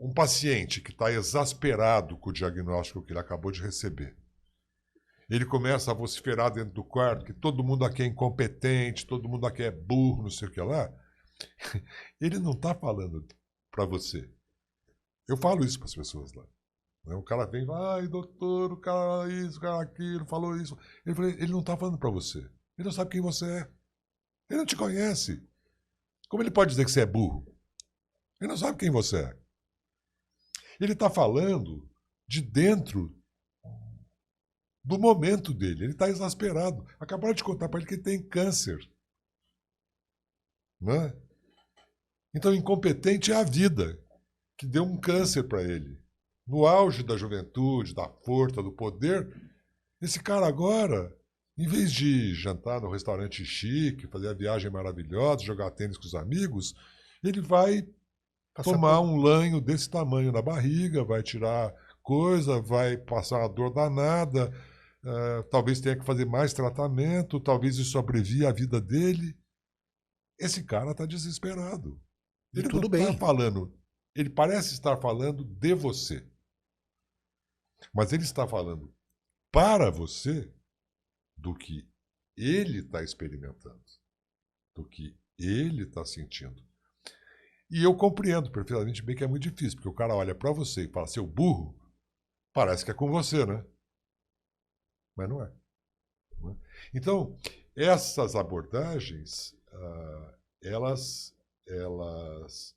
um 0.00 0.12
paciente 0.12 0.80
que 0.80 0.92
está 0.92 1.12
exasperado 1.12 2.16
com 2.16 2.30
o 2.30 2.32
diagnóstico 2.32 3.02
que 3.02 3.12
ele 3.12 3.20
acabou 3.20 3.52
de 3.52 3.60
receber, 3.60 4.16
ele 5.28 5.44
começa 5.44 5.90
a 5.90 5.94
vociferar 5.94 6.50
dentro 6.50 6.72
do 6.72 6.82
quarto 6.82 7.24
que 7.24 7.34
todo 7.34 7.62
mundo 7.62 7.84
aqui 7.84 8.02
é 8.02 8.06
incompetente, 8.06 9.06
todo 9.06 9.28
mundo 9.28 9.46
aqui 9.46 9.62
é 9.62 9.70
burro, 9.70 10.22
não 10.24 10.30
sei 10.30 10.48
o 10.48 10.50
que 10.50 10.60
lá. 10.60 10.92
Ele 12.20 12.40
não 12.40 12.50
está 12.50 12.74
falando 12.74 13.24
para 13.70 13.84
você. 13.84 14.28
Eu 15.28 15.36
falo 15.36 15.64
isso 15.64 15.78
para 15.78 15.86
as 15.86 15.94
pessoas 15.94 16.32
lá. 16.32 16.44
né? 17.04 17.14
O 17.14 17.22
cara 17.22 17.46
vem, 17.46 17.64
ai, 17.70 18.08
doutor, 18.08 18.72
o 18.72 18.76
cara 18.76 19.32
isso, 19.32 19.58
o 19.58 19.60
cara 19.60 19.80
aquilo, 19.80 20.26
falou 20.26 20.56
isso. 20.56 20.76
Ele, 21.06 21.14
falou, 21.14 21.30
ele 21.30 21.52
não 21.52 21.60
está 21.60 21.76
falando 21.76 21.96
para 21.96 22.10
você. 22.10 22.38
Ele 22.76 22.86
não 22.86 22.90
sabe 22.90 23.10
quem 23.12 23.20
você 23.20 23.44
é. 23.44 23.70
Ele 24.50 24.58
não 24.58 24.66
te 24.66 24.74
conhece. 24.74 25.40
Como 26.28 26.42
ele 26.42 26.50
pode 26.50 26.70
dizer 26.70 26.84
que 26.84 26.90
você 26.90 27.02
é 27.02 27.06
burro? 27.06 27.46
Ele 28.40 28.48
não 28.48 28.56
sabe 28.56 28.78
quem 28.78 28.90
você 28.90 29.18
é. 29.18 29.38
Ele 30.80 30.94
está 30.94 31.10
falando 31.10 31.88
de 32.26 32.40
dentro 32.40 33.14
do 34.82 34.98
momento 34.98 35.52
dele. 35.52 35.84
Ele 35.84 35.92
está 35.92 36.08
exasperado. 36.08 36.84
Acabaram 36.98 37.34
de 37.34 37.44
contar 37.44 37.68
para 37.68 37.80
ele 37.80 37.86
que 37.88 37.94
ele 37.94 38.02
tem 38.02 38.22
câncer. 38.22 38.78
Né? 40.80 41.14
Então, 42.34 42.54
incompetente 42.54 43.30
é 43.30 43.36
a 43.36 43.44
vida, 43.44 43.98
que 44.56 44.66
deu 44.66 44.84
um 44.84 44.98
câncer 44.98 45.44
para 45.44 45.62
ele. 45.62 46.00
No 46.46 46.66
auge 46.66 47.02
da 47.02 47.16
juventude, 47.16 47.94
da 47.94 48.08
força, 48.08 48.62
do 48.62 48.72
poder, 48.72 49.28
esse 50.00 50.20
cara 50.22 50.46
agora, 50.46 51.14
em 51.58 51.68
vez 51.68 51.92
de 51.92 52.34
jantar 52.34 52.80
no 52.80 52.90
restaurante 52.90 53.44
chique, 53.44 54.06
fazer 54.06 54.28
a 54.28 54.34
viagem 54.34 54.70
maravilhosa, 54.70 55.44
jogar 55.44 55.70
tênis 55.72 55.98
com 55.98 56.06
os 56.06 56.14
amigos, 56.14 56.74
ele 57.22 57.40
vai 57.40 57.86
Passar 58.54 58.72
tomar 58.72 58.98
por- 58.98 59.06
um 59.06 59.16
lanho 59.16 59.60
desse 59.60 59.88
tamanho 59.88 60.32
na 60.32 60.42
barriga, 60.42 61.04
vai 61.04 61.22
tirar 61.22 61.72
coisa, 62.02 62.60
vai 62.60 62.96
passar 62.96 63.38
uma 63.38 63.48
dor 63.48 63.72
danada, 63.72 64.52
eh, 65.04 65.42
talvez 65.50 65.80
tenha 65.80 65.96
que 65.98 66.04
fazer 66.04 66.24
mais 66.26 66.52
tratamento, 66.52 67.38
talvez 67.40 67.76
isso 67.78 67.98
abrevie 67.98 68.44
a 68.44 68.52
vida 68.52 68.80
dele. 68.80 69.38
Esse 70.38 70.64
cara 70.64 70.90
está 70.92 71.06
desesperado. 71.06 72.00
E 72.54 72.58
Ele 72.60 72.68
tudo 72.68 72.82
não 72.82 72.90
bem. 72.90 73.02
está 73.04 73.14
falando, 73.18 73.72
ele 74.14 74.30
parece 74.30 74.72
estar 74.74 74.96
falando 74.96 75.44
de 75.44 75.74
você. 75.74 76.26
Mas 77.94 78.12
ele 78.12 78.24
está 78.24 78.46
falando 78.48 78.92
para 79.52 79.90
você 79.90 80.52
do 81.36 81.54
que 81.54 81.88
ele 82.36 82.78
está 82.80 83.02
experimentando, 83.02 83.80
do 84.74 84.84
que 84.88 85.16
ele 85.38 85.84
está 85.84 86.04
sentindo. 86.04 86.62
E 87.70 87.84
eu 87.84 87.94
compreendo 87.94 88.50
perfeitamente 88.50 89.02
bem 89.02 89.14
que 89.14 89.22
é 89.22 89.28
muito 89.28 89.44
difícil, 89.44 89.76
porque 89.76 89.88
o 89.88 89.94
cara 89.94 90.14
olha 90.14 90.34
para 90.34 90.50
você 90.50 90.84
e 90.84 90.88
fala, 90.88 91.06
seu 91.06 91.24
burro, 91.24 91.78
parece 92.52 92.84
que 92.84 92.90
é 92.90 92.94
com 92.94 93.08
você, 93.08 93.46
né? 93.46 93.64
Mas 95.16 95.28
não 95.28 95.42
é. 95.42 95.46
É? 95.46 96.56
Então, 96.92 97.38
essas 97.76 98.34
abordagens, 98.34 99.54
ah, 99.72 100.38
elas, 100.62 101.32
elas, 101.66 102.74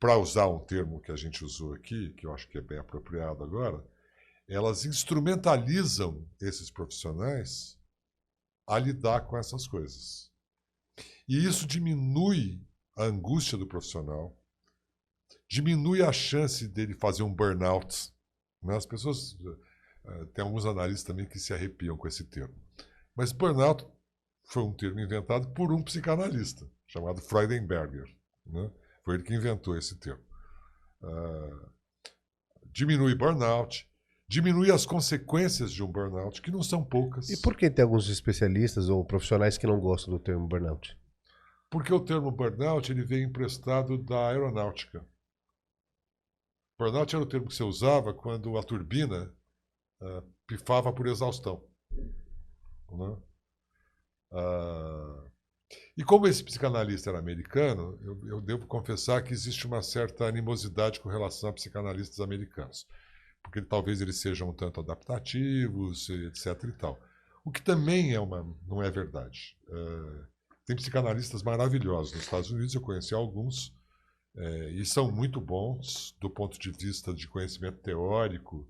para 0.00 0.18
usar 0.18 0.48
um 0.48 0.58
termo 0.58 1.00
que 1.00 1.12
a 1.12 1.16
gente 1.16 1.44
usou 1.44 1.74
aqui, 1.74 2.12
que 2.14 2.26
eu 2.26 2.34
acho 2.34 2.48
que 2.48 2.58
é 2.58 2.62
bem 2.62 2.78
apropriado 2.78 3.44
agora, 3.44 3.86
elas 4.48 4.84
instrumentalizam 4.84 6.28
esses 6.40 6.70
profissionais 6.70 7.78
a 8.66 8.78
lidar 8.78 9.26
com 9.26 9.38
essas 9.38 9.68
coisas. 9.68 10.32
E 11.28 11.44
isso 11.46 11.66
diminui 11.66 12.63
a 12.96 13.04
angústia 13.04 13.58
do 13.58 13.66
profissional, 13.66 14.36
diminui 15.48 16.02
a 16.02 16.12
chance 16.12 16.66
dele 16.68 16.94
fazer 16.94 17.22
um 17.22 17.32
burnout. 17.32 18.12
né? 18.62 18.76
As 18.76 18.86
pessoas, 18.86 19.36
eh, 20.04 20.24
tem 20.34 20.44
alguns 20.44 20.64
analistas 20.64 21.04
também 21.04 21.26
que 21.26 21.38
se 21.38 21.52
arrepiam 21.52 21.96
com 21.96 22.08
esse 22.08 22.24
termo. 22.24 22.54
Mas 23.14 23.32
burnout 23.32 23.86
foi 24.46 24.62
um 24.62 24.72
termo 24.72 25.00
inventado 25.00 25.48
por 25.50 25.72
um 25.72 25.82
psicanalista, 25.82 26.66
chamado 26.86 27.20
Freudenberger. 27.20 28.06
né? 28.46 28.70
Foi 29.04 29.14
ele 29.14 29.22
que 29.22 29.34
inventou 29.34 29.76
esse 29.76 29.96
termo. 29.96 30.22
Ah, 31.02 31.68
diminui 32.72 33.14
burnout, 33.14 33.88
diminui 34.26 34.70
as 34.70 34.86
consequências 34.86 35.70
de 35.72 35.82
um 35.82 35.86
burnout, 35.86 36.40
que 36.40 36.50
não 36.50 36.62
são 36.62 36.82
poucas. 36.82 37.28
E 37.30 37.40
por 37.40 37.56
que 37.56 37.70
tem 37.70 37.84
alguns 37.84 38.08
especialistas 38.08 38.88
ou 38.88 39.04
profissionais 39.04 39.58
que 39.58 39.66
não 39.66 39.78
gostam 39.78 40.12
do 40.12 40.18
termo 40.18 40.46
burnout? 40.46 40.96
Porque 41.74 41.92
o 41.92 41.98
termo 41.98 42.30
burnout 42.30 42.92
ele 42.92 43.02
veio 43.02 43.26
emprestado 43.26 43.98
da 43.98 44.28
aeronáutica. 44.28 45.04
Burnout 46.78 47.16
era 47.16 47.24
o 47.24 47.26
termo 47.26 47.48
que 47.48 47.54
você 47.54 47.64
usava 47.64 48.14
quando 48.14 48.56
a 48.56 48.62
turbina 48.62 49.34
ah, 50.00 50.22
pifava 50.46 50.92
por 50.92 51.08
exaustão. 51.08 51.68
né? 52.92 53.16
Ah, 54.30 55.24
E 55.96 56.04
como 56.04 56.28
esse 56.28 56.44
psicanalista 56.44 57.10
era 57.10 57.18
americano, 57.18 57.98
eu, 58.02 58.28
eu 58.28 58.40
devo 58.40 58.68
confessar 58.68 59.24
que 59.24 59.32
existe 59.32 59.66
uma 59.66 59.82
certa 59.82 60.26
animosidade 60.26 61.00
com 61.00 61.08
relação 61.08 61.50
a 61.50 61.52
psicanalistas 61.52 62.20
americanos. 62.20 62.86
Porque 63.42 63.60
talvez 63.60 64.00
eles 64.00 64.20
sejam 64.20 64.50
um 64.50 64.54
tanto 64.54 64.78
adaptativos, 64.78 66.08
etc. 66.08 66.46
e 66.68 66.72
tal. 66.78 67.00
O 67.44 67.50
que 67.50 67.60
também 67.60 68.14
é 68.14 68.20
uma, 68.20 68.44
não 68.68 68.80
é 68.80 68.92
verdade. 68.92 69.58
Uh, 69.66 70.33
tem 70.66 70.76
psicanalistas 70.76 71.42
maravilhosos 71.42 72.12
nos 72.12 72.22
Estados 72.22 72.50
Unidos, 72.50 72.74
eu 72.74 72.80
conheci 72.80 73.14
alguns, 73.14 73.74
é, 74.36 74.70
e 74.70 74.84
são 74.84 75.10
muito 75.10 75.40
bons 75.40 76.16
do 76.20 76.28
ponto 76.28 76.58
de 76.58 76.70
vista 76.70 77.12
de 77.12 77.28
conhecimento 77.28 77.78
teórico 77.78 78.68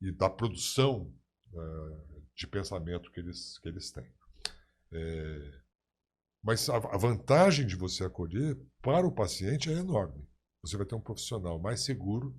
e 0.00 0.12
da 0.12 0.30
produção 0.30 1.12
uh, 1.52 2.22
de 2.34 2.46
pensamento 2.46 3.10
que 3.10 3.20
eles, 3.20 3.58
que 3.58 3.68
eles 3.68 3.90
têm. 3.90 4.10
É, 4.92 5.60
mas 6.42 6.68
a, 6.68 6.76
a 6.76 6.96
vantagem 6.96 7.66
de 7.66 7.76
você 7.76 8.04
acolher 8.04 8.56
para 8.80 9.06
o 9.06 9.14
paciente 9.14 9.70
é 9.70 9.74
enorme. 9.74 10.26
Você 10.62 10.76
vai 10.76 10.86
ter 10.86 10.94
um 10.94 11.00
profissional 11.00 11.58
mais 11.58 11.84
seguro, 11.84 12.34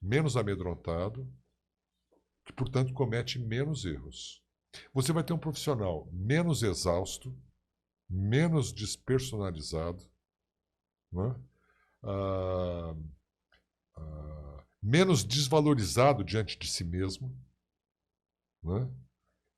menos 0.00 0.36
amedrontado, 0.36 1.32
que, 2.44 2.52
portanto, 2.52 2.92
comete 2.92 3.38
menos 3.38 3.84
erros. 3.84 4.42
Você 4.92 5.12
vai 5.12 5.22
ter 5.22 5.32
um 5.32 5.38
profissional 5.38 6.08
menos 6.12 6.62
exausto, 6.62 7.36
menos 8.12 8.72
despersonalizado, 8.72 10.02
né? 11.10 11.34
ah, 12.02 12.96
ah, 13.96 14.64
menos 14.82 15.24
desvalorizado 15.24 16.22
diante 16.22 16.58
de 16.58 16.70
si 16.70 16.84
mesmo. 16.84 17.34
Né? 18.62 18.90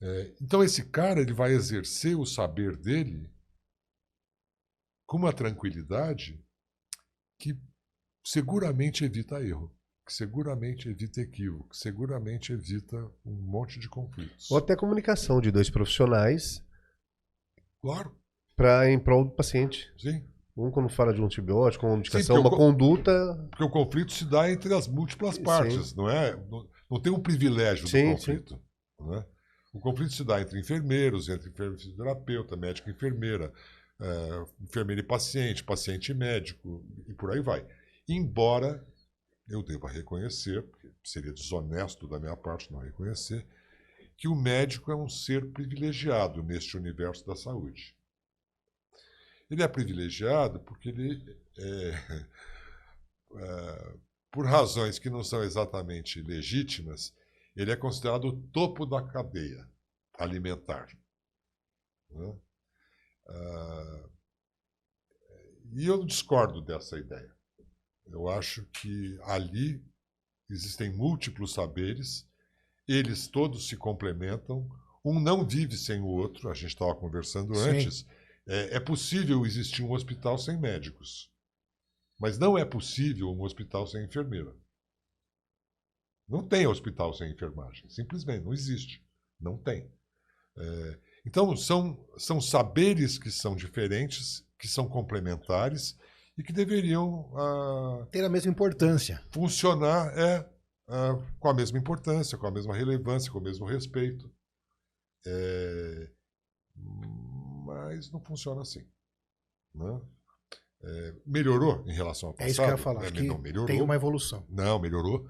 É, 0.00 0.34
então, 0.40 0.62
esse 0.62 0.84
cara 0.90 1.20
ele 1.20 1.32
vai 1.32 1.52
exercer 1.52 2.16
o 2.16 2.26
saber 2.26 2.76
dele 2.76 3.32
com 5.06 5.16
uma 5.16 5.32
tranquilidade 5.32 6.42
que 7.38 7.58
seguramente 8.24 9.04
evita 9.04 9.42
erro 9.42 9.74
que 10.06 10.12
seguramente 10.12 10.88
evita 10.88 11.20
equívoco, 11.20 11.70
que 11.70 11.76
seguramente 11.78 12.52
evita 12.52 12.96
um 13.24 13.32
monte 13.32 13.80
de 13.80 13.88
conflitos. 13.88 14.50
Ou 14.50 14.58
até 14.58 14.76
comunicação 14.76 15.40
de 15.40 15.50
dois 15.50 15.70
profissionais. 15.70 16.62
Claro. 17.80 18.14
Para 18.56 18.90
em 18.90 18.98
prol 18.98 19.24
do 19.24 19.30
paciente. 19.30 19.90
Sim. 19.98 20.24
Um 20.56 20.70
quando 20.70 20.88
fala 20.88 21.12
de 21.12 21.20
um 21.20 21.24
antibiótico, 21.24 21.84
uma 21.86 21.96
medicação, 21.96 22.40
uma 22.40 22.50
conduta. 22.50 23.48
Porque 23.50 23.64
o 23.64 23.70
conflito 23.70 24.12
se 24.12 24.24
dá 24.24 24.50
entre 24.50 24.72
as 24.72 24.86
múltiplas 24.86 25.36
partes, 25.36 25.88
sim. 25.88 25.96
não 25.96 26.08
é? 26.08 26.36
Não, 26.48 26.68
não, 26.88 27.00
tem 27.00 27.12
um 27.12 27.20
privilégio 27.20 27.88
sim, 27.88 28.10
do 28.10 28.16
conflito. 28.16 28.60
Né? 29.00 29.24
O 29.72 29.80
conflito 29.80 30.12
se 30.12 30.22
dá 30.22 30.40
entre 30.40 30.60
enfermeiros, 30.60 31.28
entre 31.28 31.50
fisioterapeuta, 31.50 32.56
médico 32.56 32.88
e 32.88 32.92
enfermeira, 32.92 33.52
é, 34.00 34.44
enfermeiro 34.62 35.00
e 35.00 35.04
paciente, 35.04 35.64
paciente 35.64 36.12
e 36.12 36.14
médico, 36.14 36.84
e 37.08 37.14
por 37.14 37.32
aí 37.32 37.40
vai. 37.40 37.66
Embora 38.08 38.86
eu 39.48 39.62
devo 39.62 39.86
reconhecer, 39.86 40.62
porque 40.62 40.92
seria 41.02 41.32
desonesto 41.32 42.06
da 42.06 42.18
minha 42.18 42.36
parte 42.36 42.72
não 42.72 42.80
reconhecer, 42.80 43.44
que 44.16 44.28
o 44.28 44.34
médico 44.34 44.92
é 44.92 44.96
um 44.96 45.08
ser 45.08 45.50
privilegiado 45.50 46.42
neste 46.42 46.76
universo 46.76 47.26
da 47.26 47.34
saúde. 47.34 47.93
Ele 49.54 49.62
é 49.62 49.68
privilegiado 49.68 50.58
porque 50.58 50.88
ele, 50.88 51.40
é, 51.56 51.90
é, 53.38 53.98
por 54.32 54.46
razões 54.46 54.98
que 54.98 55.08
não 55.08 55.22
são 55.22 55.44
exatamente 55.44 56.20
legítimas, 56.20 57.14
ele 57.54 57.70
é 57.70 57.76
considerado 57.76 58.24
o 58.24 58.42
topo 58.48 58.84
da 58.84 59.00
cadeia 59.00 59.64
alimentar. 60.18 60.88
Né? 62.10 62.36
Ah, 63.28 64.08
e 65.74 65.86
eu 65.86 66.04
discordo 66.04 66.60
dessa 66.60 66.98
ideia. 66.98 67.32
Eu 68.06 68.28
acho 68.28 68.64
que 68.66 69.16
ali 69.22 69.80
existem 70.50 70.92
múltiplos 70.92 71.54
saberes, 71.54 72.28
eles 72.88 73.28
todos 73.28 73.68
se 73.68 73.76
complementam, 73.76 74.68
um 75.04 75.20
não 75.20 75.46
vive 75.46 75.76
sem 75.76 76.00
o 76.00 76.06
outro, 76.06 76.50
a 76.50 76.54
gente 76.54 76.70
estava 76.70 76.94
conversando 76.96 77.54
Sim. 77.54 77.70
antes. 77.70 78.04
É, 78.46 78.76
é 78.76 78.80
possível 78.80 79.44
existir 79.46 79.82
um 79.82 79.92
hospital 79.92 80.36
sem 80.38 80.58
médicos, 80.58 81.30
mas 82.18 82.38
não 82.38 82.56
é 82.58 82.64
possível 82.64 83.30
um 83.30 83.42
hospital 83.42 83.86
sem 83.86 84.04
enfermeira. 84.04 84.54
Não 86.28 86.46
tem 86.46 86.66
hospital 86.66 87.12
sem 87.12 87.30
enfermagem, 87.30 87.88
simplesmente 87.88 88.44
não 88.44 88.52
existe. 88.52 89.04
Não 89.40 89.58
tem. 89.58 89.90
É, 90.56 90.98
então, 91.26 91.56
são, 91.56 92.06
são 92.16 92.40
saberes 92.40 93.18
que 93.18 93.30
são 93.30 93.56
diferentes, 93.56 94.44
que 94.58 94.68
são 94.68 94.88
complementares 94.88 95.98
e 96.36 96.42
que 96.42 96.52
deveriam 96.52 97.30
ah, 97.36 98.06
ter 98.10 98.24
a 98.24 98.28
mesma 98.28 98.50
importância. 98.50 99.22
Funcionar 99.30 100.16
é 100.18 100.48
ah, 100.88 101.18
com 101.38 101.48
a 101.48 101.54
mesma 101.54 101.78
importância, 101.78 102.36
com 102.36 102.46
a 102.46 102.50
mesma 102.50 102.74
relevância, 102.74 103.30
com 103.30 103.38
o 103.38 103.42
mesmo 103.42 103.66
respeito. 103.66 104.30
É, 105.26 106.10
mas 107.74 108.10
não 108.10 108.20
funciona 108.20 108.62
assim. 108.62 108.86
Né? 109.74 110.00
É, 110.82 111.14
melhorou 111.26 111.84
em 111.86 111.92
relação 111.92 112.28
ao 112.28 112.34
passado? 112.34 112.48
É 112.48 112.50
isso 112.50 112.60
que 112.60 112.66
eu 112.66 112.70
ia 112.70 112.76
falar. 112.76 113.04
É, 113.06 113.10
não, 113.22 113.38
melhorou. 113.38 113.66
Tem 113.66 113.82
uma 113.82 113.94
evolução. 113.94 114.46
Não, 114.48 114.78
melhorou. 114.78 115.28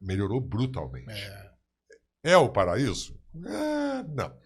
Melhorou 0.00 0.40
brutalmente. 0.40 1.10
É, 1.10 1.52
é 2.24 2.36
o 2.36 2.48
paraíso? 2.48 3.18
É, 3.34 4.02
não. 4.02 4.36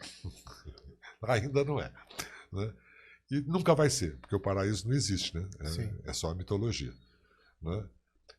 Ainda 1.22 1.64
não 1.64 1.80
é. 1.80 1.92
Né? 2.52 2.74
E 3.30 3.40
nunca 3.42 3.74
vai 3.74 3.88
ser, 3.88 4.18
porque 4.18 4.34
o 4.34 4.40
paraíso 4.40 4.88
não 4.88 4.94
existe, 4.94 5.34
né? 5.36 5.48
É, 6.04 6.10
é 6.10 6.12
só 6.12 6.34
mitologia. 6.34 6.92
Né? 7.62 7.88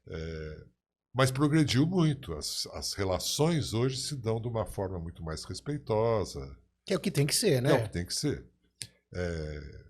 É, 0.07 0.65
mas 1.13 1.31
progrediu 1.31 1.85
muito. 1.85 2.33
As, 2.33 2.67
as 2.73 2.93
relações 2.93 3.73
hoje 3.73 3.97
se 3.97 4.15
dão 4.15 4.41
de 4.41 4.47
uma 4.47 4.65
forma 4.65 4.99
muito 4.99 5.23
mais 5.23 5.43
respeitosa. 5.45 6.57
Que 6.85 6.93
é 6.93 6.97
o 6.97 6.99
que 6.99 7.11
tem 7.11 7.25
que 7.25 7.35
ser, 7.35 7.61
né? 7.61 7.69
Que 7.69 7.75
é 7.75 7.79
o 7.79 7.83
que 7.83 7.93
tem 7.93 8.05
que 8.05 8.13
ser. 8.13 8.50
É... 9.13 9.81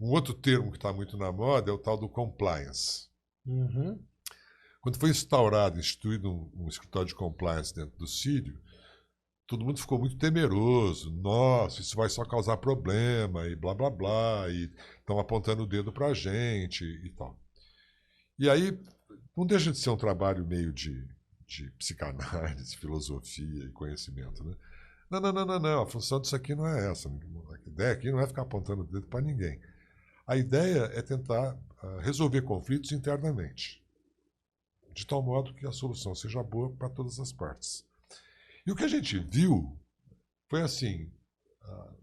Um 0.00 0.10
outro 0.10 0.34
termo 0.34 0.70
que 0.70 0.76
está 0.76 0.92
muito 0.92 1.16
na 1.16 1.30
moda 1.30 1.70
é 1.70 1.74
o 1.74 1.78
tal 1.78 1.96
do 1.96 2.08
compliance. 2.08 3.08
Uhum. 3.46 4.02
Quando 4.80 4.98
foi 4.98 5.10
instaurado, 5.10 5.78
instituído 5.78 6.30
um, 6.30 6.64
um 6.64 6.68
escritório 6.68 7.08
de 7.08 7.14
compliance 7.14 7.74
dentro 7.74 7.96
do 7.96 8.06
Sírio, 8.06 8.60
todo 9.46 9.64
mundo 9.64 9.80
ficou 9.80 9.98
muito 9.98 10.18
temeroso. 10.18 11.10
Nossa, 11.10 11.80
isso 11.80 11.96
vai 11.96 12.08
só 12.08 12.24
causar 12.24 12.56
problema 12.58 13.46
e 13.46 13.56
blá 13.56 13.74
blá 13.74 13.90
blá. 13.90 14.48
E 14.50 14.70
estão 14.98 15.18
apontando 15.18 15.62
o 15.62 15.66
dedo 15.66 15.92
para 15.92 16.08
a 16.08 16.14
gente 16.14 16.84
e 16.84 17.10
tal. 17.10 17.38
E 18.38 18.50
aí, 18.50 18.78
não 19.36 19.46
deixa 19.46 19.70
de 19.70 19.78
ser 19.78 19.90
um 19.90 19.96
trabalho 19.96 20.46
meio 20.46 20.72
de, 20.72 21.06
de 21.46 21.70
psicanálise, 21.78 22.76
filosofia 22.78 23.64
e 23.64 23.72
conhecimento, 23.72 24.42
né? 24.44 24.56
Não, 25.14 25.20
não, 25.20 25.32
não, 25.32 25.46
não, 25.46 25.60
não. 25.60 25.82
A 25.82 25.86
função 25.86 26.20
disso 26.20 26.34
aqui 26.34 26.56
não 26.56 26.66
é 26.66 26.90
essa. 26.90 27.08
A 27.08 27.68
ideia 27.68 27.92
aqui 27.92 28.10
não 28.10 28.18
é 28.18 28.26
ficar 28.26 28.42
apontando 28.42 28.82
o 28.82 28.86
dedo 28.86 29.06
para 29.06 29.20
ninguém. 29.20 29.60
A 30.26 30.36
ideia 30.36 30.90
é 30.92 31.00
tentar 31.02 31.54
uh, 31.54 31.98
resolver 32.00 32.42
conflitos 32.42 32.90
internamente, 32.90 33.80
de 34.92 35.06
tal 35.06 35.22
modo 35.22 35.54
que 35.54 35.66
a 35.68 35.70
solução 35.70 36.16
seja 36.16 36.42
boa 36.42 36.74
para 36.74 36.90
todas 36.90 37.20
as 37.20 37.32
partes. 37.32 37.86
E 38.66 38.72
o 38.72 38.74
que 38.74 38.82
a 38.82 38.88
gente 38.88 39.20
viu 39.20 39.78
foi 40.50 40.62
assim: 40.62 41.12
ah, 41.62 41.94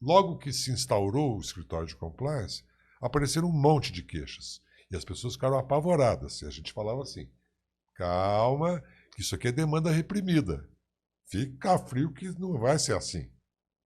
logo 0.00 0.38
que 0.38 0.52
se 0.52 0.70
instaurou 0.70 1.38
o 1.38 1.40
escritório 1.40 1.88
de 1.88 1.96
compliance, 1.96 2.62
apareceram 3.00 3.48
um 3.48 3.60
monte 3.60 3.90
de 3.90 4.04
queixas. 4.04 4.60
E 4.92 4.96
as 4.96 5.04
pessoas 5.04 5.34
ficaram 5.34 5.58
apavoradas. 5.58 6.40
E 6.42 6.46
a 6.46 6.50
gente 6.50 6.72
falava 6.72 7.02
assim: 7.02 7.28
calma, 7.96 8.80
que 9.12 9.22
isso 9.22 9.34
aqui 9.34 9.48
é 9.48 9.52
demanda 9.52 9.90
reprimida. 9.90 10.70
Fica 11.30 11.78
frio 11.78 12.12
que 12.12 12.28
não 12.38 12.58
vai 12.58 12.78
ser 12.78 12.96
assim 12.96 13.30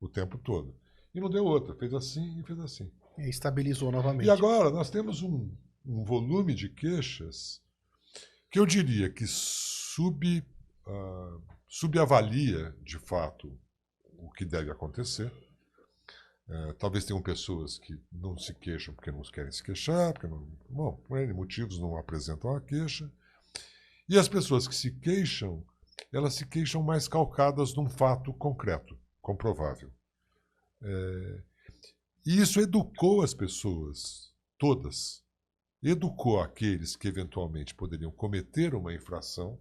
o 0.00 0.08
tempo 0.08 0.38
todo. 0.38 0.74
E 1.14 1.20
não 1.20 1.28
deu 1.28 1.44
outra, 1.44 1.74
fez 1.76 1.92
assim 1.92 2.40
e 2.40 2.42
fez 2.42 2.58
assim. 2.58 2.90
E 3.18 3.28
estabilizou 3.28 3.92
novamente. 3.92 4.26
E 4.26 4.30
agora 4.30 4.70
nós 4.70 4.90
temos 4.90 5.22
um, 5.22 5.54
um 5.84 6.04
volume 6.04 6.54
de 6.54 6.68
queixas 6.68 7.62
que 8.50 8.58
eu 8.58 8.64
diria 8.64 9.10
que 9.10 9.26
sub 9.26 10.42
uh, 10.86 11.42
subavalia, 11.68 12.74
de 12.82 12.98
fato, 12.98 13.58
o 14.16 14.30
que 14.30 14.44
deve 14.44 14.70
acontecer. 14.70 15.32
Uh, 16.48 16.74
talvez 16.74 17.04
tenham 17.04 17.22
pessoas 17.22 17.78
que 17.78 17.98
não 18.12 18.38
se 18.38 18.54
queixam 18.54 18.94
porque 18.94 19.10
não 19.10 19.22
querem 19.22 19.50
se 19.50 19.62
queixar, 19.62 20.12
porque 20.12 20.28
não, 20.28 20.46
bom, 20.70 20.96
por 21.08 21.18
N 21.18 21.32
motivos 21.32 21.78
não 21.78 21.96
apresentam 21.96 22.54
a 22.54 22.60
queixa. 22.60 23.10
E 24.08 24.18
as 24.18 24.28
pessoas 24.28 24.68
que 24.68 24.74
se 24.74 24.92
queixam, 24.92 25.64
elas 26.12 26.34
se 26.34 26.46
queixam 26.46 26.82
mais 26.82 27.08
calcadas 27.08 27.74
num 27.74 27.88
fato 27.88 28.32
concreto, 28.32 28.98
comprovável. 29.20 29.92
É, 30.82 31.42
e 32.26 32.40
isso 32.40 32.60
educou 32.60 33.22
as 33.22 33.34
pessoas, 33.34 34.32
todas. 34.58 35.22
Educou 35.82 36.40
aqueles 36.40 36.96
que 36.96 37.08
eventualmente 37.08 37.74
poderiam 37.74 38.10
cometer 38.10 38.74
uma 38.74 38.94
infração 38.94 39.58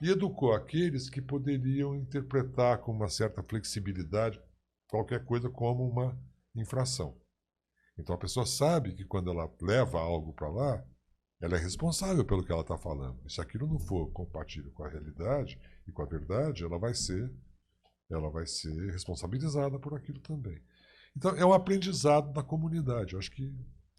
e 0.00 0.10
educou 0.10 0.52
aqueles 0.52 1.10
que 1.10 1.20
poderiam 1.20 1.96
interpretar 1.96 2.78
com 2.78 2.92
uma 2.92 3.08
certa 3.08 3.42
flexibilidade. 3.42 4.40
qualquer 4.86 5.22
coisa 5.24 5.50
como 5.50 5.86
uma 5.86 6.18
infração. 6.54 7.20
Então 7.98 8.14
a 8.14 8.18
pessoa 8.18 8.46
sabe 8.46 8.94
que 8.94 9.04
quando 9.04 9.30
ela 9.30 9.52
leva 9.60 10.00
algo 10.00 10.32
para 10.32 10.48
lá, 10.48 10.86
ela 11.40 11.56
é 11.56 11.60
responsável 11.60 12.24
pelo 12.24 12.44
que 12.44 12.50
ela 12.50 12.62
está 12.62 12.76
falando. 12.76 13.18
E 13.26 13.32
se 13.32 13.40
aquilo 13.40 13.66
não 13.66 13.78
for 13.78 14.10
compatível 14.12 14.70
com 14.72 14.84
a 14.84 14.88
realidade 14.88 15.58
e 15.86 15.92
com 15.92 16.02
a 16.02 16.06
verdade, 16.06 16.64
ela 16.64 16.78
vai 16.78 16.94
ser, 16.94 17.32
ela 18.10 18.30
vai 18.30 18.46
ser 18.46 18.90
responsabilizada 18.90 19.78
por 19.78 19.94
aquilo 19.94 20.20
também. 20.20 20.60
Então 21.16 21.36
é 21.36 21.44
um 21.44 21.52
aprendizado 21.52 22.32
da 22.32 22.42
comunidade. 22.42 23.12
Eu 23.12 23.18
acho 23.18 23.30
que 23.30 23.52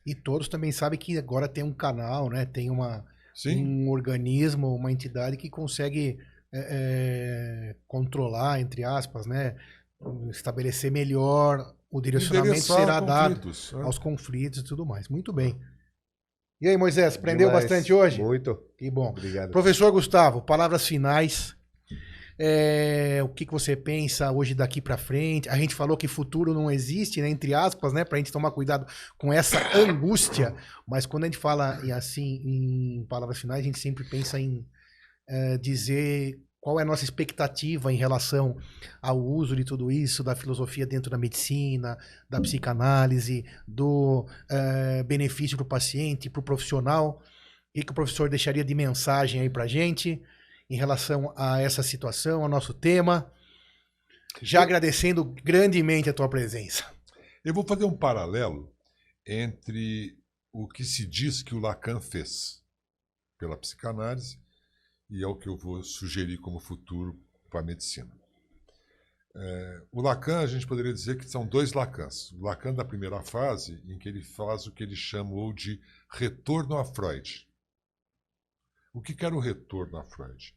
e 0.05 0.15
todos 0.15 0.47
também 0.47 0.71
sabem 0.71 0.97
que 0.97 1.17
agora 1.17 1.47
tem 1.47 1.63
um 1.63 1.73
canal, 1.73 2.29
né? 2.29 2.45
Tem 2.45 2.69
uma 2.69 3.05
Sim. 3.35 3.63
um 3.63 3.89
organismo, 3.89 4.73
uma 4.73 4.91
entidade 4.91 5.37
que 5.37 5.49
consegue 5.49 6.17
é, 6.51 6.59
é, 6.59 7.75
controlar, 7.87 8.59
entre 8.59 8.83
aspas, 8.83 9.25
né? 9.25 9.55
Estabelecer 10.29 10.91
melhor 10.91 11.75
o 11.91 11.99
direcionamento 12.01 12.61
será 12.61 13.01
conflitos, 13.01 13.71
dado 13.71 13.81
é. 13.81 13.85
aos 13.85 13.97
conflitos 13.97 14.59
e 14.59 14.63
tudo 14.63 14.85
mais. 14.85 15.09
Muito 15.09 15.33
bem. 15.33 15.59
E 16.61 16.67
aí, 16.67 16.75
Moisés, 16.75 17.15
aprendeu 17.15 17.47
Demais. 17.47 17.63
bastante 17.63 17.93
hoje? 17.93 18.21
Muito. 18.21 18.61
Que 18.77 18.91
bom. 18.91 19.09
Obrigado. 19.09 19.51
Professor 19.51 19.91
Gustavo, 19.91 20.41
palavras 20.41 20.85
finais. 20.85 21.55
É, 22.41 23.19
o 23.21 23.27
que, 23.27 23.45
que 23.45 23.51
você 23.51 23.75
pensa 23.75 24.31
hoje 24.31 24.53
daqui 24.55 24.81
para 24.81 24.97
frente? 24.97 25.49
A 25.49 25.57
gente 25.57 25.75
falou 25.75 25.97
que 25.97 26.07
futuro 26.07 26.53
não 26.53 26.71
existe, 26.71 27.21
né, 27.21 27.29
entre 27.29 27.53
aspas, 27.53 27.91
né, 27.91 28.05
para 28.05 28.15
a 28.15 28.19
gente 28.19 28.31
tomar 28.31 28.51
cuidado 28.51 28.85
com 29.17 29.31
essa 29.31 29.57
angústia. 29.77 30.53
Mas 30.87 31.05
quando 31.05 31.23
a 31.23 31.27
gente 31.27 31.37
fala 31.37 31.79
assim 31.95 32.41
em 32.45 33.05
palavras 33.09 33.37
finais, 33.39 33.59
a 33.59 33.63
gente 33.63 33.79
sempre 33.79 34.05
pensa 34.05 34.39
em 34.39 34.65
é, 35.27 35.57
dizer 35.57 36.39
qual 36.61 36.79
é 36.79 36.83
a 36.83 36.85
nossa 36.85 37.03
expectativa 37.03 37.91
em 37.91 37.95
relação 37.95 38.57
ao 39.01 39.19
uso 39.19 39.55
de 39.55 39.63
tudo 39.63 39.91
isso, 39.91 40.23
da 40.23 40.35
filosofia 40.35 40.85
dentro 40.85 41.09
da 41.09 41.17
medicina, 41.17 41.97
da 42.29 42.41
psicanálise, 42.41 43.45
do 43.67 44.27
é, 44.49 45.03
benefício 45.03 45.55
para 45.55 45.63
o 45.63 45.67
paciente, 45.67 46.29
para 46.29 46.39
o 46.39 46.43
profissional. 46.43 47.21
O 47.69 47.73
que, 47.73 47.83
que 47.83 47.91
o 47.91 47.95
professor 47.95 48.29
deixaria 48.29 48.63
de 48.63 48.75
mensagem 48.75 49.41
aí 49.41 49.49
para 49.49 49.67
gente? 49.67 50.21
em 50.69 50.77
relação 50.77 51.33
a 51.35 51.59
essa 51.59 51.81
situação, 51.81 52.43
ao 52.43 52.49
nosso 52.49 52.73
tema. 52.73 53.31
Já 54.41 54.61
agradecendo 54.61 55.25
grandemente 55.25 56.09
a 56.09 56.13
tua 56.13 56.29
presença. 56.29 56.85
Eu 57.43 57.53
vou 57.53 57.65
fazer 57.65 57.85
um 57.85 57.97
paralelo 57.97 58.71
entre 59.25 60.17
o 60.53 60.67
que 60.67 60.83
se 60.83 61.05
diz 61.07 61.41
que 61.41 61.55
o 61.55 61.59
Lacan 61.59 61.99
fez 61.99 62.61
pela 63.37 63.57
psicanálise 63.57 64.38
e 65.09 65.23
é 65.23 65.27
o 65.27 65.35
que 65.35 65.47
eu 65.47 65.57
vou 65.57 65.83
sugerir 65.83 66.37
como 66.37 66.59
futuro 66.59 67.19
para 67.49 67.61
a 67.61 67.63
medicina. 67.63 68.11
É, 69.35 69.81
o 69.91 70.01
Lacan, 70.01 70.39
a 70.39 70.47
gente 70.47 70.67
poderia 70.67 70.93
dizer 70.93 71.17
que 71.17 71.29
são 71.29 71.45
dois 71.45 71.73
Lacans. 71.73 72.31
O 72.33 72.41
Lacan 72.41 72.73
da 72.73 72.83
primeira 72.83 73.21
fase, 73.21 73.81
em 73.87 73.97
que 73.97 74.09
ele 74.09 74.23
faz 74.23 74.67
o 74.67 74.71
que 74.71 74.83
ele 74.83 74.95
chamou 74.95 75.53
de 75.53 75.79
retorno 76.11 76.77
a 76.77 76.83
Freud. 76.83 77.47
O 78.93 79.01
que 79.01 79.15
era 79.23 79.35
o 79.35 79.39
retorno 79.39 79.97
a 79.97 80.03
Freud? 80.03 80.53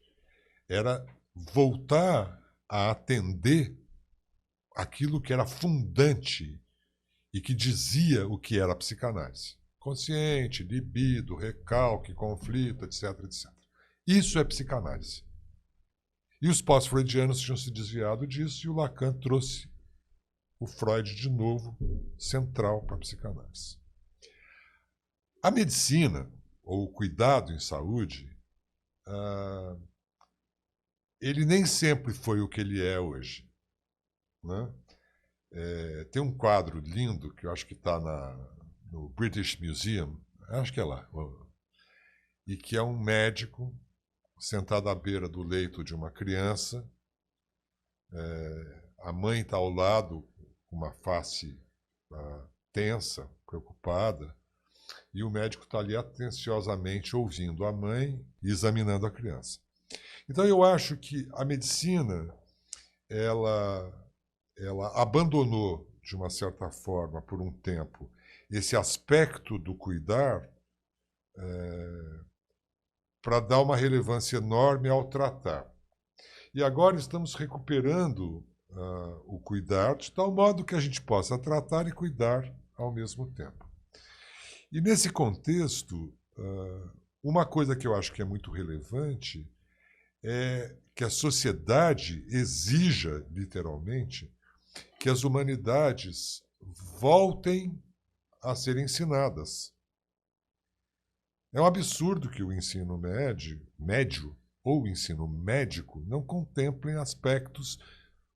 era 0.67 1.05
voltar 1.35 2.41
a 2.67 2.91
atender 2.91 3.77
aquilo 4.75 5.21
que 5.21 5.33
era 5.33 5.45
fundante 5.45 6.59
e 7.33 7.41
que 7.41 7.53
dizia 7.53 8.27
o 8.27 8.37
que 8.37 8.59
era 8.59 8.73
a 8.73 8.75
psicanálise. 8.75 9.55
Consciente, 9.77 10.63
libido, 10.63 11.35
recalque, 11.35 12.13
conflito, 12.13 12.85
etc, 12.85 13.03
etc. 13.23 13.51
Isso 14.05 14.37
é 14.37 14.43
psicanálise. 14.43 15.23
E 16.41 16.49
os 16.49 16.61
pós-freudianos 16.61 17.39
tinham 17.39 17.55
se 17.55 17.71
desviado 17.71 18.27
disso 18.27 18.65
e 18.65 18.69
o 18.69 18.73
Lacan 18.73 19.13
trouxe 19.19 19.71
o 20.59 20.67
Freud 20.67 21.15
de 21.15 21.29
novo 21.29 21.77
central 22.17 22.85
para 22.85 22.95
a 22.95 22.99
psicanálise. 22.99 23.77
A 25.41 25.49
medicina, 25.51 26.31
ou 26.63 26.83
o 26.83 26.91
cuidado 26.91 27.51
em 27.53 27.59
saúde, 27.59 28.29
uh, 29.07 29.81
ele 31.19 31.45
nem 31.45 31.65
sempre 31.65 32.13
foi 32.13 32.41
o 32.41 32.47
que 32.49 32.59
ele 32.59 32.85
é 32.85 32.99
hoje. 32.99 33.49
Né? 34.43 34.73
É, 35.53 36.03
tem 36.05 36.21
um 36.21 36.35
quadro 36.35 36.79
lindo 36.79 37.33
que 37.33 37.45
eu 37.45 37.51
acho 37.51 37.65
que 37.65 37.73
está 37.73 37.99
no 38.91 39.09
British 39.09 39.57
Museum, 39.59 40.19
acho 40.49 40.73
que 40.73 40.79
é 40.79 40.83
lá, 40.83 41.09
e 42.45 42.57
que 42.57 42.75
é 42.75 42.81
um 42.81 42.97
médico 42.97 43.73
sentado 44.43 44.89
à 44.89 44.95
beira 44.95 45.29
do 45.29 45.41
leito 45.41 45.83
de 45.85 45.95
uma 45.95 46.11
criança. 46.11 46.85
É, 48.11 48.83
a 48.99 49.13
mãe 49.13 49.39
está 49.39 49.55
ao 49.55 49.69
lado, 49.69 50.27
com 50.67 50.75
uma 50.75 50.91
face 50.91 51.57
uh, 52.11 52.49
tensa, 52.73 53.29
preocupada, 53.45 54.35
e 55.13 55.23
o 55.23 55.29
médico 55.29 55.63
está 55.63 55.79
ali 55.79 55.95
atenciosamente 55.95 57.15
ouvindo 57.15 57.63
a 57.63 57.71
mãe 57.71 58.21
e 58.41 58.49
examinando 58.49 59.05
a 59.05 59.11
criança. 59.11 59.59
Então 60.29 60.45
eu 60.45 60.61
acho 60.61 60.97
que 60.97 61.25
a 61.33 61.45
medicina 61.45 62.35
ela, 63.09 64.11
ela 64.57 65.01
abandonou, 65.01 65.89
de 66.03 66.17
uma 66.17 66.29
certa 66.29 66.69
forma, 66.69 67.21
por 67.21 67.41
um 67.41 67.51
tempo, 67.51 68.11
esse 68.51 68.75
aspecto 68.75 69.57
do 69.57 69.73
cuidar 69.73 70.49
é, 71.37 72.23
para 73.23 73.39
dar 73.39 73.61
uma 73.61 73.77
relevância 73.77 74.37
enorme 74.37 74.89
ao 74.89 75.05
tratar. 75.05 75.65
E 76.53 76.61
agora 76.61 76.97
estamos 76.97 77.33
recuperando 77.33 78.45
uh, 78.69 79.23
o 79.25 79.39
cuidar 79.39 79.95
de 79.95 80.11
tal 80.11 80.31
modo 80.31 80.65
que 80.65 80.75
a 80.75 80.79
gente 80.79 81.01
possa 81.01 81.39
tratar 81.39 81.87
e 81.87 81.91
cuidar 81.91 82.53
ao 82.75 82.91
mesmo 82.93 83.31
tempo. 83.31 83.65
E 84.69 84.81
nesse 84.81 85.09
contexto, 85.09 86.13
uh, 86.37 86.91
uma 87.23 87.45
coisa 87.45 87.75
que 87.77 87.87
eu 87.87 87.95
acho 87.95 88.11
que 88.11 88.21
é 88.21 88.25
muito 88.25 88.51
relevante 88.51 89.49
é 90.21 90.75
que 90.93 91.05
a 91.05 91.09
sociedade 91.09 92.25
exija, 92.27 93.25
literalmente, 93.31 94.29
que 94.99 95.09
as 95.09 95.23
humanidades 95.23 96.43
voltem 96.99 97.81
a 98.41 98.53
ser 98.53 98.77
ensinadas. 98.77 99.73
É 101.53 101.61
um 101.61 101.65
absurdo 101.67 102.31
que 102.31 102.41
o 102.41 102.51
ensino 102.51 102.97
médio, 102.97 103.61
médio 103.77 104.35
ou 104.63 104.81
o 104.81 104.87
ensino 104.87 105.27
médico 105.27 106.03
não 106.07 106.19
contemplem 106.23 106.95
aspectos 106.95 107.77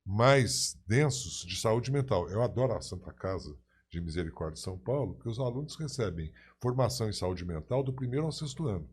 mais 0.06 0.80
densos 0.86 1.44
de 1.44 1.60
saúde 1.60 1.92
mental. 1.92 2.30
Eu 2.30 2.44
adoro 2.44 2.74
a 2.74 2.82
Santa 2.82 3.12
Casa 3.12 3.58
de 3.90 4.00
Misericórdia 4.00 4.54
de 4.54 4.60
São 4.60 4.78
Paulo, 4.78 5.16
porque 5.16 5.30
os 5.30 5.40
alunos 5.40 5.76
recebem 5.78 6.32
formação 6.62 7.10
em 7.10 7.14
saúde 7.14 7.44
mental 7.44 7.82
do 7.82 7.92
primeiro 7.92 8.28
ao 8.28 8.32
sexto 8.32 8.68
ano. 8.68 8.88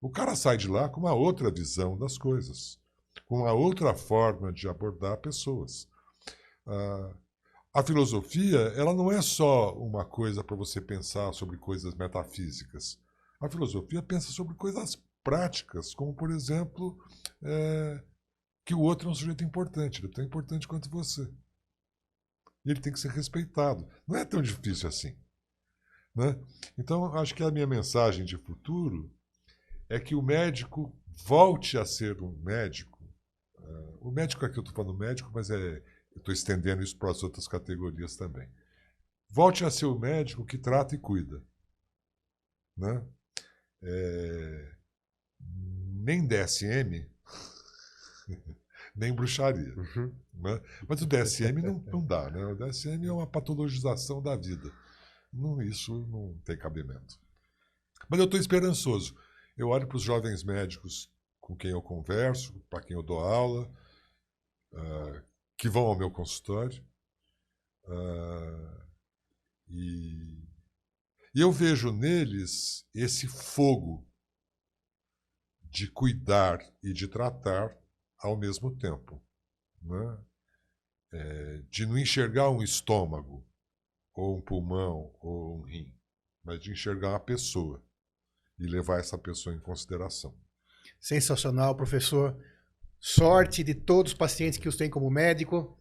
O 0.00 0.10
cara 0.10 0.34
sai 0.34 0.56
de 0.56 0.66
lá 0.66 0.88
com 0.88 0.98
uma 0.98 1.14
outra 1.14 1.48
visão 1.48 1.96
das 1.96 2.18
coisas, 2.18 2.80
com 3.26 3.42
uma 3.42 3.52
outra 3.52 3.94
forma 3.94 4.52
de 4.52 4.68
abordar 4.68 5.18
pessoas. 5.18 5.88
Ah, 6.66 7.14
a 7.76 7.82
filosofia 7.82 8.56
ela 8.74 8.94
não 8.94 9.12
é 9.12 9.20
só 9.20 9.74
uma 9.74 10.02
coisa 10.02 10.42
para 10.42 10.56
você 10.56 10.80
pensar 10.80 11.30
sobre 11.34 11.58
coisas 11.58 11.92
metafísicas. 11.94 12.98
A 13.38 13.50
filosofia 13.50 14.02
pensa 14.02 14.32
sobre 14.32 14.54
coisas 14.54 14.96
práticas, 15.22 15.94
como, 15.94 16.14
por 16.14 16.30
exemplo, 16.30 16.96
é, 17.42 18.02
que 18.64 18.74
o 18.74 18.80
outro 18.80 19.08
é 19.08 19.12
um 19.12 19.14
sujeito 19.14 19.44
importante, 19.44 20.00
ele 20.00 20.10
é 20.10 20.14
tão 20.14 20.24
importante 20.24 20.66
quanto 20.66 20.88
você. 20.88 21.30
E 22.64 22.70
ele 22.70 22.80
tem 22.80 22.90
que 22.90 22.98
ser 22.98 23.10
respeitado. 23.10 23.86
Não 24.08 24.16
é 24.16 24.24
tão 24.24 24.40
difícil 24.40 24.88
assim. 24.88 25.14
Né? 26.14 26.34
Então, 26.78 27.04
acho 27.14 27.34
que 27.34 27.42
a 27.42 27.50
minha 27.50 27.66
mensagem 27.66 28.24
de 28.24 28.38
futuro 28.38 29.12
é 29.86 30.00
que 30.00 30.14
o 30.14 30.22
médico 30.22 30.98
volte 31.26 31.76
a 31.76 31.84
ser 31.84 32.22
um 32.22 32.32
médico. 32.38 33.04
Uh, 33.58 34.08
o 34.08 34.10
médico 34.10 34.46
aqui 34.46 34.56
eu 34.56 34.62
estou 34.62 34.74
falando 34.74 34.98
médico, 34.98 35.30
mas 35.34 35.50
é, 35.50 35.82
estou 36.18 36.32
estendendo 36.32 36.82
isso 36.82 36.96
para 36.96 37.10
as 37.10 37.22
outras 37.22 37.46
categorias 37.46 38.16
também. 38.16 38.48
Volte 39.28 39.64
a 39.64 39.70
ser 39.70 39.86
o 39.86 39.98
médico 39.98 40.44
que 40.44 40.58
trata 40.58 40.94
e 40.94 40.98
cuida. 40.98 41.42
Né? 42.76 43.04
É, 43.82 44.76
nem 45.40 46.26
DSM, 46.26 47.08
nem 48.94 49.12
bruxaria. 49.12 49.74
Uhum. 49.76 50.14
Né? 50.34 50.60
Mas 50.88 51.02
o 51.02 51.06
DSM 51.06 51.62
não, 51.62 51.78
não 51.92 52.04
dá. 52.04 52.30
Né? 52.30 52.44
O 52.44 52.54
DSM 52.54 53.06
é 53.06 53.12
uma 53.12 53.26
patologização 53.26 54.22
da 54.22 54.36
vida. 54.36 54.72
Não, 55.32 55.60
isso 55.60 56.06
não 56.06 56.38
tem 56.44 56.56
cabimento. 56.56 57.18
Mas 58.08 58.20
eu 58.20 58.26
estou 58.26 58.38
esperançoso. 58.38 59.16
Eu 59.56 59.68
olho 59.68 59.86
para 59.86 59.96
os 59.96 60.02
jovens 60.02 60.44
médicos 60.44 61.10
com 61.40 61.56
quem 61.56 61.70
eu 61.70 61.82
converso, 61.82 62.52
para 62.68 62.82
quem 62.82 62.96
eu 62.96 63.02
dou 63.02 63.20
aula, 63.20 63.70
uh, 64.72 65.22
que 65.56 65.68
vão 65.68 65.86
ao 65.86 65.96
meu 65.96 66.10
consultório. 66.10 66.84
Uh, 67.84 68.86
e, 69.68 70.48
e 71.34 71.40
eu 71.40 71.52
vejo 71.52 71.92
neles 71.92 72.86
esse 72.94 73.28
fogo 73.28 74.06
de 75.62 75.90
cuidar 75.90 76.58
e 76.82 76.92
de 76.92 77.06
tratar 77.08 77.76
ao 78.18 78.36
mesmo 78.36 78.76
tempo. 78.76 79.22
Né? 79.82 80.26
é, 81.12 81.62
de 81.70 81.86
não 81.86 81.98
enxergar 81.98 82.50
um 82.50 82.62
estômago, 82.62 83.46
ou 84.14 84.38
um 84.38 84.40
pulmão, 84.40 85.14
ou 85.20 85.58
um 85.58 85.62
rim, 85.62 85.94
mas 86.42 86.60
de 86.60 86.72
enxergar 86.72 87.10
uma 87.10 87.20
pessoa 87.20 87.82
e 88.58 88.66
levar 88.66 88.98
essa 88.98 89.18
pessoa 89.18 89.54
em 89.54 89.60
consideração. 89.60 90.34
Sensacional, 90.98 91.76
professor. 91.76 92.36
Sorte 93.00 93.62
de 93.62 93.74
todos 93.74 94.12
os 94.12 94.18
pacientes 94.18 94.58
que 94.58 94.68
os 94.68 94.76
têm 94.76 94.90
como 94.90 95.10
médico. 95.10 95.76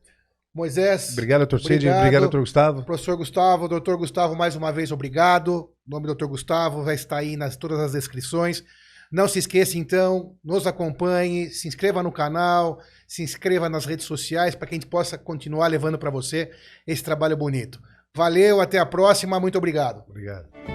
Moisés. 0.53 1.11
Obrigado, 1.11 1.41
doutor 1.41 1.59
Cid. 1.59 1.73
Obrigado. 1.73 1.97
Obrigado, 1.99 2.21
doutor 2.21 2.39
Gustavo. 2.39 2.83
Professor 2.83 3.17
Gustavo, 3.17 3.67
doutor 3.67 3.97
Gustavo, 3.97 4.35
mais 4.35 4.55
uma 4.55 4.71
vez, 4.71 4.89
obrigado. 4.91 5.69
O 5.85 5.91
nome 5.91 6.03
do 6.03 6.07
doutor 6.07 6.29
Gustavo 6.29 6.83
vai 6.83 6.95
estar 6.95 7.17
aí 7.17 7.35
nas 7.35 7.57
todas 7.57 7.79
as 7.79 7.91
descrições. 7.91 8.63
Não 9.11 9.27
se 9.27 9.39
esqueça, 9.39 9.77
então, 9.77 10.35
nos 10.43 10.65
acompanhe, 10.65 11.49
se 11.49 11.67
inscreva 11.67 12.01
no 12.01 12.11
canal, 12.11 12.79
se 13.07 13.21
inscreva 13.21 13.69
nas 13.69 13.85
redes 13.85 14.05
sociais 14.05 14.55
para 14.55 14.67
que 14.67 14.75
a 14.75 14.77
gente 14.77 14.87
possa 14.87 15.17
continuar 15.17 15.67
levando 15.67 15.99
para 15.99 16.09
você 16.09 16.51
esse 16.87 17.03
trabalho 17.03 17.37
bonito. 17.37 17.79
Valeu, 18.15 18.61
até 18.61 18.79
a 18.79 18.85
próxima, 18.85 19.39
muito 19.39 19.57
obrigado. 19.57 20.03
Obrigado. 20.09 20.74